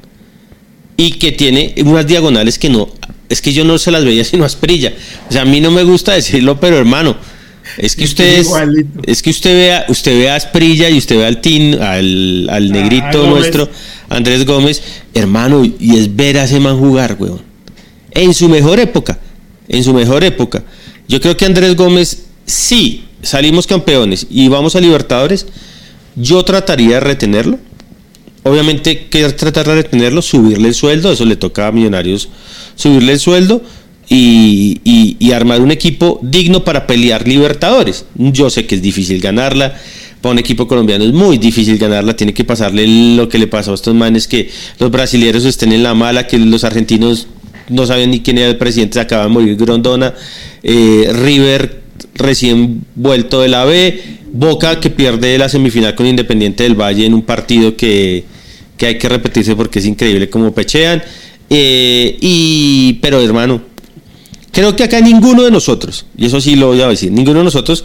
y 0.96 1.12
que 1.12 1.32
tiene 1.32 1.74
unas 1.84 2.06
diagonales 2.06 2.58
que 2.58 2.68
no, 2.68 2.88
es 3.28 3.42
que 3.42 3.52
yo 3.52 3.64
no 3.64 3.78
se 3.78 3.90
las 3.90 4.04
veía 4.04 4.24
sino 4.24 4.44
asprilla. 4.44 4.92
O 5.28 5.32
sea, 5.32 5.42
a 5.42 5.44
mí 5.44 5.60
no 5.60 5.70
me 5.70 5.82
gusta 5.82 6.14
decirlo, 6.14 6.58
pero 6.60 6.78
hermano, 6.78 7.16
es 7.78 7.96
que 7.96 8.04
usted 8.04 8.44
es, 9.06 9.22
que 9.22 9.30
usted 9.30 9.54
vea, 9.54 9.86
usted 9.88 10.18
vea 10.18 10.34
a 10.34 10.36
Asprilla 10.36 10.88
y 10.88 10.98
usted 10.98 11.16
ve 11.16 11.26
al 11.26 11.40
tin, 11.40 11.74
al, 11.74 12.48
al 12.48 12.66
ah, 12.66 12.72
negrito 12.72 13.26
nuestro, 13.26 13.68
Andrés 14.08 14.46
Gómez, 14.46 14.82
hermano, 15.14 15.64
y 15.64 15.98
es 15.98 16.14
ver 16.14 16.38
a 16.38 16.44
ese 16.44 16.60
man 16.60 16.78
jugar, 16.78 17.16
weón. 17.18 17.42
En 18.16 18.32
su 18.32 18.48
mejor 18.48 18.80
época, 18.80 19.18
en 19.68 19.84
su 19.84 19.92
mejor 19.92 20.24
época. 20.24 20.64
Yo 21.06 21.20
creo 21.20 21.36
que 21.36 21.44
Andrés 21.44 21.76
Gómez, 21.76 22.24
sí, 22.46 23.04
salimos 23.22 23.66
campeones 23.66 24.26
y 24.30 24.48
vamos 24.48 24.74
a 24.74 24.80
Libertadores, 24.80 25.46
yo 26.16 26.42
trataría 26.42 26.94
de 26.94 27.00
retenerlo. 27.00 27.58
Obviamente, 28.42 29.08
que 29.08 29.28
tratar 29.30 29.66
de 29.66 29.74
retenerlo? 29.74 30.22
Subirle 30.22 30.68
el 30.68 30.74
sueldo, 30.74 31.12
eso 31.12 31.26
le 31.26 31.36
toca 31.36 31.66
a 31.66 31.72
Millonarios 31.72 32.30
subirle 32.74 33.12
el 33.12 33.20
sueldo 33.20 33.62
y, 34.08 35.30
armar 35.34 35.60
un 35.60 35.70
equipo 35.70 36.18
digno 36.22 36.64
para 36.64 36.86
pelear 36.86 37.28
Libertadores. 37.28 38.06
Yo 38.14 38.48
sé 38.48 38.66
que 38.66 38.76
es 38.76 38.82
difícil 38.82 39.20
ganarla, 39.20 39.76
para 40.22 40.32
un 40.32 40.38
equipo 40.38 40.66
colombiano 40.66 41.04
es 41.04 41.12
muy 41.12 41.36
difícil 41.36 41.76
ganarla, 41.76 42.16
tiene 42.16 42.32
que 42.32 42.44
pasarle 42.44 42.86
lo 43.16 43.28
que 43.28 43.38
le 43.38 43.46
pasó 43.46 43.72
a 43.72 43.74
estos 43.74 43.94
manes, 43.94 44.26
que 44.26 44.48
los 44.78 44.90
brasileños 44.90 45.44
estén 45.44 45.72
en 45.72 45.82
la 45.82 45.92
mala, 45.92 46.26
que 46.26 46.38
los 46.38 46.64
argentinos 46.64 47.26
no 47.68 47.86
saben 47.86 48.10
ni 48.10 48.20
quién 48.20 48.38
era 48.38 48.48
el 48.48 48.56
presidente, 48.56 48.94
se 48.94 49.00
acaba 49.00 49.24
de 49.24 49.28
morir 49.28 49.56
Grondona, 49.56 50.14
eh, 50.62 51.10
River 51.12 51.82
recién 52.14 52.84
vuelto 52.94 53.40
de 53.40 53.48
la 53.48 53.64
B, 53.64 54.16
Boca 54.32 54.80
que 54.80 54.90
pierde 54.90 55.38
la 55.38 55.48
semifinal 55.48 55.94
con 55.94 56.06
Independiente 56.06 56.64
del 56.64 56.74
Valle 56.74 57.06
en 57.06 57.14
un 57.14 57.22
partido 57.22 57.76
que, 57.76 58.24
hay 58.80 58.98
que 58.98 59.08
repetirse 59.08 59.56
porque 59.56 59.78
es 59.78 59.86
increíble 59.86 60.28
como 60.28 60.52
pechean. 60.52 61.02
Eh, 61.48 62.18
y, 62.20 62.94
pero 63.00 63.20
hermano, 63.20 63.62
creo 64.50 64.76
que 64.76 64.84
acá 64.84 65.00
ninguno 65.00 65.42
de 65.42 65.50
nosotros, 65.50 66.06
y 66.18 66.26
eso 66.26 66.40
sí 66.40 66.56
lo 66.56 66.68
voy 66.68 66.82
a 66.82 66.88
decir, 66.88 67.12
ninguno 67.12 67.38
de 67.38 67.44
nosotros 67.44 67.84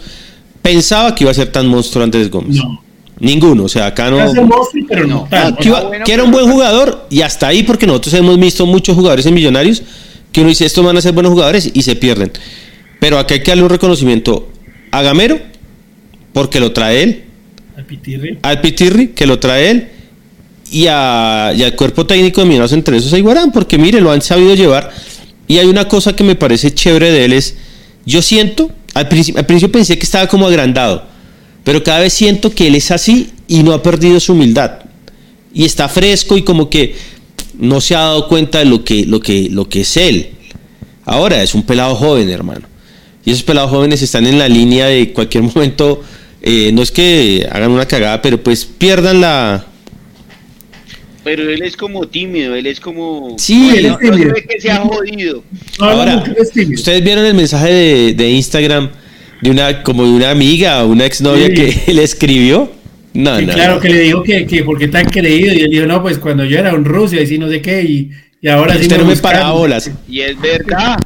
pensaba 0.60 1.14
que 1.14 1.24
iba 1.24 1.30
a 1.30 1.34
ser 1.34 1.50
tan 1.50 1.66
monstruo 1.68 2.04
Andrés 2.04 2.30
Gómez. 2.30 2.58
Ninguno, 3.22 3.64
o 3.64 3.68
sea, 3.68 3.86
acá 3.86 4.10
no. 4.10 4.18
que, 6.04 6.12
era 6.12 6.24
un 6.24 6.32
buen 6.32 6.50
jugador 6.50 7.06
y 7.08 7.22
hasta 7.22 7.46
ahí, 7.46 7.62
porque 7.62 7.86
nosotros 7.86 8.14
hemos 8.14 8.36
visto 8.36 8.66
muchos 8.66 8.96
jugadores 8.96 9.24
en 9.26 9.34
Millonarios 9.34 9.84
que 10.32 10.40
uno 10.40 10.48
dice 10.48 10.66
estos 10.66 10.84
van 10.84 10.96
a 10.96 11.00
ser 11.00 11.12
buenos 11.12 11.30
jugadores 11.30 11.70
y 11.72 11.82
se 11.82 11.94
pierden. 11.94 12.32
Pero 12.98 13.20
acá 13.20 13.34
hay 13.34 13.42
que 13.44 13.52
darle 13.52 13.62
un 13.62 13.70
reconocimiento 13.70 14.50
a 14.90 15.02
Gamero 15.02 15.38
porque 16.32 16.58
lo 16.58 16.72
trae 16.72 17.00
él. 17.04 17.24
Al 17.76 17.84
Pitirri. 17.84 18.38
Al 18.42 18.60
Pitirri, 18.60 19.08
que 19.08 19.24
lo 19.24 19.38
trae 19.38 19.70
él. 19.70 19.88
Y, 20.72 20.88
al 20.88 21.76
cuerpo 21.76 22.04
técnico 22.04 22.40
de 22.40 22.48
Millonarios 22.48 22.72
entre 22.72 22.96
esos 22.96 23.12
a 23.12 23.18
Iguarán, 23.18 23.52
porque 23.52 23.78
mire, 23.78 24.00
lo 24.00 24.10
han 24.10 24.22
sabido 24.22 24.56
llevar. 24.56 24.90
Y 25.46 25.58
hay 25.58 25.66
una 25.66 25.86
cosa 25.86 26.16
que 26.16 26.24
me 26.24 26.34
parece 26.34 26.74
chévere 26.74 27.12
de 27.12 27.24
él 27.24 27.34
es, 27.34 27.54
yo 28.04 28.20
siento, 28.20 28.68
al 28.94 29.04
al 29.04 29.46
principio 29.46 29.70
pensé 29.70 29.96
que 29.96 30.04
estaba 30.04 30.26
como 30.26 30.48
agrandado, 30.48 31.11
pero 31.64 31.82
cada 31.82 32.00
vez 32.00 32.12
siento 32.12 32.54
que 32.54 32.66
él 32.66 32.74
es 32.74 32.90
así 32.90 33.30
y 33.48 33.62
no 33.62 33.72
ha 33.72 33.82
perdido 33.82 34.18
su 34.20 34.32
humildad. 34.32 34.80
Y 35.54 35.64
está 35.64 35.88
fresco 35.88 36.36
y 36.36 36.42
como 36.42 36.70
que 36.70 36.94
no 37.58 37.80
se 37.80 37.94
ha 37.94 38.00
dado 38.00 38.28
cuenta 38.28 38.58
de 38.58 38.64
lo 38.64 38.84
que, 38.84 39.04
lo 39.06 39.20
que, 39.20 39.48
lo 39.50 39.68
que 39.68 39.82
es 39.82 39.96
él. 39.96 40.30
Ahora 41.04 41.42
es 41.42 41.54
un 41.54 41.62
pelado 41.62 41.94
joven, 41.94 42.28
hermano. 42.28 42.66
Y 43.24 43.30
esos 43.30 43.42
pelados 43.42 43.70
jóvenes 43.70 44.02
están 44.02 44.26
en 44.26 44.38
la 44.38 44.48
línea 44.48 44.86
de 44.86 45.12
cualquier 45.12 45.42
momento 45.54 46.02
eh, 46.44 46.72
no 46.72 46.82
es 46.82 46.90
que 46.90 47.46
hagan 47.50 47.70
una 47.70 47.86
cagada, 47.86 48.20
pero 48.20 48.42
pues 48.42 48.64
pierdan 48.64 49.20
la... 49.20 49.64
Pero 51.22 51.48
él 51.48 51.62
es 51.62 51.76
como 51.76 52.08
tímido, 52.08 52.56
él 52.56 52.66
es 52.66 52.80
como... 52.80 53.36
Sí, 53.38 53.70
él 53.76 53.86
es 53.86 53.98
tímido. 53.98 54.34
que 54.34 54.60
se 54.60 54.72
ha 54.72 54.80
jodido. 54.80 55.44
Ahora, 55.78 56.24
ustedes 56.74 57.04
vieron 57.04 57.24
el 57.24 57.34
mensaje 57.34 58.12
de, 58.12 58.30
Instagram 58.30 58.90
de 59.42 59.50
una 59.50 59.82
como 59.82 60.04
de 60.04 60.10
una 60.10 60.30
amiga 60.30 60.84
o 60.84 60.88
una 60.88 61.04
exnovia 61.04 61.52
que 61.52 61.92
le 61.92 62.02
escribió. 62.02 62.70
No, 63.12 63.38
no, 63.38 63.52
claro, 63.52 63.78
que 63.78 63.90
le 63.90 63.98
dijo 64.00 64.22
que, 64.22 64.46
que 64.46 64.64
porque 64.64 64.88
tan 64.88 65.04
creído 65.04 65.52
y 65.52 65.60
él 65.60 65.70
dijo, 65.70 65.84
no, 65.84 66.00
pues 66.00 66.18
cuando 66.18 66.46
yo 66.46 66.58
era 66.58 66.70
en 66.70 66.84
Rusia 66.84 67.20
y 67.20 67.26
si 67.26 67.36
no 67.36 67.50
sé 67.50 67.60
qué 67.60 67.82
y, 67.82 68.10
y 68.40 68.48
ahora 68.48 68.78
sí 68.78 68.88
no 68.88 69.04
me 69.04 69.16
para 69.16 69.50
bolas. 69.50 69.90
Y 70.08 70.20
es 70.22 70.40
verdad. 70.40 70.96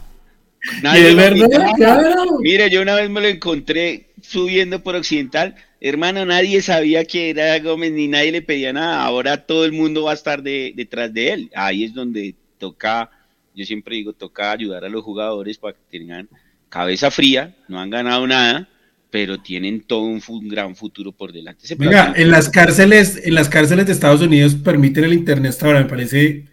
y 0.82 0.98
es 0.98 1.16
verdad, 1.16 1.72
claro. 1.76 2.38
Mire, 2.40 2.70
yo 2.70 2.82
una 2.82 2.94
vez 2.94 3.10
me 3.10 3.20
lo 3.20 3.26
encontré 3.26 4.06
subiendo 4.22 4.82
por 4.82 4.94
Occidental, 4.94 5.56
hermano, 5.80 6.24
nadie 6.24 6.62
sabía 6.62 7.04
que 7.04 7.30
era 7.30 7.58
Gómez 7.58 7.92
ni 7.92 8.06
nadie 8.06 8.30
le 8.30 8.42
pedía 8.42 8.72
nada. 8.72 9.02
Ahora 9.02 9.44
todo 9.44 9.64
el 9.64 9.72
mundo 9.72 10.04
va 10.04 10.12
a 10.12 10.14
estar 10.14 10.42
detrás 10.42 11.12
de 11.12 11.32
él. 11.32 11.50
Ahí 11.54 11.84
es 11.84 11.94
donde 11.94 12.34
toca, 12.58 13.10
yo 13.54 13.64
siempre 13.64 13.96
digo, 13.96 14.12
toca 14.12 14.52
ayudar 14.52 14.84
a 14.84 14.88
los 14.88 15.02
jugadores 15.02 15.58
para 15.58 15.74
que 15.74 15.98
tengan 15.98 16.28
cabeza 16.68 17.10
fría, 17.10 17.56
no 17.68 17.80
han 17.80 17.90
ganado 17.90 18.26
nada, 18.26 18.68
pero 19.10 19.40
tienen 19.40 19.82
todo 19.82 20.02
un, 20.02 20.20
gran 20.48 20.76
futuro 20.76 21.12
por 21.12 21.32
delante. 21.32 21.66
Venga, 21.76 22.12
en 22.16 22.30
las 22.30 22.48
cárceles, 22.48 23.20
en 23.24 23.34
las 23.34 23.48
cárceles 23.48 23.86
de 23.86 23.93
Estados 23.93 24.20
Unidos 24.20 24.55
permiten 24.55 25.05
el 25.05 25.12
internet 25.12 25.51
hasta 25.51 25.66
ahora, 25.66 25.80
me 25.80 25.86
parece 25.86 26.47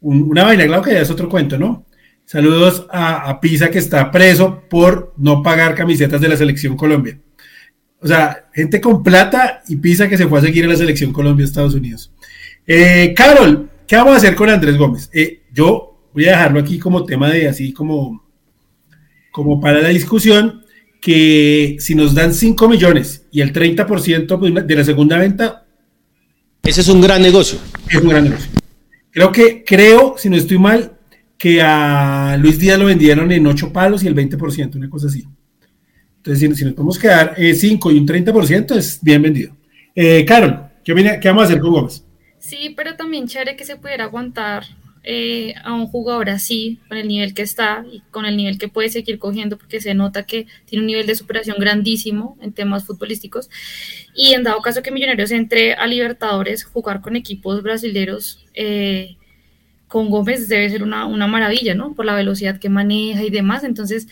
una 0.00 0.44
vaina, 0.44 0.66
claro 0.66 0.82
que 0.82 0.92
ya 0.92 1.00
es 1.00 1.10
otro 1.10 1.28
cuento, 1.28 1.58
¿no? 1.58 1.86
Saludos 2.26 2.86
a, 2.90 3.38
Pisa 3.40 3.70
que 3.70 3.78
está 3.78 4.10
preso 4.10 4.62
por 4.68 5.14
no 5.18 5.42
pagar 5.42 5.74
camisetas 5.74 6.20
de 6.20 6.28
la 6.28 6.36
selección 6.36 6.76
Colombia. 6.76 7.18
O 8.00 8.06
sea, 8.06 8.48
gente 8.52 8.80
con 8.80 9.02
plata 9.02 9.62
y 9.68 9.76
Pisa 9.76 10.08
que 10.08 10.16
se 10.16 10.26
fue 10.26 10.38
a 10.38 10.42
seguir 10.42 10.64
a 10.64 10.68
la 10.68 10.76
selección 10.76 11.12
Colombia 11.12 11.44
Estados 11.44 11.74
Unidos. 11.74 12.12
Eh, 12.66 13.12
Carol, 13.14 13.70
¿qué 13.86 13.96
vamos 13.96 14.14
a 14.14 14.16
hacer 14.16 14.34
con 14.34 14.48
Andrés 14.48 14.78
Gómez? 14.78 15.10
Eh, 15.12 15.42
yo 15.52 16.08
voy 16.14 16.26
a 16.26 16.30
dejarlo 16.30 16.60
aquí 16.60 16.78
como 16.78 17.04
tema 17.04 17.30
de 17.30 17.48
así 17.48 17.72
como, 17.72 18.23
como 19.34 19.60
para 19.60 19.80
la 19.80 19.88
discusión, 19.88 20.62
que 21.00 21.74
si 21.80 21.96
nos 21.96 22.14
dan 22.14 22.32
5 22.32 22.68
millones 22.68 23.26
y 23.32 23.40
el 23.40 23.52
30% 23.52 24.38
pues, 24.38 24.54
de 24.64 24.74
la 24.76 24.84
segunda 24.84 25.18
venta... 25.18 25.66
Ese 26.62 26.82
es 26.82 26.88
un 26.88 27.00
gran 27.00 27.20
negocio. 27.20 27.58
Es 27.90 28.00
un 28.00 28.10
gran 28.10 28.22
negocio. 28.22 28.48
Creo 29.10 29.32
que, 29.32 29.64
creo, 29.64 30.14
si 30.16 30.30
no 30.30 30.36
estoy 30.36 30.58
mal, 30.58 30.98
que 31.36 31.60
a 31.60 32.36
Luis 32.40 32.60
Díaz 32.60 32.78
lo 32.78 32.84
vendieron 32.84 33.32
en 33.32 33.44
8 33.44 33.72
palos 33.72 34.04
y 34.04 34.06
el 34.06 34.14
20%, 34.14 34.76
una 34.76 34.88
cosa 34.88 35.08
así. 35.08 35.24
Entonces, 36.18 36.56
si, 36.56 36.64
nos 36.64 36.74
podemos 36.74 36.96
quedar 36.96 37.34
5 37.36 37.90
eh, 37.90 37.92
y 37.92 37.98
un 37.98 38.06
30%, 38.06 38.76
es 38.76 39.00
bien 39.02 39.20
vendido. 39.20 39.56
Eh, 39.96 40.24
Carol, 40.24 40.68
¿qué, 40.84 40.94
¿qué, 41.20 41.28
vamos 41.28 41.42
a 41.42 41.46
hacer 41.46 41.58
con 41.58 41.72
Gómez? 41.72 42.04
Sí, 42.38 42.72
pero 42.76 42.94
también 42.94 43.26
chévere 43.26 43.56
que 43.56 43.64
se 43.64 43.74
pudiera 43.74 44.04
aguantar 44.04 44.62
eh, 45.06 45.54
a 45.62 45.74
un 45.74 45.86
jugador 45.86 46.30
así, 46.30 46.80
con 46.88 46.96
el 46.96 47.06
nivel 47.06 47.34
que 47.34 47.42
está 47.42 47.84
y 47.92 48.00
con 48.10 48.24
el 48.24 48.38
nivel 48.38 48.56
que 48.56 48.68
puede 48.68 48.88
seguir 48.88 49.18
cogiendo, 49.18 49.58
porque 49.58 49.78
se 49.78 49.92
nota 49.92 50.24
que 50.24 50.46
tiene 50.64 50.82
un 50.82 50.86
nivel 50.86 51.06
de 51.06 51.14
superación 51.14 51.56
grandísimo 51.58 52.38
en 52.40 52.54
temas 52.54 52.86
futbolísticos. 52.86 53.50
Y 54.14 54.32
en 54.32 54.44
dado 54.44 54.62
caso 54.62 54.82
que 54.82 54.90
Millonarios 54.90 55.30
entre 55.30 55.74
a 55.74 55.86
Libertadores, 55.86 56.64
jugar 56.64 57.02
con 57.02 57.16
equipos 57.16 57.62
brasileños 57.62 58.46
eh, 58.54 59.16
con 59.88 60.08
Gómez 60.08 60.48
debe 60.48 60.70
ser 60.70 60.82
una, 60.82 61.04
una 61.04 61.26
maravilla, 61.26 61.74
¿no? 61.74 61.94
Por 61.94 62.06
la 62.06 62.14
velocidad 62.14 62.58
que 62.58 62.70
maneja 62.70 63.22
y 63.22 63.28
demás. 63.30 63.62
Entonces, 63.62 64.08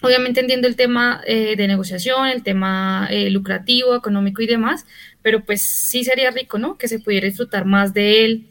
obviamente 0.00 0.38
entiendo 0.38 0.68
el 0.68 0.76
tema 0.76 1.22
eh, 1.26 1.56
de 1.56 1.66
negociación, 1.66 2.28
el 2.28 2.44
tema 2.44 3.08
lucrativo, 3.30 3.96
económico 3.96 4.42
y 4.42 4.46
demás, 4.46 4.86
pero 5.22 5.44
pues 5.44 5.62
sí 5.62 6.04
sería 6.04 6.30
rico, 6.30 6.58
¿no? 6.58 6.78
Que 6.78 6.86
se 6.86 7.00
pudiera 7.00 7.26
disfrutar 7.26 7.64
más 7.64 7.92
de 7.92 8.24
él, 8.24 8.47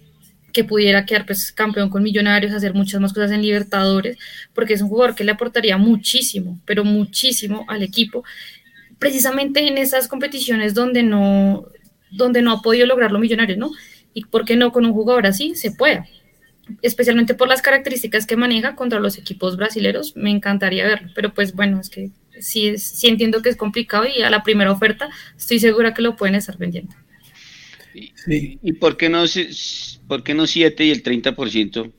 que 0.58 0.64
pudiera 0.64 1.06
quedar 1.06 1.28
pues 1.28 1.52
campeón 1.52 1.92
con 1.92 2.02
Millonarios, 2.02 2.52
hacer 2.52 2.74
muchas 2.74 3.00
más 3.00 3.14
cosas 3.14 3.30
en 3.30 3.44
Libertadores, 3.44 4.18
porque 4.56 4.74
es 4.74 4.82
un 4.82 4.90
jugador 4.90 5.14
que 5.14 5.24
le 5.24 5.32
aportaría 5.32 5.78
muchísimo, 5.78 6.60
pero 6.66 6.84
muchísimo 6.84 7.64
al 7.68 7.84
equipo, 7.84 8.24
precisamente 8.98 9.68
en 9.68 9.78
esas 9.78 10.08
competiciones 10.08 10.74
donde 10.74 11.04
no, 11.04 11.68
donde 12.10 12.42
no 12.42 12.54
ha 12.54 12.62
podido 12.64 12.88
lograrlo 12.88 13.20
Millonarios, 13.20 13.60
¿no? 13.60 13.70
Y 14.16 14.26
por 14.26 14.46
qué 14.46 14.56
no 14.56 14.72
con 14.72 14.84
un 14.84 14.94
jugador 14.94 15.28
así 15.28 15.54
se 15.54 15.70
puede, 15.70 16.10
especialmente 16.82 17.36
por 17.36 17.48
las 17.48 17.62
características 17.62 18.26
que 18.26 18.36
maneja 18.36 18.74
contra 18.74 19.00
los 19.00 19.20
equipos 19.20 19.58
brasileños, 19.58 20.16
me 20.16 20.32
encantaría 20.32 20.88
verlo, 20.88 21.12
pero 21.14 21.36
pues 21.36 21.54
bueno, 21.54 21.80
es 21.80 21.92
que 21.92 22.10
sí, 22.40 22.80
sí 22.80 23.10
entiendo 23.10 23.44
que 23.44 23.50
es 23.50 23.58
complicado 23.58 24.06
y 24.08 24.24
a 24.24 24.32
la 24.32 24.42
primera 24.42 24.72
oferta 24.72 25.08
estoy 25.38 25.60
segura 25.60 25.94
que 25.94 26.02
lo 26.02 26.16
pueden 26.16 26.34
estar 26.34 26.58
vendiendo. 26.58 26.96
¿Y, 28.28 28.74
por, 28.74 28.98
qué 28.98 29.10
no, 29.10 29.24
por 30.07 30.24
qué 30.24 30.34
no 30.34 30.48
7 30.48 30.86
y 30.86 30.91
el 30.91 31.03
30%? 31.03 31.91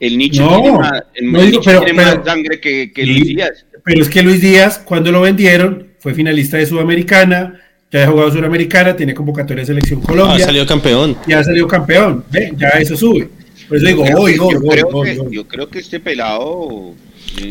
El 0.00 0.18
nicho 0.18 0.48
tiene, 0.48 1.92
más, 1.92 2.24
sangre 2.24 2.60
que, 2.60 2.90
Luis 2.96 3.26
Díaz. 3.26 3.66
Pero 3.84 4.02
es 4.02 4.08
que 4.08 4.22
Luis 4.22 4.40
Díaz, 4.40 4.78
cuando 4.78 5.12
lo 5.12 5.20
vendieron, 5.20 5.88
fue 5.98 6.14
finalista 6.14 6.56
de 6.56 6.66
Sudamericana, 6.66 7.60
ya 7.90 8.04
ha 8.04 8.06
jugado 8.08 8.32
Sudamericana, 8.32 8.96
tiene 8.96 9.14
convocatoria 9.14 9.62
de 9.62 9.66
Selección 9.66 10.00
Colombia. 10.00 10.38
Ya 10.38 10.46
salió 10.46 10.66
campeón. 10.66 11.16
Ya 11.26 11.44
salido 11.44 11.68
campeón, 11.68 12.24
ya 12.56 12.68
eso 12.70 12.96
sube. 12.96 13.28
Por 13.68 13.76
eso 13.78 13.86
digo, 13.86 14.02
hoy, 14.16 14.36
hoy, 14.38 14.56
hoy, 14.92 15.18
Yo 15.30 15.46
creo 15.46 15.68
que 15.68 15.78
este 15.78 16.00
pelado 16.00 16.94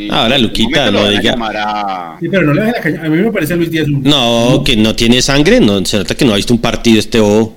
Ahora, 0.10 0.38
Luquita, 0.38 0.92
no 0.92 1.10
diga. 1.10 2.18
Sí, 2.20 2.30
pero 2.30 2.44
no 2.44 2.54
le 2.54 2.66
la 2.66 2.74
caña. 2.74 3.02
A 3.04 3.10
mí 3.10 3.18
me 3.18 3.32
parece 3.32 3.56
Luis 3.56 3.70
Díaz 3.72 3.88
No, 3.88 4.64
que 4.66 4.76
no 4.76 4.96
tiene 4.96 5.22
sangre. 5.22 5.60
No, 5.60 5.84
se 5.86 5.98
nota 5.98 6.16
que 6.16 6.26
no 6.26 6.34
ha 6.34 6.38
visto 6.38 6.54
un 6.54 6.62
partido 6.62 7.00
este 7.00 7.20
O. 7.20 7.54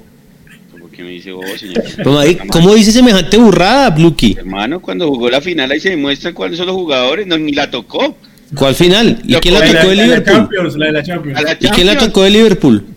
¿Cómo 0.72 0.90
que 0.90 1.02
me 1.02 1.10
dice 1.10 1.30
señor? 1.58 2.46
¿Cómo 2.48 2.74
dice 2.74 2.92
semejante 2.92 3.36
burrada, 3.36 3.90
Bluki? 3.90 4.36
Hermano, 4.38 4.80
cuando 4.80 5.08
jugó 5.08 5.30
la 5.30 5.40
final 5.40 5.70
ahí 5.70 5.80
se 5.80 5.90
demuestra 5.90 6.32
cuáles 6.34 6.58
son 6.58 6.66
los 6.66 6.76
jugadores. 6.76 7.26
No, 7.26 7.38
ni 7.38 7.52
la 7.52 7.70
tocó. 7.70 8.16
¿Cuál 8.54 8.74
final? 8.74 9.20
¿Y 9.24 9.34
quién 9.36 9.54
la 9.54 9.60
tocó 9.60 9.88
de 9.88 9.96
Liverpool? 9.96 10.48
La 10.76 10.86
de 10.86 10.92
la 10.92 11.02
Champions. 11.02 11.40
¿Y 11.60 11.68
quién 11.68 11.86
la 11.86 11.98
tocó 11.98 12.22
de 12.22 12.30
Liverpool? 12.30 12.84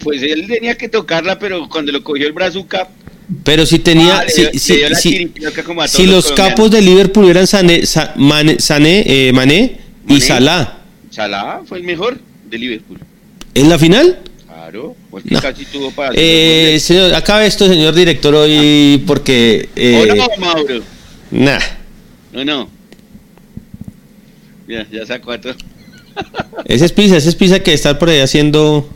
Pues 0.00 0.22
él 0.22 0.46
tenía 0.48 0.76
que 0.76 0.88
tocarla, 0.88 1.38
pero 1.38 1.66
cuando 1.66 1.92
lo 1.92 2.02
cogió 2.04 2.26
el 2.26 2.34
brazo 2.34 2.66
pero 3.44 3.66
si 3.66 3.78
tenía, 3.78 4.20
ah, 4.20 4.24
si, 4.28 4.58
si, 4.58 6.06
los 6.06 6.32
capos 6.32 6.70
de 6.70 6.82
Liverpool 6.82 7.28
eran 7.28 7.46
Sané, 7.46 7.86
Sané, 7.86 9.04
eh, 9.06 9.32
Mané, 9.32 9.78
y 10.08 10.20
Salah. 10.20 10.78
Salah 11.10 11.62
fue 11.66 11.78
el 11.78 11.84
mejor 11.84 12.18
de 12.48 12.58
Liverpool. 12.58 12.98
¿En 13.54 13.68
la 13.68 13.78
final? 13.78 14.18
Claro, 14.46 14.96
porque 15.10 15.34
casi 15.36 15.64
tuvo 15.64 15.90
para. 15.90 16.14
Eh, 16.16 16.78
señor, 16.80 17.14
acabe 17.14 17.46
esto, 17.46 17.66
señor 17.66 17.94
director, 17.94 18.34
hoy 18.34 19.02
porque. 19.06 19.68
Eh, 19.76 20.12
no, 20.16 20.28
Mauro? 20.38 20.82
Nah. 21.30 21.58
No, 22.32 22.44
no. 22.44 22.70
Ya, 24.68 24.86
ya 24.90 25.04
sacó 25.04 25.32
a 25.32 25.40
todo. 25.40 25.54
ese 26.64 26.84
es 26.84 26.92
Pisa, 26.92 27.16
ese 27.16 27.28
es 27.30 27.34
Pisa 27.34 27.60
que 27.60 27.72
está 27.72 27.98
por 27.98 28.08
ahí 28.08 28.20
haciendo. 28.20 28.88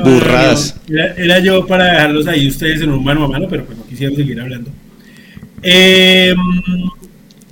Burradas. 0.00 0.80
era, 0.88 1.38
yo 1.40 1.66
para 1.66 1.84
dejarlos 1.84 2.26
ahí 2.26 2.48
ustedes 2.48 2.80
en 2.80 2.90
un 2.90 3.04
mano 3.04 3.24
a 3.24 3.28
mano, 3.28 3.46
pero 3.48 3.64
pues 3.64 3.76
no 3.76 3.86
quisiera 3.86 4.14
seguir 4.14 4.40
hablando. 4.40 4.70
Em, 5.62 6.36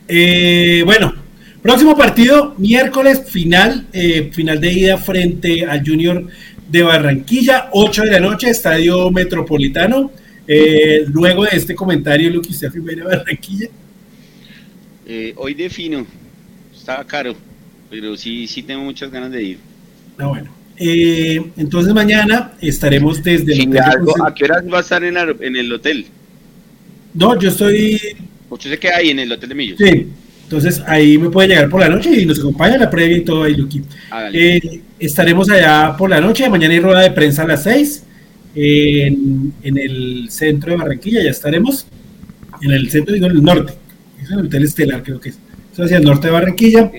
eh, 0.09 0.83
bueno, 0.85 1.15
próximo 1.63 1.97
partido, 1.97 2.55
miércoles, 2.59 3.23
final, 3.29 3.87
eh, 3.93 4.31
final 4.33 4.61
de 4.61 4.73
ida 4.73 4.99
frente 4.99 5.65
al 5.65 5.87
Junior 5.87 6.27
de 6.69 6.83
Barranquilla, 6.83 7.69
8 7.73 8.03
de 8.03 8.11
la 8.11 8.21
noche, 8.21 8.51
Estadio 8.51 9.11
Metropolitano. 9.11 10.11
Eh, 10.47 11.05
luego 11.09 11.45
de 11.45 11.51
este 11.53 11.75
comentario, 11.75 12.31
lo 12.31 12.43
que 12.43 12.51
usted 12.51 12.69
a 12.69 13.05
Barranquilla. 13.05 13.69
hoy 15.37 15.55
defino, 15.55 16.07
estaba 16.75 17.05
caro, 17.05 17.37
pero 17.91 18.17
sí, 18.17 18.47
sí 18.47 18.63
tengo 18.63 18.83
muchas 18.83 19.11
ganas 19.11 19.31
de 19.31 19.43
ir. 19.43 19.59
Ah, 20.19 20.27
bueno. 20.27 20.60
Eh, 20.83 21.39
entonces 21.59 21.93
mañana 21.93 22.53
estaremos 22.63 23.23
desde 23.23 23.53
el 23.53 23.69
hotel. 23.69 23.83
¿A 24.27 24.35
qué 24.35 24.45
horas 24.45 24.65
va 24.73 24.79
a 24.79 24.81
estar 24.81 25.05
en, 25.05 25.17
el 25.57 25.73
hotel? 25.73 26.07
No, 27.13 27.39
yo 27.39 27.51
estoy... 27.51 28.01
¿Usted 28.49 28.71
se 28.71 28.79
queda 28.79 28.97
ahí 28.97 29.11
en 29.11 29.19
el 29.19 29.31
hotel 29.31 29.51
de 29.51 29.55
Millos? 29.55 29.79
Sí, 29.79 30.07
entonces 30.45 30.83
ahí 30.87 31.19
me 31.19 31.29
puede 31.29 31.49
llegar 31.49 31.69
por 31.69 31.81
la 31.81 31.91
noche 31.91 32.23
y 32.23 32.25
nos 32.25 32.39
acompaña 32.39 32.79
la 32.79 32.89
previa 32.89 33.19
y 33.19 33.25
todo 33.25 33.43
ahí, 33.43 33.57
Luqui. 33.57 33.83
Ah, 34.11 34.31
eh, 34.33 34.81
estaremos 34.99 35.51
allá 35.51 35.95
por 35.99 36.09
la 36.09 36.19
noche, 36.19 36.49
mañana 36.49 36.73
hay 36.73 36.81
rueda 36.81 37.01
de 37.01 37.11
prensa 37.11 37.43
a 37.43 37.47
las 37.47 37.63
6 37.65 38.05
en, 38.55 39.53
el 39.63 40.29
centro 40.31 40.71
de 40.71 40.79
Barranquilla, 40.79 41.23
ya 41.23 41.31
estaremos 41.31 41.87
en 42.63 42.71
el 42.71 42.91
centro, 42.91 43.15
digo, 43.15 43.27
en 43.27 43.33
el 43.33 43.43
norte, 43.43 43.75
es 44.21 44.31
el 44.31 44.47
Hotel 44.47 44.65
Estelar 44.65 45.03
creo 45.03 45.21
que 45.21 45.29
es, 45.29 45.39
eso 45.73 45.85
hacia 45.85 45.99
el 45.99 46.05
norte 46.05 46.29
de 46.29 46.33
Barranquilla. 46.33 46.91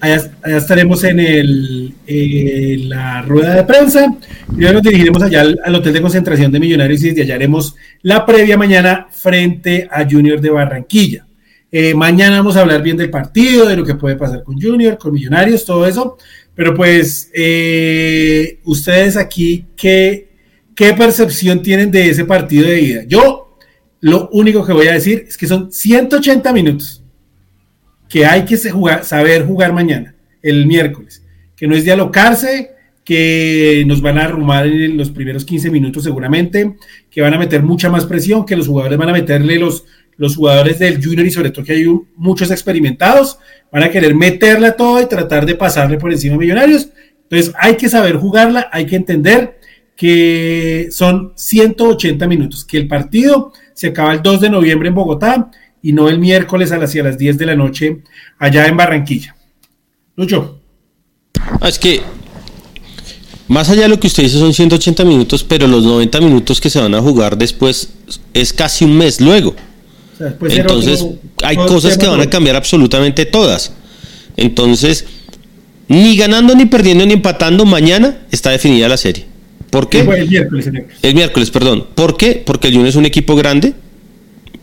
Allá, 0.00 0.30
estaremos 0.44 1.02
en, 1.04 1.20
el, 1.20 2.88
la 2.88 3.22
rueda 3.22 3.54
de 3.54 3.64
prensa 3.64 4.14
y 4.52 4.60
nos 4.60 4.82
dirigiremos 4.82 5.22
allá 5.22 5.40
al, 5.40 5.74
hotel 5.74 5.92
de 5.94 6.02
concentración 6.02 6.52
de 6.52 6.60
Millonarios 6.60 7.02
y 7.02 7.08
desde 7.08 7.22
allá 7.22 7.36
haremos 7.36 7.74
la 8.02 8.26
previa 8.26 8.58
mañana 8.58 9.06
frente 9.10 9.88
a 9.90 10.04
Junior 10.08 10.40
de 10.40 10.50
Barranquilla. 10.50 11.26
Eh, 11.72 11.94
mañana 11.94 12.36
vamos 12.36 12.56
a 12.56 12.60
hablar 12.60 12.82
bien 12.82 12.96
del 12.96 13.10
partido, 13.10 13.66
de 13.66 13.76
lo 13.76 13.84
que 13.84 13.94
puede 13.94 14.16
pasar 14.16 14.44
con 14.44 14.60
Junior, 14.60 14.98
con 14.98 15.12
Millonarios, 15.12 15.64
todo 15.64 15.86
eso. 15.86 16.18
Pero 16.54 16.74
pues, 16.74 17.30
eh, 17.34 18.60
ustedes 18.64 19.16
aquí, 19.16 19.66
¿qué, 19.76 20.28
¿qué 20.74 20.92
percepción 20.92 21.62
tienen 21.62 21.90
de 21.90 22.10
ese 22.10 22.24
partido 22.24 22.68
de 22.68 22.80
ida? 22.80 23.02
Yo, 23.08 23.58
lo 24.00 24.28
único 24.32 24.64
que 24.64 24.72
voy 24.72 24.86
a 24.86 24.92
decir 24.92 25.24
es 25.26 25.36
que 25.36 25.46
son 25.46 25.72
180 25.72 26.52
minutos 26.52 27.03
que 28.08 28.26
hay 28.26 28.44
que 28.44 28.56
saber 28.56 29.46
jugar 29.46 29.72
mañana, 29.72 30.14
el 30.42 30.66
miércoles, 30.66 31.22
que 31.56 31.66
no 31.66 31.74
es 31.74 31.84
de 31.84 31.92
alocarse, 31.92 32.70
que 33.04 33.84
nos 33.86 34.00
van 34.00 34.18
a 34.18 34.24
arrumar 34.24 34.66
en 34.66 34.96
los 34.96 35.10
primeros 35.10 35.44
15 35.44 35.70
minutos 35.70 36.04
seguramente, 36.04 36.76
que 37.10 37.20
van 37.20 37.34
a 37.34 37.38
meter 37.38 37.62
mucha 37.62 37.90
más 37.90 38.06
presión, 38.06 38.46
que 38.46 38.56
los 38.56 38.66
jugadores 38.66 38.98
van 38.98 39.10
a 39.10 39.12
meterle 39.12 39.58
los, 39.58 39.84
los 40.16 40.36
jugadores 40.36 40.78
del 40.78 41.04
junior 41.04 41.26
y 41.26 41.30
sobre 41.30 41.50
todo 41.50 41.64
que 41.64 41.72
hay 41.72 41.86
muchos 42.16 42.50
experimentados, 42.50 43.38
van 43.70 43.82
a 43.82 43.90
querer 43.90 44.14
meterla 44.14 44.72
todo 44.72 45.02
y 45.02 45.06
tratar 45.06 45.44
de 45.44 45.54
pasarle 45.54 45.98
por 45.98 46.12
encima 46.12 46.36
a 46.36 46.38
Millonarios. 46.38 46.88
Entonces 47.24 47.54
hay 47.58 47.76
que 47.76 47.88
saber 47.88 48.16
jugarla, 48.16 48.68
hay 48.72 48.86
que 48.86 48.96
entender 48.96 49.58
que 49.96 50.88
son 50.90 51.32
180 51.36 52.26
minutos, 52.26 52.64
que 52.64 52.78
el 52.78 52.88
partido 52.88 53.52
se 53.74 53.88
acaba 53.88 54.12
el 54.12 54.22
2 54.22 54.40
de 54.40 54.50
noviembre 54.50 54.88
en 54.88 54.94
Bogotá 54.94 55.50
y 55.84 55.92
no 55.92 56.08
el 56.08 56.18
miércoles 56.18 56.72
a 56.72 56.78
las, 56.78 56.88
hacia 56.88 57.02
las 57.02 57.18
10 57.18 57.36
de 57.36 57.44
la 57.44 57.54
noche 57.54 57.98
allá 58.38 58.66
en 58.66 58.76
Barranquilla. 58.76 59.36
Lucho. 60.16 60.58
Ah, 61.60 61.68
es 61.68 61.78
que 61.78 62.00
más 63.48 63.68
allá 63.68 63.82
de 63.82 63.88
lo 63.90 64.00
que 64.00 64.06
usted 64.06 64.22
dice 64.22 64.38
son 64.38 64.54
180 64.54 65.04
minutos, 65.04 65.44
pero 65.44 65.66
los 65.66 65.84
90 65.84 66.22
minutos 66.22 66.58
que 66.58 66.70
se 66.70 66.80
van 66.80 66.94
a 66.94 67.02
jugar 67.02 67.36
después 67.36 67.90
es 68.32 68.54
casi 68.54 68.86
un 68.86 68.96
mes 68.96 69.20
luego. 69.20 69.54
Entonces 70.48 71.04
hay 71.42 71.56
cosas 71.56 71.98
que 71.98 72.06
van 72.06 72.22
a 72.22 72.30
cambiar 72.30 72.56
absolutamente 72.56 73.26
todas. 73.26 73.74
Entonces, 74.38 75.04
ni 75.88 76.16
ganando, 76.16 76.54
ni 76.54 76.64
perdiendo, 76.64 77.04
ni 77.04 77.12
empatando, 77.12 77.66
mañana 77.66 78.22
está 78.30 78.48
definida 78.50 78.88
la 78.88 78.96
serie. 78.96 79.26
¿Por 79.68 79.90
qué? 79.90 80.00
el 80.00 80.28
miércoles. 80.30 80.70
El 81.02 81.14
miércoles, 81.14 81.50
perdón. 81.50 81.88
¿Por 81.94 82.16
qué? 82.16 82.42
Porque 82.44 82.68
el 82.68 82.72
Junior 82.72 82.88
es 82.88 82.96
un 82.96 83.04
equipo 83.04 83.36
grande, 83.36 83.74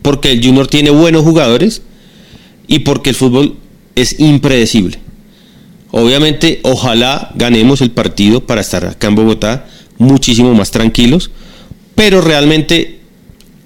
porque 0.02 0.32
el 0.32 0.44
Junior 0.44 0.66
tiene 0.66 0.90
buenos 0.90 1.22
jugadores 1.22 1.82
y 2.66 2.80
porque 2.80 3.10
el 3.10 3.16
fútbol 3.16 3.56
es 3.94 4.18
impredecible. 4.18 4.98
Obviamente, 5.90 6.60
ojalá 6.62 7.32
ganemos 7.34 7.80
el 7.80 7.90
partido 7.90 8.46
para 8.46 8.60
estar 8.60 8.84
acá 8.84 9.08
en 9.08 9.14
Bogotá 9.14 9.66
muchísimo 9.98 10.54
más 10.54 10.70
tranquilos, 10.70 11.30
pero 11.94 12.20
realmente 12.20 13.00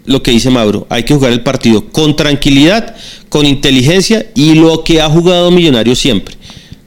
lo 0.04 0.22
que 0.22 0.30
dice 0.30 0.50
Mauro, 0.50 0.86
hay 0.88 1.04
que 1.04 1.14
jugar 1.14 1.32
el 1.32 1.42
partido 1.42 1.88
con 1.88 2.16
tranquilidad, 2.16 2.94
con 3.28 3.46
inteligencia 3.46 4.30
y 4.34 4.54
lo 4.54 4.84
que 4.84 5.00
ha 5.00 5.08
jugado 5.08 5.50
Millonarios 5.50 5.98
siempre. 5.98 6.36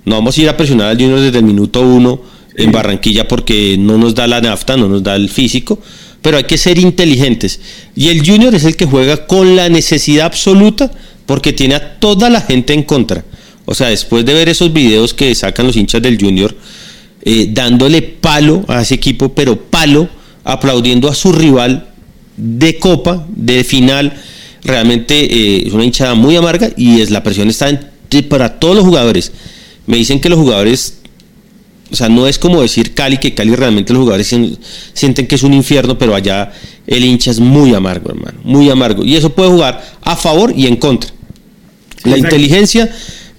No 0.06 0.16
vamos 0.16 0.38
a 0.38 0.42
ir 0.42 0.50
a 0.50 0.58
presionar 0.58 0.88
al 0.88 0.98
Junior 0.98 1.20
desde 1.20 1.40
el 1.40 1.44
minuto 1.44 1.82
uno 1.82 2.22
en 2.56 2.72
Barranquilla 2.72 3.28
porque 3.28 3.78
no 3.78 3.98
nos 3.98 4.16
da 4.16 4.28
la 4.28 4.42
nafta, 4.42 4.78
no 4.78 4.88
nos 4.88 5.04
da 5.04 5.16
el 5.16 5.30
físico, 5.30 5.80
pero 6.22 6.38
hay 6.38 6.44
que 6.44 6.58
ser 6.58 6.78
inteligentes. 6.78 7.60
Y 7.96 8.10
el 8.10 8.26
Junior 8.26 8.54
es 8.56 8.66
el 8.66 8.76
que 8.76 8.86
juega 8.86 9.28
con 9.28 9.56
la 9.56 9.70
necesidad 9.70 10.26
absoluta 10.26 10.92
porque 11.26 11.54
tiene 11.54 11.76
a 11.76 12.00
toda 12.00 12.30
la 12.30 12.42
gente 12.42 12.74
en 12.74 12.84
contra. 12.84 13.24
O 13.66 13.76
sea, 13.76 13.90
después 13.90 14.26
de 14.26 14.34
ver 14.34 14.50
esos 14.50 14.74
videos 14.74 15.14
que 15.14 15.34
sacan 15.36 15.68
los 15.68 15.76
hinchas 15.76 16.02
del 16.02 16.20
Junior, 16.20 16.56
eh, 17.22 17.48
dándole 17.52 18.02
palo 18.02 18.66
a 18.68 18.82
ese 18.82 18.96
equipo, 18.96 19.34
pero 19.34 19.60
palo, 19.60 20.10
aplaudiendo 20.44 21.10
a 21.10 21.16
su 21.16 21.32
rival 21.32 21.90
de 22.36 22.80
copa, 22.80 23.26
de 23.36 23.64
final, 23.64 24.14
realmente 24.64 25.16
eh, 25.16 25.68
es 25.68 25.74
una 25.74 25.86
hinchada 25.86 26.16
muy 26.16 26.36
amarga 26.36 26.70
y 26.76 27.02
es 27.02 27.12
la 27.12 27.22
presión 27.24 27.50
está 27.50 27.68
para 28.28 28.60
todos 28.60 28.76
los 28.76 28.86
jugadores. 28.86 29.32
Me 29.86 29.98
dicen 29.98 30.20
que 30.20 30.30
los 30.30 30.40
jugadores 30.40 30.99
o 31.92 31.96
sea, 31.96 32.10
no 32.10 32.28
es 32.28 32.38
como 32.38 32.62
decir 32.62 32.94
Cali, 32.94 33.18
que 33.18 33.34
Cali 33.34 33.56
realmente 33.56 33.94
los 33.94 34.02
jugadores 34.02 34.28
sienten 34.94 35.28
que 35.28 35.36
es 35.36 35.44
un 35.44 35.54
infierno, 35.54 35.98
pero 35.98 36.14
allá 36.14 36.52
el 36.86 37.04
hincha 37.04 37.32
es 37.32 37.40
muy 37.40 37.74
amargo, 37.74 38.12
hermano, 38.12 38.40
muy 38.44 38.70
amargo. 38.70 39.04
Y 39.04 39.16
eso 39.16 39.32
puede 39.32 39.50
jugar 39.50 39.84
a 40.02 40.16
favor 40.16 40.54
y 40.56 40.68
en 40.68 40.76
contra. 40.76 41.12
La 42.04 42.18
inteligencia 42.18 42.90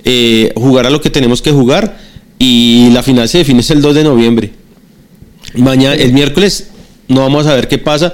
eh, 0.04 0.52
jugará 0.56 0.90
lo 0.90 1.00
que 1.00 1.10
tenemos 1.10 1.42
que 1.42 1.52
jugar 1.52 1.98
y 2.38 2.90
la 2.92 3.02
final 3.02 3.28
se 3.28 3.38
define 3.38 3.62
el 3.68 3.82
2 3.82 3.94
de 3.94 4.04
noviembre. 4.04 4.52
Mañana, 5.54 5.94
el 5.94 6.12
miércoles, 6.12 6.68
no 7.08 7.20
vamos 7.20 7.46
a 7.46 7.54
ver 7.54 7.68
qué 7.68 7.78
pasa. 7.78 8.12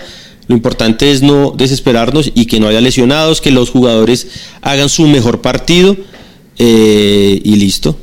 Lo 0.49 0.55
importante 0.55 1.11
es 1.11 1.23
no 1.23 1.53
desesperarnos 1.57 2.31
y 2.35 2.47
que 2.47 2.61
no 2.61 2.69
haya 2.69 2.81
lesionados, 2.81 3.41
que 3.41 3.51
los 3.51 3.71
jugadores 3.71 4.29
hagan 4.63 4.89
su 4.89 5.07
mejor 5.07 5.41
partido 5.41 5.97
eh, 6.59 7.41
y 7.43 7.57
listo. 7.57 7.99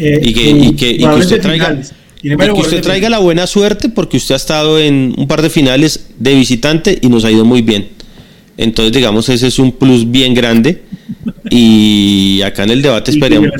Eh, 0.00 0.20
y, 0.22 0.32
que, 0.76 1.04
usted 1.08 1.40
traiga, 2.82 3.08
la 3.10 3.18
buena 3.18 3.48
suerte 3.48 3.88
porque 3.88 4.16
usted 4.16 4.34
ha 4.34 4.36
estado 4.36 4.78
en 4.78 5.12
un 5.16 5.26
par 5.26 5.42
de 5.42 5.50
finales 5.50 6.10
de 6.18 6.34
visitante 6.34 6.98
y 7.02 7.08
nos 7.08 7.24
ha 7.24 7.32
ido 7.32 7.44
muy 7.44 7.62
bien. 7.62 7.88
Entonces, 8.56 8.92
digamos, 8.92 9.28
ese 9.28 9.48
es 9.48 9.58
un 9.58 9.72
plus 9.72 10.08
bien 10.08 10.34
grande. 10.34 10.82
Y 11.50 12.40
acá 12.44 12.64
en 12.64 12.70
el 12.70 12.82
debate 12.82 13.10
esperemos. 13.10 13.50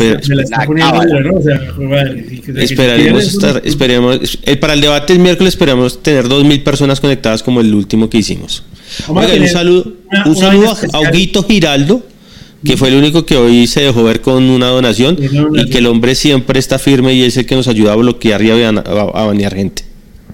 esperaremos 2.57 3.25
estar. 3.25 3.63
Esperemos, 3.65 4.39
el, 4.43 4.59
para 4.59 4.75
el 4.75 4.81
debate 4.81 5.15
el 5.15 5.19
miércoles 5.19 5.55
esperamos 5.55 6.03
tener 6.03 6.29
dos 6.29 6.45
mil 6.45 6.63
personas 6.63 7.01
conectadas 7.01 7.43
como 7.43 7.61
el 7.61 7.75
último 7.75 8.09
que 8.09 8.19
hicimos. 8.19 8.63
un 9.09 9.49
saludo, 9.49 9.93
un 10.27 10.37
saludo 10.37 10.71
a 10.71 10.97
Auguito 10.99 11.43
Giraldo 11.43 12.05
que 12.65 12.77
fue 12.77 12.89
el 12.89 12.97
único 12.97 13.25
que 13.25 13.37
hoy 13.37 13.67
se 13.67 13.83
dejó 13.83 14.05
ver 14.05 14.21
con 14.21 14.45
una 14.45 14.69
donación 14.69 15.17
y 15.19 15.71
que 15.71 15.79
el 15.79 15.87
hombre 15.87 16.15
siempre 16.15 16.59
está 16.59 16.79
firme 16.79 17.15
y 17.15 17.23
es 17.23 17.37
el 17.37 17.47
que 17.47 17.55
nos 17.55 17.69
ayuda 17.69 17.93
a 17.93 17.97
bloquear 17.97 18.43
y 18.43 18.51
a, 18.51 18.73
banear 18.73 19.55
gente. 19.55 19.85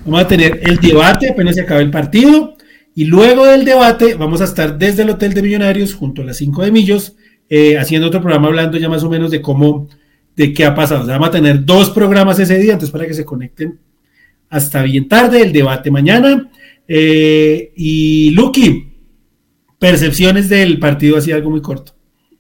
Vamos 0.05 0.23
a 0.23 0.29
tener 0.29 0.61
el 0.63 0.79
debate 0.79 1.31
apenas 1.31 1.55
se 1.55 1.63
acabe 1.63 1.83
el 1.83 1.91
partido 1.91 2.57
y 2.95 3.05
luego 3.05 3.47
del 3.47 3.65
debate 3.65 4.15
vamos 4.15 4.41
a 4.41 4.45
estar 4.45 4.79
desde 4.79 5.03
el 5.03 5.11
Hotel 5.11 5.35
de 5.35 5.43
Millonarios 5.43 5.95
junto 5.95 6.23
a 6.23 6.25
las 6.25 6.37
5 6.39 6.63
de 6.63 6.73
Millos 6.73 7.15
eh, 7.49 7.77
haciendo 7.77 8.09
otro 8.09 8.21
programa 8.21 8.49
hablando 8.49 8.79
ya 8.79 8.89
más 8.89 9.03
o 9.05 9.11
menos 9.11 9.31
de 9.31 9.43
cómo, 9.43 9.89
de 10.35 10.53
qué 10.55 10.65
ha 10.65 10.75
pasado. 10.75 11.07
vamos 11.07 11.29
a 11.29 11.33
tener 11.33 11.65
dos 11.65 11.91
programas 11.91 12.39
ese 12.39 12.59
día, 12.59 12.73
entonces 12.73 12.91
para 12.91 13.07
que 13.07 13.15
se 13.15 13.25
conecten 13.25 13.79
hasta 14.49 14.83
bien 14.83 15.09
tarde, 15.09 15.43
el 15.43 15.53
debate 15.53 15.91
mañana. 15.91 16.51
Eh, 16.87 17.73
y 17.77 18.31
Lucky, 18.31 18.89
percepciones 19.79 20.49
del 20.49 20.79
partido 20.79 21.17
así 21.17 21.33
algo 21.33 21.51
muy 21.51 21.61
corto 21.61 21.95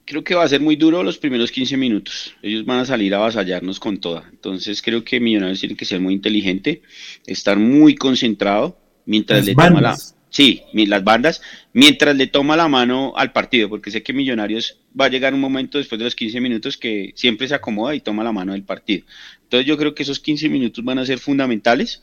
creo 0.04 0.24
que 0.24 0.34
va 0.34 0.44
a 0.44 0.48
ser 0.48 0.60
muy 0.60 0.76
duro 0.76 1.02
los 1.02 1.18
primeros 1.18 1.50
15 1.50 1.76
minutos. 1.76 2.34
Ellos 2.42 2.64
van 2.64 2.80
a 2.80 2.84
salir 2.84 3.14
a 3.14 3.18
avasallarnos 3.18 3.80
con 3.80 3.98
toda. 3.98 4.28
Entonces 4.30 4.82
creo 4.82 5.04
que 5.04 5.20
Millonarios 5.20 5.60
tiene 5.60 5.76
que 5.76 5.84
ser 5.84 6.00
muy 6.00 6.14
inteligente, 6.14 6.82
estar 7.26 7.58
muy 7.58 7.94
concentrado 7.94 8.78
mientras 9.06 9.44
le 9.44 9.54
toma 9.54 9.80
la 9.80 9.96
sí, 10.34 10.62
las 10.72 11.04
bandas, 11.04 11.40
mientras 11.72 12.16
le 12.16 12.26
toma 12.26 12.56
la 12.56 12.66
mano 12.66 13.12
al 13.16 13.32
partido, 13.32 13.68
porque 13.68 13.92
sé 13.92 14.02
que 14.02 14.12
Millonarios 14.12 14.78
va 14.98 15.04
a 15.04 15.08
llegar 15.08 15.32
un 15.32 15.40
momento 15.40 15.78
después 15.78 15.98
de 15.98 16.06
los 16.06 16.16
15 16.16 16.40
minutos 16.40 16.76
que 16.76 17.12
siempre 17.14 17.46
se 17.46 17.54
acomoda 17.54 17.94
y 17.94 18.00
toma 18.00 18.24
la 18.24 18.32
mano 18.32 18.52
del 18.52 18.64
partido. 18.64 19.06
Entonces 19.44 19.66
yo 19.66 19.78
creo 19.78 19.94
que 19.94 20.02
esos 20.02 20.18
15 20.18 20.48
minutos 20.48 20.84
van 20.84 20.98
a 20.98 21.06
ser 21.06 21.18
fundamentales. 21.20 22.02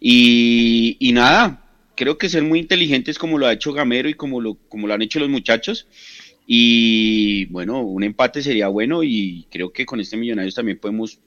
Y, 0.00 0.96
y 0.98 1.12
nada, 1.12 1.64
creo 1.94 2.18
que 2.18 2.28
ser 2.28 2.42
muy 2.42 2.58
inteligentes 2.58 3.18
como 3.18 3.38
lo 3.38 3.46
ha 3.46 3.52
hecho 3.52 3.72
Gamero 3.72 4.08
y 4.08 4.14
como 4.14 4.40
lo, 4.40 4.54
como 4.68 4.88
lo 4.88 4.94
han 4.94 5.02
hecho 5.02 5.20
los 5.20 5.28
muchachos 5.28 5.86
y 6.46 7.46
bueno, 7.46 7.80
un 7.80 8.02
empate 8.02 8.42
sería 8.42 8.68
bueno 8.68 9.02
y 9.02 9.46
creo 9.50 9.72
que 9.72 9.86
con 9.86 10.00
este 10.00 10.16
Millonarios 10.16 10.54
también 10.54 10.78
podemos 10.78 11.18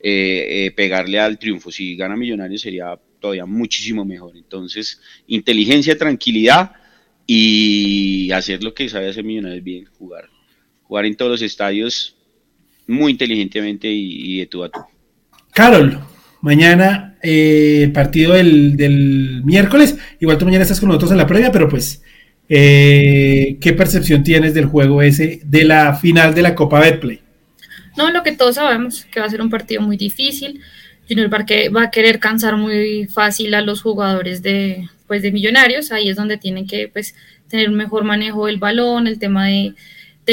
eh, 0.00 0.66
eh, 0.66 0.70
pegarle 0.70 1.20
al 1.20 1.38
triunfo. 1.38 1.70
Si 1.70 1.94
gana 1.96 2.16
Millonarios 2.16 2.62
sería 2.62 2.98
todavía 3.20 3.44
muchísimo 3.46 4.04
mejor. 4.04 4.36
Entonces, 4.36 5.00
inteligencia, 5.26 5.96
tranquilidad 5.96 6.72
y 7.26 8.30
hacer 8.32 8.62
lo 8.62 8.74
que 8.74 8.88
sabe 8.88 9.10
hacer 9.10 9.24
Millonarios 9.24 9.62
bien, 9.62 9.84
jugar. 9.98 10.30
Jugar 10.84 11.04
en 11.06 11.16
todos 11.16 11.32
los 11.32 11.42
estadios 11.42 12.16
muy 12.86 13.12
inteligentemente 13.12 13.88
y, 13.90 14.38
de 14.38 14.46
tú 14.46 14.64
a 14.64 14.70
tú. 14.70 14.80
Carol, 15.52 16.00
mañana 16.40 17.18
eh, 17.22 17.90
partido 17.92 18.34
del, 18.34 18.76
del, 18.76 19.42
miércoles. 19.44 19.98
Igual 20.18 20.38
tú 20.38 20.46
mañana 20.46 20.62
estás 20.62 20.80
con 20.80 20.88
nosotros 20.88 21.12
en 21.12 21.18
la 21.18 21.26
previa, 21.26 21.52
pero 21.52 21.68
pues 21.68 22.02
eh, 22.54 23.56
¿Qué 23.62 23.72
percepción 23.72 24.22
tienes 24.22 24.52
del 24.52 24.66
juego 24.66 25.00
ese 25.00 25.40
de 25.42 25.64
la 25.64 25.94
final 25.94 26.34
de 26.34 26.42
la 26.42 26.54
Copa 26.54 26.80
Betplay? 26.80 27.18
No, 27.96 28.10
lo 28.10 28.22
que 28.22 28.32
todos 28.32 28.56
sabemos, 28.56 29.06
que 29.10 29.20
va 29.20 29.26
a 29.26 29.30
ser 29.30 29.40
un 29.40 29.48
partido 29.48 29.80
muy 29.80 29.96
difícil. 29.96 30.60
Junior 31.08 31.30
Parque 31.30 31.70
va 31.70 31.84
a 31.84 31.90
querer 31.90 32.18
cansar 32.18 32.58
muy 32.58 33.06
fácil 33.06 33.54
a 33.54 33.62
los 33.62 33.80
jugadores 33.80 34.42
de, 34.42 34.86
pues, 35.06 35.22
de 35.22 35.32
Millonarios. 35.32 35.92
Ahí 35.92 36.10
es 36.10 36.16
donde 36.16 36.36
tienen 36.36 36.66
que 36.66 36.88
pues, 36.88 37.14
tener 37.48 37.70
un 37.70 37.74
mejor 37.76 38.04
manejo 38.04 38.44
del 38.44 38.58
balón, 38.58 39.06
el 39.06 39.18
tema 39.18 39.46
de, 39.46 39.74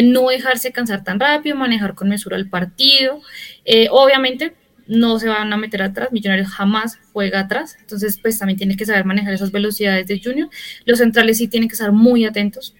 no 0.03 0.27
dejarse 0.27 0.73
cansar 0.73 1.05
tan 1.05 1.21
rápido, 1.21 1.55
manejar 1.55 1.95
con 1.95 2.09
mesura 2.09 2.35
el 2.35 2.49
partido. 2.49 3.21
Eh, 3.63 3.87
obviamente, 3.91 4.55
no 4.89 5.19
se 5.19 5.29
van 5.29 5.53
a 5.53 5.57
meter 5.57 5.83
atrás, 5.83 6.11
Millonarios 6.11 6.49
jamás 6.49 6.97
juega 7.13 7.41
atrás, 7.41 7.77
entonces 7.79 8.17
pues 8.19 8.39
también 8.39 8.57
tiene 8.57 8.75
que 8.75 8.87
saber 8.87 9.05
manejar 9.05 9.33
esas 9.33 9.51
velocidades 9.51 10.07
de 10.07 10.19
Junior. 10.21 10.49
Los 10.83 10.97
centrales 10.97 11.37
sí 11.37 11.47
tienen 11.47 11.69
que 11.69 11.73
estar 11.73 11.91
muy 11.91 12.25
atentos, 12.25 12.75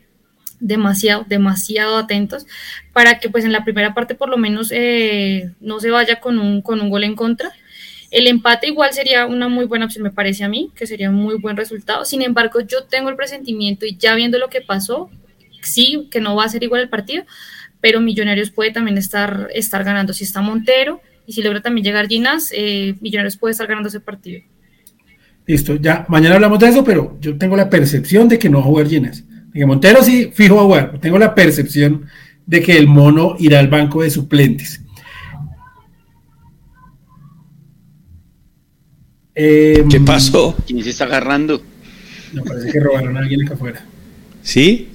demasiado, 0.59 1.23
demasiado 1.29 1.97
atentos, 1.97 2.47
para 2.93 3.19
que 3.19 3.29
pues 3.29 3.45
en 3.45 3.51
la 3.51 3.63
primera 3.63 3.93
parte 3.93 4.15
por 4.15 4.27
lo 4.27 4.37
menos 4.37 4.71
eh, 4.71 5.51
no 5.59 5.79
se 5.79 5.91
vaya 5.91 6.19
con 6.19 6.39
un, 6.39 6.63
con 6.63 6.81
un 6.81 6.89
gol 6.89 7.03
en 7.03 7.15
contra. 7.15 7.51
El 8.09 8.25
empate 8.25 8.67
igual 8.67 8.91
sería 8.91 9.27
una 9.27 9.47
muy 9.47 9.65
buena 9.65 9.85
opción, 9.85 10.03
me 10.03 10.11
parece 10.11 10.43
a 10.43 10.49
mí, 10.49 10.71
que 10.75 10.87
sería 10.87 11.11
un 11.11 11.15
muy 11.15 11.37
buen 11.37 11.55
resultado. 11.55 12.05
Sin 12.05 12.23
embargo, 12.23 12.59
yo 12.61 12.85
tengo 12.85 13.09
el 13.09 13.15
presentimiento 13.15 13.85
y 13.85 13.97
ya 13.97 14.15
viendo 14.15 14.39
lo 14.39 14.49
que 14.49 14.61
pasó, 14.61 15.11
sí, 15.61 16.07
que 16.09 16.19
no 16.19 16.35
va 16.35 16.45
a 16.45 16.49
ser 16.49 16.63
igual 16.63 16.81
el 16.81 16.89
partido, 16.89 17.23
pero 17.81 18.01
Millonarios 18.01 18.49
puede 18.49 18.71
también 18.71 18.97
estar, 18.97 19.49
estar 19.53 19.83
ganando. 19.83 20.13
Si 20.13 20.23
está 20.23 20.41
Montero, 20.41 21.01
y 21.29 21.33
si 21.33 21.43
logra 21.43 21.61
también 21.61 21.85
llegar 21.85 22.07
Ginas, 22.07 22.51
eh, 22.55 22.95
Millonarios 23.01 23.37
puede 23.37 23.51
estar 23.51 23.67
ganando 23.67 23.87
ese 23.87 23.99
partido. 23.99 24.41
Listo, 25.45 25.75
ya 25.75 26.03
mañana 26.09 26.33
hablamos 26.33 26.57
de 26.57 26.69
eso, 26.69 26.83
pero 26.83 27.19
yo 27.21 27.37
tengo 27.37 27.55
la 27.55 27.69
percepción 27.69 28.27
de 28.27 28.39
que 28.39 28.49
no 28.49 28.57
va 28.57 28.63
a 28.63 28.67
jugar 28.67 28.87
Ginas. 28.87 29.23
Que 29.53 29.63
Montero 29.63 30.03
sí 30.03 30.31
fijo 30.33 30.59
a 30.59 30.63
jugar, 30.63 30.99
tengo 30.99 31.19
la 31.19 31.35
percepción 31.35 32.07
de 32.47 32.63
que 32.63 32.75
el 32.75 32.87
mono 32.87 33.35
irá 33.37 33.59
al 33.59 33.67
banco 33.67 34.01
de 34.01 34.09
suplentes. 34.09 34.81
Em, 39.35 39.87
¿Qué 39.87 39.99
pasó? 39.99 40.57
¿Quién 40.65 40.83
se 40.83 40.89
está 40.89 41.03
agarrando? 41.03 41.61
Me 42.33 42.41
parece 42.41 42.71
que 42.71 42.79
robaron 42.79 43.15
a 43.17 43.19
alguien 43.19 43.45
acá 43.45 43.53
afuera. 43.53 43.85
¿Sí? 44.41 44.89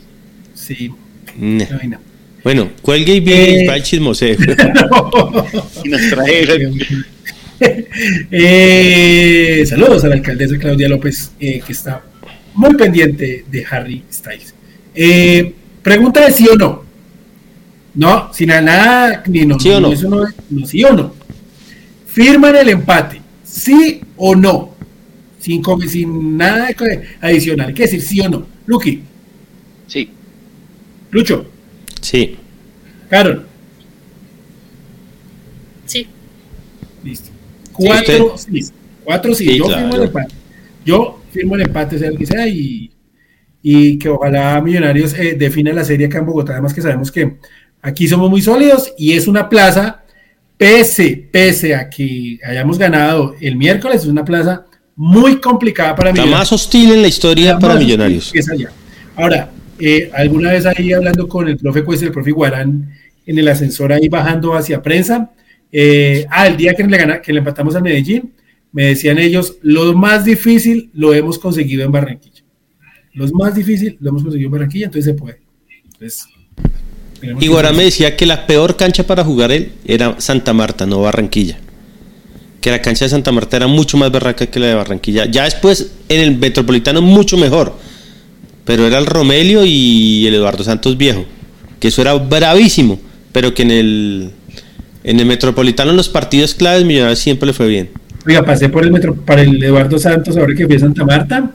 Sí. 0.52 0.90
No. 1.38 1.64
Bueno, 2.44 2.70
cuelgue 2.82 3.14
y 3.14 3.20
bien 3.20 3.70
eh... 3.70 3.74
el 3.74 3.82
chismoseo. 3.82 4.36
y 5.84 5.88
nos 5.88 6.10
trae. 6.10 6.46
eh, 8.30 9.64
saludos 9.66 10.04
a 10.04 10.08
la 10.08 10.16
alcaldesa 10.16 10.58
Claudia 10.58 10.88
López, 10.90 11.32
eh, 11.40 11.62
que 11.66 11.72
está 11.72 12.02
muy 12.52 12.74
pendiente 12.74 13.46
de 13.50 13.64
Harry 13.70 14.04
Styles. 14.12 14.54
Eh, 14.94 15.54
pregunta 15.82 16.26
de 16.26 16.32
sí 16.32 16.46
o 16.46 16.54
no. 16.54 16.84
No, 17.94 18.34
sin 18.34 18.48
nada, 18.48 19.22
ni 19.26 19.46
no. 19.46 19.58
¿Sí 19.58 19.70
o 19.70 19.80
no? 19.80 19.92
Eso 19.92 20.10
no, 20.10 20.24
no, 20.50 20.66
sí 20.66 20.84
o 20.84 20.92
no. 20.92 21.14
Firman 22.06 22.56
el 22.56 22.68
empate, 22.68 23.22
sí 23.42 24.02
o 24.16 24.34
no. 24.34 24.74
Sin, 25.38 25.62
sin 25.88 26.36
nada 26.36 26.68
adicional. 27.22 27.72
¿Qué 27.72 27.84
decir 27.84 28.02
sí 28.02 28.20
o 28.20 28.28
no? 28.28 28.46
Lucky. 28.66 29.02
Sí. 29.86 30.10
Lucho. 31.10 31.53
Sí. 32.04 32.36
Carol. 33.08 33.46
Sí. 35.86 36.06
Listo. 37.02 37.30
Cuatro 37.72 38.36
sí. 38.36 38.66
Cuatro 39.02 39.34
sí. 39.34 39.56
Yo 39.56 39.66
firmo 39.66 39.96
el 39.96 40.02
empate. 40.02 40.34
Yo 40.84 41.22
firmo 41.32 41.54
el 41.56 41.62
empate, 41.62 41.98
sea 41.98 42.08
el 42.08 42.18
que 42.18 42.26
sea, 42.26 42.46
y, 42.46 42.90
y 43.62 43.98
que 43.98 44.10
ojalá 44.10 44.60
Millonarios 44.60 45.14
eh, 45.14 45.34
defina 45.38 45.72
la 45.72 45.82
serie 45.82 46.06
acá 46.06 46.18
en 46.18 46.26
Bogotá. 46.26 46.52
Además 46.52 46.74
que 46.74 46.82
sabemos 46.82 47.10
que 47.10 47.36
aquí 47.80 48.06
somos 48.06 48.28
muy 48.28 48.42
sólidos 48.42 48.92
y 48.98 49.12
es 49.12 49.26
una 49.26 49.48
plaza, 49.48 50.02
pese, 50.58 51.26
pese 51.32 51.74
a 51.74 51.88
que 51.88 52.38
hayamos 52.44 52.76
ganado 52.78 53.34
el 53.40 53.56
miércoles, 53.56 54.02
es 54.02 54.08
una 54.08 54.26
plaza 54.26 54.66
muy 54.94 55.40
complicada 55.40 55.96
para 55.96 56.12
Millonarios. 56.12 56.32
La 56.32 56.38
más 56.38 56.52
hostil 56.52 56.92
en 56.92 57.00
la 57.00 57.08
historia 57.08 57.58
para 57.58 57.76
Millonarios. 57.76 58.30
Ahora, 59.16 59.50
eh, 59.86 60.10
alguna 60.14 60.50
vez 60.50 60.64
ahí 60.64 60.94
hablando 60.94 61.28
con 61.28 61.46
el 61.46 61.58
profe 61.58 61.84
Cuesta 61.84 62.06
y 62.06 62.08
el 62.08 62.14
profe 62.14 62.30
Guarán 62.30 62.90
en 63.26 63.38
el 63.38 63.46
ascensor 63.48 63.92
ahí 63.92 64.08
bajando 64.08 64.54
hacia 64.54 64.82
prensa, 64.82 65.30
eh, 65.70 66.24
ah, 66.30 66.46
el 66.46 66.56
día 66.56 66.72
que 66.72 66.84
le, 66.84 67.20
que 67.20 67.32
le 67.34 67.40
empatamos 67.40 67.76
a 67.76 67.80
Medellín, 67.80 68.32
me 68.72 68.86
decían 68.86 69.18
ellos, 69.18 69.58
lo 69.60 69.92
más 69.92 70.24
difícil 70.24 70.88
lo 70.94 71.12
hemos 71.12 71.38
conseguido 71.38 71.84
en 71.84 71.92
Barranquilla. 71.92 72.42
Lo 73.12 73.28
más 73.32 73.54
difícil 73.54 73.98
lo 74.00 74.08
hemos 74.08 74.22
conseguido 74.22 74.46
en 74.46 74.52
Barranquilla, 74.52 74.86
entonces 74.86 75.12
se 75.12 75.20
puede. 75.20 75.40
Entonces, 75.84 76.28
y 77.38 77.48
Guarán 77.48 77.76
me 77.76 77.84
decía 77.84 78.16
que 78.16 78.24
la 78.24 78.46
peor 78.46 78.76
cancha 78.76 79.06
para 79.06 79.22
jugar 79.22 79.52
él 79.52 79.72
era 79.84 80.18
Santa 80.18 80.54
Marta, 80.54 80.86
no 80.86 81.02
Barranquilla. 81.02 81.58
Que 82.62 82.70
la 82.70 82.80
cancha 82.80 83.04
de 83.04 83.10
Santa 83.10 83.32
Marta 83.32 83.58
era 83.58 83.66
mucho 83.66 83.98
más 83.98 84.10
barraca 84.10 84.46
que 84.46 84.58
la 84.58 84.68
de 84.68 84.74
Barranquilla. 84.74 85.26
Ya 85.26 85.44
después 85.44 85.92
en 86.08 86.20
el 86.22 86.38
Metropolitano 86.38 87.02
mucho 87.02 87.36
mejor. 87.36 87.74
Pero 88.64 88.86
era 88.86 88.98
el 88.98 89.06
Romelio 89.06 89.64
y 89.64 90.26
el 90.26 90.34
Eduardo 90.34 90.64
Santos 90.64 90.96
Viejo. 90.96 91.24
Que 91.80 91.88
eso 91.88 92.02
era 92.02 92.14
bravísimo. 92.14 93.00
Pero 93.32 93.52
que 93.52 93.62
en 93.62 93.70
el, 93.70 94.30
en 95.02 95.20
el 95.20 95.26
Metropolitano 95.26 95.90
en 95.90 95.96
los 95.96 96.08
partidos 96.08 96.54
claves 96.54 96.84
Millonarios 96.84 97.18
siempre 97.18 97.46
le 97.46 97.52
fue 97.52 97.68
bien. 97.68 97.90
Oiga, 98.26 98.42
pasé 98.44 98.68
por 98.68 98.84
el 98.84 98.90
metro, 98.90 99.14
para 99.14 99.42
el 99.42 99.62
Eduardo 99.62 99.98
Santos 99.98 100.36
ahora 100.36 100.54
que 100.54 100.66
fui 100.66 100.76
a 100.76 100.78
Santa 100.80 101.04
Marta. 101.04 101.50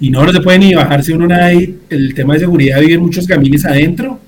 Y 0.00 0.10
no, 0.10 0.24
no 0.24 0.32
se 0.32 0.40
puede 0.40 0.58
ni 0.58 0.74
bajarse 0.74 1.12
uno 1.12 1.26
nada 1.26 1.46
ahí. 1.46 1.78
El 1.90 2.14
tema 2.14 2.34
de 2.34 2.40
seguridad, 2.40 2.80
viven 2.80 3.00
muchos 3.00 3.26
camines 3.26 3.64
adentro 3.64 4.20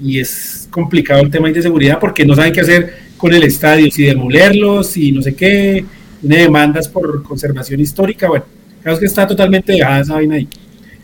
y 0.00 0.18
es 0.18 0.68
complicado 0.70 1.22
el 1.22 1.30
tema 1.30 1.50
de 1.50 1.62
seguridad 1.62 1.98
porque 1.98 2.24
no 2.24 2.34
saben 2.34 2.52
qué 2.52 2.60
hacer 2.60 2.94
con 3.16 3.32
el 3.32 3.42
estadio, 3.42 3.90
si 3.90 4.04
demolerlo, 4.04 4.82
si 4.82 5.12
no 5.12 5.22
sé 5.22 5.34
qué, 5.34 5.84
tiene 6.20 6.38
demandas 6.38 6.88
por 6.88 7.22
conservación 7.22 7.80
histórica, 7.80 8.28
bueno, 8.28 8.44
creo 8.82 8.98
que 8.98 9.06
está 9.06 9.26
totalmente 9.26 9.72
dejada 9.72 10.00
esa 10.00 10.14
vaina 10.14 10.34
ahí. 10.36 10.48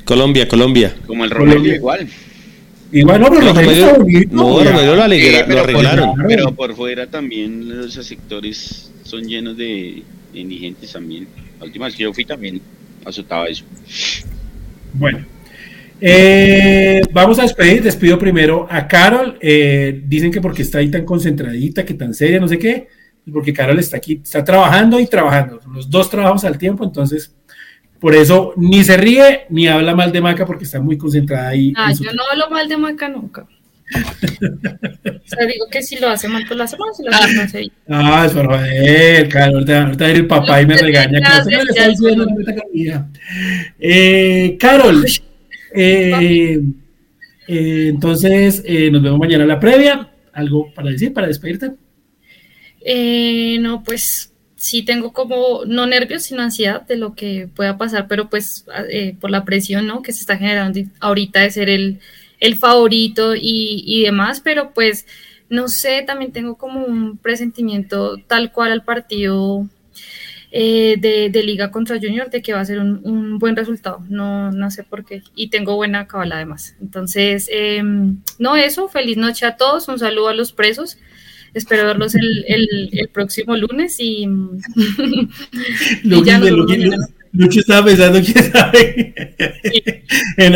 Colombia, 0.05 0.49
Colombia. 0.49 0.95
Como 1.07 1.25
el 1.25 1.31
Romelio 1.31 1.75
igual. 1.75 2.09
Igual 2.91 3.21
no, 3.21 3.31
pero 3.31 3.53
Romelio, 3.53 3.87
no, 4.31 4.65
Romelio 4.65 4.97
lo, 4.97 5.03
arreglaron. 5.03 6.15
pero 6.29 6.53
por 6.55 6.75
fuera 6.75 7.07
también 7.07 7.81
los 7.81 7.95
sectores 7.95 8.91
son 9.03 9.25
llenos 9.25 9.57
de 9.57 10.03
indigentes 10.35 10.93
también. 10.93 11.27
La 11.59 11.67
última 11.67 11.87
vez 11.87 11.95
que 11.95 12.03
yo 12.03 12.13
fui 12.13 12.25
también 12.25 12.61
azotaba 13.05 13.47
eso. 13.47 13.65
Bueno, 14.95 15.25
eh, 16.05 17.01
vamos 17.13 17.39
a 17.39 17.43
despedir, 17.43 17.83
despido 17.83 18.19
primero 18.19 18.67
a 18.69 18.89
Carol. 18.89 19.39
Eh, 19.41 20.03
dicen 20.07 20.33
que 20.33 20.41
porque 20.41 20.63
está 20.63 20.79
ahí 20.79 20.91
tan 20.91 21.05
concentradita, 21.05 21.85
que 21.85 21.95
tan 21.95 22.13
seria, 22.13 22.41
no 22.41 22.49
sé 22.49 22.59
qué, 22.59 22.89
porque 23.33 23.53
Carol 23.53 23.79
está 23.79 23.99
aquí, 23.99 24.21
está 24.23 24.43
trabajando 24.43 24.99
y 24.99 25.07
trabajando. 25.07 25.61
Los 25.73 25.89
dos 25.89 26.11
trabajamos 26.11 26.45
al 26.45 26.59
tiempo, 26.59 26.85
entonces 26.85 27.35
por 28.03 28.17
eso 28.17 28.53
ni 28.57 28.83
se 28.83 28.97
ríe 28.97 29.47
ni 29.49 29.69
habla 29.69 29.95
mal 29.95 30.11
de 30.11 30.21
Maca 30.21 30.45
porque 30.45 30.65
está 30.65 30.81
muy 30.81 30.99
concentrada 30.99 31.51
ahí. 31.51 31.73
Ah, 31.77 31.93
yo 31.93 32.13
no 32.13 32.25
hablo 32.29 32.51
mal 32.51 32.69
de 32.69 32.77
Maca 32.77 33.09
nunca. 33.09 33.47
o 33.93 35.29
sea, 35.29 35.47
digo 35.47 35.67
que 35.71 35.85
si 35.85 36.01
lo 36.01 36.09
hace 36.09 36.27
mal, 36.27 36.45
pues 36.49 36.59
lo 36.59 36.65
hace 36.65 36.77
mal, 36.77 36.89
si 36.97 37.05
lo 37.05 37.11
hace 37.11 37.37
mal, 37.37 37.49
se 37.49 37.71
Ah, 37.89 38.25
es 38.27 38.33
por 38.33 38.47
joder, 38.47 39.29
Carol, 39.29 39.71
ahorita, 39.71 40.11
el 40.11 40.27
papá 40.27 40.61
y 40.61 40.67
me 40.67 40.77
regaña. 40.79 41.21
Eh, 43.79 44.57
Carol. 44.59 45.07
Eh, 45.73 46.61
eh, 47.47 47.87
entonces, 47.89 48.65
eh, 48.67 48.91
nos 48.91 49.01
vemos 49.01 49.21
mañana 49.21 49.45
a 49.45 49.47
la 49.47 49.61
previa. 49.61 50.11
¿Algo 50.33 50.75
para 50.75 50.91
decir, 50.91 51.13
para 51.13 51.29
despedirte? 51.29 51.71
no, 53.61 53.85
pues 53.85 54.32
sí 54.63 54.85
tengo 54.85 55.13
como, 55.13 55.65
no 55.67 55.87
nervios, 55.87 56.23
sino 56.23 56.43
ansiedad 56.43 56.83
de 56.83 56.97
lo 56.97 57.15
que 57.15 57.49
pueda 57.55 57.77
pasar, 57.77 58.07
pero 58.07 58.31
pues 58.31 58.65
por 59.21 59.31
la 59.31 59.45
presión 59.45 59.87
¿no? 59.87 60.03
que 60.03 60.13
se 60.13 60.21
está 60.21 60.37
generando 60.37 60.81
ahorita 61.01 61.41
de 61.41 61.51
ser 61.51 61.69
el, 61.69 61.99
el 62.39 62.57
favorito 62.57 63.35
y, 63.35 63.83
y 63.85 64.05
demás, 64.05 64.41
pero 64.41 64.73
pues 64.73 65.07
no 65.49 65.67
sé, 65.69 66.03
también 66.07 66.33
tengo 66.33 66.57
como 66.57 66.85
un 66.85 67.19
presentimiento 67.19 68.19
tal 68.29 68.53
cual 68.53 68.71
al 68.71 68.85
partido 68.85 69.67
eh, 70.55 70.97
de, 70.99 71.43
liga 71.43 71.71
contra 71.71 71.99
Junior 71.99 72.29
de 72.29 72.43
que 72.43 72.53
va 72.53 72.61
a 72.61 72.65
ser 72.65 72.79
un, 72.79 73.39
buen 73.39 73.57
resultado. 73.57 74.05
No, 74.11 74.53
no 74.53 74.71
sé 74.71 74.85
por 74.85 75.05
qué. 75.05 75.23
Y 75.35 75.49
tengo 75.49 75.77
buena 75.77 76.07
cabala 76.07 76.37
además. 76.37 76.77
Entonces, 76.81 77.49
em, 77.51 78.19
no 78.39 78.55
eso. 78.57 78.89
Feliz 78.89 79.17
noche 79.17 79.47
a 79.47 79.57
todos. 79.57 79.89
Un 79.89 79.99
saludo 79.99 80.29
a 80.29 80.35
los 80.35 80.53
presos. 80.53 80.99
Espero 81.55 81.87
verlos 81.87 82.15
el, 82.15 82.45
el, 82.93 83.09
próximo 83.09 83.57
lunes 83.57 83.97
y, 83.99 84.27
y 86.03 86.25
ya 86.25 86.41
Lucho 87.33 87.61
estaba 87.61 87.85
pensando 87.85 88.21
quién 88.23 88.53
sabe. 88.53 89.15
en 90.39 90.53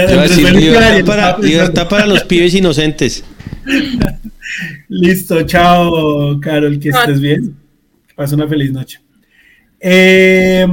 libertad, 0.57 1.05
para, 1.05 1.39
libertad 1.39 1.89
para 1.89 2.07
los 2.07 2.25
pibes 2.25 2.55
inocentes. 2.55 3.25
Listo, 4.89 5.43
chao, 5.43 6.41
Carol, 6.41 6.79
que 6.79 6.89
estés 6.91 7.21
bien. 7.21 7.57
Pasa 8.15 8.35
una 8.35 8.49
feliz 8.49 8.73
noche. 8.73 9.01
Eh, 9.79 10.67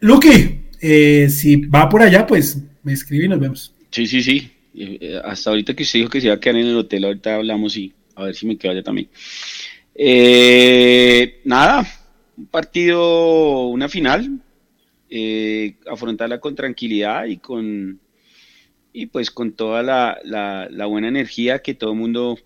Luqui, 0.00 0.60
eh, 0.80 1.28
si 1.30 1.56
va 1.56 1.88
por 1.88 2.02
allá, 2.02 2.26
pues 2.26 2.62
me 2.82 2.92
escribe 2.92 3.24
y 3.24 3.28
nos 3.28 3.40
vemos. 3.40 3.74
Sí, 3.90 4.06
sí, 4.06 4.22
sí. 4.22 4.50
Eh, 4.74 5.20
hasta 5.24 5.50
ahorita 5.50 5.74
que 5.74 5.82
usted 5.82 6.00
dijo 6.00 6.10
que 6.10 6.20
se 6.20 6.26
iba 6.26 6.36
a 6.36 6.40
quedar 6.40 6.56
en 6.56 6.66
el 6.66 6.76
hotel, 6.76 7.04
ahorita 7.04 7.36
hablamos 7.36 7.76
y 7.76 7.92
a 8.20 8.26
ver 8.26 8.34
si 8.34 8.46
me 8.46 8.56
quedo 8.56 8.72
allá 8.72 8.82
también. 8.82 9.08
Eh, 9.94 11.40
nada, 11.44 11.86
un 12.36 12.46
partido, 12.46 13.66
una 13.68 13.88
final, 13.88 14.40
afrontarla 15.90 16.40
con 16.40 16.54
tranquilidad 16.54 17.26
y 17.26 17.38
con 17.38 18.00
y 18.92 19.06
pues 19.06 19.30
con 19.30 19.52
toda 19.52 19.82
la, 19.82 20.18
la 20.24 20.86
buena 20.86 21.08
energía 21.08 21.62
que 21.62 21.74
todo 21.74 21.92
el 21.92 21.98
mundo 21.98 22.38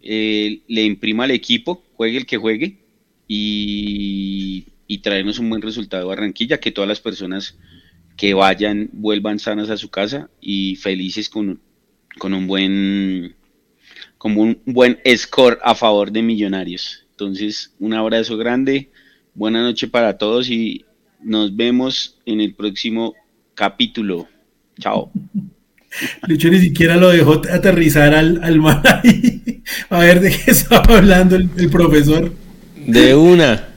le 0.00 0.82
imprima 0.84 1.24
al 1.24 1.30
equipo, 1.32 1.82
juegue 1.94 2.18
el 2.18 2.26
que 2.26 2.36
juegue 2.36 2.78
y, 3.26 4.66
traernos 5.02 5.38
un 5.38 5.48
buen 5.50 5.62
resultado 5.62 6.02
de 6.02 6.08
Barranquilla, 6.08 6.58
que 6.58 6.72
todas 6.72 6.88
las 6.88 7.00
personas 7.00 7.56
que 8.16 8.34
vayan 8.34 8.90
vuelvan 8.92 9.38
sanas 9.38 9.70
a 9.70 9.76
su 9.76 9.90
casa 9.90 10.28
y 10.40 10.76
felices 10.76 11.28
con, 11.28 11.60
con 12.18 12.34
un 12.34 12.46
buen 12.46 13.36
con 14.18 14.36
un 14.36 14.60
buen 14.66 14.98
score 15.16 15.58
a 15.62 15.74
favor 15.74 16.12
de 16.12 16.22
Millonarios. 16.22 17.06
Entonces, 17.12 17.72
un 17.78 17.94
abrazo 17.94 18.36
grande, 18.36 18.90
buena 19.34 19.62
noche 19.62 19.88
para 19.88 20.18
todos 20.18 20.50
y 20.50 20.84
nos 21.22 21.56
vemos 21.56 22.18
en 22.26 22.40
el 22.40 22.54
próximo 22.54 23.14
capítulo. 23.54 24.28
Chao. 24.80 25.10
Lucho 26.26 26.50
ni 26.50 26.60
siquiera 26.60 26.96
lo 26.96 27.08
dejó 27.08 27.40
aterrizar 27.50 28.14
al, 28.14 28.40
al 28.42 28.58
mar 28.58 28.82
ahí. 29.02 29.62
A 29.88 30.00
ver 30.00 30.20
de 30.20 30.30
qué 30.30 30.50
estaba 30.50 30.98
hablando 30.98 31.36
el 31.36 31.70
profesor. 31.70 32.32
De 32.86 33.14
una. 33.14 33.68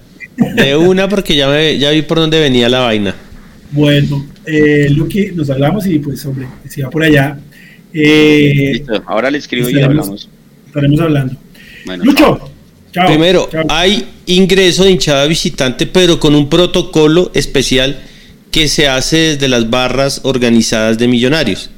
De 0.56 0.76
una 0.76 1.08
porque 1.08 1.36
ya, 1.36 1.50
me, 1.50 1.78
ya 1.78 1.92
vi 1.92 2.02
por 2.02 2.18
dónde 2.18 2.40
venía 2.40 2.70
la 2.70 2.80
vaina. 2.80 3.16
Bueno, 3.72 4.26
eh, 4.46 4.88
Luqui, 4.90 5.32
nos 5.34 5.50
hablamos 5.50 5.86
y 5.88 6.00
pues, 6.00 6.26
hombre, 6.26 6.48
si 6.68 6.82
va 6.82 6.90
por 6.90 7.04
allá. 7.04 7.40
Eh, 7.94 8.72
Listo, 8.74 9.04
ahora 9.06 9.32
le 9.32 9.38
escribo 9.38 9.70
y 9.70 9.82
hablamos. 9.82 10.30
Estaremos 10.68 11.00
hablando. 11.02 11.36
Lucho, 12.04 12.52
chao, 12.94 13.08
Primero, 13.08 13.50
hay 13.70 14.06
ingreso 14.28 14.84
de 14.84 14.92
hinchada 14.92 15.26
visitante, 15.26 15.88
pero 15.88 16.20
con 16.20 16.36
un 16.36 16.50
protocolo 16.50 17.32
especial 17.34 18.02
que 18.52 18.68
se 18.68 18.88
hace 18.88 19.18
desde 19.18 19.48
las 19.48 19.70
barras 19.70 20.22
organizadas 20.24 20.98
de 20.98 21.08
millonarios. 21.08 21.70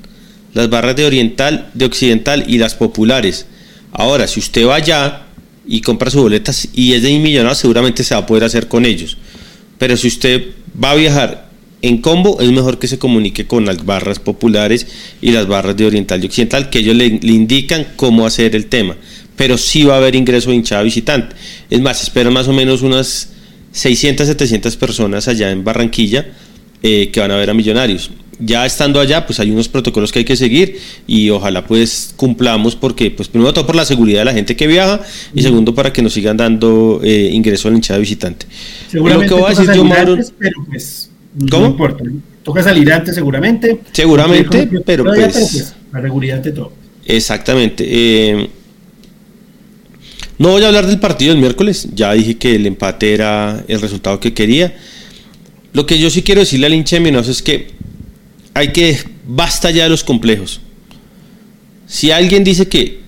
Las 0.54 0.70
barras 0.70 0.96
de 0.96 1.06
oriental, 1.06 1.70
de 1.74 1.86
occidental 1.86 2.46
y 2.48 2.58
las 2.58 2.76
populares. 2.76 3.48
Ahora, 3.92 4.28
si 4.28 4.40
usted 4.40 4.68
va 4.68 4.76
allá 4.76 5.24
y 5.66 5.82
compra 5.82 6.12
sus 6.12 6.22
boletas 6.22 6.68
y 6.74 6.94
es 6.94 7.02
de 7.02 7.18
millonarios, 7.18 7.60
seguramente 7.60 8.04
se 8.04 8.14
va 8.14 8.22
a 8.22 8.26
poder 8.26 8.44
hacer 8.44 8.68
con 8.68 8.86
ellos. 8.86 9.18
Pero 9.78 9.98
si 9.98 10.08
usted 10.08 10.44
va 10.82 10.92
a 10.92 10.96
viajar 10.96 11.53
en 11.84 12.00
combo, 12.00 12.40
es 12.42 12.52
mejor 12.52 12.80
que 12.80 12.88
se 12.88 12.98
comunique 12.98 13.46
con 13.46 13.66
las 13.66 13.86
barras 13.86 14.18
populares 14.18 14.88
y 15.22 15.32
las 15.32 15.48
barras 15.48 15.78
de 15.78 15.86
Oriental 15.86 16.24
y 16.24 16.28
Occidental, 16.28 16.70
que 16.70 16.80
ellos 16.80 16.96
le, 16.96 17.06
indican 17.06 17.86
cómo 17.96 18.26
hacer 18.26 18.56
el 18.56 18.66
tema. 18.66 18.96
Pero 19.36 19.58
sí 19.58 19.84
va 19.84 19.96
a 19.96 19.98
haber 19.98 20.16
ingreso 20.16 20.50
de 20.50 20.56
hinchada 20.56 20.82
visitante. 20.82 21.36
Es 21.70 21.82
más, 21.82 22.02
esperan 22.02 22.34
más 22.34 22.48
o 22.48 22.54
menos 22.54 22.82
unas 22.82 23.34
600, 23.74 24.28
700 24.28 24.78
personas 24.78 25.28
allá 25.28 25.52
en 25.52 25.64
Barranquilla 25.64 26.28
eh, 26.82 27.10
que 27.12 27.20
van 27.20 27.32
a 27.32 27.36
ver 27.36 27.50
a 27.50 27.54
Millonarios 27.54 28.12
ya 28.40 28.66
estando 28.66 29.00
allá, 29.00 29.26
pues 29.26 29.40
hay 29.40 29.52
unos 29.52 29.70
protocolos 29.70 30.12
que 30.12 30.20
hay 30.20 30.26
que 30.26 30.36
seguir 30.36 30.80
y 31.08 31.30
ojalá 31.30 31.66
pues 31.66 32.14
cumplamos 32.16 32.76
porque, 32.76 33.12
pues 33.12 33.30
primero 33.30 33.54
todo 33.54 33.66
por 33.66 33.76
la 33.76 33.86
seguridad 33.86 34.20
de 34.20 34.26
la 34.26 34.34
gente 34.34 34.56
que 34.56 34.68
viaja 34.68 35.02
y 35.34 35.42
segundo 35.42 35.76
para 35.76 35.94
que 35.94 36.02
nos 36.02 36.14
sigan 36.14 36.38
dando 36.38 37.00
eh, 37.04 37.30
ingreso 37.32 37.68
al 37.68 37.76
hinchada 37.76 38.00
visitante. 38.00 38.46
Seguramente 38.90 39.30
lo 39.30 39.36
que 39.36 39.42
voy 39.42 39.52
a 39.52 39.56
decir 39.56 39.76
yo, 39.76 40.34
pero 40.40 40.66
pues. 40.68 41.10
No 41.36 41.66
importa. 41.66 42.04
Toca 42.44 42.62
salir 42.62 42.92
antes 42.92 43.16
seguramente. 43.16 43.80
Seguramente, 43.92 44.70
pero, 44.86 45.04
pues, 45.06 45.34
pues, 45.34 45.76
La 45.92 46.02
seguridad 46.02 46.40
de 46.40 46.52
todo. 46.52 46.74
Exactamente. 47.06 47.86
Eh, 47.88 48.50
no 50.38 50.50
voy 50.50 50.64
a 50.64 50.68
hablar 50.68 50.88
del 50.88 51.00
partido 51.00 51.32
del 51.32 51.40
miércoles, 51.40 51.88
ya 51.94 52.14
dije 52.14 52.38
que 52.38 52.56
el 52.56 52.66
empate 52.66 53.14
era 53.14 53.64
el 53.68 53.80
resultado 53.80 54.20
que 54.20 54.34
quería. 54.34 54.76
lo 55.74 55.86
que 55.86 55.98
yo 55.98 56.10
sí 56.10 56.22
quiero 56.22 56.42
decirle 56.42 56.68
al 56.68 56.74
hincha 56.74 56.98
de 56.98 57.00
Millonarios 57.00 57.38
es 57.38 57.42
que 57.42 57.72
hay 58.54 58.72
que, 58.72 58.98
basta 59.26 59.72
ya 59.72 59.84
de 59.84 59.90
los 59.90 60.04
complejos. 60.04 60.62
Si 61.88 62.12
alguien 62.12 62.44
dice 62.44 62.68
que 62.68 63.02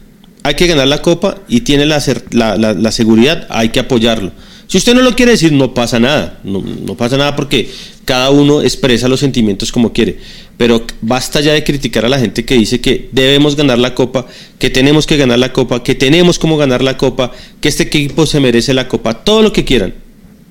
hay 0.43 0.55
que 0.55 0.67
ganar 0.67 0.87
la 0.87 1.01
copa 1.01 1.39
y 1.47 1.61
tiene 1.61 1.85
la, 1.85 2.01
la, 2.31 2.91
seguridad, 2.91 3.47
hay 3.49 3.69
que 3.69 3.79
apoyarlo. 3.79 4.31
Si 4.67 4.77
usted 4.77 4.95
no 4.95 5.01
lo 5.01 5.15
quiere 5.15 5.33
decir, 5.33 5.51
no 5.51 5.73
pasa 5.73 5.99
nada. 5.99 6.39
No, 6.43 6.61
no, 6.61 6.95
pasa 6.95 7.17
nada 7.17 7.35
porque 7.35 7.69
cada 8.05 8.29
uno 8.29 8.61
expresa 8.61 9.07
los 9.07 9.19
sentimientos 9.19 9.71
como 9.71 9.91
quiere. 9.91 10.17
Pero 10.57 10.85
basta 11.01 11.41
ya 11.41 11.53
de 11.53 11.63
criticar 11.63 12.05
a 12.05 12.09
la 12.09 12.19
gente 12.19 12.45
que 12.45 12.55
dice 12.55 12.79
que 12.79 13.09
debemos 13.11 13.55
ganar 13.55 13.79
la 13.79 13.93
copa, 13.93 14.27
que 14.57 14.69
tenemos 14.69 15.05
que 15.05 15.17
ganar 15.17 15.39
la 15.39 15.51
copa, 15.51 15.83
que 15.83 15.95
tenemos 15.95 16.39
como 16.39 16.55
ganar 16.55 16.81
la 16.81 16.97
copa, 16.97 17.31
que 17.59 17.67
este 17.67 17.83
equipo 17.83 18.25
se 18.25 18.39
merece 18.39 18.73
la 18.73 18.87
copa, 18.87 19.25
todo 19.25 19.41
lo 19.41 19.51
que 19.51 19.65
quieran. 19.65 19.93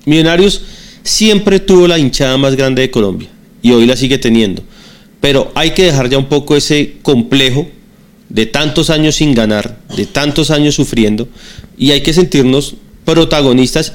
Millonarios 0.05 0.61
siempre 1.01 1.59
tuvo 1.59 1.87
la 1.87 1.97
hinchada 1.97 2.37
más 2.37 2.55
grande 2.55 2.83
de 2.83 2.91
Colombia 2.91 3.29
y 3.61 3.71
hoy 3.71 3.85
la 3.85 3.95
sigue 3.95 4.19
teniendo. 4.19 4.61
Pero 5.21 5.51
hay 5.55 5.71
que 5.71 5.85
dejar 5.85 6.09
ya 6.09 6.19
un 6.19 6.25
poco 6.25 6.55
ese 6.55 6.97
complejo 7.01 7.67
de 8.29 8.45
tantos 8.45 8.89
años 8.89 9.15
sin 9.15 9.33
ganar, 9.33 9.79
de 9.95 10.05
tantos 10.05 10.51
años 10.51 10.75
sufriendo, 10.75 11.27
y 11.77 11.91
hay 11.91 12.01
que 12.01 12.13
sentirnos 12.13 12.75
protagonistas 13.05 13.93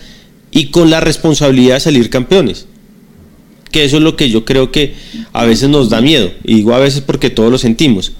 y 0.50 0.66
con 0.66 0.90
la 0.90 1.00
responsabilidad 1.00 1.74
de 1.74 1.80
salir 1.80 2.10
campeones. 2.10 2.66
Que 3.70 3.84
eso 3.84 3.98
es 3.98 4.02
lo 4.02 4.16
que 4.16 4.30
yo 4.30 4.44
creo 4.44 4.72
que 4.72 4.94
a 5.32 5.44
veces 5.44 5.68
nos 5.68 5.90
da 5.90 6.00
miedo, 6.00 6.32
y 6.44 6.56
digo 6.56 6.74
a 6.74 6.78
veces 6.78 7.02
porque 7.02 7.30
todos 7.30 7.50
lo 7.50 7.58
sentimos. 7.58 8.12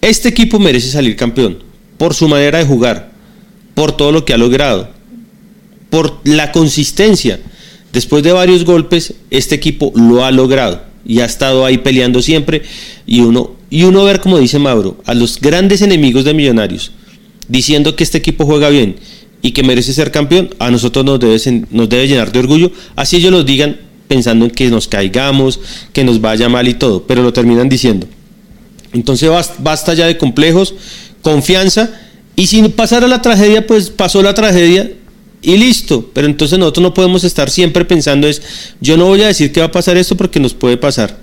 Este 0.00 0.28
equipo 0.28 0.58
merece 0.58 0.90
salir 0.90 1.16
campeón, 1.16 1.62
por 1.96 2.14
su 2.14 2.28
manera 2.28 2.58
de 2.58 2.66
jugar, 2.66 3.12
por 3.74 3.96
todo 3.96 4.12
lo 4.12 4.24
que 4.24 4.34
ha 4.34 4.38
logrado, 4.38 4.90
por 5.90 6.20
la 6.24 6.52
consistencia 6.52 7.40
Después 7.92 8.22
de 8.22 8.32
varios 8.32 8.64
golpes, 8.64 9.14
este 9.30 9.54
equipo 9.54 9.92
lo 9.94 10.24
ha 10.24 10.30
logrado 10.30 10.82
y 11.06 11.20
ha 11.20 11.24
estado 11.24 11.64
ahí 11.64 11.78
peleando 11.78 12.20
siempre. 12.20 12.62
Y 13.06 13.20
uno, 13.20 13.56
y 13.70 13.84
uno 13.84 14.04
ver, 14.04 14.20
como 14.20 14.38
dice 14.38 14.58
Mauro, 14.58 14.98
a 15.06 15.14
los 15.14 15.40
grandes 15.40 15.82
enemigos 15.82 16.24
de 16.24 16.34
Millonarios 16.34 16.92
diciendo 17.48 17.96
que 17.96 18.04
este 18.04 18.18
equipo 18.18 18.44
juega 18.44 18.68
bien 18.68 18.96
y 19.40 19.52
que 19.52 19.62
merece 19.62 19.94
ser 19.94 20.10
campeón, 20.10 20.50
a 20.58 20.70
nosotros 20.70 21.04
nos 21.04 21.18
debe, 21.18 22.06
llenar 22.06 22.30
de 22.30 22.38
orgullo. 22.38 22.72
Así 22.94 23.16
ellos 23.16 23.32
lo 23.32 23.42
digan 23.42 23.80
pensando 24.08 24.46
en 24.46 24.50
que 24.50 24.68
nos 24.70 24.88
caigamos, 24.88 25.60
que 25.92 26.02
nos 26.02 26.20
vaya 26.20 26.48
mal 26.48 26.66
y 26.66 26.74
todo, 26.74 27.04
pero 27.06 27.22
lo 27.22 27.32
terminan 27.32 27.68
diciendo. 27.68 28.06
Entonces 28.92 29.30
basta 29.58 29.94
ya 29.94 30.06
de 30.06 30.16
complejos, 30.16 30.74
confianza. 31.22 31.90
Y 32.34 32.46
si 32.46 32.62
pasara 32.68 33.06
la 33.06 33.20
tragedia, 33.20 33.66
pues 33.66 33.90
pasó 33.90 34.22
la 34.22 34.34
tragedia 34.34 34.90
y 35.42 35.56
listo. 35.56 36.10
Pero 36.14 36.26
entonces 36.26 36.58
nosotros 36.58 36.82
no 36.82 36.94
podemos 36.94 37.24
estar 37.24 37.50
siempre 37.50 37.84
pensando 37.84 38.26
es, 38.26 38.42
yo 38.80 38.96
no 38.96 39.06
voy 39.06 39.22
a 39.22 39.26
decir 39.26 39.52
que 39.52 39.60
va 39.60 39.66
a 39.66 39.72
pasar 39.72 39.96
esto 39.96 40.16
porque 40.16 40.40
nos 40.40 40.54
puede 40.54 40.76
pasar. 40.76 41.18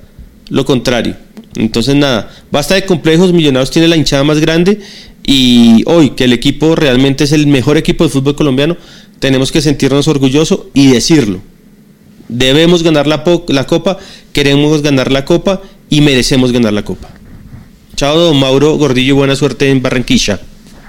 Lo 0.49 0.63
contrario. 0.63 1.15
Entonces 1.55 1.95
nada, 1.95 2.31
basta 2.51 2.75
de 2.75 2.85
complejos, 2.85 3.33
Millonarios 3.33 3.71
tiene 3.71 3.87
la 3.87 3.95
hinchada 3.95 4.23
más 4.23 4.39
grande 4.39 4.79
y 5.25 5.83
hoy 5.85 6.11
que 6.11 6.25
el 6.25 6.33
equipo 6.33 6.75
realmente 6.75 7.23
es 7.23 7.31
el 7.31 7.47
mejor 7.47 7.77
equipo 7.77 8.03
de 8.03 8.09
fútbol 8.09 8.35
colombiano, 8.35 8.77
tenemos 9.19 9.51
que 9.51 9.61
sentirnos 9.61 10.07
orgullosos 10.07 10.59
y 10.73 10.87
decirlo. 10.87 11.41
Debemos 12.27 12.83
ganar 12.83 13.07
la, 13.07 13.23
la 13.47 13.67
copa, 13.67 13.97
queremos 14.33 14.81
ganar 14.81 15.11
la 15.11 15.25
copa 15.25 15.61
y 15.89 16.01
merecemos 16.01 16.51
ganar 16.51 16.73
la 16.73 16.83
copa. 16.83 17.09
Chao, 17.95 18.17
don 18.17 18.39
Mauro 18.39 18.75
Gordillo, 18.77 19.15
buena 19.15 19.35
suerte 19.35 19.69
en 19.69 19.81
Barranquilla. 19.81 20.39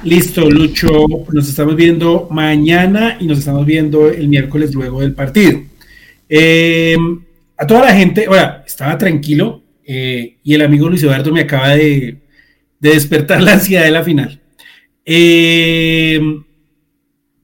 Listo, 0.02 0.48
Lucho, 0.50 1.06
nos 1.32 1.48
estamos 1.48 1.74
viendo 1.74 2.28
mañana 2.30 3.16
y 3.20 3.26
nos 3.26 3.38
estamos 3.38 3.66
viendo 3.66 4.08
el 4.08 4.28
miércoles 4.28 4.74
luego 4.74 5.00
del 5.00 5.14
partido. 5.14 5.62
Eh, 6.28 6.96
a 7.56 7.66
toda 7.66 7.86
la 7.86 7.94
gente, 7.94 8.26
ahora, 8.26 8.62
estaba 8.66 8.96
tranquilo 8.98 9.62
eh, 9.84 10.36
y 10.42 10.54
el 10.54 10.62
amigo 10.62 10.88
Luis 10.88 11.02
Eduardo 11.02 11.32
me 11.32 11.40
acaba 11.40 11.70
de, 11.70 12.18
despertar 12.78 13.42
la 13.42 13.54
ansiedad 13.54 13.84
de 13.84 13.90
la 13.90 14.04
final. 14.04 14.40
Eh, 15.04 16.20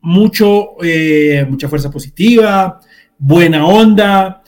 mucho, 0.00 0.70
mucha 1.48 1.68
fuerza 1.68 1.90
positiva, 1.90 2.80
buena 3.22 3.66
onda. 3.66 4.42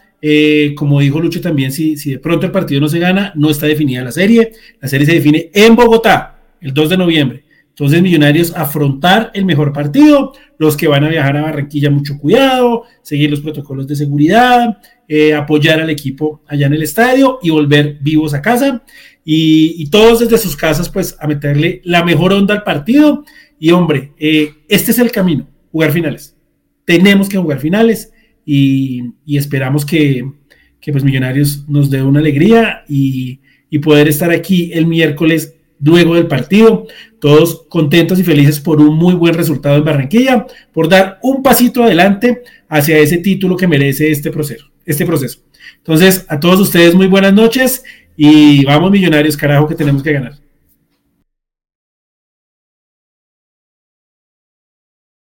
como 0.77 1.01
dijo 1.01 1.21
Lucho 1.21 1.41
también, 1.41 1.71
si, 1.71 1.97
si 1.97 2.13
de 2.13 2.19
pronto 2.19 2.47
el 2.47 2.53
partido 2.53 2.81
no 2.81 2.89
se 2.89 2.99
gana, 2.99 3.33
no 3.37 3.51
está 3.51 3.67
definida 3.67 4.03
la 4.03 4.13
serie. 4.13 4.53
La 4.81 4.89
serie 4.89 5.07
se 5.07 5.15
define 5.15 5.51
en 5.55 5.77
Bogotá, 5.77 6.41
el 6.61 6.75
2 6.75 6.91
de 6.91 6.97
noviembre. 6.97 7.45
Entonces, 7.75 8.03
Millonarios, 8.03 8.53
afrontar 8.55 9.33
el 9.35 9.45
mejor 9.45 9.73
partido, 9.73 10.33
los 10.59 10.77
que 10.77 10.87
van 10.87 11.03
a 11.03 11.09
viajar 11.09 11.37
a 11.37 11.43
Barranquilla, 11.43 11.91
mucho 11.91 12.19
cuidado, 12.19 12.85
seguir 13.03 13.31
los 13.31 13.41
protocolos 13.41 13.89
de 13.89 13.97
seguridad, 13.97 14.79
eh, 15.09 15.35
apoyar 15.35 15.81
al 15.81 15.91
equipo 15.91 16.43
allá 16.47 16.69
en 16.69 16.75
el 16.75 16.85
estadio 16.85 17.41
y 17.43 17.51
volver 17.51 17.99
vivos 18.01 18.33
a 18.33 18.41
casa. 18.41 18.85
Y, 19.25 19.91
todos 19.91 20.21
desde 20.21 20.39
sus 20.39 20.57
casas, 20.57 20.89
pues, 20.89 21.17
a 21.19 21.27
meterle 21.27 21.81
la 21.83 22.05
mejor 22.05 22.33
onda 22.33 22.55
al 22.55 22.63
partido. 22.63 23.25
Y 23.59 23.73
hombre, 23.73 24.13
eh, 24.19 24.53
este 24.69 24.93
es 24.93 25.01
el 25.01 25.11
camino, 25.11 25.49
jugar 25.73 25.91
finales. 25.91 26.37
Tenemos 26.85 27.29
que 27.29 27.39
jugar 27.39 27.59
finales 27.59 28.13
y, 28.45 29.13
esperamos 29.27 29.85
que, 29.85 30.25
pues 30.91 31.05
Millonarios 31.05 31.69
nos 31.69 31.91
dé 31.91 32.03
una 32.03 32.21
alegría 32.21 32.85
y, 32.89 33.41
y 33.71 33.79
poder 33.79 34.09
estar 34.09 34.31
aquí 34.31 34.71
el 34.73 34.87
miércoles 34.87 35.55
luego 35.81 36.15
del 36.15 36.27
partido. 36.27 36.87
Todos 37.21 37.67
contentos 37.69 38.19
y 38.19 38.25
felices 38.25 38.61
por 38.61 38.81
un 38.81 38.97
muy 38.97 39.15
buen 39.15 39.35
resultado 39.35 39.77
en 39.77 39.85
Barranquilla, 39.85 40.47
por 40.73 40.89
dar 40.89 41.19
un 41.23 41.43
pasito 41.43 41.85
adelante 41.85 42.43
hacia 42.69 42.99
ese 42.99 43.19
título 43.19 43.57
que 43.57 43.67
merece 43.67 44.11
este 44.11 44.31
proceso. 44.31 44.67
Este 44.85 45.07
proceso. 45.07 45.41
Entonces, 45.79 46.27
a 46.29 46.39
todos 46.39 46.61
ustedes 46.61 46.95
muy 46.95 47.07
buenas 47.07 47.33
noches 47.33 47.85
y 48.17 48.65
vamos 48.65 48.91
millonarios, 48.91 49.37
carajo, 49.37 49.67
que 49.67 49.75
tenemos 49.75 50.03
que 50.03 50.13
ganar. 50.13 50.44